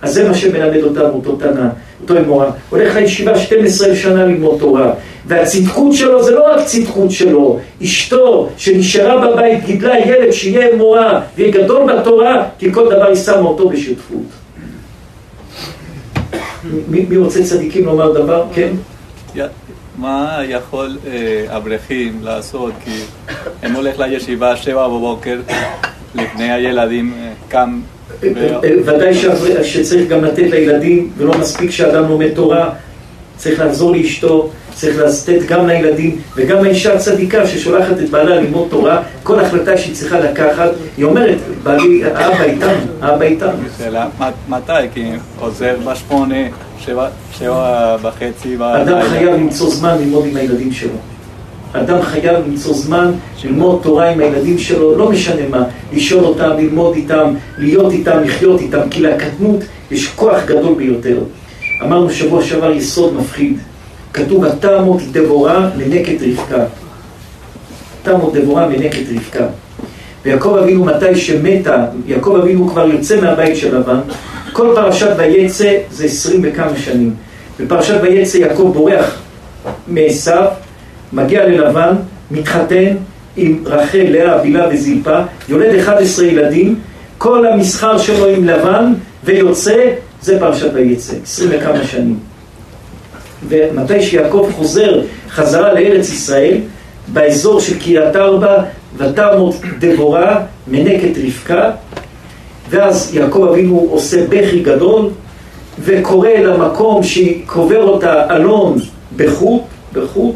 אז 0.01 0.13
זה 0.13 0.27
מה 0.27 0.33
שמלמד 0.33 0.83
אותנו 0.83 1.13
אותו 1.13 1.35
תנא, 1.35 1.67
אותו 2.01 2.17
אמורה. 2.17 2.51
הולך 2.69 2.95
לישיבה 2.95 3.39
12 3.39 3.95
שנה 3.95 4.25
ללמוד 4.25 4.59
תורה, 4.59 4.93
והצדקות 5.27 5.93
שלו 5.93 6.23
זה 6.23 6.31
לא 6.31 6.53
רק 6.53 6.65
צדקות 6.65 7.11
שלו, 7.11 7.59
אשתו 7.83 8.49
שנשארה 8.57 9.31
בבית 9.31 9.65
גידלה 9.65 9.99
ילד 9.99 10.31
שיהיה 10.31 10.69
אמורה 10.73 11.21
ויהיה 11.37 11.51
גדול 11.51 11.93
בתורה, 11.93 12.45
כי 12.59 12.73
כל 12.73 12.85
דבר 12.85 13.05
היא 13.05 13.15
שמה 13.15 13.39
אותו 13.39 13.69
בשותפות. 13.69 14.23
מי, 16.87 17.05
מי 17.09 17.17
רוצה 17.17 17.43
צדיקים 17.43 17.85
לומר 17.85 18.13
דבר? 18.13 18.45
כן? 18.53 18.69
מה 19.99 20.39
יכול 20.47 20.97
אה, 21.07 21.57
אברכים 21.57 22.19
לעשות? 22.21 22.73
כי 22.83 22.91
הם 23.63 23.75
הולך 23.75 23.99
לישיבה 23.99 24.55
שבע 24.55 24.87
בבוקר, 24.87 25.39
לפני 26.15 26.51
הילדים 26.51 27.13
אה, 27.17 27.31
קם... 27.47 27.79
ודאי 28.85 29.13
שצריך 29.63 30.09
גם 30.09 30.23
לתת 30.23 30.37
לילדים, 30.49 31.11
ולא 31.17 31.37
מספיק 31.37 31.71
שאדם 31.71 32.07
לומד 32.07 32.33
תורה, 32.33 32.69
צריך 33.37 33.59
לחזור 33.59 33.91
לאשתו, 33.91 34.49
צריך 34.73 34.97
לתת 34.97 35.45
גם 35.47 35.67
לילדים, 35.67 36.21
וגם 36.35 36.63
האישה 36.63 36.93
הצדיקה 36.93 37.47
ששולחת 37.47 37.99
את 37.99 38.09
בעלה 38.09 38.35
ללמוד 38.35 38.67
תורה, 38.69 39.03
כל 39.23 39.39
החלטה 39.39 39.77
שהיא 39.77 39.95
צריכה 39.95 40.19
לקחת, 40.19 40.69
היא 40.97 41.05
אומרת, 41.05 41.37
בעלי, 41.63 42.03
האבא 42.05 42.43
איתנו, 42.43 42.79
האבא 43.01 43.25
איתנו. 43.25 43.57
מתי? 44.49 44.71
כי 44.93 45.11
עוזר 45.39 45.75
בשמונה, 45.85 46.45
שבע 46.85 47.97
וחצי 48.01 48.55
אדם 48.59 49.01
חייב 49.09 49.33
למצוא 49.33 49.69
זמן 49.69 49.97
ללמוד 49.99 50.25
עם 50.25 50.35
הילדים 50.35 50.71
שלו. 50.71 50.95
אדם 51.73 52.01
חייב 52.01 52.35
למצוא 52.47 52.73
זמן 52.73 53.11
ללמוד 53.43 53.79
תורה 53.83 54.09
עם 54.09 54.19
הילדים 54.19 54.57
שלו, 54.57 54.97
לא 54.97 55.11
משנה 55.11 55.47
מה, 55.49 55.63
לשאול 55.93 56.23
אותם, 56.23 56.49
ללמוד 56.57 56.95
איתם, 56.95 57.33
להיות 57.57 57.91
איתם, 57.91 58.19
לחיות 58.23 58.61
איתם, 58.61 58.89
כי 58.89 59.01
לקטנות 59.01 59.59
יש 59.91 60.07
כוח 60.07 60.45
גדול 60.45 60.75
ביותר. 60.75 61.17
אמרנו 61.83 62.09
שבוע 62.09 62.43
שעבר 62.43 62.71
יסוד 62.71 63.13
מפחיד. 63.13 63.57
כתוב, 64.13 64.45
התעמות 64.45 65.01
דבורה 65.11 65.69
לנקת 65.77 66.15
רבקה. 66.21 66.63
תעמות 68.03 68.33
דבורה 68.33 68.67
מנקת 68.67 69.03
רבקה. 69.15 69.45
ויעקב 70.25 70.55
אבינו 70.63 70.85
מתי 70.85 71.15
שמתה, 71.15 71.85
יעקב 72.07 72.35
אבינו 72.41 72.67
כבר 72.67 72.87
יוצא 72.87 73.21
מהבית 73.21 73.55
של 73.55 73.77
לבן, 73.77 73.99
כל 74.53 74.71
פרשת 74.75 75.13
ויצא 75.17 75.77
זה 75.91 76.05
עשרים 76.05 76.41
וכמה 76.43 76.77
שנים. 76.77 77.13
בפרשת 77.59 77.99
ויצא 78.01 78.37
יעקב 78.37 78.71
בורח 78.73 79.21
מעשיו, 79.87 80.45
מגיע 81.13 81.45
ללבן, 81.45 81.95
מתחתן 82.31 82.95
עם 83.37 83.63
רחל, 83.65 84.05
לאה, 84.09 84.37
בילה 84.37 84.67
וזלפה, 84.71 85.19
יולד 85.49 85.79
11 85.79 86.25
ילדים, 86.25 86.79
כל 87.17 87.45
המסחר 87.45 87.97
שלו 87.97 88.25
עם 88.25 88.45
לבן 88.45 88.93
ויוצא, 89.23 89.91
זה 90.21 90.39
פרשת 90.39 90.69
ויצא, 90.73 91.13
עשרים 91.23 91.49
וכמה 91.53 91.83
שנים. 91.83 92.19
ומתי 93.47 94.01
שיעקב 94.01 94.49
חוזר 94.55 95.01
חזרה 95.29 95.73
לארץ 95.73 96.09
ישראל, 96.09 96.57
באזור 97.07 97.59
של 97.59 97.79
קריית 97.79 98.15
ארבע, 98.15 98.63
ותמות 98.97 99.55
דבורה, 99.79 100.41
מנקת 100.67 101.17
רבקה, 101.25 101.71
ואז 102.69 103.15
יעקב 103.15 103.43
אבינו 103.43 103.87
עושה 103.91 104.25
בכי 104.29 104.59
גדול, 104.59 105.09
וקורא 105.79 106.29
למקום 106.29 107.03
שקובר 107.03 107.83
אותה 107.83 108.35
אלון 108.35 108.77
בחוט, 109.15 109.61
בחוט, 109.93 110.35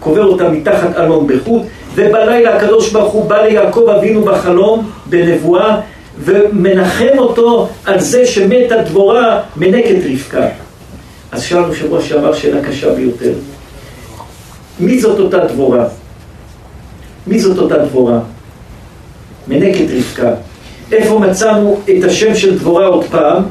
קובר 0.00 0.24
אותה 0.24 0.48
מתחת 0.48 0.96
אלון 0.96 1.26
בחוט, 1.26 1.62
ובלילה 1.94 2.56
הקדוש 2.56 2.92
ברוך 2.92 3.12
הוא 3.12 3.24
בא 3.24 3.42
ליעקב 3.42 3.88
אבינו 3.98 4.22
בחלום, 4.24 4.90
בנבואה, 5.06 5.80
ומנחם 6.18 7.18
אותו 7.18 7.68
על 7.84 8.00
זה 8.00 8.26
שמתה 8.26 8.82
דבורה 8.82 9.40
מנקת 9.56 9.96
רבקה. 10.10 10.46
אז 11.32 11.42
שאלנו 11.42 11.74
שבוע 11.74 12.02
שעבר 12.02 12.34
שאלה 12.34 12.62
קשה 12.64 12.94
ביותר. 12.94 13.32
מי 14.80 15.00
זאת 15.00 15.18
אותה 15.20 15.38
דבורה? 15.38 15.84
מי 17.26 17.40
זאת 17.40 17.58
אותה 17.58 17.78
דבורה? 17.78 18.18
מנקת 19.48 19.86
רבקה. 19.96 20.34
איפה 20.92 21.18
מצאנו 21.18 21.80
את 21.90 22.04
השם 22.04 22.34
של 22.34 22.58
דבורה 22.58 22.86
עוד 22.86 23.04
פעם? 23.04 23.42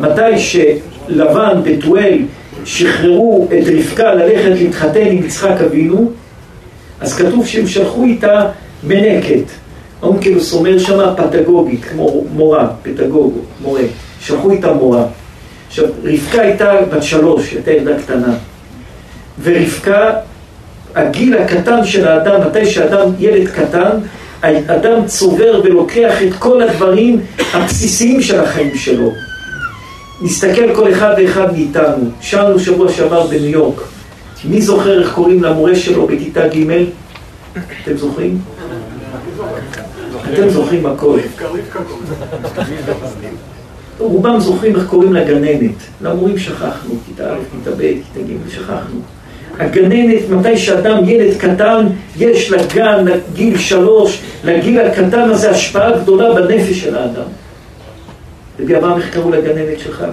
מתי 0.00 0.38
שלבן, 0.38 1.60
בתואל, 1.64 2.18
שחררו 2.64 3.48
את 3.48 3.64
רבקה 3.72 4.14
ללכת 4.14 4.60
להתחתן 4.60 5.06
עם 5.06 5.24
יצחק 5.24 5.60
אבינו, 5.66 6.10
אז 7.00 7.14
כתוב 7.14 7.46
שהם 7.46 7.66
שלחו 7.66 8.04
איתה 8.04 8.46
מנקת. 8.84 9.44
אונקלוס 10.02 10.54
אומר 10.54 10.78
שמה 10.78 11.14
פדגוגית, 11.16 11.84
כמו 11.84 12.24
מורה, 12.34 12.68
פדגוג, 12.82 13.38
מורה. 13.62 13.82
שלחו 14.20 14.50
איתה 14.50 14.72
מורה. 14.72 15.04
עכשיו, 15.68 15.84
רבקה 16.04 16.40
הייתה 16.40 16.72
בת 16.92 17.02
שלוש, 17.02 17.52
הייתה 17.52 17.70
ילדה 17.70 17.98
קטנה. 17.98 18.34
ורבקה, 19.42 20.12
הגיל 20.94 21.38
הקטן 21.38 21.84
של 21.84 22.08
האדם, 22.08 22.40
מתי 22.40 22.66
שאדם, 22.66 23.10
ילד 23.18 23.48
קטן, 23.48 23.90
האדם 24.42 25.06
צובר 25.06 25.60
ולוקח 25.64 26.22
את 26.22 26.34
כל 26.38 26.62
הדברים 26.62 27.20
הבסיסיים 27.52 28.22
של 28.22 28.40
החיים 28.40 28.74
שלו. 28.74 29.12
נסתכל 30.22 30.74
כל 30.74 30.92
אחד 30.92 31.14
ואחד 31.18 31.52
מאיתנו. 31.52 32.10
שאלנו 32.20 32.60
שבוע 32.60 32.92
שעבר 32.92 33.26
בניו 33.26 33.50
יורק, 33.50 33.80
מי 34.44 34.62
זוכר 34.62 35.02
איך 35.02 35.14
קוראים 35.14 35.42
למורה 35.42 35.74
שלו 35.76 36.06
בכיתה 36.06 36.48
ג'? 36.48 36.84
אתם 37.82 37.96
זוכרים? 37.96 38.38
אתם 40.34 40.48
זוכרים 40.48 40.86
הכל. 40.86 41.18
רובם 43.98 44.40
זוכרים 44.40 44.76
איך 44.76 44.86
קוראים 44.86 45.12
לגננת. 45.12 45.74
למורים 46.02 46.38
שכחנו, 46.38 46.94
כיתה 47.06 47.32
א', 47.32 47.38
כיתה 47.52 47.76
ב', 47.76 47.80
כיתה 47.80 48.20
ג', 48.28 48.50
שכחנו. 48.50 49.00
הגננת, 49.58 50.30
מתי 50.30 50.56
שאדם 50.58 51.08
ילד 51.08 51.36
קטן, 51.38 51.86
יש 52.16 52.50
לגן, 52.50 53.04
לגיל 53.04 53.58
שלוש, 53.58 54.20
לגיל 54.44 54.80
הקטן 54.80 55.30
הזה 55.30 55.50
השפעה 55.50 55.98
גדולה 55.98 56.34
בנפש 56.34 56.80
של 56.80 56.96
האדם. 56.96 57.28
רבי 58.60 58.76
אברהם, 58.76 58.98
איך 58.98 59.14
קראו 59.14 59.30
לגננת 59.30 59.78
שלך? 59.78 60.04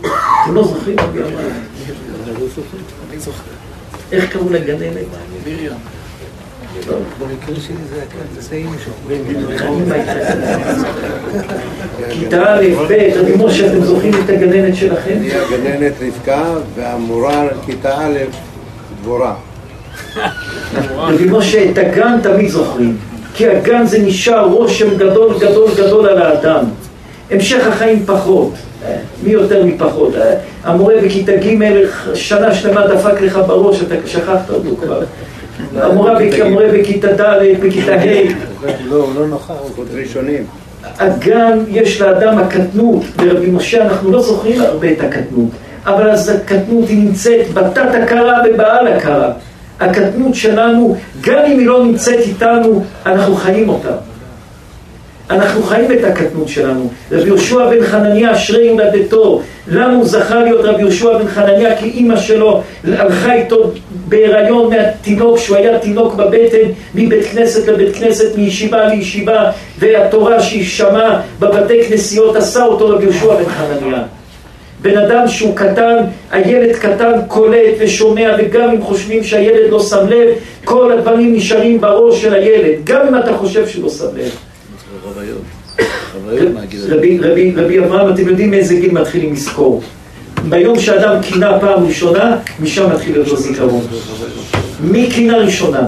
אתם 0.00 0.54
לא 0.54 0.64
זוכרים, 0.64 0.96
רבי 0.98 1.18
אברהם? 1.18 1.50
איך 4.12 4.32
קראו 4.32 4.50
לגננת? 4.50 5.06
מרים. 5.46 5.97
במקרה 6.86 7.56
שלי 7.56 7.76
זה 7.90 8.00
זה 8.40 8.56
אימא 8.56 8.76
כיתה 12.10 12.54
א', 12.54 12.64
ב', 12.88 12.92
רבי 13.16 13.32
משה, 13.38 13.66
אתם 13.66 13.84
זוכרים 13.84 14.12
את 14.24 14.30
הגננת 14.30 14.76
שלכם? 14.76 15.18
היא 15.22 15.32
הגננת 15.34 15.92
רבקה 16.00 16.54
והמורה 16.74 17.44
לכיתה 17.44 17.98
א', 17.98 18.18
דבורה. 19.02 19.34
רבי 20.96 21.24
משה, 21.30 21.70
את 21.70 21.78
הגן 21.78 22.20
תמיד 22.22 22.48
זוכרים, 22.48 22.96
כי 23.34 23.48
הגן 23.48 23.86
זה 23.86 23.98
נשאר 23.98 24.44
רושם 24.44 24.96
גדול 24.96 25.38
גדול 25.38 25.70
גדול 25.76 26.08
על 26.08 26.22
האדם. 26.22 26.64
המשך 27.30 27.66
החיים 27.66 28.06
פחות, 28.06 28.52
מי 29.22 29.30
יותר 29.30 29.64
מפחות. 29.66 30.14
המורה 30.64 30.94
בכיתה 31.04 31.32
ג' 31.32 31.84
שנה 32.14 32.54
שלמה 32.54 32.86
דפק 32.86 33.20
לך 33.20 33.40
בראש, 33.46 33.82
אתה 33.82 33.94
שכחת 34.06 34.50
אותו 34.50 34.76
כבר. 34.82 35.00
המורה 35.82 36.18
בכיתה 36.72 37.12
ד', 37.12 37.40
בכיתה 37.62 37.94
ה', 37.94 38.04
לא, 38.88 38.96
הוא 38.96 39.14
לא 39.14 39.26
נוכח, 39.26 39.54
הוא 39.76 39.84
ראשונים. 39.94 40.44
הגן 40.98 41.58
יש 41.68 42.00
לאדם 42.00 42.38
הקטנות, 42.38 43.02
לרבי 43.22 43.50
משה 43.50 43.82
אנחנו 43.82 44.10
לא 44.12 44.22
זוכרים 44.22 44.60
הרבה 44.60 44.92
את 44.92 45.00
הקטנות, 45.00 45.50
אבל 45.86 46.10
אז 46.10 46.28
הקטנות 46.28 46.88
היא 46.88 47.04
נמצאת 47.04 47.54
בתת 47.54 47.94
הכרה 48.02 48.42
ובעל 48.50 48.86
הכרה. 48.88 49.32
הקטנות 49.80 50.34
שלנו, 50.34 50.96
גם 51.20 51.38
אם 51.46 51.58
היא 51.58 51.66
לא 51.66 51.84
נמצאת 51.84 52.18
איתנו, 52.18 52.84
אנחנו 53.06 53.34
חיים 53.34 53.68
אותה. 53.68 54.07
אנחנו 55.30 55.62
חיים 55.62 55.92
את 55.92 56.04
הקטנות 56.04 56.48
שלנו. 56.48 56.90
רבי 57.12 57.26
יהושע 57.26 57.70
בן 57.70 57.84
חנניה, 57.84 58.32
אשרי 58.32 58.68
הולדתו. 58.68 59.42
למה 59.68 59.94
הוא 59.94 60.04
זכה 60.04 60.42
להיות 60.42 60.64
רבי 60.64 60.80
יהושע 60.80 61.18
בן 61.18 61.28
חנניה? 61.28 61.76
כי 61.76 61.86
אימא 61.86 62.16
שלו 62.16 62.62
הלכה 62.84 63.34
איתו 63.34 63.70
בהיריון 63.90 64.70
מהתינוק, 64.70 65.38
שהוא 65.38 65.56
היה 65.56 65.78
תינוק 65.78 66.14
בבטן, 66.14 66.68
מבית 66.94 67.24
כנסת 67.24 67.68
לבית 67.68 67.96
כנסת, 67.96 68.36
מישיבה 68.36 68.86
לישיבה, 68.86 69.50
והתורה 69.78 70.40
שהיא 70.40 70.64
שמעה 70.64 71.20
בבתי 71.40 71.84
כנסיות 71.84 72.36
עשה 72.36 72.64
אותו 72.64 72.88
רבי 72.88 73.04
יהושע 73.04 73.34
בן 73.34 73.48
חנניה. 73.48 74.02
בן 74.82 74.98
אדם 74.98 75.28
שהוא 75.28 75.56
קטן, 75.56 75.96
הילד 76.30 76.76
קטן 76.76 77.12
קולט 77.28 77.74
ושומע, 77.78 78.34
וגם 78.38 78.70
אם 78.70 78.82
חושבים 78.82 79.24
שהילד 79.24 79.70
לא 79.70 79.80
שם 79.80 80.08
לב, 80.08 80.28
כל 80.64 80.92
הדברים 80.92 81.34
נשארים 81.34 81.80
בראש 81.80 82.22
של 82.22 82.34
הילד, 82.34 82.74
גם 82.84 83.06
אם 83.06 83.18
אתה 83.18 83.36
חושב 83.36 83.68
שהוא 83.68 83.84
לא 83.84 83.90
שם 83.90 84.16
לב. 84.16 84.47
רבי, 86.90 87.18
רבי, 87.18 87.52
רבי 87.56 87.78
אברהם, 87.78 88.14
אתם 88.14 88.28
יודעים 88.28 88.50
מאיזה 88.50 88.74
גיל 88.74 88.92
מתחילים 88.92 89.32
לזכור. 89.32 89.82
ביום 90.48 90.80
שאדם 90.80 91.22
קינה 91.22 91.58
פעם 91.60 91.86
ראשונה, 91.86 92.36
משם 92.60 92.90
מתחיל 92.92 93.12
להיות 93.12 93.28
לו 93.28 93.36
זיכרון. 93.36 93.86
מי 94.80 95.10
קינה 95.10 95.36
ראשונה? 95.36 95.80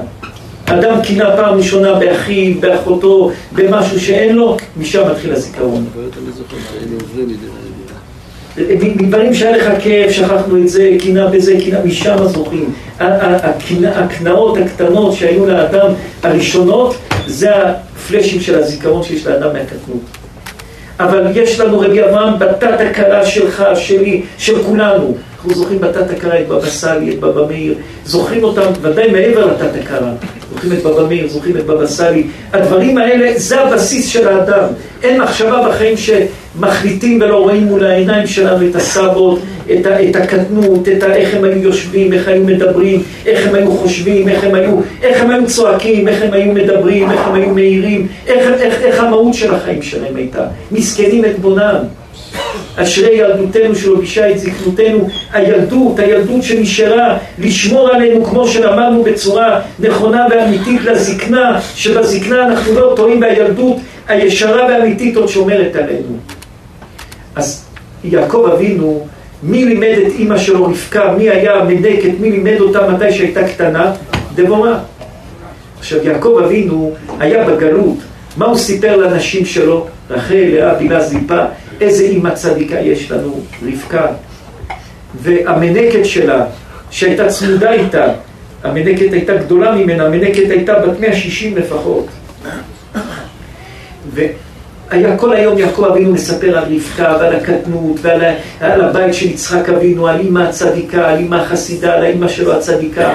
אדם 0.67 1.03
קינה 1.03 1.37
פעם 1.37 1.59
ראשונה 1.59 1.95
באחיו, 1.95 2.61
באחותו, 2.61 3.31
במשהו 3.53 4.01
שאין 4.01 4.37
לו, 4.37 4.57
משם 4.77 5.11
מתחיל 5.11 5.33
הזיכרון. 5.33 5.87
מדברים 8.81 9.35
שהיה 9.35 9.57
לך 9.57 9.83
כאב, 9.83 10.11
שכחנו 10.11 10.57
את 10.63 10.69
זה, 10.69 10.91
קינה 10.99 11.27
בזה, 11.27 11.57
קינה, 11.61 11.85
משם 11.85 12.17
זוכרים. 12.25 12.73
הקנאות 13.95 14.59
הקטנות 14.59 15.15
שהיו 15.15 15.47
לאדם 15.47 15.93
הראשונות, 16.23 16.97
זה 17.31 17.51
הפלאשים 17.57 18.41
של 18.41 18.59
הזיכרון 18.59 19.03
שיש 19.03 19.27
לאדם 19.27 19.53
מהקטנות. 19.53 20.03
אבל 21.01 21.27
יש 21.35 21.61
לנו 21.61 21.81
רבי 21.81 22.05
אברהם 22.05 22.39
בתת 22.39 22.81
הכרה 22.81 23.27
שלך, 23.27 23.65
שלי, 23.75 24.23
של 24.39 24.63
כולנו. 24.63 25.17
אנחנו 25.37 25.55
זוכרים 25.55 25.81
בתת 25.81 26.11
הכרה 26.11 26.41
את 26.41 26.49
בבא 26.49 26.67
סאלי, 26.67 27.15
את 27.15 27.21
בבא 27.21 27.47
מאיר, 27.47 27.75
זוכרים 28.05 28.45
אותם 28.45 28.73
ודאי 28.83 29.11
מעבר 29.11 29.47
לתת 29.47 29.81
הכרה. 29.83 30.13
זוכרים 30.61 30.79
את 30.79 30.83
בבא 30.83 31.09
מאיר, 31.09 31.29
זוכרים 31.29 31.57
את 31.57 31.67
בבא 31.67 31.87
סאלי. 31.87 32.25
הדברים 32.53 32.99
האלה, 32.99 33.33
זה 33.37 33.61
הבסיס 33.61 34.09
של 34.09 34.29
האדם. 34.29 34.65
אין 35.03 35.21
מחשבה 35.21 35.69
בחיים 35.69 35.95
שמחליטים 35.97 37.21
ולא 37.21 37.37
רואים 37.37 37.65
מול 37.65 37.85
העיניים 37.85 38.27
שלנו 38.27 38.67
את 38.67 38.77
הסבות, 38.77 39.39
את, 39.73 39.87
ה, 39.87 40.09
את 40.09 40.17
הקטנות, 40.17 40.89
את 40.89 41.03
ה, 41.03 41.15
איך 41.15 41.35
הם 41.35 41.45
היו 41.45 41.59
יושבים, 41.59 42.13
איך 42.13 42.29
היו 42.29 42.45
מדברים, 42.45 43.03
איך 43.27 43.47
הם 43.47 43.55
היו 43.55 43.71
חושבים, 43.71 44.29
איך 44.29 44.45
הם 44.45 44.55
היו, 44.55 44.77
איך 45.03 45.23
הם 45.23 45.31
היו 45.31 45.47
צועקים, 45.47 46.09
איך 46.09 46.23
הם 46.23 46.33
היו 46.33 46.53
מדברים, 46.53 47.11
איך 47.11 47.21
הם 47.27 47.35
היו 47.35 47.49
מאירים, 47.49 48.07
איך, 48.27 48.51
איך, 48.61 48.83
איך 48.83 49.01
המהות 49.01 49.35
של 49.35 49.55
החיים 49.55 49.83
שלהם 49.83 50.17
הייתה. 50.17 50.45
מסכנים 50.73 51.25
את 51.25 51.39
בונם. 51.39 52.00
אשרי 52.77 53.15
ילדותנו 53.15 53.75
שלובישה 53.75 54.31
את 54.31 54.39
זקנותנו, 54.39 55.09
הילדות, 55.33 55.99
הילדות 55.99 56.43
שנשארה 56.43 57.19
לשמור 57.39 57.89
עלינו 57.89 58.25
כמו 58.25 58.49
שאמרנו 58.49 59.03
בצורה 59.03 59.61
נכונה 59.79 60.27
ואמיתית 60.31 60.85
לזקנה, 60.85 61.61
שבזקנה 61.75 62.47
אנחנו 62.47 62.75
לא 62.75 62.93
טועים 62.97 63.21
והילדות 63.21 63.77
הישרה 64.09 64.67
והאמיתית 64.67 65.17
עוד 65.17 65.29
שומרת 65.29 65.77
עלינו. 65.77 66.17
אז 67.37 67.65
יעקב 68.05 68.51
אבינו, 68.55 69.07
מי 69.43 69.65
לימד 69.65 69.99
את 70.07 70.13
אימא 70.19 70.39
שלו 70.39 70.65
רבקה, 70.65 71.13
מי 71.19 71.31
היה 71.31 71.65
מנקת, 71.65 72.11
מי 72.21 72.31
לימד 72.31 72.61
אותה 72.61 72.89
מתי 72.91 73.13
שהייתה 73.13 73.49
קטנה? 73.49 73.93
דבורה. 74.35 74.79
עכשיו 75.79 76.07
יעקב 76.07 76.41
אבינו 76.45 76.93
היה 77.21 77.45
בגלות, 77.45 77.97
מה 78.37 78.47
הוא 78.47 78.57
סיפר 78.57 78.97
לנשים 78.97 79.45
שלו? 79.45 79.87
רחל, 80.11 80.35
לאה, 80.35 80.75
בילה, 80.75 81.01
זיפה, 81.01 81.45
איזה 81.81 82.05
אימא 82.05 82.35
צדיקה 82.35 82.81
יש 82.81 83.11
לנו, 83.11 83.41
רבקה. 83.67 84.07
והמנקת 85.23 86.05
שלה, 86.05 86.45
שהייתה 86.91 87.29
צמודה 87.29 87.73
איתה, 87.73 88.07
המנקת 88.65 89.13
הייתה 89.13 89.37
גדולה 89.37 89.75
ממנה, 89.75 90.05
המנקת 90.07 90.51
הייתה 90.51 90.79
בת 90.79 91.01
160 91.01 91.57
לפחות. 91.57 92.07
והיה 94.15 95.17
כל 95.17 95.33
היום 95.33 95.59
יעקב 95.59 95.85
אבינו 95.85 96.13
מספר 96.13 96.59
על 96.59 96.65
רבקה 96.75 97.17
ועל 97.21 97.37
הקטנות 97.37 97.97
ועל 98.03 98.23
על 98.61 98.81
הבית 98.81 99.15
של 99.15 99.27
יצחק 99.27 99.69
אבינו, 99.69 100.09
על 100.09 100.21
אימא 100.21 100.41
הצדיקה, 100.41 101.09
על 101.09 101.19
אימא 101.19 101.37
החסידה, 101.37 101.95
על 101.95 102.05
האימא 102.05 102.29
שלו 102.29 102.57
הצדיקה. 102.57 103.15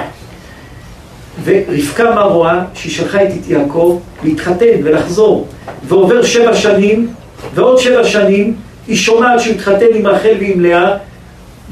ורבקה 1.43 2.15
מה 2.15 2.21
רואה? 2.21 2.61
שהיא 2.73 2.91
שלחה 2.91 3.23
את 3.23 3.29
יעקב 3.47 3.99
להתחתן 4.23 4.65
ולחזור. 4.83 5.47
ועובר 5.87 6.23
שבע 6.23 6.55
שנים, 6.55 7.07
ועוד 7.53 7.79
שבע 7.79 8.03
שנים, 8.03 8.55
היא 8.87 8.95
שומעת 8.95 9.39
שהוא 9.39 9.55
התחתן 9.55 9.85
עם 9.95 10.07
רחל 10.07 10.33
ועם 10.39 10.61
לאה, 10.61 10.97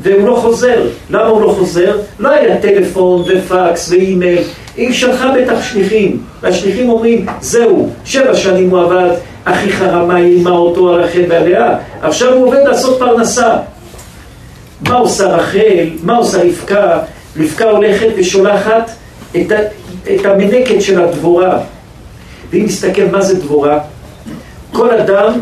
והוא 0.02 0.28
לא 0.28 0.36
חוזר. 0.36 0.88
למה 1.10 1.26
הוא 1.26 1.42
לא 1.42 1.56
חוזר? 1.58 1.98
לא 2.20 2.30
היה 2.30 2.58
טלפון 2.58 3.24
ופקס 3.28 3.92
ואימייל. 3.92 4.44
היא 4.78 4.94
שלחה 4.94 5.32
בטח 5.32 5.64
שליחים, 5.64 6.24
והשליחים 6.42 6.90
אומרים, 6.90 7.26
זהו, 7.42 7.90
שבע 8.06 8.36
שנים 8.36 8.70
הוא 8.70 8.80
עבד, 8.80 9.10
אחיך 9.44 9.82
רמה 9.82 10.18
אימה 10.18 10.50
אותו 10.50 10.94
על 10.94 11.04
החטא 11.04 11.26
ועליה, 11.30 11.78
עכשיו 12.02 12.34
הוא 12.34 12.48
עובד 12.48 12.60
לעשות 12.68 13.00
פרנסה. 13.00 13.58
מה 14.88 14.96
עושה 14.96 15.28
רחל? 15.28 15.90
מה 16.04 16.18
עושה 16.18 16.44
רבקה? 16.44 17.00
רבקה 17.38 17.70
הולכת 17.70 18.08
ושולחת 18.18 18.92
את, 19.36 19.52
ה, 19.52 19.56
את 20.16 20.26
המנקת 20.26 20.82
של 20.82 21.04
הדבורה. 21.04 21.60
ואם 22.50 22.66
נסתכל 22.66 23.06
מה 23.12 23.22
זה 23.22 23.40
דבורה, 23.40 23.80
כל 24.72 24.90
אדם, 24.90 25.34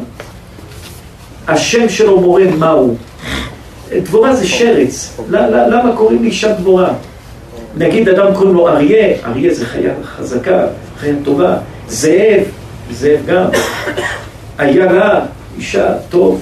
השם 1.47 1.89
שלו 1.89 2.21
מורה 2.21 2.43
מהו. 2.57 2.95
דבורה 4.03 4.35
זה 4.35 4.47
שרץ. 4.47 5.19
למה 5.29 5.95
קוראים 5.95 6.23
לאישה 6.23 6.53
דבורה? 6.53 6.93
נגיד 7.77 8.09
אדם 8.09 8.33
קוראים 8.33 8.53
לו 8.53 8.67
אריה, 8.67 9.15
אריה 9.25 9.53
זה 9.53 9.65
חיה 9.65 9.93
חזקה, 10.03 10.67
חיה 10.99 11.13
טובה. 11.23 11.57
זאב, 11.87 12.43
זאב 12.91 13.19
גם. 13.27 13.45
עיירה, 14.57 15.19
אישה, 15.57 15.93
טוב. 16.09 16.41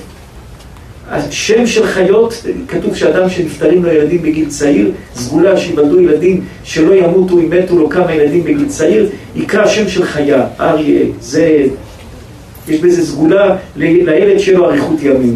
השם 1.11 1.67
של 1.67 1.88
חיות, 1.88 2.43
כתוב 2.67 2.95
שאדם 2.95 3.30
שנפטרים 3.30 3.85
לו 3.85 3.91
ילדים 3.91 4.21
בגיל 4.21 4.49
צעיר, 4.49 4.91
סגולה 5.15 5.57
שיוולדו 5.57 5.99
ילדים 5.99 6.45
שלא 6.63 6.93
ימותו 6.93 7.39
אם 7.39 7.49
מתו 7.49 7.80
לו 7.80 7.89
כמה 7.89 8.13
ילדים 8.13 8.43
בגיל 8.43 8.67
צעיר, 8.67 9.09
יקרא 9.35 9.67
שם 9.67 9.89
של 9.89 10.03
חיה, 10.05 10.45
אריה, 10.59 11.05
זאב. 11.21 11.69
יש 12.70 12.80
בזה 12.80 13.06
סגולה 13.06 13.56
לילד 13.76 14.40
שלו 14.40 14.70
אריכות 14.70 15.04
ימים. 15.04 15.36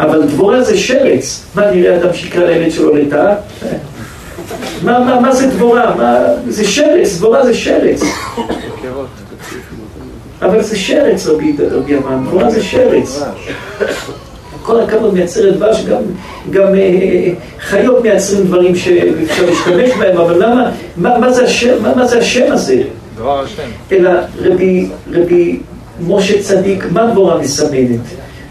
אבל 0.00 0.22
דבורה 0.22 0.62
זה 0.62 0.78
שרץ. 0.78 1.44
מה 1.54 1.70
נראה 1.70 1.96
אדם 1.96 2.14
שיקרא 2.14 2.44
לילד 2.44 2.70
שלו 2.70 2.96
לטאה? 2.96 3.34
מה, 4.82 4.98
מה, 4.98 5.20
מה 5.20 5.34
זה 5.34 5.46
דבורה? 5.46 5.94
מה, 5.94 6.18
זה 6.48 6.64
שרץ, 6.64 7.16
דבורה 7.16 7.46
זה 7.46 7.54
שרץ. 7.54 8.02
אבל 10.42 10.62
זה 10.62 10.76
שרץ, 10.76 11.26
רבי, 11.26 11.56
אמן, 11.96 12.24
דבורה 12.26 12.50
זה 12.50 12.62
שרץ. 12.62 13.22
כל 14.62 14.80
הכבוד 14.80 15.14
מייצרת 15.14 15.56
דבש, 15.56 15.84
גם, 15.84 16.02
גם 16.50 16.74
אה, 16.74 17.30
חיות 17.60 18.02
מייצרים 18.02 18.46
דברים 18.46 18.76
שאפשר 18.76 19.46
להשתמש 19.46 19.90
בהם, 19.98 20.18
אבל 20.18 20.42
למה, 20.42 20.70
מה, 20.96 21.18
מה, 21.18 21.32
זה, 21.32 21.44
השם, 21.44 21.82
מה, 21.82 21.94
מה 21.94 22.06
זה 22.06 22.18
השם 22.18 22.52
הזה? 22.52 22.82
דבר 23.16 23.40
השם. 23.40 23.62
אלא 23.92 24.10
רבי, 24.38 24.88
רבי 25.12 25.58
משה 26.00 26.42
צדיק, 26.42 26.84
מה 26.90 27.06
דבורה 27.06 27.38
מסמנת? 27.38 28.00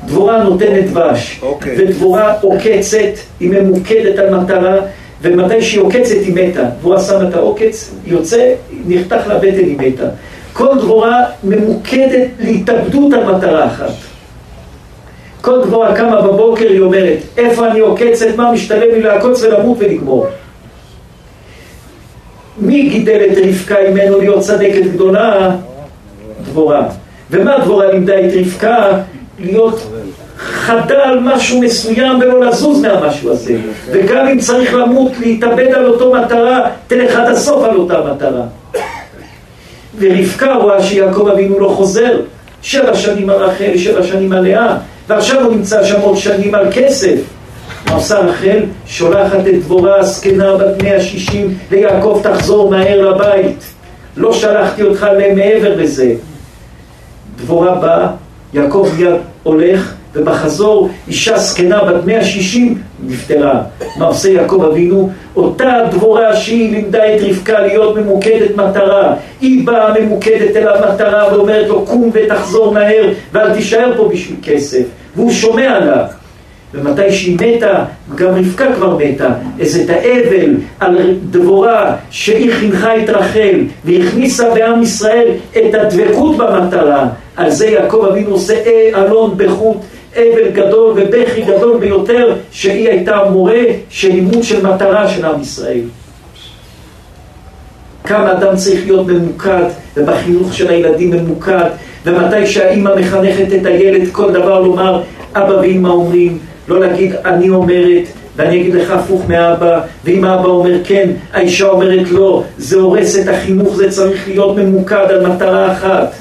דבורה 0.06 0.44
נותנת 0.44 0.90
דבש, 0.90 1.40
okay. 1.42 1.46
אוקיי. 1.46 1.76
ודבורה 1.78 2.34
עוקצת, 2.42 3.14
היא 3.40 3.50
ממוקדת 3.50 4.20
על 4.20 4.36
מטרה, 4.36 4.76
ומתי 5.22 5.62
שהיא 5.62 5.82
עוקצת 5.82 6.16
היא 6.26 6.34
מתה. 6.36 6.64
דבורה 6.80 7.00
שמה 7.00 7.30
את 7.30 7.34
העוקץ, 7.34 7.92
יוצא, 8.06 8.54
נחתך 8.88 9.28
לבטן 9.28 9.58
היא 9.58 9.78
מתה. 9.78 10.08
כל 10.54 10.78
דבורה 10.80 11.24
ממוקדת 11.44 12.28
להתאבדות 12.40 13.14
על 13.14 13.36
מטרה 13.36 13.66
אחת. 13.66 13.94
כל 15.42 15.62
דבורה 15.64 15.96
קמה 15.96 16.22
בבוקר, 16.22 16.70
היא 16.70 16.80
אומרת, 16.80 17.18
איפה 17.38 17.68
אני 17.68 17.80
עוקצת, 17.80 18.36
מה 18.36 18.52
משתלם 18.52 18.92
לי 18.96 19.02
לעקוץ 19.02 19.44
ולמות 19.44 19.78
ולגמור. 19.80 20.28
מי 22.58 22.90
גידל 22.90 23.22
את 23.32 23.38
רבקה 23.38 23.76
ממנו 23.90 24.20
להיות 24.20 24.40
צדקת 24.40 24.84
גדולה? 24.94 25.56
דבורה. 26.46 26.90
ומה 27.34 27.58
דבורה 27.58 27.92
לימדה 27.92 28.20
את 28.20 28.34
רבקה? 28.34 28.88
להיות 29.40 29.80
חדה 30.38 31.04
על 31.04 31.20
משהו 31.20 31.62
מסוים 31.62 32.20
ולא 32.20 32.46
לזוז 32.46 32.82
מהמשהו 32.82 33.32
הזה. 33.32 33.58
וגם 33.92 34.28
אם 34.28 34.40
צריך 34.40 34.74
למות, 34.74 35.12
להתאבד 35.20 35.68
על 35.74 35.86
אותו 35.86 36.14
מטרה, 36.14 36.70
תלך 36.88 37.16
עד 37.16 37.28
הסוף 37.28 37.64
על 37.64 37.76
אותה 37.76 38.00
מטרה. 38.14 38.42
ורבקה 40.00 40.54
רואה 40.54 40.84
שיעקב 40.84 41.28
אבינו 41.28 41.60
לא 41.60 41.68
חוזר. 41.68 42.22
שבע 42.62 42.96
שנים 42.96 43.30
על 43.30 43.36
רחל, 43.36 43.78
שבע 43.78 44.04
שנים 44.04 44.32
על 44.32 44.44
לאה, 44.44 44.78
ועכשיו 45.08 45.44
הוא 45.44 45.56
נמצא 45.56 45.84
שם 45.84 46.02
עוד 46.02 46.18
שנים 46.18 46.56
על 46.56 46.68
כסף. 46.72 47.16
מה 47.86 47.96
עושה 47.96 48.20
רחל? 48.20 48.60
שולחת 48.86 49.48
את 49.48 49.60
דבורה 49.60 50.00
הזקנה 50.00 50.56
בת 50.56 50.84
מאה 50.84 51.02
שישים 51.02 51.54
ליעקב 51.72 52.20
תחזור 52.24 52.70
מהר 52.70 53.10
לבית. 53.10 53.64
לא 54.18 54.34
שלחתי 54.34 54.84
אותך 54.84 55.08
למעבר 55.18 55.76
לזה. 55.76 56.14
דבורה 57.38 57.76
באה, 57.76 58.08
יעקב 58.54 58.90
הולך, 59.44 59.94
ובחזור 60.16 60.90
אישה 61.08 61.38
זקנה 61.38 61.84
בת 61.84 62.06
160 62.06 62.82
נפטרה. 63.08 63.62
מה 63.98 64.06
עושה 64.06 64.30
יעקב 64.30 64.64
אבינו? 64.72 65.10
אותה 65.36 65.80
דבורה 65.92 66.36
שהיא 66.36 66.72
לימדה 66.72 67.16
את 67.16 67.22
רבקה 67.22 67.60
להיות 67.60 67.98
ממוקדת 67.98 68.56
מטרה. 68.56 69.16
היא 69.42 69.68
באה 69.68 69.94
ממוקדת 70.00 70.56
אל 70.56 70.68
המטרה 70.68 71.34
ואומרת 71.34 71.68
לו 71.68 71.86
קום 71.86 72.10
ותחזור 72.14 72.74
מהר 72.74 73.10
ואל 73.32 73.54
תישאר 73.54 73.94
פה 73.98 74.10
בשביל 74.14 74.38
כסף. 74.44 74.84
והוא 75.16 75.32
שומע 75.32 75.80
לה. 75.80 76.08
ומתי 76.74 77.12
שהיא 77.12 77.38
מתה, 77.42 77.86
גם 78.16 78.30
רבקה 78.30 78.74
כבר 78.76 78.98
מתה, 78.98 79.30
אז 79.62 79.80
את 79.80 79.90
האבל 79.90 80.56
על 80.80 80.98
דבורה 81.30 81.96
שהיא 82.10 82.54
חינכה 82.54 82.98
את 82.98 83.10
רחל 83.10 83.60
והכניסה 83.86 84.54
בעם 84.54 84.82
ישראל 84.82 85.28
את 85.58 85.76
הדבקות 85.76 86.38
במטרה, 86.38 87.08
על 87.36 87.50
זה 87.50 87.68
יעקב 87.68 88.06
אבינו 88.12 88.32
עושה 88.32 88.56
אלון 88.96 89.34
בחוט 89.38 89.78
אבל 90.16 90.50
גדול 90.54 90.94
ובכי 90.96 91.42
גדול 91.42 91.78
ביותר 91.80 92.34
שהיא 92.52 92.90
הייתה 92.90 93.20
מורה 93.32 93.62
של 93.90 94.10
לימוד 94.10 94.44
של 94.44 94.68
מטרה 94.68 95.08
של 95.08 95.26
עם 95.26 95.42
ישראל. 95.42 95.84
כמה 98.04 98.32
אדם 98.32 98.56
צריך 98.56 98.86
להיות 98.86 99.08
ממוקד 99.08 99.64
ובחינוך 99.98 100.54
של 100.54 100.70
הילדים 100.70 101.12
ממוקד 101.12 101.70
ומתי 102.06 102.48
שהאימא 102.48 102.96
מחנכת 102.96 103.48
את 103.62 103.66
הילד 103.66 104.10
כל 104.12 104.32
דבר 104.32 104.62
לומר 104.62 105.02
אבא 105.36 105.54
ואימא 105.54 105.88
אומרים. 105.88 106.38
לא 106.68 106.80
להגיד 106.80 107.16
אני 107.26 107.50
אומרת 107.50 108.04
ואני 108.36 108.62
אגיד 108.62 108.76
לך 108.76 108.92
הפוך 108.92 109.30
מאבא 109.30 109.82
ואם 110.06 110.26
האבא 110.26 110.48
אומר 110.48 110.84
כן 110.84 111.10
האישה 111.34 111.70
אומרת 111.70 112.12
לא. 112.12 112.44
זה 112.58 112.76
הורס 112.76 113.20
את 113.20 113.28
החינוך 113.28 113.76
זה 113.76 113.92
צריך 113.92 114.28
להיות 114.28 114.58
ממוקד 114.58 115.06
על 115.10 115.28
מטרה 115.28 115.72
אחת 115.72 116.14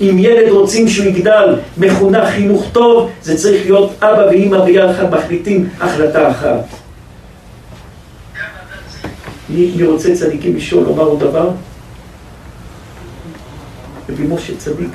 אם 0.00 0.16
ילד 0.18 0.50
רוצים 0.50 0.88
שהוא 0.88 1.06
יגדל 1.06 1.56
מחונך 1.78 2.28
חינוך 2.28 2.64
טוב, 2.72 3.10
זה 3.22 3.36
צריך 3.36 3.64
להיות 3.64 3.90
אבא 4.02 4.26
ואימא 4.26 4.64
ביחד 4.64 5.14
מחליטים 5.14 5.68
החלטה 5.80 6.30
אחת. 6.30 6.64
מי, 9.48 9.72
מי 9.76 9.82
רוצה 9.82 10.14
צדיקים 10.14 10.56
לשאול, 10.56 10.84
לומר 10.84 11.02
עוד 11.02 11.20
דבר? 11.20 11.50
רבי 14.08 14.22
משה 14.22 14.56
צדיק. 14.56 14.90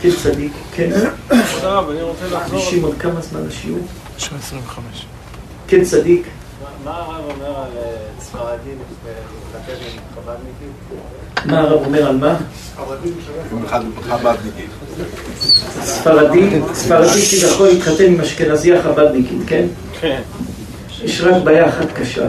כן 0.00 0.10
צדיק, 0.22 0.52
כן. 0.74 0.90
תודה 1.28 1.72
רב, 1.72 1.90
אני 1.90 2.02
רוצה 2.02 2.26
לחזור. 2.32 2.60
עוד 2.82 2.94
כמה 2.98 3.20
זמן 3.20 3.40
השיעור? 3.48 3.80
שעה 4.18 4.38
25. 4.38 5.06
כן 5.68 5.84
צדיק. 5.84 6.26
מה 6.88 6.94
הרב 6.94 7.24
אומר 7.30 7.46
על 7.46 7.70
אה, 7.76 7.96
ספרדים 8.20 8.78
להתחתן 9.04 9.72
עם 9.72 10.00
חב"דניקים? 10.14 10.72
מה 11.44 11.60
הרב 11.60 11.84
אומר 11.86 12.08
על 12.08 12.16
מה? 12.16 12.36
במיוחד 13.52 13.80
חב"דניקים. 14.02 14.66
ספרדי, 15.80 16.60
ספרדי 16.74 17.20
כביכול 17.30 17.68
התחתן 17.68 18.04
עם 18.04 18.20
אשכנזייה 18.20 18.82
חב"דניקית, 18.82 19.38
כן? 19.46 19.66
כן. 20.00 20.20
יש 21.02 21.20
רק 21.20 21.42
בעיה 21.42 21.68
אחת 21.68 21.92
קשה. 21.94 22.26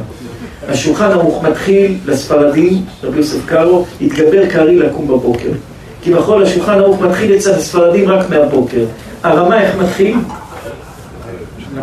השולחן 0.67 1.11
ערוך 1.11 1.43
מתחיל 1.43 1.97
לספרדים, 2.05 2.85
רבי 3.03 3.17
יוסף 3.17 3.45
קארו, 3.45 3.85
התגבר 4.01 4.49
קארי 4.49 4.75
לקום 4.75 5.07
בבוקר. 5.07 5.51
כי 6.01 6.13
בכל 6.13 6.43
השולחן 6.43 6.79
ערוך 6.79 7.01
מתחיל 7.01 7.35
אצל 7.35 7.51
הספרדים 7.51 8.09
רק 8.09 8.29
מהבוקר. 8.29 8.85
הרמה 9.23 9.61
איך 9.61 9.75
מתחיל? 9.75 10.17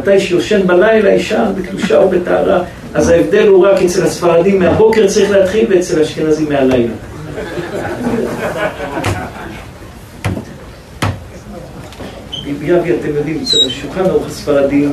מתי 0.07 0.21
שיושן 0.21 0.67
בלילה 0.67 1.11
ישן 1.11 1.53
בקדושה 1.57 1.99
או 1.99 2.09
בטהרה, 2.09 2.63
אז 2.95 3.09
ההבדל 3.09 3.47
הוא 3.47 3.67
רק 3.67 3.83
אצל 3.83 4.03
הספרדים 4.03 4.59
מהבוקר 4.59 5.09
צריך 5.09 5.31
להתחיל 5.31 5.67
ואצל 5.69 5.99
האשכנזים 5.99 6.49
מהלילה. 6.49 6.93
ביבי 12.45 12.73
אתם 12.73 13.17
יודעים, 13.17 13.41
אצל 13.43 13.57
השולחן 13.67 14.05
ערוך 14.05 14.27
הספרדים 14.27 14.93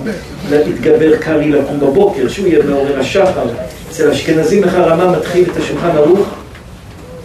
להתגבר 0.49 1.17
קרעי 1.17 1.51
לקום 1.51 1.79
בבוקר, 1.79 2.29
שהוא 2.29 2.47
יהיה 2.47 2.63
מעורר 2.63 2.99
השחר. 2.99 3.45
אצל 3.89 4.09
האשכנזים 4.09 4.63
הרמה 4.63 5.17
מתחיל 5.17 5.45
את 5.51 5.57
השולחן 5.57 5.89
ערוך? 5.97 6.29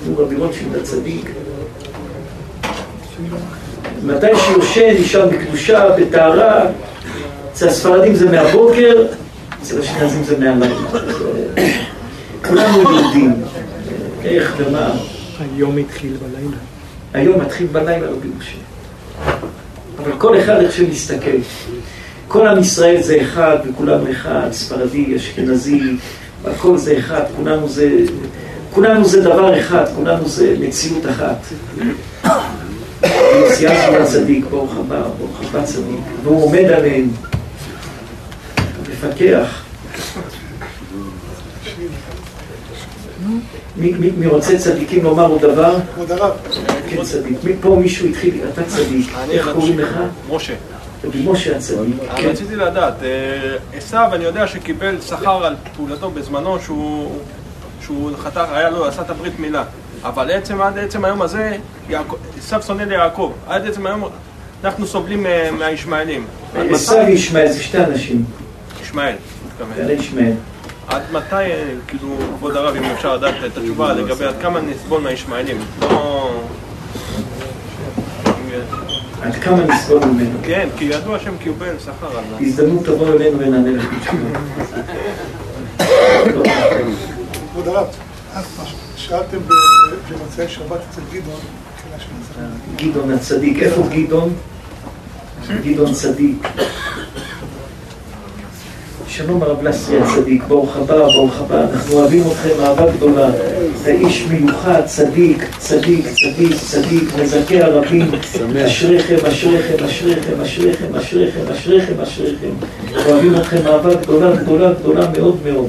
הוא 0.07 0.23
רבי 0.23 0.37
רוטשילד 0.37 0.77
הצדיק. 0.77 1.31
מתי 4.03 4.27
שיושן, 4.37 4.95
נשאר 5.01 5.27
בקדושה, 5.27 5.89
בטהרה, 5.99 6.67
אצל 7.59 7.69
הספרדים 7.69 8.15
זה 8.15 8.31
מהבוקר, 8.31 9.07
אצל 9.63 9.79
האשכנזים 9.79 10.25
זה 10.25 10.39
מהלילה. 10.39 10.75
כולנו 12.49 12.83
יהודים. 12.83 13.35
איך 14.25 14.55
ומה? 14.59 14.95
היום 15.41 15.77
התחיל 15.77 16.13
בלילה. 16.23 16.57
היום 17.15 17.41
מתחיל 17.41 17.67
בלילה 17.67 18.07
רבי 18.07 18.29
משה. 18.39 18.57
אבל 19.99 20.13
כל 20.19 20.39
אחד 20.39 20.61
איך 20.61 20.73
שמסתכל. 20.73 21.37
כל 22.29 22.47
עם 22.47 22.59
ישראל 22.59 23.03
זה 23.03 23.23
אחד 23.23 23.57
וכולנו 23.69 24.11
אחד, 24.11 24.49
ספרדי, 24.53 25.17
אשכנזי, 25.17 25.97
הכל 26.45 26.79
זה 26.79 26.99
אחד, 26.99 27.23
כולנו 27.37 27.69
זה, 27.69 27.91
כולנו 28.71 29.05
זה 29.05 29.23
דבר 29.23 29.59
אחד, 29.59 29.85
כולנו 29.97 30.29
זה 30.29 30.57
מציאות 30.61 31.07
אחת. 31.07 31.39
סיימנו 33.55 33.99
לצדיק, 33.99 34.45
ברוך 34.51 34.77
הבא, 34.77 35.03
ברוך 35.19 35.41
הבא 35.45 35.65
צדיק, 35.65 36.01
והוא 36.23 36.45
עומד 36.45 36.65
עליהם, 36.65 37.09
מפקח. 39.05 39.63
מי, 43.77 43.93
מי, 43.93 44.11
מי 44.11 44.27
רוצה 44.27 44.59
צדיקים 44.59 45.05
לומר 45.05 45.27
עוד 45.27 45.41
דבר? 45.41 45.77
כבוד 45.95 46.13
הרב, 46.13 46.37
כן, 46.91 47.03
צדיק. 47.03 47.45
מי- 47.45 47.53
פה 47.61 47.77
מישהו 47.83 48.07
התחיל, 48.09 48.41
אתה 48.53 48.63
צדיק. 48.65 49.09
איך 49.31 49.49
קוראים 49.53 49.79
לך? 49.79 49.99
משה. 50.31 50.55
רבי 51.05 51.23
משה 51.27 51.57
הצדיק. 51.57 51.79
אני 52.11 52.23
כן. 52.23 52.29
רציתי 52.29 52.57
לדעת, 52.57 52.95
אה, 53.03 53.09
עשיו 53.77 54.11
אני 54.13 54.25
יודע 54.25 54.47
שקיבל 54.47 55.01
שכר 55.01 55.47
על 55.47 55.55
פעולתו 55.77 56.11
בזמנו 56.11 56.59
שהוא 57.83 58.11
חתך, 58.19 58.45
היה 58.53 58.71
לו, 58.71 58.87
עשה 58.87 59.03
את 59.03 59.11
הברית 59.11 59.39
מילה 59.39 59.65
אבל 60.05 60.31
עצם, 60.31 60.61
עד 60.61 60.79
עצם 60.79 61.05
היום 61.05 61.23
הזה, 61.23 61.57
עשיו 62.39 62.63
שונא 62.67 62.83
ליעקב 62.83 63.33
עד 63.47 63.67
עצם 63.69 63.87
היום 63.87 64.05
אנחנו 64.65 64.87
סובלים 64.87 65.27
אה, 65.27 65.51
מהישמעאלים 65.59 66.27
עשו 66.55 66.95
וישמעאל 67.07 67.53
זה 67.53 67.63
שתי 67.63 67.79
אנשים. 67.79 68.25
ישמעאל. 68.89 69.15
עד 70.89 71.03
מתי, 71.13 71.35
כאילו, 71.87 72.17
כבוד 72.37 72.57
הרב, 72.57 72.77
אם 72.77 72.85
אפשר 72.85 73.17
לדעת 73.17 73.35
את 73.47 73.57
התשובה 73.57 73.93
לגבי 73.93 74.25
עד 74.25 74.35
כמה 74.43 74.61
נסבול 74.61 75.01
מהישמעאלים? 75.01 75.57
לא... 75.81 76.31
עד 79.23 79.35
כמה 79.35 79.65
נסבול 79.65 80.05
ממנו. 80.05 80.39
כן, 80.43 80.69
כי 80.79 80.85
ידוע 80.85 81.19
שהם 81.19 81.37
קיבל 81.39 81.75
שכר 81.85 82.19
על 82.19 82.25
זה. 82.31 82.45
הזדמנות 82.47 82.85
תבוא 82.85 83.09
אלינו 83.09 83.39
ונענה 83.39 83.71
לך 83.71 83.85
תשובה. 84.01 84.39
כבוד 87.53 87.69
הרב, 87.69 87.87
שאלתם 88.97 89.39
במוצאי 90.11 90.49
שבת 90.49 90.81
אצל 90.91 91.01
גדעון, 91.13 91.41
הזמן. 91.95 92.49
גדעון 92.77 93.13
הצדיק. 93.13 93.63
איפה 93.63 93.83
גדעון? 93.83 94.35
גדעון 95.65 95.93
צדיק. 95.93 96.49
שלום 99.11 99.43
הרב 99.43 99.63
לסרי 99.63 100.01
הצדיק, 100.01 100.45
ברוך 100.49 100.77
הבא, 100.77 100.97
ברוך 100.97 101.41
הבא, 101.41 101.61
אנחנו 101.61 101.95
אוהבים 101.95 102.23
אתכם 102.27 102.65
אהבה 102.65 102.93
גדולה. 102.93 103.31
אתה 103.83 103.91
איש 103.91 104.27
מיוחד, 104.31 104.83
צדיק, 104.87 105.45
צדיק, 105.59 106.07
צדיק, 106.07 106.57
צדיק, 106.57 107.03
מזכה 107.23 107.65
הרבים. 107.65 108.11
אשריכם, 108.67 109.17
אשריכם, 109.29 109.85
אשריכם, 109.85 110.41
אשריכם, 110.43 110.95
אשריכם, 110.97 111.41
אשריכם, 111.53 112.01
אשריכם. 112.03 112.51
אוהבים 113.07 113.37
אתכם 113.37 113.67
אהבה 113.67 113.95
גדולה, 113.95 114.37
גדולה, 114.37 114.73
גדולה 114.73 115.09
מאוד 115.19 115.37
מאוד. 115.45 115.69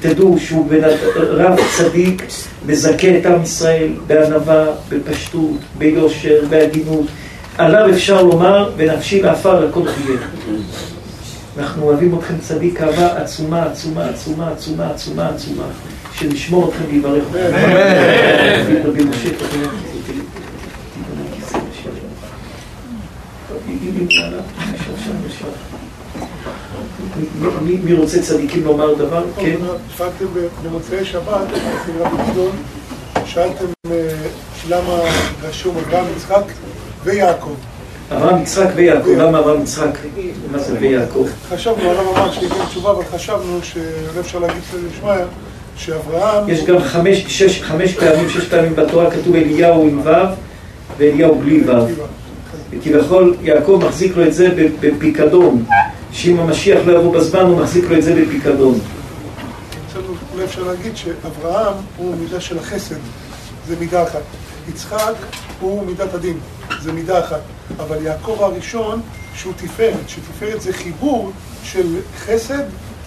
תדעו 0.00 0.36
שהוא 0.38 0.66
בן 0.68 0.80
רב 1.16 1.58
צדיק, 1.76 2.22
מזכה 2.66 3.18
את 3.18 3.26
עם 3.26 3.42
ישראל 3.42 3.92
בענווה, 4.06 4.66
בפשטות, 4.88 5.58
ביושר, 5.78 6.44
בהגינות. 6.50 7.06
עליו 7.58 7.90
אפשר 7.90 8.22
לומר, 8.22 8.70
ונפשי 8.76 9.22
לעפר 9.22 9.68
הכל 9.68 9.80
תהיה. 9.82 10.18
אנחנו 11.58 11.82
אוהבים 11.82 12.18
אתכם 12.18 12.34
צדיק 12.40 12.80
אהבה 12.80 13.22
עצומה, 13.22 13.62
עצומה, 13.62 14.08
עצומה, 14.08 14.48
עצומה, 14.50 14.90
עצומה, 14.90 15.28
עצומה. 15.28 15.64
שנשמור 16.12 16.68
אתכם 16.68 16.84
ויברך 16.90 17.24
אתכם. 17.32 17.52
מי- 27.62 27.78
רוצה 27.94 28.22
צדיקים 28.22 28.64
לומר 28.64 28.94
דבר? 28.94 29.24
כן. 29.36 29.56
שאלתם 29.96 30.24
במוצאי 30.64 31.04
שבת 31.04 31.46
שאלתם 33.26 33.64
אה, 33.90 34.08
למה 34.68 34.98
רשום 35.42 35.76
אברהם, 35.76 36.04
יצחק 36.16 36.42
ויעקב. 37.04 37.54
אברהם 38.12 38.42
יצחק 38.42 38.68
ויעקב, 38.74 39.08
למה 39.08 39.38
אברהם 39.38 39.62
יצחק? 39.62 39.98
מה 40.52 40.58
זה 40.58 40.76
ויעקב? 40.80 41.26
חשבנו, 41.48 41.90
הרב 41.90 42.16
אמר 42.16 42.32
שייתן 42.32 42.66
תשובה, 42.68 42.90
אבל 42.90 43.04
חשבנו 43.04 43.58
שאולי 43.62 44.20
אפשר 44.20 44.38
להגיד 44.38 44.62
לשמעיה, 44.90 45.26
שאברהם... 45.76 46.48
יש 46.48 46.64
גם 46.64 46.80
חמש, 46.80 47.24
שש, 47.28 47.62
חמש 47.62 47.92
פעמים, 47.92 48.30
שש 48.30 48.44
פעמים 48.44 48.76
בתורה 48.76 49.10
כתוב 49.10 49.34
אליהו 49.34 49.82
עם 49.82 50.00
ו' 50.04 50.10
ואליהו 50.98 51.34
בלי 51.34 51.64
ו'. 51.66 51.72
וכביכול 52.70 53.36
יעקב 53.42 53.82
מחזיק 53.88 54.16
לו 54.16 54.26
את 54.26 54.34
זה 54.34 54.48
בפיקדון, 54.80 55.64
שאם 56.12 56.40
המשיח 56.40 56.80
לא 56.86 56.98
יבוא 56.98 57.14
בזמן 57.14 57.40
הוא 57.40 57.60
מחזיק 57.60 57.84
לו 57.90 57.98
את 57.98 58.02
זה 58.02 58.14
בפיקדון. 58.22 58.78
אולי 60.34 60.44
אפשר 60.44 60.62
להגיד 60.62 60.96
שאברהם 60.96 61.74
הוא 61.96 62.14
מידה 62.20 62.40
של 62.40 62.58
החסד, 62.58 62.96
זה 63.68 63.74
מידה 63.80 64.02
אחת. 64.02 64.22
יצחק 64.68 65.14
הוא 65.60 65.86
מידת 65.86 66.14
הדין, 66.14 66.36
זה 66.82 66.92
מידה 66.92 67.24
אחת. 67.24 67.40
אבל 67.78 68.02
יעקב 68.02 68.36
הראשון, 68.40 69.00
שהוא 69.34 69.52
תפארת, 69.56 70.08
שתפארת 70.08 70.60
זה 70.60 70.72
חיבור 70.72 71.32
של 71.64 72.00
חסד 72.18 72.62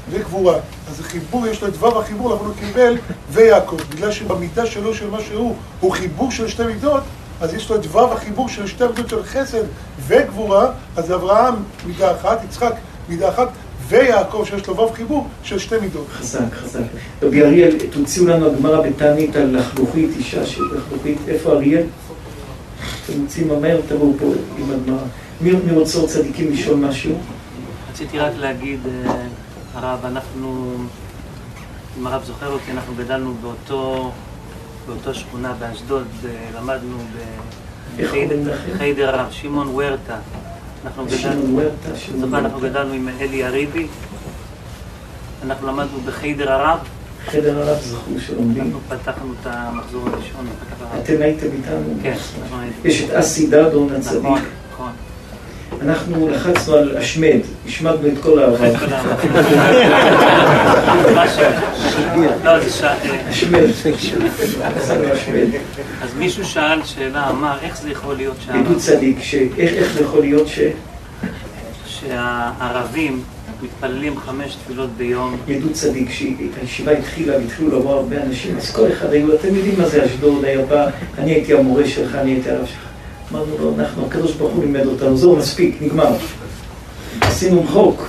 וגבורה. 0.09 0.59
אז 0.89 0.99
החיבור, 0.99 1.47
יש 1.47 1.61
לו 1.61 1.67
את 1.67 1.73
וו 1.73 1.99
החיבור, 1.99 2.35
לכן 2.35 2.45
הוא 2.45 2.53
קיבל 2.59 2.97
ויעקב. 3.31 3.77
בגלל 3.89 4.11
שבמידה 4.11 4.65
שלו, 4.65 4.93
של 4.93 5.09
מה 5.09 5.21
שהוא, 5.21 5.55
הוא 5.79 5.91
חיבור 5.91 6.31
של 6.31 6.47
שתי 6.47 6.63
מידות, 6.63 7.03
אז 7.41 7.53
יש 7.53 7.69
לו 7.69 7.75
את 7.75 7.85
וו 7.85 8.13
החיבור 8.13 8.49
של 8.49 8.67
שתי 8.67 8.83
מידות 8.87 9.09
של 9.09 9.23
חסד 9.23 9.63
וגבורה, 10.07 10.71
אז 10.95 11.11
אברהם 11.11 11.55
מידה 11.85 12.15
אחת, 12.15 12.43
יצחק 12.43 12.73
מידה 13.09 13.29
אחת, 13.29 13.47
ויעקב 13.87 14.43
שיש 14.49 14.67
לו 14.67 14.75
וו 14.75 14.89
חיבור 14.89 15.27
של 15.43 15.59
שתי 15.59 15.75
מידות. 15.81 16.07
חזק, 16.11 16.53
חזק. 16.53 16.79
רבי 17.21 17.43
אריאל, 17.43 17.75
תוציאו 17.91 18.27
לנו 18.27 18.47
הגמרא 18.47 18.81
בתענית 18.81 19.35
על 19.35 19.57
לחלוכית, 19.57 20.09
אישה 20.17 20.45
של 20.45 20.63
לחלוכית. 20.75 21.17
איפה 21.27 21.51
אריאל? 21.51 21.83
אתם 23.09 23.21
רוצים 23.21 23.47
מהר, 23.61 23.81
תבואו 23.87 24.13
פה 24.19 24.25
עם 24.57 24.71
הגמרא. 24.71 25.03
מי 25.41 25.71
רוצה 25.71 26.07
צדיקים 26.07 26.51
לשאול 26.51 26.75
משהו? 26.75 27.17
רציתי 27.91 28.19
רק 28.19 28.33
להגיד, 28.37 28.79
אה, 28.87 29.27
הרב, 29.73 30.05
אנחנו, 30.05 30.75
אם 31.99 32.07
הרב 32.07 32.23
זוכר 32.23 32.51
אותי, 32.51 32.71
אנחנו 32.71 32.93
גדלנו 32.95 33.33
באותו, 33.41 34.11
באותו 34.87 35.13
שכונה 35.13 35.53
באשדוד, 35.53 36.07
למדנו? 36.55 36.97
בחיידר 37.97 39.09
הרב, 39.09 39.31
שמעון 39.31 39.67
וורטה. 39.67 40.17
אנחנו 40.85 41.05
גדלנו, 41.05 41.59
זוכר, 42.19 42.37
אנחנו. 42.39 42.59
גדלנו 42.59 42.93
עם 42.93 43.09
אלי 43.19 43.45
אריבי, 43.45 43.87
אנחנו 45.43 45.67
למדנו 45.67 45.99
בחיידר 46.05 46.51
הרב, 46.51 46.79
חדר 47.27 47.59
הרב 47.61 47.77
זכו 47.81 48.11
שלומדים. 48.27 48.63
אנחנו 48.63 48.79
פתחנו 48.89 49.33
את 49.41 49.47
המחזור 49.47 50.01
הראשון. 50.07 50.47
אתם 51.03 51.13
הייתם 51.21 51.45
איתנו? 51.45 51.93
כן, 52.03 52.13
היינו. 52.59 52.71
יש 52.83 53.03
את 53.03 53.09
אסי 53.11 53.47
דדון 53.47 53.95
הצדיק. 53.95 54.19
נכון, 54.21 54.41
נכון. 54.73 54.91
אנחנו 55.81 56.29
לחצנו 56.29 56.75
על 56.75 56.97
השמד, 56.97 57.39
השמדנו 57.67 58.07
את 58.07 58.13
כל 58.21 58.39
העבר. 58.39 58.57
לא, 62.43 62.51
השמד. 62.51 63.63
השמד. 65.13 65.49
אז 66.01 66.09
מישהו 66.17 66.45
שאל 66.45 66.83
שאלה, 66.85 67.29
אמר, 67.29 67.57
איך 67.61 67.81
זה 67.81 67.89
יכול 67.89 68.15
להיות 68.15 68.35
שה- 68.45 68.53
עדות 68.53 68.77
צדיק, 68.77 69.17
איך 69.57 69.93
זה 69.93 70.01
יכול 70.01 70.21
להיות 70.21 70.47
ש... 70.47 70.59
שהערבים 71.85 73.21
מתפללים 73.61 74.19
חמש 74.19 74.55
תפילות 74.55 74.89
ביום, 74.97 75.37
עדות 75.49 75.71
צדיק, 75.71 76.09
שהישיבה 76.11 76.91
התחילה 76.91 77.37
והתחילו 77.37 77.79
לבוא 77.79 77.93
הרבה 77.93 78.23
אנשים, 78.23 78.57
אז 78.57 78.75
כל 78.75 78.91
אחד 78.91 79.13
היו, 79.13 79.35
אתם 79.35 79.55
יודעים 79.55 79.79
מה 79.79 79.89
זה 79.89 80.05
אשדוד, 80.05 80.45
היה 80.45 80.65
בא, 80.65 80.89
אני 81.17 81.31
הייתי 81.31 81.53
המורה 81.53 81.87
שלך, 81.87 82.15
אני 82.15 82.31
הייתי 82.31 82.49
הרב 82.49 82.65
שלך. 82.65 82.87
אמרנו 83.31 83.57
לו, 83.57 83.73
אנחנו, 83.79 84.05
הקדוש 84.05 84.33
ברוך 84.33 84.53
הוא 84.53 84.63
לימד 84.63 84.85
אותנו, 84.85 85.17
זהו, 85.17 85.35
מספיק, 85.35 85.77
נגמר. 85.81 86.15
עשינו 87.21 87.63
חוק. 87.67 88.07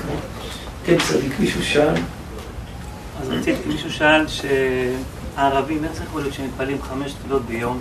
כן, 0.85 0.97
צדיק, 1.09 1.33
מישהו 1.41 1.65
שאל, 1.65 1.95
אז 3.23 3.29
רציתי, 3.29 3.59
מישהו 3.67 3.93
שאל 3.93 4.25
שהערבים, 4.29 5.85
איך 5.85 5.95
זה 5.95 6.05
יכול 6.05 6.21
להיות 6.21 6.35
שהם 6.35 6.47
מתפללים 6.47 6.83
חמש 6.83 7.13
תפילות 7.13 7.43
ביום 7.47 7.79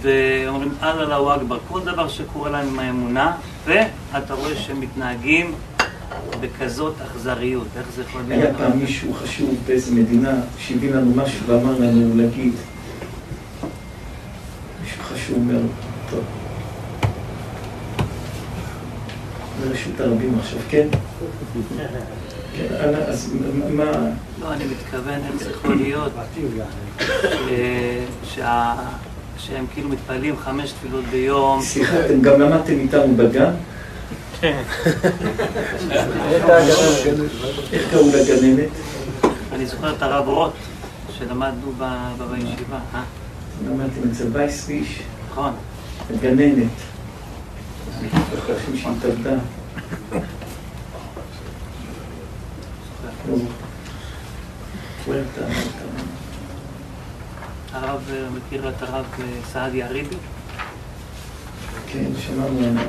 ואומרים 0.00 0.74
אללהו 0.82 1.30
אכבר, 1.30 1.58
כל 1.68 1.80
דבר 1.80 2.08
שקורה 2.08 2.50
להם 2.50 2.68
עם 2.68 2.78
האמונה 2.78 3.32
ואתה 3.64 4.34
רואה 4.34 4.56
שהם 4.56 4.80
מתנהגים 4.80 5.54
בכזאת 6.40 6.94
אכזריות, 7.06 7.66
איך 7.76 7.86
זה 7.96 8.02
יכול 8.02 8.20
להיות? 8.28 8.42
היה 8.44 8.54
פעם 8.54 8.78
מישהו 8.78 9.14
חשוב 9.14 9.54
באיזה 9.66 9.94
מדינה 9.94 10.30
שהביא 10.58 10.94
לנו 10.94 11.14
משהו 11.16 11.46
ואמר 11.46 11.78
לנו 11.78 12.16
להגיד, 12.16 12.52
מישהו 14.82 15.02
חשוב 15.02 15.36
אומר, 15.36 15.60
טוב. 16.10 16.20
ברשות 19.60 20.00
הרבים 20.00 20.38
עכשיו, 20.38 20.58
כן? 20.70 20.88
כן, 22.56 22.66
אז 23.08 23.34
מה... 23.70 23.84
לא, 24.40 24.52
אני 24.52 24.64
מתכוון, 24.64 25.14
איך 25.32 25.44
זה 25.44 25.50
יכול 25.50 25.74
להיות 25.74 26.12
שה- 28.24 28.74
שהם 29.38 29.64
כאילו 29.74 29.88
מתפללים 29.88 30.36
חמש 30.36 30.72
תפילות 30.72 31.04
ביום 31.04 31.62
סליחה, 31.62 32.06
אתם 32.06 32.20
גם 32.22 32.40
למדתם 32.40 32.72
איתנו 32.78 33.14
בגן? 33.16 33.50
איך 37.72 37.90
קראו 37.90 38.08
לגננת? 38.08 38.70
אני 39.52 39.66
זוכר 39.66 39.96
את 39.96 40.02
הרב 40.02 40.28
רוט, 40.28 40.52
שלמדנו 41.18 41.72
בישיבה, 42.30 42.78
אה? 42.94 43.02
למדתם 43.66 44.10
אצל 44.12 44.26
וייספיש, 44.32 45.02
נכון. 45.30 45.52
הגננת. 46.10 46.70
חושבים 48.46 48.76
שהיא 48.76 48.92
התאבדה. 48.98 49.34
לא. 53.28 53.36
פוארטה, 55.04 55.24
פוארטה. 55.34 55.84
הרב, 57.72 58.00
אה, 58.10 58.26
מכיר 58.30 58.68
את 58.68 58.82
הרב 58.82 59.04
אה, 59.20 59.24
סעדיה 59.52 59.88
ריבי? 59.88 60.16
כן, 61.92 62.10
שמענו 62.18 62.58
עליו. 62.58 62.84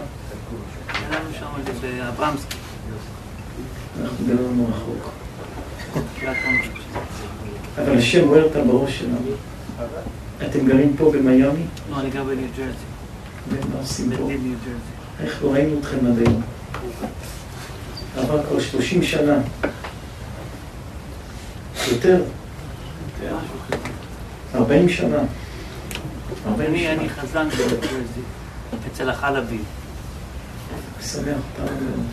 גדלנו 0.88 1.34
שם 1.40 1.46
על 1.56 1.62
זה 1.66 1.88
באברמסקי, 1.88 2.58
אנחנו 4.02 4.68
רחוק. 4.70 5.10
אונו. 6.24 6.64
אבל 7.78 7.98
השם 7.98 8.30
וורטה 8.30 8.64
בראש 8.64 9.00
שלנו. 9.00 9.18
אתם 10.46 10.66
גרים 10.68 10.96
פה 10.98 11.12
במיאמי? 11.12 11.64
לא, 11.90 12.00
אני 12.00 12.10
גר 12.10 12.24
בניו 12.24 12.48
ג'רזי, 12.58 12.74
ומה 13.50 13.80
עושים 13.80 14.12
פה? 14.18 14.30
איך 15.24 15.44
לא 15.44 15.54
ראינו 15.54 15.80
אתכם 15.80 15.98
עד 16.08 16.18
היום? 16.18 16.42
עבר 18.18 18.44
כבר 18.44 18.60
30 18.60 19.04
שנה. 19.04 19.38
יותר, 21.92 22.24
משהו 23.22 23.58
כזה. 23.68 23.78
40 24.56 24.90
שנה. 24.90 25.18
40 26.48 26.76
אני. 26.76 27.10
חזן 27.10 27.50
בניו 27.50 27.70
ג'רזי, 27.82 28.22
אצל 28.88 29.10
החלבי. 29.10 29.60
שמח 31.02 31.38
פעם 31.58 31.66
מאוד. 31.66 32.06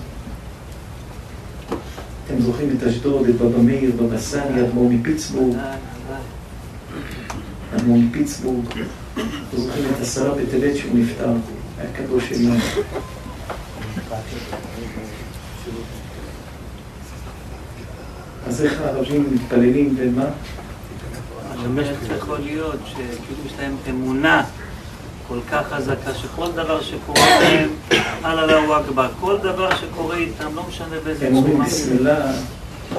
אתם 2.26 2.40
זוכרים 2.40 2.76
את 2.78 2.82
אשדוד, 2.82 3.28
את 3.28 3.34
בבא 3.34 3.58
מאיר, 3.62 3.92
בבא 3.96 4.18
סאלי, 4.18 4.60
אדמו"ר 4.60 4.90
מפיטסבורג, 4.92 5.48
ודאי, 5.48 5.76
ודאי. 6.06 6.20
אדמו"ר 7.76 7.98
מפיטסבורג. 7.98 8.64
אתם 9.14 9.56
זוכרים 9.56 9.84
את 9.96 10.00
עשרה 10.00 10.34
בטבת 10.34 10.76
שהוא 10.76 10.98
נפטר, 10.98 11.32
היה 11.78 11.92
קדוש 11.96 12.32
עליון. 12.32 12.56
אז 18.46 18.62
איך 18.62 18.80
הערבים 18.80 19.34
מתפללים 19.34 19.94
ומה? 19.98 20.24
אני 21.54 21.66
אומר, 21.66 21.92
יכול 22.16 22.38
להיות 22.38 22.80
שכאילו 22.86 23.46
יש 23.46 23.52
להם 23.58 23.76
אמונה 23.90 24.44
כל 25.30 25.38
כך 25.50 25.66
חזקה, 25.72 26.14
שכל 26.14 26.52
דבר 26.52 26.82
שקורה 26.82 27.40
להם, 27.40 27.68
אללהו 28.24 28.80
אכבר, 28.80 29.08
כל 29.20 29.36
דבר 29.42 29.76
שקורה 29.76 30.16
איתם, 30.16 30.54
לא 30.54 30.62
משנה 30.68 30.96
באיזה 31.04 31.26
הם 31.26 31.36
אומרים 31.36 31.64
צורה, 31.64 32.32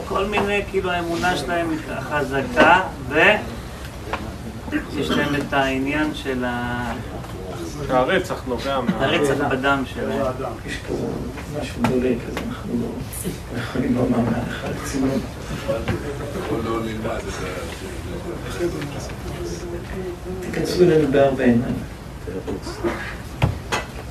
כל 0.08 0.26
מיני, 0.26 0.62
כאילו 0.70 0.92
האמונה 0.92 1.38
שלהם 1.38 1.70
היא 1.70 1.78
חזקה, 2.10 2.82
ויש 3.10 5.10
להם 5.10 5.36
את 5.36 5.54
העניין 5.54 6.16
של 6.16 6.44
ה- 6.46 6.94
שהרצח 7.88 8.42
נובע 8.48 8.82
מה... 8.82 9.06
הרצח 9.06 9.34
בדם 9.50 9.84
שלהם. 9.94 10.22
יש 10.66 10.78
פה 10.88 10.94
משהו 11.62 11.82
דולק, 11.82 12.18
אז 12.28 12.34
אנחנו 12.48 12.74
לא 13.54 13.60
יכולים 13.60 13.96
לומר 13.96 14.18
לא 16.66 16.80
את 17.18 17.32
זה. 17.32 17.48
תיכנסו 20.42 20.84
אלינו 20.84 21.12
בארבע 21.12 21.44
עיניים. 21.44 21.76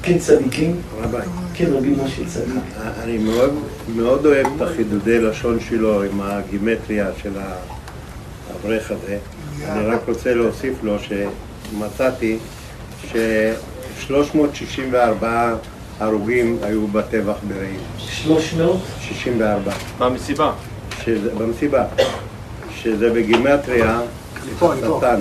כן 0.02 0.18
צדיקים, 0.18 0.80
רבי, 1.00 1.16
כן 1.54 1.72
רבי 1.72 1.88
משה 1.88 2.26
צדיק. 2.26 2.62
אני 3.02 3.18
מאוד, 3.18 3.54
מאוד 3.96 4.26
אוהב 4.26 4.46
את 4.56 4.62
החידודי 4.62 5.18
לשון 5.18 5.60
שלו 5.60 6.02
עם 6.02 6.20
הגימטריה 6.20 7.10
של 7.22 7.32
האברך 8.50 8.90
הזה. 8.90 9.18
אני 9.68 9.86
רק 9.86 10.00
רוצה 10.08 10.34
להוסיף 10.34 10.74
לו 10.82 10.96
שמצאתי 10.98 12.38
ש-364 13.12 15.24
הרוגים 16.00 16.58
היו 16.62 16.88
בטבח 16.88 17.36
ברעים. 17.48 17.80
364. 17.98 19.72
במסיבה. 19.98 20.52
שזה, 21.04 21.34
במסיבה. 21.34 21.84
שזה 22.74 23.10
בגימטריה. 23.10 24.00
שטן. 24.58 25.20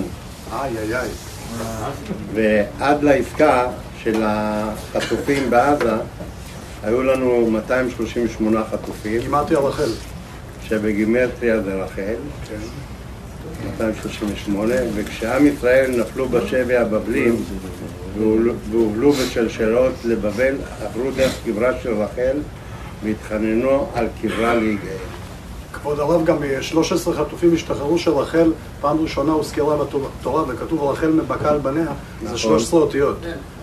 איי, 0.52 0.78
איי, 0.78 0.96
איי. 0.96 1.08
ועד 2.34 3.02
לעסקה 3.02 3.66
של 4.02 4.22
החטופים 4.24 5.50
בעזה, 5.50 5.92
היו 6.82 7.02
לנו 7.02 7.50
238 7.50 8.64
חטופים. 8.70 9.20
גימטריה 9.20 9.60
רחל. 9.60 9.90
שבגימטריה 10.62 11.60
זה 11.60 11.74
רחל, 11.74 12.14
238, 13.64 14.74
וכשעם 14.94 15.46
ישראל 15.46 16.00
נפלו 16.00 16.28
בשבי 16.28 16.76
הבבלים 16.76 17.36
והובלו 18.70 19.12
בשלשלות 19.12 19.92
לבבל, 20.04 20.54
עברו 20.82 21.10
דרך 21.10 21.34
קברה 21.44 21.72
של 21.82 21.94
רחל 21.94 22.38
והתחננו 23.04 23.86
על 23.94 24.08
קברה 24.22 24.54
להיגאל. 24.54 25.19
כבוד 25.82 26.00
הרב, 26.00 26.24
גם 26.24 26.36
אה, 26.42 26.62
13 26.62 27.14
חטופים 27.14 27.54
השתחררו 27.54 27.98
שרחל 27.98 28.52
פעם 28.80 29.00
ראשונה 29.02 29.32
הוזכרה 29.32 29.76
בתורה 30.20 30.42
וכתוב 30.48 30.82
רחל 30.90 31.06
מבכה 31.10 31.50
על 31.50 31.58
בניה, 31.58 31.84
זה 32.20 32.24
נכון. 32.24 32.36
13 32.38 32.80
אותיות. 32.80 33.16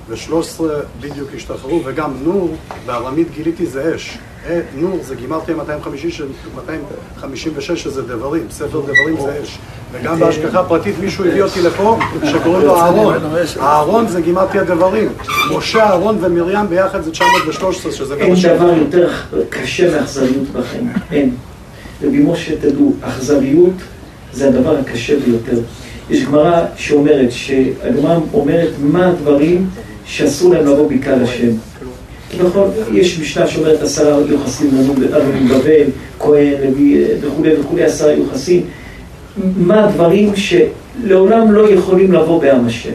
ו-13 0.10 0.62
בדיוק 1.02 1.30
השתחררו, 1.36 1.82
וגם 1.86 2.14
נור, 2.24 2.56
בארמית 2.86 3.28
גיליתי 3.36 3.66
זה 3.66 3.96
אש. 3.96 4.18
אה, 4.50 4.62
נור 4.76 5.00
זה 5.04 5.16
גימרתי 5.16 5.54
250 5.54 6.12
של- 6.12 6.28
256 6.56 7.84
שזה 7.84 8.02
דברים, 8.02 8.48
ספר 8.52 8.80
דברים 8.82 9.18
זה 9.22 9.40
אש. 9.44 9.58
וגם 9.92 10.20
בהשגחה 10.20 10.64
פרטית 10.64 10.96
מישהו 11.00 11.26
הביא 11.26 11.44
אותי 11.44 11.62
לפה 11.62 11.98
שקוראים 12.32 12.62
לו 12.68 12.76
אהרון. 12.78 13.14
אהרון 13.60 14.08
זה 14.08 14.22
גימרתי 14.22 14.60
הדברים. 14.60 15.10
משה, 15.58 15.84
אהרון 15.84 16.18
ומרים 16.22 16.70
ביחד 16.70 17.02
זה 17.02 17.12
913 17.12 17.92
שזה 17.92 18.16
גם 18.16 18.22
אין. 18.22 18.36
דבר 18.58 18.74
יותר 18.78 19.10
קשה 19.50 20.00
מאכזריות 20.00 20.48
בחיים, 20.54 20.90
אין. 21.12 21.36
רבי 22.04 22.20
משה, 22.20 22.56
תדעו, 22.62 22.94
אכזריות 23.02 23.74
זה 24.34 24.48
הדבר 24.48 24.78
הקשה 24.78 25.14
ביותר. 25.26 25.60
יש 26.10 26.24
גמרא 26.24 26.66
שאומרת, 26.76 27.32
שהגמרא 27.32 28.20
אומרת 28.34 28.70
מה 28.80 29.08
הדברים 29.08 29.70
שאסור 30.06 30.54
להם 30.54 30.66
לבוא 30.66 30.92
בקהל 30.92 31.24
השם. 31.24 31.50
נכון, 32.40 32.72
יש 32.94 33.20
משנה 33.20 33.48
שאומרת 33.48 33.82
עשרה 33.82 34.20
יוחסין 34.30 34.68
לנו 34.74 34.94
בבל, 35.50 35.84
כהן, 36.20 36.54
לוי 36.64 37.04
וכולי 37.22 37.60
וכולי, 37.60 37.84
עשרה 37.84 38.12
יוחסין. 38.12 38.62
מה 39.58 39.86
הדברים 39.86 40.34
שלעולם 40.36 41.52
לא 41.52 41.70
יכולים 41.70 42.12
לבוא 42.12 42.42
בעם 42.42 42.66
השם. 42.66 42.92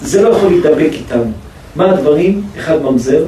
זה 0.00 0.22
לא 0.22 0.28
יכול 0.28 0.50
להידבק 0.50 0.92
איתנו. 0.92 1.32
מה 1.76 1.90
הדברים? 1.90 2.42
אחד 2.58 2.82
ממזר, 2.82 3.24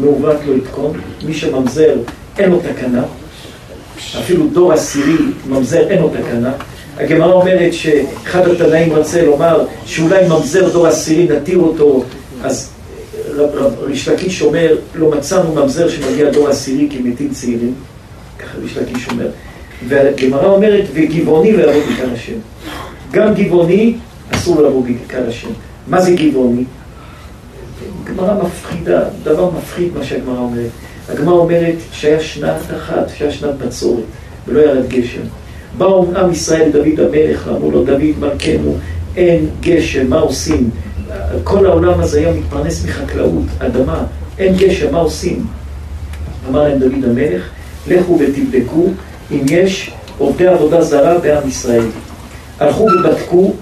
מעוות 0.00 0.36
לא 0.46 0.54
יתקון, 0.54 0.92
מי 1.26 1.34
שממזר 1.34 1.94
אין 2.38 2.50
לו 2.50 2.60
תקנה, 2.60 3.02
אפילו 4.20 4.46
דור 4.52 4.72
עשירי 4.72 5.16
ממזר 5.48 5.88
אין 5.90 6.02
לו 6.02 6.08
תקנה. 6.08 6.52
הגמרא 6.98 7.32
אומרת 7.32 7.72
שאחד 7.72 8.48
התנאים 8.48 8.92
רצה 8.92 9.22
לומר 9.24 9.64
שאולי 9.86 10.28
ממזר 10.28 10.68
דור 10.72 10.86
עשירי 10.86 11.36
נתיר 11.36 11.58
אותו, 11.58 12.04
אז 12.42 12.70
רב- 13.34 13.54
רב- 13.54 13.78
ריש 13.80 14.08
לקיש 14.08 14.42
אומר 14.42 14.76
לא 14.94 15.10
מצאנו 15.10 15.54
ממזר 15.54 15.88
שמגיע 15.88 16.30
דור 16.30 16.48
עשירי 16.48 16.88
כי 16.90 16.98
מתים 16.98 17.30
צעירים, 17.30 17.74
ככה 18.38 18.58
ריש 18.58 18.76
לקיש 18.76 19.08
אומר. 19.08 19.26
והגמרא 19.88 20.46
אומרת 20.46 20.84
וגבעוני 20.94 21.52
לא 21.52 21.62
יבוא 21.62 21.80
בקהל 21.92 22.10
השם. 22.12 22.32
גם 23.12 23.34
גבעוני 23.34 23.94
אסור 24.30 24.62
לבוא 24.62 24.82
בקהל 25.06 25.28
השם. 25.28 25.48
מה 25.88 26.00
זה 26.00 26.10
גבעוני? 26.10 26.64
גמרא 28.04 28.34
מפחידה, 28.44 29.00
דבר 29.22 29.50
מפחיד 29.50 29.88
מה 29.98 30.04
שהגמרא 30.04 30.38
אומרת. 30.38 30.70
הגמרא 31.08 31.34
אומרת 31.34 31.74
שהיה 31.92 32.20
שנת 32.20 32.60
אחת, 32.76 33.08
שהיה 33.16 33.30
שנת 33.30 33.54
בצורת, 33.54 34.04
ולא 34.46 34.60
ירד 34.60 34.88
גשם. 34.88 35.22
באו 35.78 36.06
עם 36.16 36.32
ישראל 36.32 36.68
לדוד 36.68 37.00
המלך, 37.00 37.46
ואמרו 37.46 37.70
לו, 37.70 37.84
דוד 37.84 38.02
מלכנו, 38.20 38.76
אין 39.16 39.46
גשם, 39.60 40.10
מה 40.10 40.18
עושים? 40.18 40.70
כל 41.44 41.66
העולם 41.66 42.00
הזה 42.00 42.18
היה 42.18 42.32
מתפרנס 42.32 42.84
מחקלאות, 42.84 43.44
אדמה, 43.58 44.04
אין 44.38 44.56
גשם, 44.56 44.92
מה 44.92 44.98
עושים? 44.98 45.46
אמר 46.48 46.62
להם 46.62 46.78
דוד 46.78 47.04
המלך, 47.04 47.48
לכו 47.88 48.18
ותבדקו 48.20 48.86
אם 49.30 49.40
יש 49.50 49.90
עובדי 50.18 50.46
עבודה 50.46 50.82
זרה 50.82 51.18
בעם 51.18 51.48
ישראל. 51.48 51.84
הלכו 52.60 52.82
ובדקו, 52.82 53.52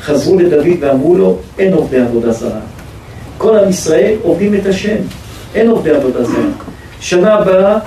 חזרו 0.00 0.38
לדוד 0.38 0.66
ואמרו 0.80 1.16
לו, 1.16 1.38
אין 1.58 1.72
עובדי 1.72 2.00
עבודה 2.00 2.32
זרה. 2.32 2.60
כל 3.38 3.56
עם 3.56 3.70
ישראל 3.70 4.14
עובדים 4.22 4.54
את 4.54 4.66
השם, 4.66 4.96
אין 5.54 5.68
עובדי 5.68 5.90
עבודה 5.90 6.24
זרה. 6.24 6.50
שנה 7.04 7.34
הבאה, 7.34 7.78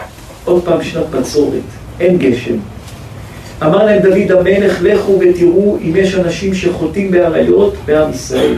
עוד 0.45 0.63
פעם 0.65 0.83
שנת 0.83 1.09
בצורת, 1.09 1.61
אין 1.99 2.17
גשם. 2.17 2.55
אמר 3.63 3.85
להם 3.85 4.01
דוד 4.01 4.31
המלך, 4.31 4.77
לכו 4.81 5.19
ותראו 5.19 5.77
אם 5.81 5.91
יש 5.95 6.15
אנשים 6.15 6.53
שחוטאים 6.53 7.11
באריות 7.11 7.73
בעם 7.85 8.11
ישראל. 8.11 8.55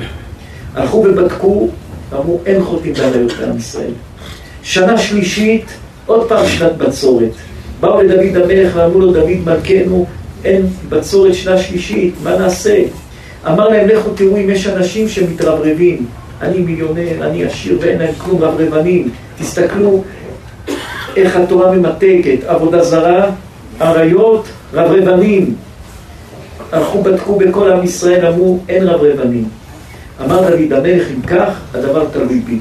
הלכו 0.76 0.98
ובדקו, 0.98 1.70
אמרו, 2.14 2.40
אין 2.46 2.64
חוטאים 2.64 2.94
באריות 2.94 3.32
בעם 3.32 3.58
ישראל. 3.58 3.92
שנה 4.64 4.98
שלישית, 4.98 5.66
עוד 6.06 6.30
פעם 6.30 6.48
שנת 6.48 6.78
בצורת. 6.78 7.32
באו 7.80 8.02
לדוד 8.02 8.44
המלך 8.44 8.72
ואמרו 8.76 9.00
לו, 9.00 9.14
דוד 9.14 9.38
מלכנו, 9.46 10.06
אין 10.46 10.66
בצורת 10.90 11.34
שנה 11.34 11.58
שלישית, 11.58 12.14
מה 12.24 12.38
נעשה? 12.38 12.84
אמר 13.48 13.70
להם, 13.70 13.88
לכו 13.88 14.10
תראו 14.10 14.38
אם 14.38 14.50
יש 14.50 14.68
אנשים 14.68 15.08
שמתרברבים. 15.10 16.06
אני 16.42 16.60
מיליונר, 16.60 17.28
אני 17.28 17.46
עשיר 17.46 17.78
ואין 17.82 18.00
להם 18.00 18.14
כלום, 18.18 18.42
רברבנים. 18.44 19.10
תסתכלו 19.40 20.04
איך 21.20 21.36
התורה 21.36 21.72
ממתקת, 21.72 22.44
עבודה 22.48 22.84
זרה, 22.84 23.26
עריות, 23.80 24.46
רברבנים. 24.74 25.56
הלכו 26.72 27.04
בדקו 27.04 27.36
בכל 27.36 27.72
עם 27.72 27.84
ישראל, 27.84 28.26
אמרו, 28.26 28.60
אין 28.70 28.84
רברבנים. 28.84 29.46
אמר 30.26 30.42
דוד 30.42 30.74
המלך, 30.74 31.08
אם 31.16 31.22
כך, 31.22 31.62
הדבר 31.74 32.06
תלוי 32.12 32.40
בי. 32.40 32.60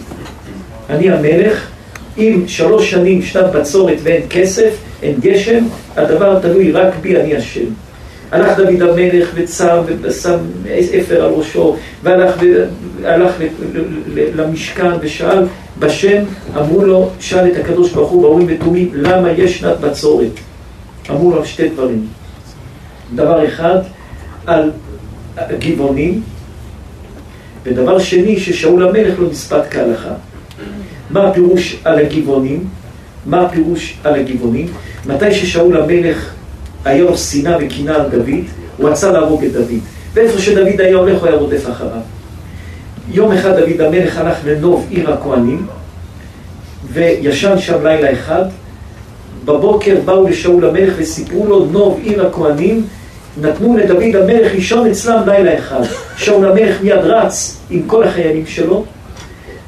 אני 0.90 1.10
המלך, 1.10 1.66
אם 2.18 2.42
שלוש 2.46 2.90
שנים 2.90 3.22
שנת 3.22 3.52
בצורת 3.52 3.96
ואין 4.02 4.22
כסף, 4.30 4.70
אין 5.02 5.14
גשם, 5.20 5.64
הדבר 5.96 6.40
תלוי 6.40 6.72
רק 6.72 6.94
בי, 7.00 7.16
אני 7.20 7.36
השם. 7.36 7.64
הלך 8.32 8.56
דוד 8.56 8.82
המלך 8.82 9.30
וצם 9.34 9.78
ושם 10.00 10.36
אפר 11.00 11.24
על 11.24 11.30
ראשו 11.30 11.76
והלך, 12.02 12.34
והלך 13.00 13.32
למשכן 14.14 14.90
ושאל 15.00 15.44
בשם, 15.78 16.22
אמרו 16.56 16.84
לו, 16.84 17.10
שאל 17.20 17.46
את 17.52 17.56
הקדוש 17.56 17.92
ברוך 17.92 18.10
הוא 18.10 18.22
באורים 18.22 18.46
ותומים, 18.50 18.90
למה 18.94 19.30
יש 19.30 19.58
שנת 19.58 19.80
בצורת? 19.80 20.30
אמרו 21.10 21.30
לו 21.30 21.44
שתי 21.44 21.68
דברים. 21.68 22.06
דבר 23.14 23.46
אחד, 23.46 23.78
על 24.46 24.70
גבעונים, 25.58 26.22
ודבר 27.64 27.98
שני, 27.98 28.40
ששאול 28.40 28.88
המלך 28.88 29.20
לא 29.20 29.30
נספת 29.30 29.62
כהלכה. 29.70 30.12
מה 31.10 31.28
הפירוש 31.28 31.76
על 31.84 31.98
הגבעונים? 31.98 32.64
מה 33.26 33.40
הפירוש 33.40 33.96
על 34.04 34.14
הגבעונים? 34.14 34.66
מתי 35.06 35.34
ששאול 35.34 35.76
המלך 35.76 36.34
לו 36.86 37.16
שנאה 37.16 37.56
וקנאה 37.60 37.94
על 37.94 38.10
דוד, 38.10 38.44
הוא 38.76 38.88
רצה 38.88 39.12
להרוג 39.12 39.44
את 39.44 39.52
דוד. 39.52 39.78
ואיפה 40.14 40.38
שדוד 40.38 40.80
היה 40.80 40.96
הולך, 40.96 41.20
הוא 41.20 41.28
היה 41.28 41.36
רודף 41.36 41.70
אחריו. 41.70 42.00
יום 43.12 43.32
אחד 43.32 43.60
דוד 43.60 43.80
המלך 43.80 44.18
הלך 44.18 44.36
לנוב 44.44 44.86
עיר 44.90 45.12
הכהנים, 45.12 45.66
וישן 46.92 47.58
שם 47.58 47.86
לילה 47.86 48.12
אחד. 48.12 48.44
בבוקר 49.44 49.96
באו 50.04 50.28
לשאול 50.28 50.64
המלך 50.64 50.94
וסיפרו 50.96 51.46
לו, 51.46 51.64
נוב 51.64 52.00
עיר 52.02 52.26
הכהנים, 52.26 52.84
נתנו 53.40 53.76
לדוד 53.76 54.16
המלך 54.16 54.54
לישון 54.54 54.90
אצלם 54.90 55.22
לילה 55.26 55.58
אחד. 55.58 55.82
שאול 56.16 56.50
המלך 56.50 56.82
מיד 56.82 56.98
רץ 56.98 57.60
עם 57.70 57.82
כל 57.86 58.04
החיילים 58.04 58.46
שלו, 58.46 58.84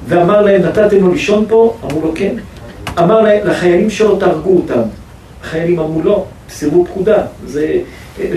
ואמר 0.09 0.43
להם, 0.43 0.63
נתתם 0.63 1.01
לו 1.01 1.13
לישון 1.13 1.45
פה? 1.49 1.77
אמרו 1.85 2.01
לו, 2.01 2.13
כן. 2.15 2.35
אמר 2.99 3.21
לחיילים 3.45 3.91
שלו, 3.91 4.17
תהרגו 4.17 4.57
אותם. 4.57 4.83
החיילים 5.43 5.79
אמרו, 5.79 6.03
לא, 6.03 6.25
סירבו 6.53 6.85
פקודה, 6.85 7.23
זה 7.47 7.73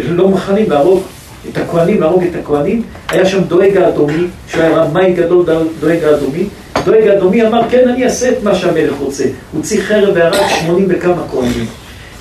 לא 0.06 0.28
מוכנים 0.28 0.70
להרוג 0.70 1.04
את 1.50 1.58
הכהנים, 1.58 2.02
להרוג 2.02 2.24
את 2.24 2.36
הכהנים. 2.36 2.82
היה 3.10 3.26
שם 3.26 3.44
דואג 3.44 3.78
האדומי, 3.78 4.28
שהוא 4.48 4.64
היה 4.64 4.78
רמאי 4.78 5.14
גדול 5.14 5.46
דואג 5.80 6.04
האדומי. 6.04 6.46
דואג 6.86 7.08
האדומי 7.08 7.48
אמר, 7.48 7.70
כן, 7.70 7.90
אני 7.90 8.04
אעשה 8.04 8.30
את 8.30 8.44
מה 8.44 8.56
שהמלך 8.56 8.94
רוצה. 9.00 9.24
הוא 9.24 9.32
הוציא 9.54 9.82
חרב 9.82 10.16
והרג 10.16 10.48
שמונים 10.60 10.86
וכמה 10.90 11.24
כהנים. 11.32 11.66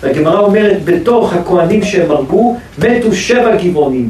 והגמרא 0.02 0.40
אומרת, 0.40 0.84
בתוך 0.84 1.32
הכהנים 1.32 1.82
שהם 1.82 2.10
הרגו, 2.10 2.56
מתו 2.78 3.12
שבע 3.12 3.56
גבעונים. 3.56 4.08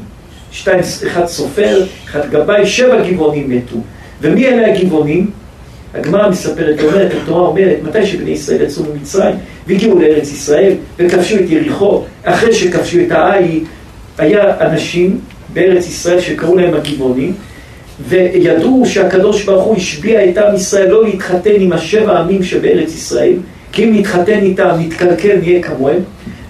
שתיים, 0.51 0.81
אחד 1.07 1.27
סופר, 1.27 1.85
אחד 2.05 2.31
גבאי, 2.31 2.67
שבע 2.67 3.03
גבעונים 3.11 3.51
מתו. 3.51 3.77
ומי 4.21 4.47
אלה 4.47 4.75
הגבעונים? 4.75 5.31
הגמרא 5.95 6.31
מספרת, 6.31 6.81
אומרת, 6.81 7.13
התורה 7.23 7.49
אומרת, 7.49 7.77
מתי 7.83 8.07
שבני 8.07 8.31
ישראל 8.31 8.63
יצאו 8.63 8.85
ממצרים 8.95 9.35
והגיעו 9.67 10.01
לארץ 10.01 10.33
ישראל 10.33 10.73
וכבשו 10.99 11.37
את 11.37 11.51
יריחו, 11.51 12.03
אחרי 12.25 12.53
שכבשו 12.55 12.99
את 13.07 13.13
העי, 13.13 13.61
היה 14.19 14.61
אנשים 14.61 15.21
בארץ 15.53 15.87
ישראל 15.89 16.21
שקראו 16.21 16.57
להם 16.57 16.75
הגבעונים, 16.75 17.35
וידעו 18.09 18.83
שהקדוש 18.87 19.45
ברוך 19.45 19.65
הוא 19.65 19.77
השביע 19.77 20.31
את 20.31 20.39
עם 20.39 20.55
ישראל 20.55 20.89
לא 20.89 21.05
להתחתן 21.05 21.51
עם 21.59 21.73
השבע 21.73 22.19
עמים 22.19 22.43
שבארץ 22.43 22.95
ישראל, 22.95 23.35
כי 23.73 23.85
אם 23.85 23.97
נתחתן 23.97 24.39
איתם, 24.43 24.77
נתקלקל, 24.79 25.37
נהיה 25.43 25.63
כמוהם. 25.63 26.01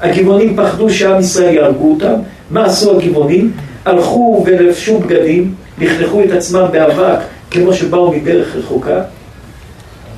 הגבעונים 0.00 0.56
פחדו 0.56 0.90
שעם 0.90 1.20
ישראל 1.20 1.54
יהרגו 1.54 1.90
אותם. 1.92 2.14
מה 2.50 2.64
עשו 2.64 2.98
הגבעונים? 3.00 3.52
הלכו 3.84 4.44
ולבשו 4.46 4.98
בגדים, 4.98 5.54
לכלכו 5.78 6.24
את 6.24 6.30
עצמם 6.30 6.66
באבק, 6.72 7.18
כמו 7.50 7.72
שבאו 7.72 8.12
מדרך 8.12 8.56
רחוקה, 8.56 9.02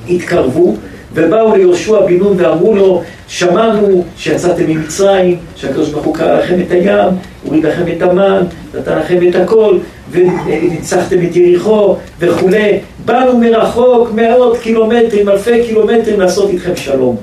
התקרבו, 0.09 0.75
ובאו 1.13 1.55
ליהושע 1.55 2.05
בן 2.05 2.17
נון 2.17 2.33
ואמרו 2.37 2.75
לו, 2.75 3.01
שמענו 3.27 4.03
שיצאתם 4.17 4.63
ממצרים, 4.67 5.37
שהקדוש 5.55 5.89
ברוך 5.89 6.05
הוא 6.05 6.15
קרא 6.15 6.39
לכם 6.39 6.55
את 6.67 6.71
הים, 6.71 7.09
הוריד 7.43 7.65
לכם 7.65 7.83
את 7.97 8.01
המן, 8.01 8.43
נתן 8.77 8.97
לכם 8.97 9.27
את 9.29 9.35
הכל, 9.35 9.77
וניצחתם 10.11 11.17
את 11.25 11.35
יריחו 11.35 11.95
וכולי. 12.19 12.79
באנו 13.05 13.37
מרחוק 13.37 14.11
מאות 14.15 14.57
קילומטרים, 14.57 15.29
אלפי 15.29 15.63
קילומטרים 15.67 16.19
לעשות 16.19 16.49
איתכם 16.49 16.75
שלום. 16.75 17.15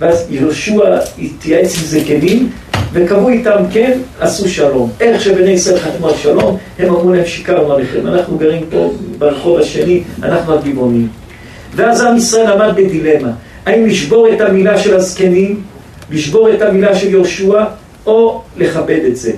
ואז 0.00 0.26
יהושע 0.30 0.98
התייעץ 1.18 1.76
עם 1.76 1.84
זקנים, 1.84 2.50
וקבעו 2.92 3.28
איתם, 3.28 3.62
כן, 3.72 3.98
עשו 4.20 4.48
שלום. 4.48 4.90
איך 5.00 5.20
שבני 5.20 5.50
ישראל 5.50 5.78
חתמו 5.78 6.08
על 6.08 6.14
שלום, 6.16 6.56
הם 6.78 6.88
אמרו 6.88 7.12
להם, 7.12 7.26
שיקרנו 7.26 7.72
עליכם, 7.72 8.06
אנחנו 8.06 8.38
גרים 8.38 8.64
פה 8.70 8.92
ברחוב 9.18 9.58
השני, 9.58 10.02
אנחנו 10.22 10.54
הגבעונים. 10.54 11.08
ואז 11.76 12.00
עם 12.00 12.16
ישראל 12.16 12.46
עמד 12.46 12.74
בדילמה, 12.76 13.30
האם 13.66 13.86
לשבור 13.86 14.28
את 14.32 14.40
המילה 14.40 14.78
של 14.78 14.94
הזקנים, 14.96 15.62
לשבור 16.10 16.50
את 16.54 16.62
המילה 16.62 16.94
של 16.94 17.10
יהושע, 17.10 17.64
או 18.06 18.42
לכבד 18.56 19.00
את 19.08 19.16
זה. 19.16 19.32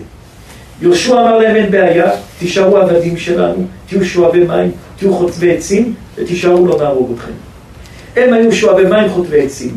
יהושע 0.82 1.12
אמר 1.12 1.38
להם 1.38 1.56
אין 1.56 1.70
בעיה, 1.70 2.10
תישארו 2.38 2.76
עבדים 2.76 3.16
שלנו, 3.16 3.66
תהיו 3.88 4.04
שואבי 4.04 4.44
מים, 4.44 4.70
תהיו 4.98 5.14
חוטבי 5.14 5.52
עצים, 5.52 5.94
ותישארו 6.16 6.66
לא 6.66 6.78
נהרוג 6.78 7.12
אתכם. 7.14 7.32
הם 8.16 8.32
היו 8.32 8.52
שואבי 8.52 8.84
מים 8.84 9.08
חוטבי 9.08 9.40
עצים. 9.40 9.76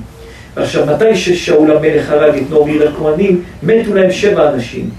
עכשיו, 0.55 0.85
מתי 0.85 1.15
ששאול 1.15 1.71
המלך 1.71 2.11
הרג 2.11 2.35
את 2.35 2.49
נור 2.49 2.67
עיר 2.67 2.89
הכהנים, 2.89 3.43
מתו 3.63 3.93
להם 3.93 4.11
שבע 4.11 4.49
אנשים. 4.49 4.89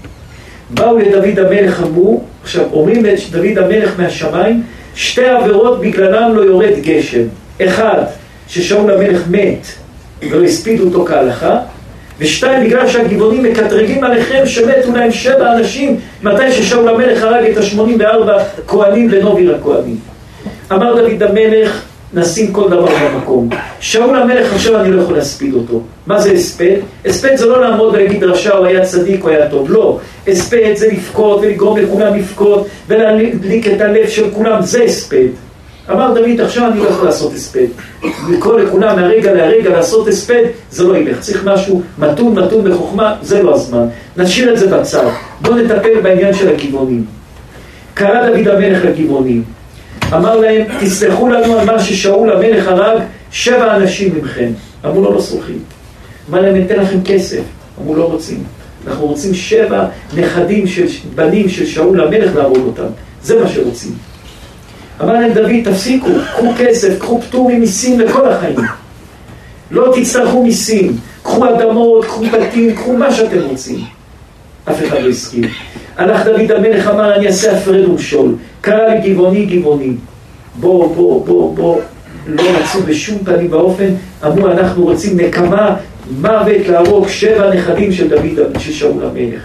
באו 0.69 0.97
לדוד 0.97 1.39
המלך, 1.39 1.83
אמרו, 1.83 2.23
עכשיו, 2.43 2.65
אומרים 2.71 3.03
לדוד 3.05 3.57
המלך 3.57 3.99
מהשמיים, 3.99 4.63
שתי 4.95 5.25
עבירות 5.25 5.81
בגללם 5.81 6.35
לא 6.35 6.41
יורד 6.41 6.73
גשם. 6.81 7.23
אחד, 7.61 8.03
ששאול 8.47 8.91
המלך 8.91 9.21
מת 9.31 9.67
ולא 10.21 10.43
הספידו 10.43 10.83
אותו 10.83 11.05
כהלכה, 11.05 11.59
ושתיים, 12.19 12.63
בגלל 12.63 12.87
שהגבעונים 12.89 13.43
מקטרגים 13.43 14.03
עליכם 14.03 14.45
שמתו 14.45 14.91
להם 14.95 15.11
שבע 15.11 15.53
אנשים 15.53 15.99
מתי 16.23 16.51
ששאול 16.51 16.89
המלך 16.89 17.23
הרג 17.23 17.45
את 17.45 17.57
השמונים 17.57 17.97
וארבע 17.99 18.43
כהנים 18.67 19.11
בנוביר 19.11 19.55
הכהנים. 19.55 19.97
אמר 20.71 20.95
דוד 20.95 21.23
המלך, 21.23 21.83
נשים 22.13 22.53
כל 22.53 22.69
דבר 22.69 22.85
במקום. 22.85 23.49
שאול 23.79 24.15
המלך 24.15 24.53
עכשיו 24.53 24.81
אני 24.81 24.91
לא 24.91 25.01
יכול 25.01 25.15
להספיד 25.15 25.53
אותו. 25.53 25.81
מה 26.07 26.21
זה 26.21 26.31
הספד? 26.31 26.75
הספד 27.05 27.35
זה 27.35 27.45
לא 27.45 27.61
לעמוד 27.61 27.93
ולהגיד 27.93 28.23
רשע 28.23 28.55
הוא 28.55 28.65
היה 28.65 28.85
צדיק 28.85 29.23
או 29.23 29.29
היה 29.29 29.49
טוב, 29.49 29.71
לא. 29.71 29.99
הספד 30.27 30.73
זה 30.75 30.87
לבכות 30.87 31.39
ולגרום 31.41 31.77
לכולם 31.77 32.15
לבכות 32.15 32.67
ולהדליק 32.87 33.67
את 33.67 33.81
הלב 33.81 34.07
של 34.09 34.31
כולם, 34.33 34.61
זה 34.61 34.83
הספד. 34.83 35.27
אמר 35.91 36.13
דוד, 36.13 36.41
עכשיו 36.41 36.71
אני 36.71 36.79
לא 36.79 36.89
יכול 36.89 37.05
לעשות 37.05 37.33
הספד. 37.33 37.67
לקרוא 38.29 38.59
לכולם 38.59 38.95
מהרגע 38.95 39.33
להרגע 39.33 39.69
לעשות 39.69 40.07
הספד, 40.07 40.43
זה 40.71 40.83
לא 40.83 40.97
ילך. 40.97 41.19
צריך 41.19 41.43
משהו 41.45 41.81
מתון, 41.97 42.35
מתון 42.35 42.71
בחוכמה, 42.71 43.15
זה 43.21 43.43
לא 43.43 43.55
הזמן. 43.55 43.85
נשאיר 44.17 44.53
את 44.53 44.59
זה 44.59 44.67
בצד. 44.67 45.05
בואו 45.41 45.55
נטפל 45.55 46.01
בעניין 46.03 46.33
של 46.33 46.49
הגבעונים. 46.49 47.05
קרא 47.93 48.29
דוד 48.29 48.47
המלך 48.47 48.85
לגבעונים. 48.85 49.43
אמר 50.13 50.35
להם, 50.35 50.61
תסלחו 50.81 51.27
לנו 51.27 51.59
על 51.59 51.65
מה 51.65 51.79
ששאול 51.79 52.31
המלך 52.31 52.67
הרג 52.67 53.01
שבע 53.31 53.75
אנשים 53.75 54.15
ממכם. 54.15 54.51
אמרו 54.85 55.01
לו, 55.01 55.13
לא 55.13 55.21
סולחים. 55.21 55.59
אמר 56.29 56.41
להם, 56.41 56.53
ניתן 56.53 56.79
לכם 56.79 56.97
כסף. 57.05 57.41
אמרו, 57.81 57.95
לא 57.95 58.03
רוצים. 58.03 58.43
אנחנו 58.87 59.05
רוצים 59.05 59.33
שבע 59.33 59.85
נכדים 60.17 60.67
של 60.67 60.85
בנים 61.15 61.49
של 61.49 61.65
שאול 61.65 62.01
המלך 62.01 62.35
להרוג 62.35 62.65
אותם. 62.65 62.87
זה 63.23 63.41
מה 63.41 63.49
שרוצים. 63.49 64.12
אמר 65.03 65.13
להם 65.13 65.33
דוד, 65.33 65.51
תפסיקו, 65.63 66.09
קחו 66.33 66.47
כסף, 66.57 66.99
קחו 66.99 67.21
פטור 67.21 67.51
ממיסים 67.53 67.99
לכל 67.99 68.29
החיים. 68.29 68.55
לא 69.71 69.93
תצטרכו 69.95 70.43
מיסים, 70.43 70.97
קחו 71.23 71.49
אדמות, 71.49 72.05
קחו 72.05 72.25
בתים, 72.25 72.75
קחו 72.75 72.93
מה 72.93 73.13
שאתם 73.13 73.39
רוצים. 73.49 73.79
אף 74.65 74.83
אחד 74.83 75.01
לא 75.01 75.09
הסכים. 75.09 75.43
הלך 75.97 76.25
דוד 76.25 76.51
המלך, 76.51 76.87
אמר, 76.87 77.15
אני 77.15 77.27
אעשה 77.27 77.57
הפרד 77.57 77.89
ומשול. 77.89 78.35
קרא 78.61 78.87
לי 78.87 79.09
גבעוני 79.09 79.45
גבעוני. 79.45 79.91
בוא, 80.55 80.95
בוא, 80.95 81.25
בוא, 81.25 81.55
בוא. 81.55 81.81
לא 82.27 82.43
רצו 82.43 82.81
בשום 82.81 83.17
פנים 83.25 83.51
ואופן, 83.51 83.89
אמרו, 84.25 84.47
אנחנו 84.47 84.83
רוצים 84.83 85.19
נקמה, 85.19 85.75
מוות 86.21 86.67
להרוג 86.69 87.07
שבע 87.07 87.53
נכדים 87.55 87.91
של 87.91 88.09
דוד, 88.09 88.59
של 88.59 88.71
שאול 88.71 89.03
המלך. 89.05 89.41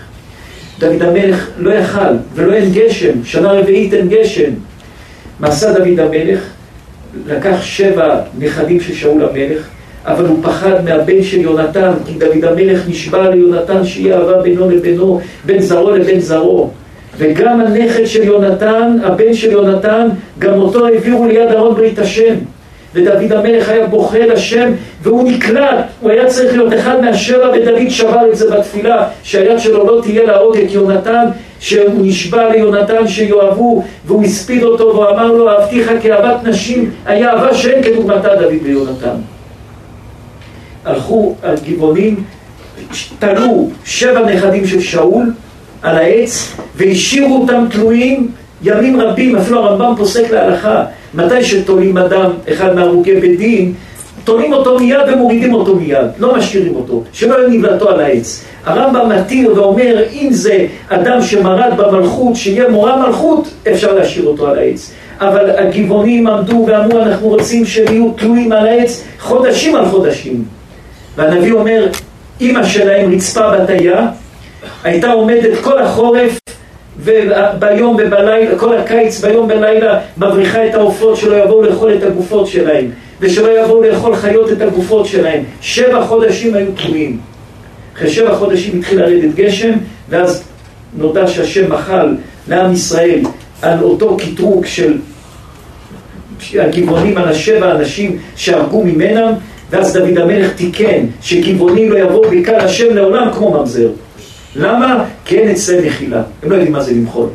דוד 0.78 1.02
המלך 1.02 1.48
לא 1.58 1.74
יכל, 1.74 2.14
ולא 2.34 2.52
אין 2.52 2.72
גשם, 2.72 3.24
שנה 3.24 3.52
רביעית 3.52 3.94
אין 3.94 4.08
גשם. 4.08 4.50
מה 5.40 5.48
עשה 5.48 5.72
דוד 5.72 6.00
המלך? 6.00 6.40
לקח 7.26 7.62
שבע 7.62 8.20
נכדים 8.38 8.80
של 8.80 8.94
שאול 8.94 9.24
המלך, 9.24 9.68
אבל 10.04 10.26
הוא 10.26 10.38
פחד 10.42 10.84
מהבן 10.84 11.22
של 11.22 11.40
יונתן, 11.40 11.92
כי 12.06 12.12
דוד 12.12 12.44
המלך 12.44 12.88
נשבע 12.88 13.30
ליונתן 13.30 13.84
שיהיה 13.84 14.18
אהבה 14.18 14.42
בינו 14.42 14.70
לבינו, 14.70 15.20
בין 15.44 15.62
זרעו 15.62 15.90
לבין 15.90 16.20
זרעו. 16.20 16.70
וגם 17.18 17.60
הנכד 17.60 18.06
של 18.06 18.22
יונתן, 18.22 18.96
הבן 19.02 19.34
של 19.34 19.52
יונתן, 19.52 20.08
גם 20.38 20.54
אותו 20.54 20.86
העבירו 20.86 21.26
ליד 21.26 21.48
ארון 21.48 21.74
ברית 21.74 21.98
השם. 21.98 22.34
ודוד 22.94 23.32
המלך 23.32 23.68
היה 23.68 23.86
בוכה 23.86 24.26
לשם 24.26 24.72
והוא 25.02 25.30
נקלט, 25.30 25.84
הוא 26.00 26.10
היה 26.10 26.26
צריך 26.26 26.52
להיות 26.52 26.72
אחד 26.74 27.00
מהשבע 27.00 27.50
ודוד 27.50 27.88
שבר 27.88 28.30
את 28.30 28.36
זה 28.36 28.50
בתפילה 28.50 29.08
שהיד 29.22 29.58
שלו 29.58 29.86
לא 29.86 30.00
תהיה 30.02 30.24
להרוג 30.24 30.56
את 30.56 30.72
יונתן 30.72 31.24
שהוא 31.60 32.06
נשבע 32.06 32.50
ליונתן 32.50 33.08
שיאהבו 33.08 33.84
והוא 34.06 34.24
הספיד 34.24 34.62
אותו 34.62 34.84
והוא 34.84 35.10
אמר 35.10 35.32
לו 35.32 35.48
אהבתיך 35.50 35.90
כאהבת 36.02 36.44
נשים 36.44 36.90
היה 37.06 37.30
אהבה 37.30 37.54
שאין 37.54 37.82
כדוגמתה 37.82 38.28
דוד 38.36 38.54
ויונתן 38.62 39.16
הלכו 40.88 41.34
הגבעונים, 41.42 42.24
תלו 43.18 43.70
שבע 43.84 44.20
נכדים 44.20 44.66
של 44.66 44.80
שאול 44.80 45.32
על 45.82 45.96
העץ 45.96 46.56
והשאירו 46.76 47.40
אותם 47.42 47.64
תלויים 47.70 48.30
ימים 48.62 49.00
רבים, 49.00 49.36
אפילו 49.36 49.58
הרמב"ם 49.58 49.94
פוסק 49.96 50.30
להלכה 50.30 50.84
מתי 51.14 51.44
שתולים 51.44 51.98
אדם, 51.98 52.30
אחד 52.52 52.74
מהרוגי 52.74 53.14
בית 53.14 53.38
דין, 53.38 53.72
תולים 54.24 54.52
אותו 54.52 54.78
מיד 54.78 55.00
ומורידים 55.12 55.54
אותו 55.54 55.76
מיד, 55.76 56.06
לא 56.18 56.36
משאירים 56.36 56.76
אותו, 56.76 57.02
שלא 57.12 57.34
יהיה 57.34 57.48
נבלתו 57.48 57.88
על 57.88 58.00
העץ. 58.00 58.44
הרמב"ם 58.68 59.08
מתיר 59.08 59.52
ואומר, 59.56 60.04
אם 60.12 60.28
זה 60.30 60.66
אדם 60.88 61.22
שמרד 61.22 61.72
במלכות, 61.76 62.36
שיהיה 62.36 62.68
מורה 62.68 63.06
מלכות, 63.06 63.48
אפשר 63.72 63.94
להשאיר 63.94 64.26
אותו 64.26 64.46
על 64.46 64.58
העץ. 64.58 64.92
אבל 65.20 65.50
הגבעונים 65.50 66.26
עמדו 66.26 66.64
ואמרו, 66.68 66.98
אנחנו 66.98 67.28
רוצים 67.28 67.66
שהם 67.66 67.94
יהיו 67.94 68.10
תלויים 68.10 68.52
על 68.52 68.66
העץ 68.66 69.04
חודשים 69.18 69.76
על 69.76 69.84
חודשים. 69.84 70.44
והנביא 71.16 71.52
אומר, 71.52 71.86
אימא 72.40 72.66
שלהם 72.66 73.14
רצפה 73.14 73.50
בתיה, 73.50 74.06
הייתה 74.84 75.12
עומדת 75.12 75.58
כל 75.62 75.78
החורף 75.78 76.38
וביום 76.98 77.96
ובלילה, 77.98 78.58
כל 78.58 78.76
הקיץ 78.76 79.20
ביום 79.24 79.44
ובלילה 79.44 80.00
מבריחה 80.18 80.66
את 80.66 80.74
העופות 80.74 81.16
שלא 81.16 81.36
יבואו 81.36 81.62
לאכול 81.62 81.94
את 81.94 82.02
הגופות 82.02 82.46
שלהם 82.46 82.90
ושלא 83.20 83.60
יבואו 83.60 83.82
לאכול 83.82 84.16
חיות 84.16 84.52
את 84.52 84.62
הגופות 84.62 85.06
שלהם 85.06 85.42
שבע 85.60 86.04
חודשים 86.04 86.54
היו 86.54 86.66
תלויים 86.76 87.18
אחרי 87.98 88.10
שבע 88.10 88.34
חודשים 88.34 88.78
התחיל 88.78 88.98
לרדת 88.98 89.34
גשם 89.34 89.72
ואז 90.08 90.42
נודע 90.96 91.26
שהשם 91.26 91.72
מחל 91.72 92.16
לעם 92.48 92.72
ישראל 92.72 93.20
על 93.62 93.82
אותו 93.82 94.16
קטרוג 94.16 94.66
של 94.66 94.98
הגבעונים 96.54 97.18
על 97.18 97.28
השבע 97.28 97.70
אנשים 97.70 98.18
שהרגו 98.36 98.84
ממנם 98.84 99.32
ואז 99.70 99.92
דוד 99.92 100.18
המלך 100.18 100.52
תיקן 100.52 101.06
שגבעונים 101.22 101.92
לא 101.92 101.98
יבואו 101.98 102.30
בקהל 102.30 102.60
השם 102.60 102.94
לעולם 102.94 103.32
כמו 103.32 103.50
ממזר 103.50 103.88
למה? 104.56 105.04
כי 105.24 105.38
אין 105.38 105.48
אצלם 105.48 105.86
מחילה. 105.86 106.22
הם 106.42 106.50
לא 106.50 106.54
יודעים 106.54 106.72
מה 106.72 106.82
זה 106.82 106.92
למחול. 106.92 107.28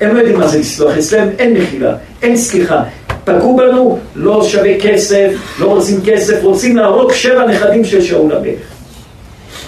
הם 0.00 0.14
לא 0.14 0.18
יודעים 0.18 0.38
מה 0.38 0.48
זה 0.48 0.58
לסלוח. 0.58 0.98
אצלם 0.98 1.28
אין 1.38 1.52
מחילה, 1.54 1.96
אין 2.22 2.36
סליחה. 2.36 2.82
פגעו 3.24 3.56
בנו, 3.56 3.98
לא 4.14 4.44
שווה 4.44 4.80
כסף, 4.80 5.30
לא 5.60 5.66
רוצים 5.66 6.00
כסף, 6.04 6.42
רוצים 6.42 6.76
להרוג 6.76 7.12
שבע 7.12 7.46
נכדים 7.46 7.84
של 7.84 8.02
שאול 8.02 8.32
המלך. 8.32 8.73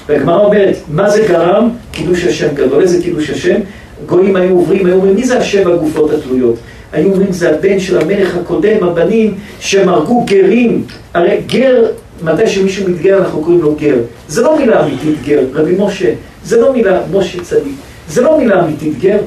והגמרא 0.08 0.44
אומרת, 0.44 0.76
מה 0.88 1.10
זה 1.10 1.24
גרם? 1.28 1.70
קידוש 1.92 2.24
השם 2.24 2.54
גדול. 2.54 2.82
איזה 2.82 3.02
קידוש 3.02 3.30
השם? 3.30 3.60
גויים 4.06 4.36
היו 4.36 4.56
עוברים, 4.56 4.86
היו 4.86 4.94
אומרים, 4.94 5.14
מי 5.14 5.24
זה 5.24 5.38
השבע 5.38 5.76
גופות 5.76 6.10
התלויות? 6.10 6.54
היו 6.92 7.12
אומרים, 7.12 7.32
זה 7.32 7.50
הבן 7.50 7.80
של 7.80 7.98
המלך 7.98 8.36
הקודם, 8.36 8.84
הבנים 8.84 9.34
שהם 9.60 9.88
הרגו 9.88 10.24
גרים. 10.24 10.84
הרי 11.14 11.40
גר, 11.46 11.84
מתי 12.22 12.46
שמישהו 12.46 12.90
מתגר 12.90 13.18
אנחנו 13.18 13.40
קוראים 13.40 13.62
לו 13.62 13.74
גר. 13.74 13.96
זה 14.28 14.42
לא 14.42 14.58
מילה 14.58 14.84
אמיתית 14.84 15.22
גר, 15.24 15.40
רבי 15.54 15.74
משה. 15.78 16.10
זה 16.44 16.60
לא 16.60 16.72
מילה, 16.72 17.00
משה 17.12 17.40
צדיק, 17.40 17.72
זה 18.08 18.20
לא 18.22 18.38
מילה 18.38 18.64
אמיתית, 18.64 18.98
גר. 18.98 19.18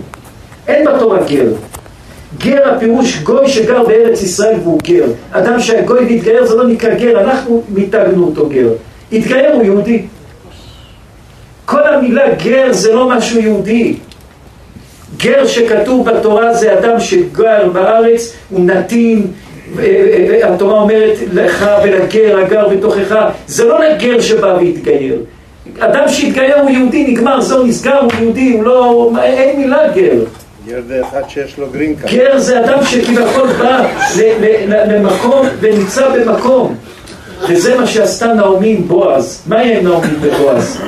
אין 0.67 0.85
בתורה 0.85 1.19
גר. 1.29 1.47
גר 2.37 2.69
הפירוש 2.69 3.19
גוי 3.23 3.49
שגר 3.49 3.83
בארץ 3.83 4.23
ישראל 4.23 4.55
והוא 4.63 4.79
גר. 4.83 5.05
אדם 5.31 5.59
שהגוי 5.59 5.99
והתגייר 5.99 6.45
זה 6.45 6.55
לא 6.55 6.67
נקרא 6.67 6.93
גר, 6.93 7.21
אנחנו 7.21 7.63
מיתגנו 7.69 8.25
אותו 8.25 8.49
גר. 8.49 8.69
התגייר 9.13 9.53
הוא 9.53 9.63
יהודי. 9.63 10.01
המילה 11.99 12.33
גר 12.43 12.67
זה 12.71 12.93
לא 12.93 13.09
משהו 13.09 13.39
יהודי. 13.39 13.95
גר 15.17 15.47
שכתוב 15.47 16.09
בתורה 16.09 16.53
זה 16.53 16.79
אדם 16.79 16.99
שגר 16.99 17.69
בארץ, 17.73 18.33
הוא 18.49 18.59
נתין, 18.65 19.27
התורה 20.43 20.81
אומרת 20.81 21.17
לך 21.33 21.69
ולגר 21.83 22.39
הגר 22.39 22.67
בתוכך, 22.67 23.15
זה 23.47 23.65
לא 23.65 23.79
לגר 23.79 24.21
שבא 24.21 24.57
והתגייר. 24.59 25.17
אדם 25.79 26.03
שהתגייר 26.07 26.59
הוא 26.61 26.69
יהודי, 26.69 27.03
נגמר, 27.07 27.41
זהו, 27.41 27.65
נסגר, 27.65 27.99
הוא 27.99 28.11
יהודי, 28.19 28.51
הוא 28.51 28.63
לא... 28.63 29.11
אין 29.23 29.59
מילה 29.59 29.87
גר. 29.95 30.23
גר 30.67 30.81
זה 30.87 31.01
אחד 31.01 31.21
שיש 31.27 31.57
לו 31.57 31.67
green 31.71 31.95
card. 31.95 32.11
גר 32.11 32.39
זה 32.39 32.59
אדם 32.59 32.85
שכביכול 32.85 33.47
בא 33.47 33.87
למקום 34.65 35.47
ונמצא 35.59 36.09
במקום. 36.09 36.75
וזה 37.49 37.77
מה 37.77 37.87
שעשתה 37.87 38.33
נעמי 38.33 38.69
עם 38.69 38.87
בועז. 38.87 39.43
מה 39.47 39.63
יהיה 39.63 39.81
נעמי 39.81 40.07
ובועז? 40.21 40.81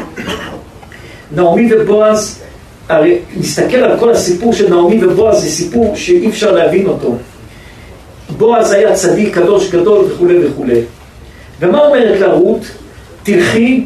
נעמי 1.35 1.73
ובועז, 1.73 2.39
הרי 2.89 3.17
נסתכל 3.37 3.77
על 3.77 3.99
כל 3.99 4.11
הסיפור 4.11 4.53
של 4.53 4.75
נעמי 4.75 5.05
ובועז, 5.05 5.41
זה 5.41 5.49
סיפור 5.49 5.95
שאי 5.95 6.29
אפשר 6.29 6.51
להבין 6.51 6.85
אותו. 6.85 7.15
בועז 8.37 8.71
היה 8.71 8.93
צדיק, 8.93 9.35
קדוש, 9.35 9.69
גדול 9.69 10.05
וכולי 10.05 10.47
וכולי. 10.47 10.81
ומה 11.59 11.79
אומרת 11.79 12.19
לה 12.19 12.33
רות? 12.33 12.61
תלכי 13.23 13.85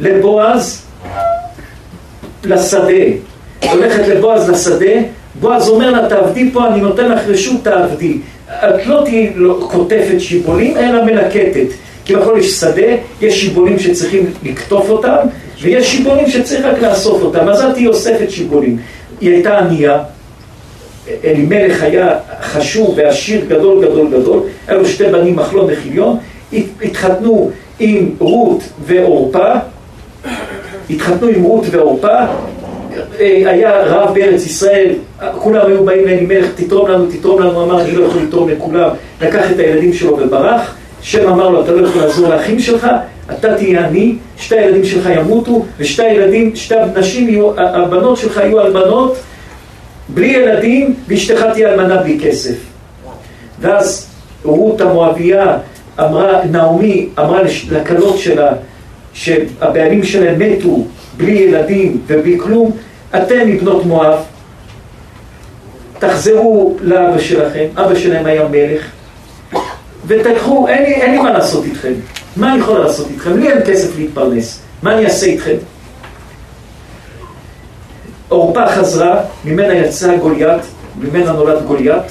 לבועז 0.00 0.82
לשדה. 2.44 3.04
הולכת 3.70 4.08
לבועז 4.08 4.50
לשדה, 4.50 4.92
בועז 5.40 5.68
אומר 5.68 5.90
לה, 5.90 6.08
תעבדי 6.08 6.50
פה, 6.52 6.68
אני 6.68 6.80
נותן 6.80 7.10
לך 7.10 7.20
רשות, 7.26 7.64
תעבדי. 7.64 8.18
את 8.48 8.86
לא 8.86 9.02
תהיי 9.04 9.32
לא, 9.34 9.66
קוטפת 9.70 10.20
שיבולים, 10.20 10.76
אלא 10.76 11.04
מלקטת. 11.04 11.66
כי 12.04 12.16
בכל 12.16 12.36
יש 12.38 12.52
שדה, 12.52 12.92
יש 13.20 13.40
שיבולים 13.40 13.78
שצריכים 13.78 14.26
לקטוף 14.42 14.90
אותם, 14.90 15.16
ויש 15.62 15.92
שיבולים 15.92 16.30
שצריך 16.30 16.64
רק 16.64 16.78
לאסוף 16.82 17.22
אותם. 17.22 17.48
אז 17.48 17.64
את 17.64 17.74
תהיי 17.74 17.86
אוספת 17.86 18.30
שיבולים. 18.30 18.78
היא 19.20 19.30
הייתה 19.30 19.58
ענייה, 19.58 19.98
אלימלך 21.24 21.82
היה 21.82 22.18
חשוב 22.42 22.94
ועשיר 22.96 23.44
גדול 23.48 23.84
גדול 23.84 24.08
גדול, 24.10 24.40
היו 24.68 24.78
לו 24.78 24.86
שתי 24.86 25.04
בנים 25.04 25.36
מחלון 25.36 25.66
וחיליון, 25.72 26.16
התחתנו 26.82 27.50
עם 27.78 28.10
רות 28.18 28.62
ועורפה, 28.86 29.52
התחתנו 30.90 31.28
עם 31.28 31.42
רות 31.42 31.64
ועורפה, 31.70 32.18
אה, 33.20 33.42
היה 33.46 33.84
רב 33.84 34.14
בארץ 34.14 34.46
ישראל, 34.46 34.94
כולם 35.38 35.66
היו 35.66 35.84
באים 35.84 36.06
לאלימלך, 36.06 36.46
תתרום 36.54 36.88
לנו, 36.88 37.06
תתרום 37.06 37.42
לנו, 37.42 37.64
אמר, 37.64 37.80
אני 37.80 37.92
לא 37.92 38.04
יכול 38.04 38.22
לתרום 38.22 38.48
לכולם, 38.48 38.88
לקח 39.20 39.50
את 39.50 39.58
הילדים 39.58 39.92
שלו 39.92 40.18
וברח, 40.18 40.74
שם 41.02 41.28
אמר 41.28 41.48
לו, 41.48 41.64
אתה 41.64 41.72
לא 41.72 41.86
יכול 41.86 42.02
לעזור 42.02 42.28
לאחים 42.28 42.58
שלך, 42.58 42.86
אתה 43.30 43.56
תהיה 43.56 43.86
עני, 43.86 44.16
שתי 44.36 44.58
הילדים 44.58 44.84
שלך 44.84 45.08
ימותו, 45.16 45.64
ושתי 45.78 46.02
הילדים, 46.02 46.56
שתי 46.56 46.74
הנשים 46.74 47.28
יהיו, 47.28 47.60
הבנות 47.60 48.18
שלך 48.18 48.36
יהיו 48.36 48.60
אלמנות, 48.60 49.18
בלי 50.08 50.26
ילדים, 50.26 50.94
ואשתך 51.08 51.44
תהיה 51.52 51.74
אלמנה 51.74 51.96
בלי 51.96 52.18
כסף. 52.22 52.54
ואז 53.60 54.08
רות 54.44 54.80
המואביה 54.80 55.58
אמרה, 56.00 56.44
נעמי 56.50 57.08
אמרה 57.18 57.40
לכלות 57.70 58.18
שלה, 58.18 58.52
שהבעלים 59.12 60.04
שלהם 60.04 60.38
מתו 60.38 60.86
בלי 61.16 61.32
ילדים 61.32 62.00
ובלי 62.06 62.38
כלום, 62.38 62.76
אתם 63.16 63.48
מבנות 63.48 63.86
מואב, 63.86 64.18
תחזרו 65.98 66.76
לאבא 66.80 67.18
שלכם, 67.18 67.64
אבא 67.76 67.94
שלהם 67.94 68.26
היה 68.26 68.48
מלך, 68.48 68.86
ותלכו, 70.06 70.68
אין 70.68 70.82
לי, 70.82 70.94
אין 70.94 71.10
לי 71.10 71.18
מה 71.18 71.32
לעשות 71.32 71.64
איתכם. 71.64 71.92
מה 72.36 72.52
אני 72.52 72.60
יכול 72.60 72.78
לעשות 72.78 73.06
איתכם? 73.10 73.38
לי 73.38 73.52
אין 73.52 73.58
כסף 73.66 73.98
להתפרנס, 73.98 74.60
מה 74.82 74.94
אני 74.94 75.04
אעשה 75.04 75.26
איתכם? 75.26 75.54
עורפה 78.28 78.66
חזרה, 78.68 79.20
ממנה 79.44 79.74
יצא 79.74 80.16
גוליית, 80.16 80.62
ממנה 81.00 81.32
נולד 81.32 81.62
גוליית, 81.66 82.02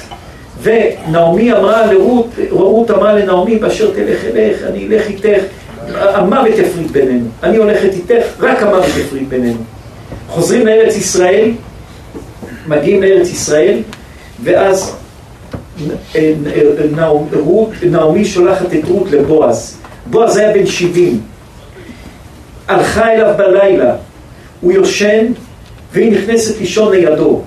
ונעמי 0.62 1.52
אמרה 1.52 1.92
לרות, 1.92 2.26
רות 2.50 2.90
אמרה 2.90 3.14
לנעמי, 3.14 3.56
באשר 3.56 3.90
תלך 3.90 4.24
אלך, 4.24 4.62
אני 4.62 4.86
אלך 4.86 5.06
איתך, 5.06 5.42
המוות 5.94 6.58
יפריד 6.58 6.92
בינינו. 6.92 7.26
אני 7.42 7.56
הולכת 7.56 7.92
איתך, 7.92 8.26
רק 8.40 8.62
המוות 8.62 8.96
יפריד 8.96 9.28
בינינו. 9.28 9.58
חוזרים 10.28 10.66
לארץ 10.66 10.96
ישראל, 10.96 11.50
מגיעים 12.66 13.02
לארץ 13.02 13.28
ישראל, 13.28 13.78
ואז 14.44 14.96
נעמי 17.82 18.24
שולחת 18.24 18.66
את 18.74 18.84
רות 18.88 19.10
לבועז. 19.10 19.81
בועז 20.12 20.36
היה 20.36 20.52
בן 20.52 20.66
70. 20.66 21.20
הלכה 22.68 23.12
אליו 23.12 23.34
בלילה, 23.36 23.94
הוא 24.60 24.72
יושן, 24.72 25.26
והיא 25.92 26.12
נכנסת 26.12 26.60
לישון 26.60 26.92
לידו. 26.92 27.42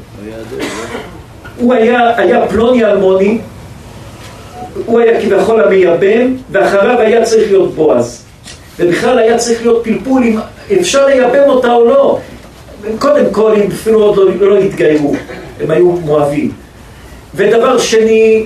הוא 1.59 1.73
היה, 1.73 2.17
היה 2.17 2.47
פלוני 2.47 2.85
אלמוני, 2.85 3.37
הוא 4.85 4.99
היה 4.99 5.21
כביכול 5.21 5.63
המייבם, 5.63 6.35
ואחריו 6.51 6.99
היה 6.99 7.23
צריך 7.23 7.51
להיות 7.51 7.75
בועז. 7.75 8.23
ובכלל 8.79 9.19
היה 9.19 9.37
צריך 9.37 9.61
להיות 9.61 9.83
פלפול 9.83 10.23
אם 10.23 10.39
אפשר 10.79 11.05
לייבם 11.05 11.49
אותה 11.49 11.73
או 11.73 11.85
לא. 11.85 12.19
קודם 12.99 13.25
כל, 13.31 13.55
הם 13.55 13.67
אפילו 13.67 14.03
עוד 14.03 14.17
לא, 14.17 14.49
לא 14.49 14.57
התגיירו, 14.57 15.15
הם 15.61 15.71
היו 15.71 15.91
מואבים. 15.91 16.51
ודבר 17.35 17.77
שני, 17.77 18.45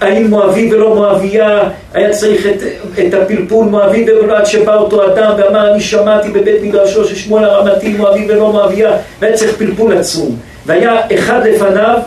האם 0.00 0.26
מואבי 0.26 0.72
ולא 0.72 0.94
מואבייה, 0.94 1.70
היה 1.92 2.10
צריך 2.10 2.46
את, 2.46 2.62
את 2.98 3.14
הפלפול 3.14 3.64
מואבי 3.64 4.04
ולא 4.04 4.36
עד 4.36 4.46
שבא 4.46 4.76
אותו 4.76 5.12
אדם 5.12 5.32
ואמר 5.38 5.72
אני 5.72 5.80
שמעתי 5.80 6.30
בבית 6.30 6.62
מדרשו 6.62 7.04
ששמואל 7.04 7.44
הרמתי 7.44 7.88
מואבי 7.88 8.26
ולא 8.28 8.52
מואבייה 8.52 8.96
והיה 9.20 9.36
צריך 9.36 9.56
פלפול 9.56 9.96
עצום. 9.96 10.36
והיה 10.66 11.00
אחד 11.14 11.46
לפניו 11.46 11.98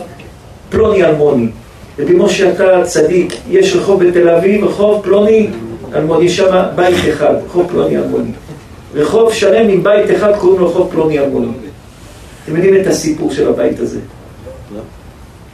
פלוני 0.70 1.04
אלמוני. 1.04 1.48
רבי 1.98 2.14
משה 2.14 2.52
אתה 2.52 2.84
צדיק, 2.84 3.34
יש 3.50 3.76
רחוב 3.76 4.04
בתל 4.04 4.28
אביב, 4.28 4.64
רחוב 4.64 5.02
פלוני 5.04 5.48
אלמוני, 5.94 6.24
יש 6.24 6.36
שם 6.36 6.62
בית 6.74 6.96
אחד, 7.08 7.34
רחוב 7.46 7.68
פלוני 7.70 7.96
אלמוני. 7.96 8.30
רחוב 8.94 9.32
שלם 9.32 9.68
עם 9.68 9.82
בית 9.82 10.10
אחד 10.16 10.36
קוראים 10.36 10.60
לו 10.60 10.68
רחוב 10.68 10.90
פלוני 10.90 11.18
אלמוני. 11.18 11.48
אתם 12.44 12.56
יודעים 12.56 12.80
את 12.80 12.86
הסיפור 12.86 13.32
של 13.32 13.48
הבית 13.48 13.80
הזה? 13.80 13.98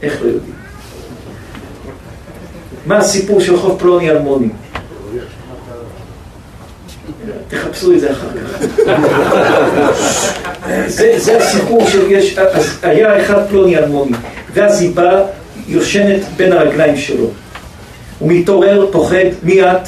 איך 0.03 0.21
לא 0.21 0.27
יודעים? 0.27 0.54
מה 2.85 2.97
הסיפור 2.97 3.39
של 3.39 3.57
חוף 3.57 3.81
פלוני 3.81 4.11
אלמוני? 4.11 4.47
תחפשו 7.47 7.93
את 7.93 7.99
זה 7.99 8.11
אחר 8.11 8.27
כך. 8.27 8.65
זה, 10.87 11.13
זה 11.17 11.37
הסיפור 11.37 11.87
של 11.89 12.11
יש, 12.11 12.37
אז 12.37 12.79
היה 12.83 13.21
אחד 13.21 13.47
פלוני 13.49 13.77
אלמוני, 13.77 14.11
ואז 14.53 14.81
היא 14.81 14.95
באה, 14.95 15.21
יושנת 15.67 16.21
בין 16.37 16.53
הרגליים 16.53 16.97
שלו. 16.97 17.27
הוא 18.19 18.31
מתעורר, 18.31 18.91
פוחד, 18.91 19.25
מי 19.43 19.61
את? 19.61 19.87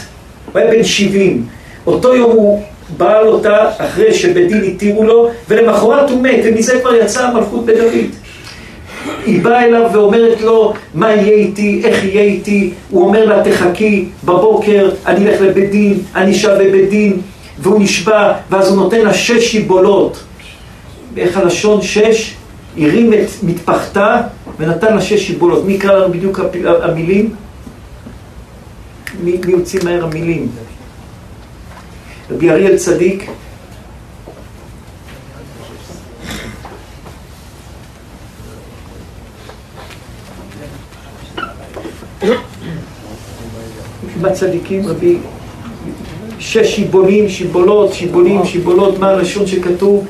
הוא 0.54 0.62
היה 0.62 0.72
בן 0.72 0.84
70. 0.84 1.46
אותו 1.88 2.16
יום 2.16 2.32
הוא 2.32 2.64
בעל 2.98 3.28
אותה 3.28 3.70
אחרי 3.78 4.14
שבית 4.14 4.48
דין 4.48 4.64
התירו 4.64 5.04
לו, 5.04 5.30
ולמחרת 5.48 6.10
הוא 6.10 6.22
מת, 6.22 6.40
ומזה 6.44 6.80
כבר 6.80 6.96
יצאה 6.96 7.28
המלכות 7.28 7.66
בדוד. 7.66 7.94
היא 9.26 9.44
באה 9.44 9.66
אליו 9.66 9.90
ואומרת 9.94 10.42
לו, 10.42 10.74
מה 10.94 11.14
יהיה 11.14 11.34
איתי, 11.34 11.82
איך 11.84 12.04
יהיה 12.04 12.22
איתי, 12.22 12.72
הוא 12.90 13.08
אומר 13.08 13.26
לה, 13.26 13.44
תחכי, 13.44 14.06
בבוקר 14.26 14.90
אני 15.06 15.28
אלך 15.28 15.42
לבית 15.42 15.72
דין, 15.72 16.00
אני 16.16 16.32
אשב 16.32 16.58
בבית 16.60 16.90
דין, 16.90 17.22
והוא 17.60 17.80
נשבע, 17.82 18.34
ואז 18.50 18.70
הוא 18.70 18.78
נותן 18.78 19.02
לה 19.02 19.14
שש 19.14 19.52
שיבולות. 19.52 20.24
איך 21.18 21.38
הלשון 21.38 21.82
שש? 21.82 22.34
הרים 22.78 23.14
את 23.14 23.28
מטפחתה 23.44 24.22
ונתן 24.60 24.96
לה 24.96 25.02
שש 25.02 25.28
שיבולות. 25.28 25.66
מי 25.66 25.74
יקרא 25.74 25.98
לנו 25.98 26.14
בדיוק 26.14 26.40
המילים? 26.82 27.36
מי, 29.24 29.32
מי 29.46 29.54
מהר 29.84 30.04
המילים? 30.04 30.48
רבי 32.32 32.50
אריאל 32.50 32.78
צדיק 32.78 33.30
בצדיקים 44.22 44.88
רבי 44.88 45.18
שש 46.40 46.76
שיבולים, 46.76 47.30
שיבולות, 47.30 47.94
שיבולים, 47.94 48.46
שיבולות, 48.46 49.00
מה 49.00 49.10
הלשון 49.10 49.48
שכתוב? 49.48 50.08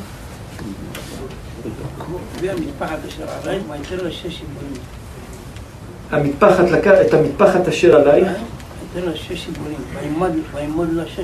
המטפחת 6.11 6.69
לקח 6.71 6.91
את 7.07 7.13
המטפחת 7.13 7.67
אשר 7.67 7.95
עלייך 7.95 8.27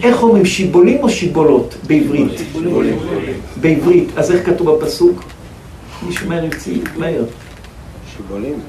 איך 0.03 0.23
אומרים 0.23 0.45
שיבולים 0.45 1.03
או 1.03 1.09
שיבולות 1.09 1.75
בעברית? 1.87 2.41
בעברית, 3.61 4.09
אז 4.17 4.31
איך 4.31 4.45
כתוב 4.45 4.71
בפסוק? 4.71 5.23
מישהו 6.07 6.29
מהר 6.29 6.43
יוציא, 6.43 6.81
מהר. 6.97 7.23
שיבולים. 8.15 8.59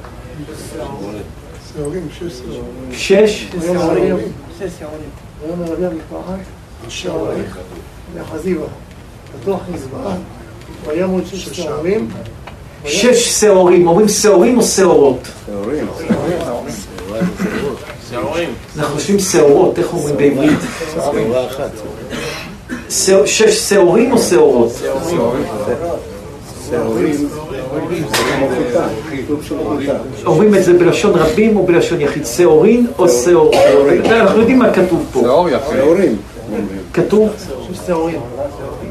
שעורים, 1.74 2.08
שש 2.18 2.32
שעורים. 2.38 2.92
שש? 2.92 3.48
שש 4.58 4.70
שעורים. 4.78 5.08
ויאמר 5.42 5.72
רבי 5.72 5.86
המטפחת, 5.86 6.38
שעוריך 6.88 7.58
ואחזיבה, 8.14 8.66
פתוח 9.42 9.60
מזבח, 9.72 10.10
וימות 10.86 11.26
שש 11.26 11.48
שעורים. 11.48 12.10
שש 12.84 13.40
שעורים, 13.40 13.88
אומרים 13.88 14.08
שעורים 14.08 14.58
או 14.58 14.62
שעורות? 14.62 15.28
שעורים. 15.46 15.86
שעורים. 18.10 18.48
אנחנו 18.78 18.94
חושבים 18.94 19.18
שעורות, 19.18 19.78
איך 19.78 19.92
אומרים 19.92 20.16
בעברית? 20.16 20.58
שעורה 20.94 21.46
אחת. 21.46 21.70
שש 22.90 23.68
שעורים 23.68 24.12
או 24.12 24.18
שעורות? 24.18 24.72
שעורים. 25.10 25.44
אומרים 30.26 30.54
את 30.54 30.64
זה 30.64 30.78
בלשון 30.78 31.12
רבים 31.14 31.56
או 31.56 31.66
בלשון 31.66 32.00
יחיד? 32.00 32.26
שעורין 32.26 32.86
או 32.98 33.08
שעור? 33.08 33.52
אנחנו 34.06 34.40
יודעים 34.40 34.58
מה 34.58 34.72
כתוב 34.72 35.06
פה. 35.12 35.20
שעורים. 35.76 36.16
כתוב 36.92 37.28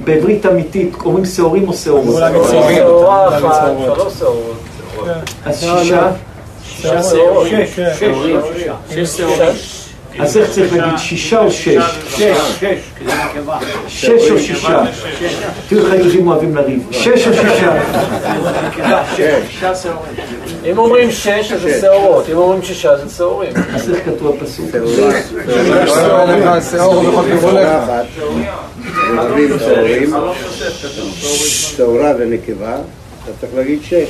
בעברית 0.03 0.45
אמיתית, 0.45 0.93
אומרים 1.05 1.25
שעורים 1.25 1.67
או 1.67 1.73
שעורות? 1.73 2.23
שעורה 2.49 3.37
אחת, 3.37 3.71
שלוש 3.95 4.13
שעורות. 4.19 4.57
אז 5.45 5.59
שישה? 5.59 6.11
שישה 6.65 7.03
שעורות. 7.03 7.47
שש 8.89 9.17
שעורים. 9.17 9.82
אז 10.19 10.37
איך 10.37 10.51
צריך 10.51 10.75
להגיד, 10.75 10.97
שישה 10.97 11.39
או 11.39 11.51
שש? 11.51 11.77
שש. 12.09 12.37
שש 13.87 14.31
או 14.31 14.39
שישה? 14.39 14.83
תראו 15.69 15.85
איך 15.85 15.93
היהודים 15.93 16.27
אוהבים 16.27 16.55
לריב. 16.55 16.87
שש 16.91 17.27
או 17.27 17.33
שישה? 17.33 17.81
אם 20.71 20.77
אומרים 20.77 21.11
שש 21.11 21.51
אז 21.51 21.61
זה 21.61 21.81
שעורות, 21.81 22.29
אם 22.29 22.37
אומרים 22.37 22.63
שישה 22.63 22.97
זה 22.97 23.15
שעורים. 23.17 23.53
אז 23.73 23.89
איך 23.89 24.05
כתוב 24.05 24.35
הפסוק? 24.35 24.69
שעורה 31.77 32.11
ונקבה. 32.19 32.75
אתה 33.23 33.31
צריך 33.39 33.53
להגיד 33.55 33.79
שש. 33.83 34.09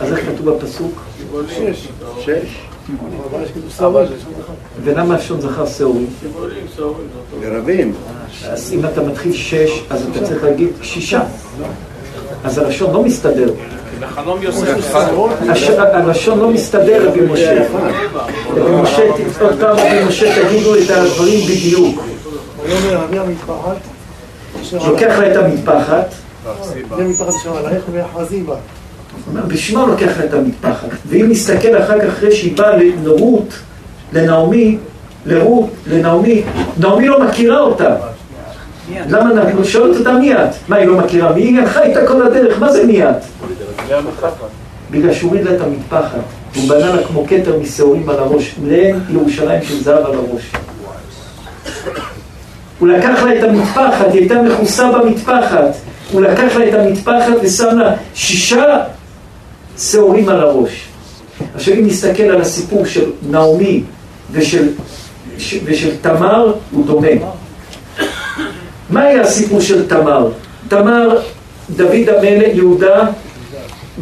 אז 0.00 0.12
איך 0.12 0.20
כתוב 0.26 0.50
בפסוק? 0.50 1.02
שש. 1.48 1.88
שש. 2.24 2.65
ולמה 4.84 5.16
לשון 5.16 5.40
זכר 5.40 5.66
שעורים? 5.66 6.06
ברבים. 7.40 7.94
אז 8.48 8.72
אם 8.72 8.84
אתה 8.84 9.02
מתחיל 9.02 9.32
שש, 9.32 9.70
אז 9.90 10.06
אתה 10.12 10.26
צריך 10.26 10.44
להגיד 10.44 10.68
שישה. 10.82 11.20
אז 12.44 12.58
הלשון 12.58 12.92
לא 12.92 13.02
מסתדר. 13.02 13.52
בחלום 14.00 14.42
יוסף. 14.42 14.94
הש- 15.50 15.68
הלשון 15.70 16.38
לא 16.38 16.50
מסתדר, 16.50 17.08
רבי 17.08 17.20
משה. 17.20 17.66
רבי 18.56 18.82
משה, 18.82 19.02
עוד 19.40 19.54
פעם 19.60 19.76
רבי 19.76 20.04
משה, 20.08 20.42
תגידו 20.48 20.74
את 20.74 20.90
הדברים 20.90 21.40
בדיוק. 21.44 22.02
לוקח 24.72 25.18
לה 25.18 25.32
את 25.32 25.36
המטפחת, 25.36 26.06
רבי 26.90 27.02
המטפחת 27.04 27.28
אשר 27.28 27.56
עלייך 27.56 27.84
ואחזיבה. 29.34 29.54
בשביל 29.54 29.78
מה 29.78 29.84
הוא 29.84 29.90
לוקח 29.90 30.18
לה 30.18 30.24
את 30.24 30.34
המטפחת? 30.34 30.88
ואם 31.06 31.26
נסתכל 31.28 31.78
אחר 31.78 32.00
כך 32.00 32.06
אחרי 32.06 32.32
שהיא 32.32 32.56
באה 32.56 32.76
לרות, 33.04 33.48
לנעמי, 34.12 34.78
לרות, 35.26 35.70
לנעמי, 35.90 36.42
נעמי 36.78 37.08
לא 37.08 37.24
מכירה 37.24 37.60
אותה. 37.60 37.96
למה 39.08 39.30
אנחנו 39.30 39.64
שואלת 39.64 39.96
אותה 39.96 40.12
מי 40.12 40.34
את? 40.34 40.38
מה 40.68 40.76
היא 40.76 40.86
לא 40.86 40.96
מכירה? 40.96 41.32
מי 41.32 41.42
היא 41.42 41.60
הלכה 41.60 41.82
איתה 41.82 42.06
כל 42.06 42.26
הדרך? 42.26 42.58
מה 42.58 42.72
זה 42.72 42.86
מי 42.86 43.04
את? 43.04 43.16
בגלל 44.90 45.12
שהוא 45.12 45.30
הוריד 45.30 45.44
לה 45.44 45.56
את 45.56 45.60
המטפחת. 45.60 46.20
הוא 46.56 46.68
בנה 46.68 46.94
לה 46.94 47.02
כמו 47.02 47.24
כתר 47.28 47.58
משעורים 47.58 48.08
על 48.08 48.18
הראש, 48.18 48.54
לאין 48.64 49.00
ירושלים 49.10 49.62
של 49.62 49.82
זהב 49.82 50.06
על 50.06 50.12
הראש. 50.14 50.52
הוא 52.78 52.88
לקח 52.88 53.22
לה 53.22 53.38
את 53.38 53.44
המטפחת, 53.44 54.06
היא 54.12 54.20
הייתה 54.20 54.42
מכוסה 54.42 54.92
במטפחת. 54.92 55.74
הוא 56.12 56.20
לקח 56.20 56.56
לה 56.56 56.68
את 56.68 56.74
המטפחת 56.74 57.32
ושם 57.42 57.78
לה 57.78 57.94
שישה 58.14 58.78
שעורים 59.78 60.28
על 60.28 60.40
הראש. 60.40 60.88
עכשיו 61.54 61.74
אם 61.74 61.86
נסתכל 61.86 62.22
על 62.22 62.40
הסיפור 62.40 62.86
של 62.86 63.10
נעמי 63.30 63.82
ושל, 64.32 64.68
ושל 65.64 65.96
תמר, 66.00 66.52
הוא 66.70 66.86
דומה. 66.86 67.08
מה 68.90 69.02
היה 69.02 69.22
הסיפור 69.22 69.60
של 69.60 69.88
תמר? 69.88 70.30
תמר, 70.68 71.20
דוד 71.70 72.08
המלך, 72.08 72.54
יהודה, 72.54 73.06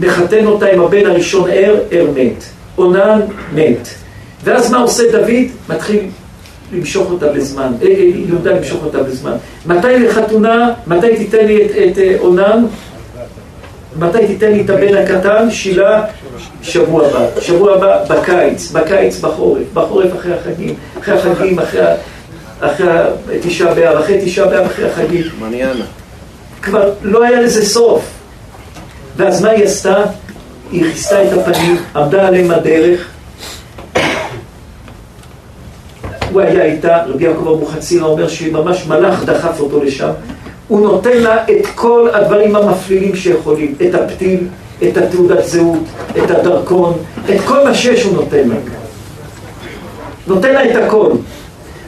מחתן 0.01 0.47
אותה 0.47 0.67
עם 0.67 0.81
הבן 0.81 1.07
הראשון 1.07 1.51
ער, 1.51 1.77
ער 1.91 2.07
מת. 2.15 2.45
אונן 2.79 3.21
מת. 3.55 3.89
ואז 4.45 4.71
מה 4.71 4.79
עושה 4.79 5.03
דוד? 5.13 5.45
מתחיל 5.69 6.01
למשוך 6.73 7.11
אותה 7.11 7.29
בזמן, 7.29 7.73
אה, 7.83 7.87
אה, 7.89 7.93
יהודה 8.29 8.53
למשוך 8.53 8.85
אותה 8.85 9.03
בזמן. 9.03 9.37
מתי 9.67 9.99
לחתונה, 9.99 10.73
מתי 10.87 11.17
תיתן 11.17 11.47
לי 11.47 11.65
את, 11.65 11.99
אה, 11.99 12.17
אונן? 12.19 12.65
מתי 13.97 14.27
תיתן 14.27 14.53
לי 14.53 14.61
את 14.61 14.71
הבן 14.71 14.97
הקטן, 14.97 15.51
שילה, 15.51 16.05
שבוע 16.63 17.07
הבא, 17.07 17.41
שבוע 17.41 17.75
הבא 17.75 18.05
בקיץ, 18.05 18.71
בקיץ 18.73 19.21
בחורף, 19.21 19.63
בחורף 19.75 20.13
אחרי 20.17 20.35
החגים, 20.35 20.75
אחרי 21.01 21.15
החגים, 21.15 21.59
אחרי, 21.59 21.83
אחרי 22.61 22.89
תשעה 23.43 23.75
באב, 23.75 23.97
אחרי 23.97 24.21
תשעה 24.25 24.47
באב, 24.47 24.67
אחרי 24.67 24.91
החגים. 24.91 25.23
מניאנה. 25.41 25.85
כבר 26.63 26.93
לא 27.03 27.25
היה 27.25 27.41
לזה 27.41 27.67
סוף. 27.67 28.05
ואז 29.17 29.43
מה 29.43 29.51
היא 29.51 29.65
עשתה? 29.65 30.05
היא 30.71 30.93
כיסתה 30.93 31.25
את 31.25 31.33
הפנים, 31.33 31.77
עמדה 31.97 32.29
עליהם 32.29 32.51
הדרך. 32.51 33.09
הוא 36.31 36.41
היה 36.41 36.65
איתה, 36.65 37.05
רבי 37.07 37.25
יעקב 37.25 37.49
אבוחצירא 37.49 38.07
אומר 38.07 38.29
שממש 38.29 38.87
מלאך 38.87 39.25
דחף 39.25 39.61
אותו 39.61 39.85
לשם. 39.85 40.11
הוא 40.69 40.81
נותן 40.81 41.17
לה 41.17 41.45
את 41.45 41.67
כל 41.75 42.09
הדברים 42.13 42.57
המפלילים 42.57 43.17
שיכולים, 43.17 43.75
את 43.89 43.95
הפתיל, 43.95 44.41
את 44.83 44.97
התעודת 44.97 45.45
זהות, 45.45 45.83
את 46.25 46.31
הדרכון, 46.31 46.93
את 47.35 47.41
כל 47.47 47.65
מה 47.65 47.75
שיש 47.75 48.03
הוא 48.03 48.15
נותן 48.15 48.49
לה. 48.49 48.55
נותן 50.27 50.53
לה 50.53 50.71
את 50.71 50.77
הכל. 50.77 51.11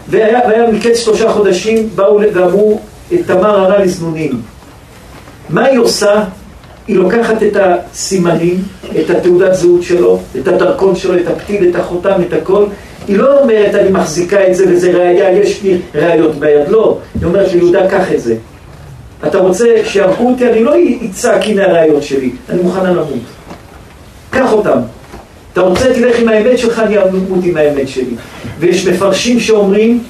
והיה, 0.09 0.41
והיה 0.49 0.71
מקץ 0.71 0.97
שלושה 0.97 1.33
חודשים, 1.33 1.89
באו 1.95 2.21
ואמרו, 2.35 2.81
תמר 3.27 3.61
הרע 3.61 3.85
לזנונים. 3.85 4.41
מה 5.49 5.65
היא 5.65 5.79
עושה? 5.79 6.25
היא 6.89 6.97
לוקחת 6.97 7.43
את 7.43 7.57
הסימנים, 7.57 8.63
את 9.01 9.11
התעודת 9.11 9.55
זהות 9.55 9.83
שלו, 9.83 10.19
את 10.41 10.49
הדרכון 10.49 10.97
שלו, 10.97 11.19
את 11.19 11.27
הפתיל, 11.27 11.71
את 11.71 11.77
החותם, 11.77 12.21
את 12.29 12.33
הכל. 12.33 12.65
היא 13.09 13.17
לא 13.17 13.41
אומרת, 13.41 13.75
אני 13.75 13.91
מחזיקה 13.91 14.49
את 14.49 14.55
זה 14.55 14.65
וזה 14.69 14.91
ראייה, 14.91 15.31
יש 15.33 15.63
לי 15.63 15.79
ראיות 15.95 16.35
ביד. 16.35 16.69
לא. 16.69 16.99
היא 17.15 17.25
אומרת 17.25 17.53
ליהודה, 17.53 17.89
קח 17.91 18.13
את 18.13 18.21
זה. 18.21 18.37
אתה 19.27 19.39
רוצה 19.39 19.65
שיהרגו 19.85 20.31
אותי, 20.31 20.49
אני 20.49 20.65
לא 20.65 20.75
אצעק 21.11 21.43
הנה 21.45 21.65
הראיות 21.65 22.03
שלי, 22.03 22.31
אני 22.49 22.63
מוכנה 22.63 22.91
למות. 22.91 23.25
קח 24.31 24.53
אותם. 24.53 24.79
אתה 25.53 25.61
רוצה, 25.61 25.95
תלך 25.95 26.19
עם 26.19 26.29
האמת 26.29 26.59
שלך, 26.59 26.79
אני 26.79 26.99
אמות 26.99 27.45
עם 27.45 27.57
האמת 27.57 27.89
שלי. 27.89 28.15
ויש 28.59 28.87
מפרשים 28.87 29.41
שאומרים 29.41 30.03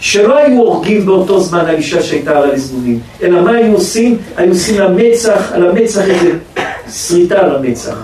שלא 0.00 0.38
היו 0.38 0.58
הורגים 0.58 1.06
באותו 1.06 1.40
זמן 1.40 1.64
האישה 1.66 2.02
שהייתה 2.02 2.38
על 2.38 2.50
הזמונים, 2.50 2.98
אלא 3.22 3.42
מה 3.42 3.50
היו 3.50 3.74
עושים? 3.74 4.18
היו 4.36 4.48
עושים 4.48 4.80
למצח, 4.80 5.52
על 5.52 5.70
המצח 5.70 6.08
איזה 6.08 6.30
שריטה 6.92 7.38
על 7.38 7.56
המצח. 7.56 7.96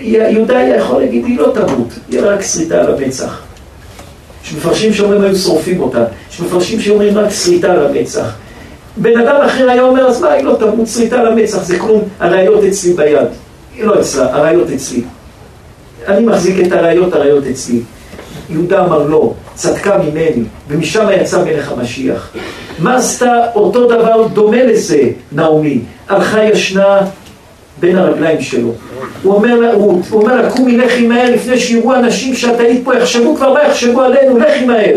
יהודה 0.00 0.58
היה 0.58 0.76
יכול 0.76 1.02
להגיד, 1.02 1.24
היא 1.24 1.38
לא 1.38 1.52
תמות, 1.54 1.88
יהיה 2.10 2.24
רק 2.24 2.42
שריטה 2.42 2.80
על 2.80 2.94
המצח. 2.94 3.42
יש 4.44 4.52
מפרשים 4.52 4.92
שאומרים 4.92 5.22
היו 5.22 5.36
שורפים 5.36 5.80
אותה, 5.80 6.04
יש 6.30 6.40
מפרשים 6.40 6.80
שאומרים 6.80 7.18
רק 7.18 7.30
שריטה 7.30 7.72
על 7.72 7.86
המצח. 7.86 8.34
בן 8.96 9.20
אדם 9.20 9.40
אחר 9.46 9.70
היה 9.70 9.82
אומר, 9.82 10.06
אז 10.06 10.20
מה, 10.20 10.32
היא 10.32 10.44
לא 10.44 10.56
תמות 10.60 10.88
שריטה 10.88 11.20
על 11.20 11.26
המצח, 11.26 11.62
זה 11.62 11.78
כלום, 11.78 12.02
הראיות 12.20 12.64
אצלי 12.64 12.92
ביד. 12.92 13.28
היא 13.76 13.84
לא 13.84 14.00
אצלה, 14.00 14.34
הראיות 14.36 14.70
אצלי. 14.70 15.02
אני 16.08 16.26
מחזיק 16.26 16.66
את 16.66 16.72
הראיות, 16.72 17.12
הראיות 17.12 17.44
אצלי. 17.46 17.80
יהודה 18.50 18.84
אמר 18.84 19.06
לא, 19.06 19.32
צדקה 19.54 19.98
ממני, 19.98 20.44
ומשם 20.68 21.06
יצא 21.20 21.44
מלך 21.44 21.72
המשיח. 21.72 22.32
מה 22.78 22.96
עשתה 22.96 23.46
אותו 23.54 23.86
דבר 23.86 24.26
דומה 24.26 24.62
לזה, 24.62 25.02
נעמי? 25.32 25.80
הלכה 26.08 26.44
ישנה 26.44 27.00
בין 27.80 27.98
הרגליים 27.98 28.40
שלו. 28.40 28.72
הוא 29.22 29.34
אומר 29.34 29.60
לה, 29.60 29.72
הוא, 29.72 30.02
הוא 30.10 30.22
אומר 30.22 30.42
לה, 30.42 30.50
קומי 30.50 30.76
לכי 30.76 31.06
מהר 31.06 31.30
לפני 31.30 31.58
שיראו 31.58 31.94
אנשים 31.94 32.34
שאת 32.34 32.60
היית 32.60 32.84
פה, 32.84 32.96
יחשבו 32.96 33.36
כבר 33.36 33.52
מה 33.52 33.62
יחשבו 33.62 34.02
עלינו, 34.02 34.38
לכי 34.38 34.64
מהר. 34.64 34.96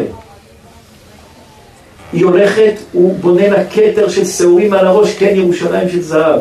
היא 2.13 2.25
הולכת, 2.25 2.73
הוא 2.91 3.15
בונה 3.19 3.49
לה 3.49 3.65
כתר 3.65 4.09
של 4.09 4.25
שעורים 4.25 4.73
על 4.73 4.87
הראש, 4.87 5.13
כן 5.13 5.33
ירושלים 5.35 5.89
של 5.89 6.01
זהב. 6.01 6.39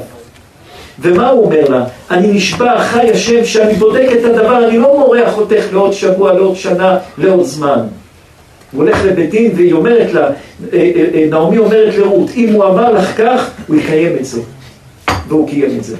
ומה 0.98 1.28
הוא 1.28 1.44
אומר 1.44 1.68
לה? 1.68 1.84
אני 2.10 2.32
נשבע 2.32 2.78
חי 2.84 3.10
השם 3.10 3.44
שאני 3.44 3.74
בודק 3.74 4.08
את 4.12 4.24
הדבר, 4.24 4.68
אני 4.68 4.78
לא 4.78 4.98
מורח 4.98 5.38
אותך 5.38 5.64
לעוד 5.72 5.92
שבוע, 5.92 6.32
לעוד 6.32 6.56
שנה, 6.56 6.98
לעוד 7.18 7.44
זמן. 7.44 7.86
הוא 8.72 8.82
הולך 8.82 9.04
לבית 9.04 9.30
דין 9.30 9.52
והיא 9.56 9.72
אומרת 9.72 10.12
לה, 10.12 10.22
אה, 10.22 10.30
אה, 10.72 11.04
אה, 11.14 11.26
נעמי 11.30 11.58
אומרת 11.58 11.94
לרות, 11.94 12.30
אם 12.36 12.52
הוא 12.52 12.64
אמר 12.64 12.92
לך 12.92 13.18
כך, 13.18 13.50
הוא 13.66 13.76
יקיים 13.76 14.16
את 14.16 14.24
זה. 14.24 14.40
והוא 15.28 15.48
קיים 15.48 15.78
את 15.78 15.84
זה. 15.84 15.96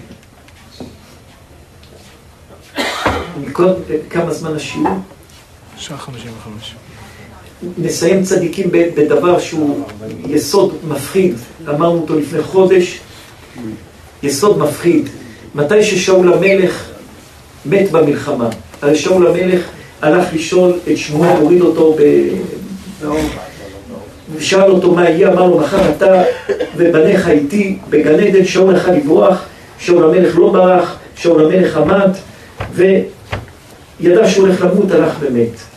כמה 4.11 4.33
זמן 4.33 4.57
השיעור? 4.57 4.89
שעה 5.77 5.99
חמישים 5.99 6.31
וחמש. 6.39 6.75
נסיים 7.79 8.23
צדיקים 8.23 8.71
בדבר 8.73 9.39
שהוא 9.39 9.85
יסוד 10.29 10.75
מפחיד, 10.89 11.35
אמרנו 11.69 12.01
אותו 12.01 12.19
לפני 12.19 12.43
חודש, 12.43 13.01
יסוד 14.23 14.59
מפחיד. 14.59 15.09
מתי 15.55 15.83
ששאול 15.83 16.33
המלך 16.33 16.91
מת 17.67 17.91
במלחמה, 17.91 18.49
הרי 18.83 18.97
שאול 18.97 19.27
המלך 19.27 19.61
הלך 20.03 20.25
לשאול 20.33 20.73
את 20.93 20.97
שמואל, 20.97 21.37
הוריד 21.37 21.61
אותו 21.61 21.97
ב... 21.99 22.03
ושאל 24.37 24.71
אותו 24.71 24.93
מה 24.93 25.11
יהיה, 25.11 25.33
אמר 25.33 25.47
לו 25.47 25.59
מחר 25.59 25.91
אתה 25.91 26.23
ובניך 26.77 27.29
איתי 27.29 27.79
בגן 27.91 28.21
עדן, 28.21 28.45
שאול 28.45 28.75
לך 28.75 28.89
לברוח, 28.89 29.45
שאול 29.79 30.05
המלך 30.05 30.39
לא 30.39 30.53
ברח, 30.53 30.97
שאול 31.17 31.45
המלך 31.45 31.77
עמד 31.77 32.11
וידע 32.73 34.29
שהוא 34.29 34.47
הולך 34.47 34.63
למות, 34.63 34.91
הלך 34.91 35.17
ומת. 35.21 35.76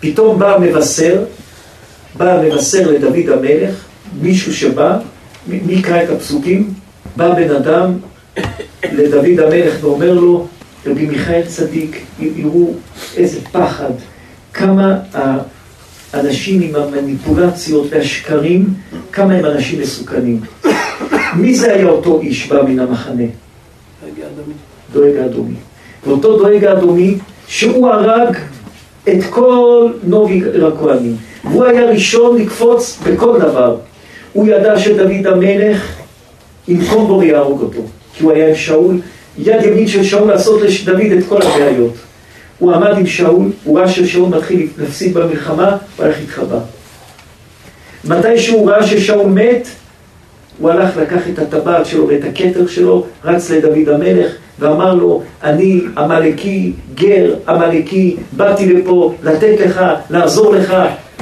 פתאום 0.00 0.38
בא 0.38 0.54
המבשר, 0.54 1.24
בא 2.16 2.32
המבשר 2.32 2.90
לדוד 2.90 3.28
המלך, 3.28 3.84
מישהו 4.22 4.54
שבא, 4.54 4.98
מי 5.46 5.72
יקרא 5.72 6.02
את 6.02 6.10
הפסוקים? 6.10 6.74
בא 7.16 7.34
בן 7.34 7.56
אדם 7.56 7.92
לדוד 8.92 9.40
המלך 9.40 9.74
ואומר 9.80 10.14
לו, 10.14 10.46
רבי 10.86 11.06
מיכאל 11.06 11.42
צדיק, 11.46 12.00
יראו 12.20 12.74
איזה 13.16 13.40
פחד, 13.52 13.90
כמה 14.52 14.98
האנשים 16.12 16.60
עם 16.60 16.74
המניפולציות 16.74 17.86
והשקרים, 17.90 18.66
כמה 19.12 19.34
הם 19.34 19.44
אנשים 19.44 19.80
מסוכנים. 19.80 20.40
מי 21.36 21.54
זה 21.54 21.74
היה 21.74 21.86
אותו 21.86 22.20
איש 22.20 22.48
בא 22.48 22.62
מן 22.62 22.78
המחנה? 22.78 23.24
דואג 24.92 25.16
האדומי. 25.16 25.54
ואותו 26.06 26.38
דואג 26.38 26.64
האדומי, 26.64 27.18
שהוא 27.48 27.88
הרג 27.88 28.36
את 29.08 29.24
כל 29.30 29.88
נובי 30.02 30.42
הכהנים. 30.66 31.16
והוא 31.44 31.64
היה 31.64 31.90
ראשון 31.90 32.38
לקפוץ 32.38 32.98
בכל 33.06 33.38
דבר. 33.38 33.76
הוא 34.32 34.46
ידע 34.48 34.78
שדוד 34.78 35.26
המלך 35.26 35.92
ינקום 36.68 37.06
בו 37.06 37.18
ויהרוג 37.18 37.60
אותו, 37.60 37.80
כי 38.14 38.24
הוא 38.24 38.32
היה 38.32 38.48
עם 38.48 38.54
שאול, 38.54 39.00
יד 39.38 39.62
ימין 39.62 39.88
של 39.88 40.04
שאול 40.04 40.28
לעשות 40.28 40.60
לדוד 40.62 41.00
את 41.18 41.24
כל 41.28 41.42
הבעיות. 41.42 41.94
הוא 42.58 42.72
עמד 42.72 42.98
עם 42.98 43.06
שאול, 43.06 43.50
הוא 43.64 43.78
ראה 43.78 43.88
ששאול 43.88 44.28
מתחיל 44.28 44.68
להפסיד 44.78 45.14
במלחמה, 45.14 45.76
הוא 45.96 46.06
הלך 46.06 46.16
להתחבא. 46.20 46.58
מתי 48.04 48.38
שהוא 48.38 48.70
ראה 48.70 48.86
ששאול 48.86 49.26
מת, 49.26 49.68
הוא 50.58 50.70
הלך 50.70 50.96
לקח 50.96 51.20
את 51.32 51.38
הטבעת 51.38 51.86
שלו 51.86 52.08
ואת 52.08 52.24
הכתר 52.24 52.66
שלו, 52.66 53.06
רץ 53.24 53.50
לדוד 53.50 53.88
המלך 53.88 54.32
ואמר 54.58 54.94
לו, 54.94 55.22
אני 55.42 55.80
עמלקי, 55.98 56.72
גר 56.94 57.34
עמלקי, 57.48 58.16
באתי 58.32 58.72
לפה 58.72 59.14
לתת 59.22 59.56
לך, 59.60 59.80
לעזור 60.10 60.54
לך. 60.54 60.76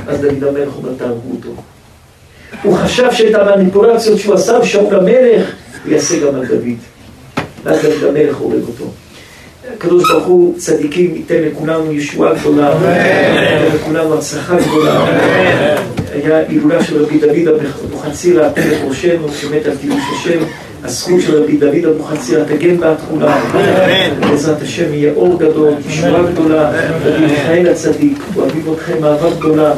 אז 0.09 0.21
דוד 0.21 0.45
המלך 0.45 0.77
אומר, 0.77 0.89
תהרגו 0.99 1.31
אותו. 1.31 1.49
הוא 2.63 2.77
חשב 2.77 3.13
שאת 3.13 3.35
המניפולציות 3.35 4.19
שהוא 4.19 4.35
עשה 4.35 4.59
בשאול 4.59 4.95
המלך, 4.95 5.53
הוא 5.85 5.93
יעשה 5.93 6.21
גם 6.21 6.35
על 6.35 6.47
דוד. 6.47 6.79
ואז 7.65 7.83
דוד 7.83 8.09
המלך 8.09 8.37
הורג 8.37 8.63
אותו. 8.63 8.85
הקדוש 9.77 10.11
ברוך 10.13 10.27
הוא 10.27 10.59
צדיקים 10.59 11.15
ייתן 11.15 11.43
לכולנו 11.43 11.93
ישועה 11.93 12.35
גדולה, 12.35 12.71
ייתן 12.71 13.77
לכולנו 13.77 14.19
הצלחה 14.19 14.57
גדולה. 14.57 15.07
היה 16.15 16.39
הילולה 16.49 16.85
של 16.85 17.05
רבי 17.05 17.19
דוד 17.19 17.55
אבוחצירא, 17.89 18.49
תלך 18.49 18.79
ראשנו, 18.89 19.29
שמת 19.33 19.67
על 19.67 19.77
קידוש 19.81 20.03
השם. 20.17 20.39
הזכות 20.85 21.21
של 21.21 21.43
רבי 21.43 21.57
דוד 21.57 21.85
אבוחצירא 21.95 22.45
תגן 22.45 22.81
בה 22.81 22.95
כולה. 23.11 23.41
בעזרת 24.21 24.63
השם 24.63 24.95
יהיה 24.95 25.13
אור 25.17 25.39
גדול, 25.39 25.73
ישועה 25.89 26.23
גדולה. 26.33 26.71
רבי 27.05 27.27
מיכאל 27.27 27.69
הצדיק, 27.69 28.19
אוהבים 28.37 28.63
אתכם 28.73 29.05
אהבה 29.05 29.31
גדולה. 29.39 29.73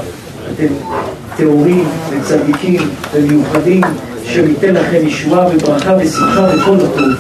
אתם 0.55 0.67
טהורים 1.37 1.85
וצדיקים 2.11 2.81
ומיוחדים, 3.15 3.81
שניתן 4.25 4.75
לכם 4.75 5.07
ישועה 5.07 5.49
וברכה 5.55 5.97
ושמחה 6.01 6.49
וכל 6.55 6.77
הטוב. 6.77 7.13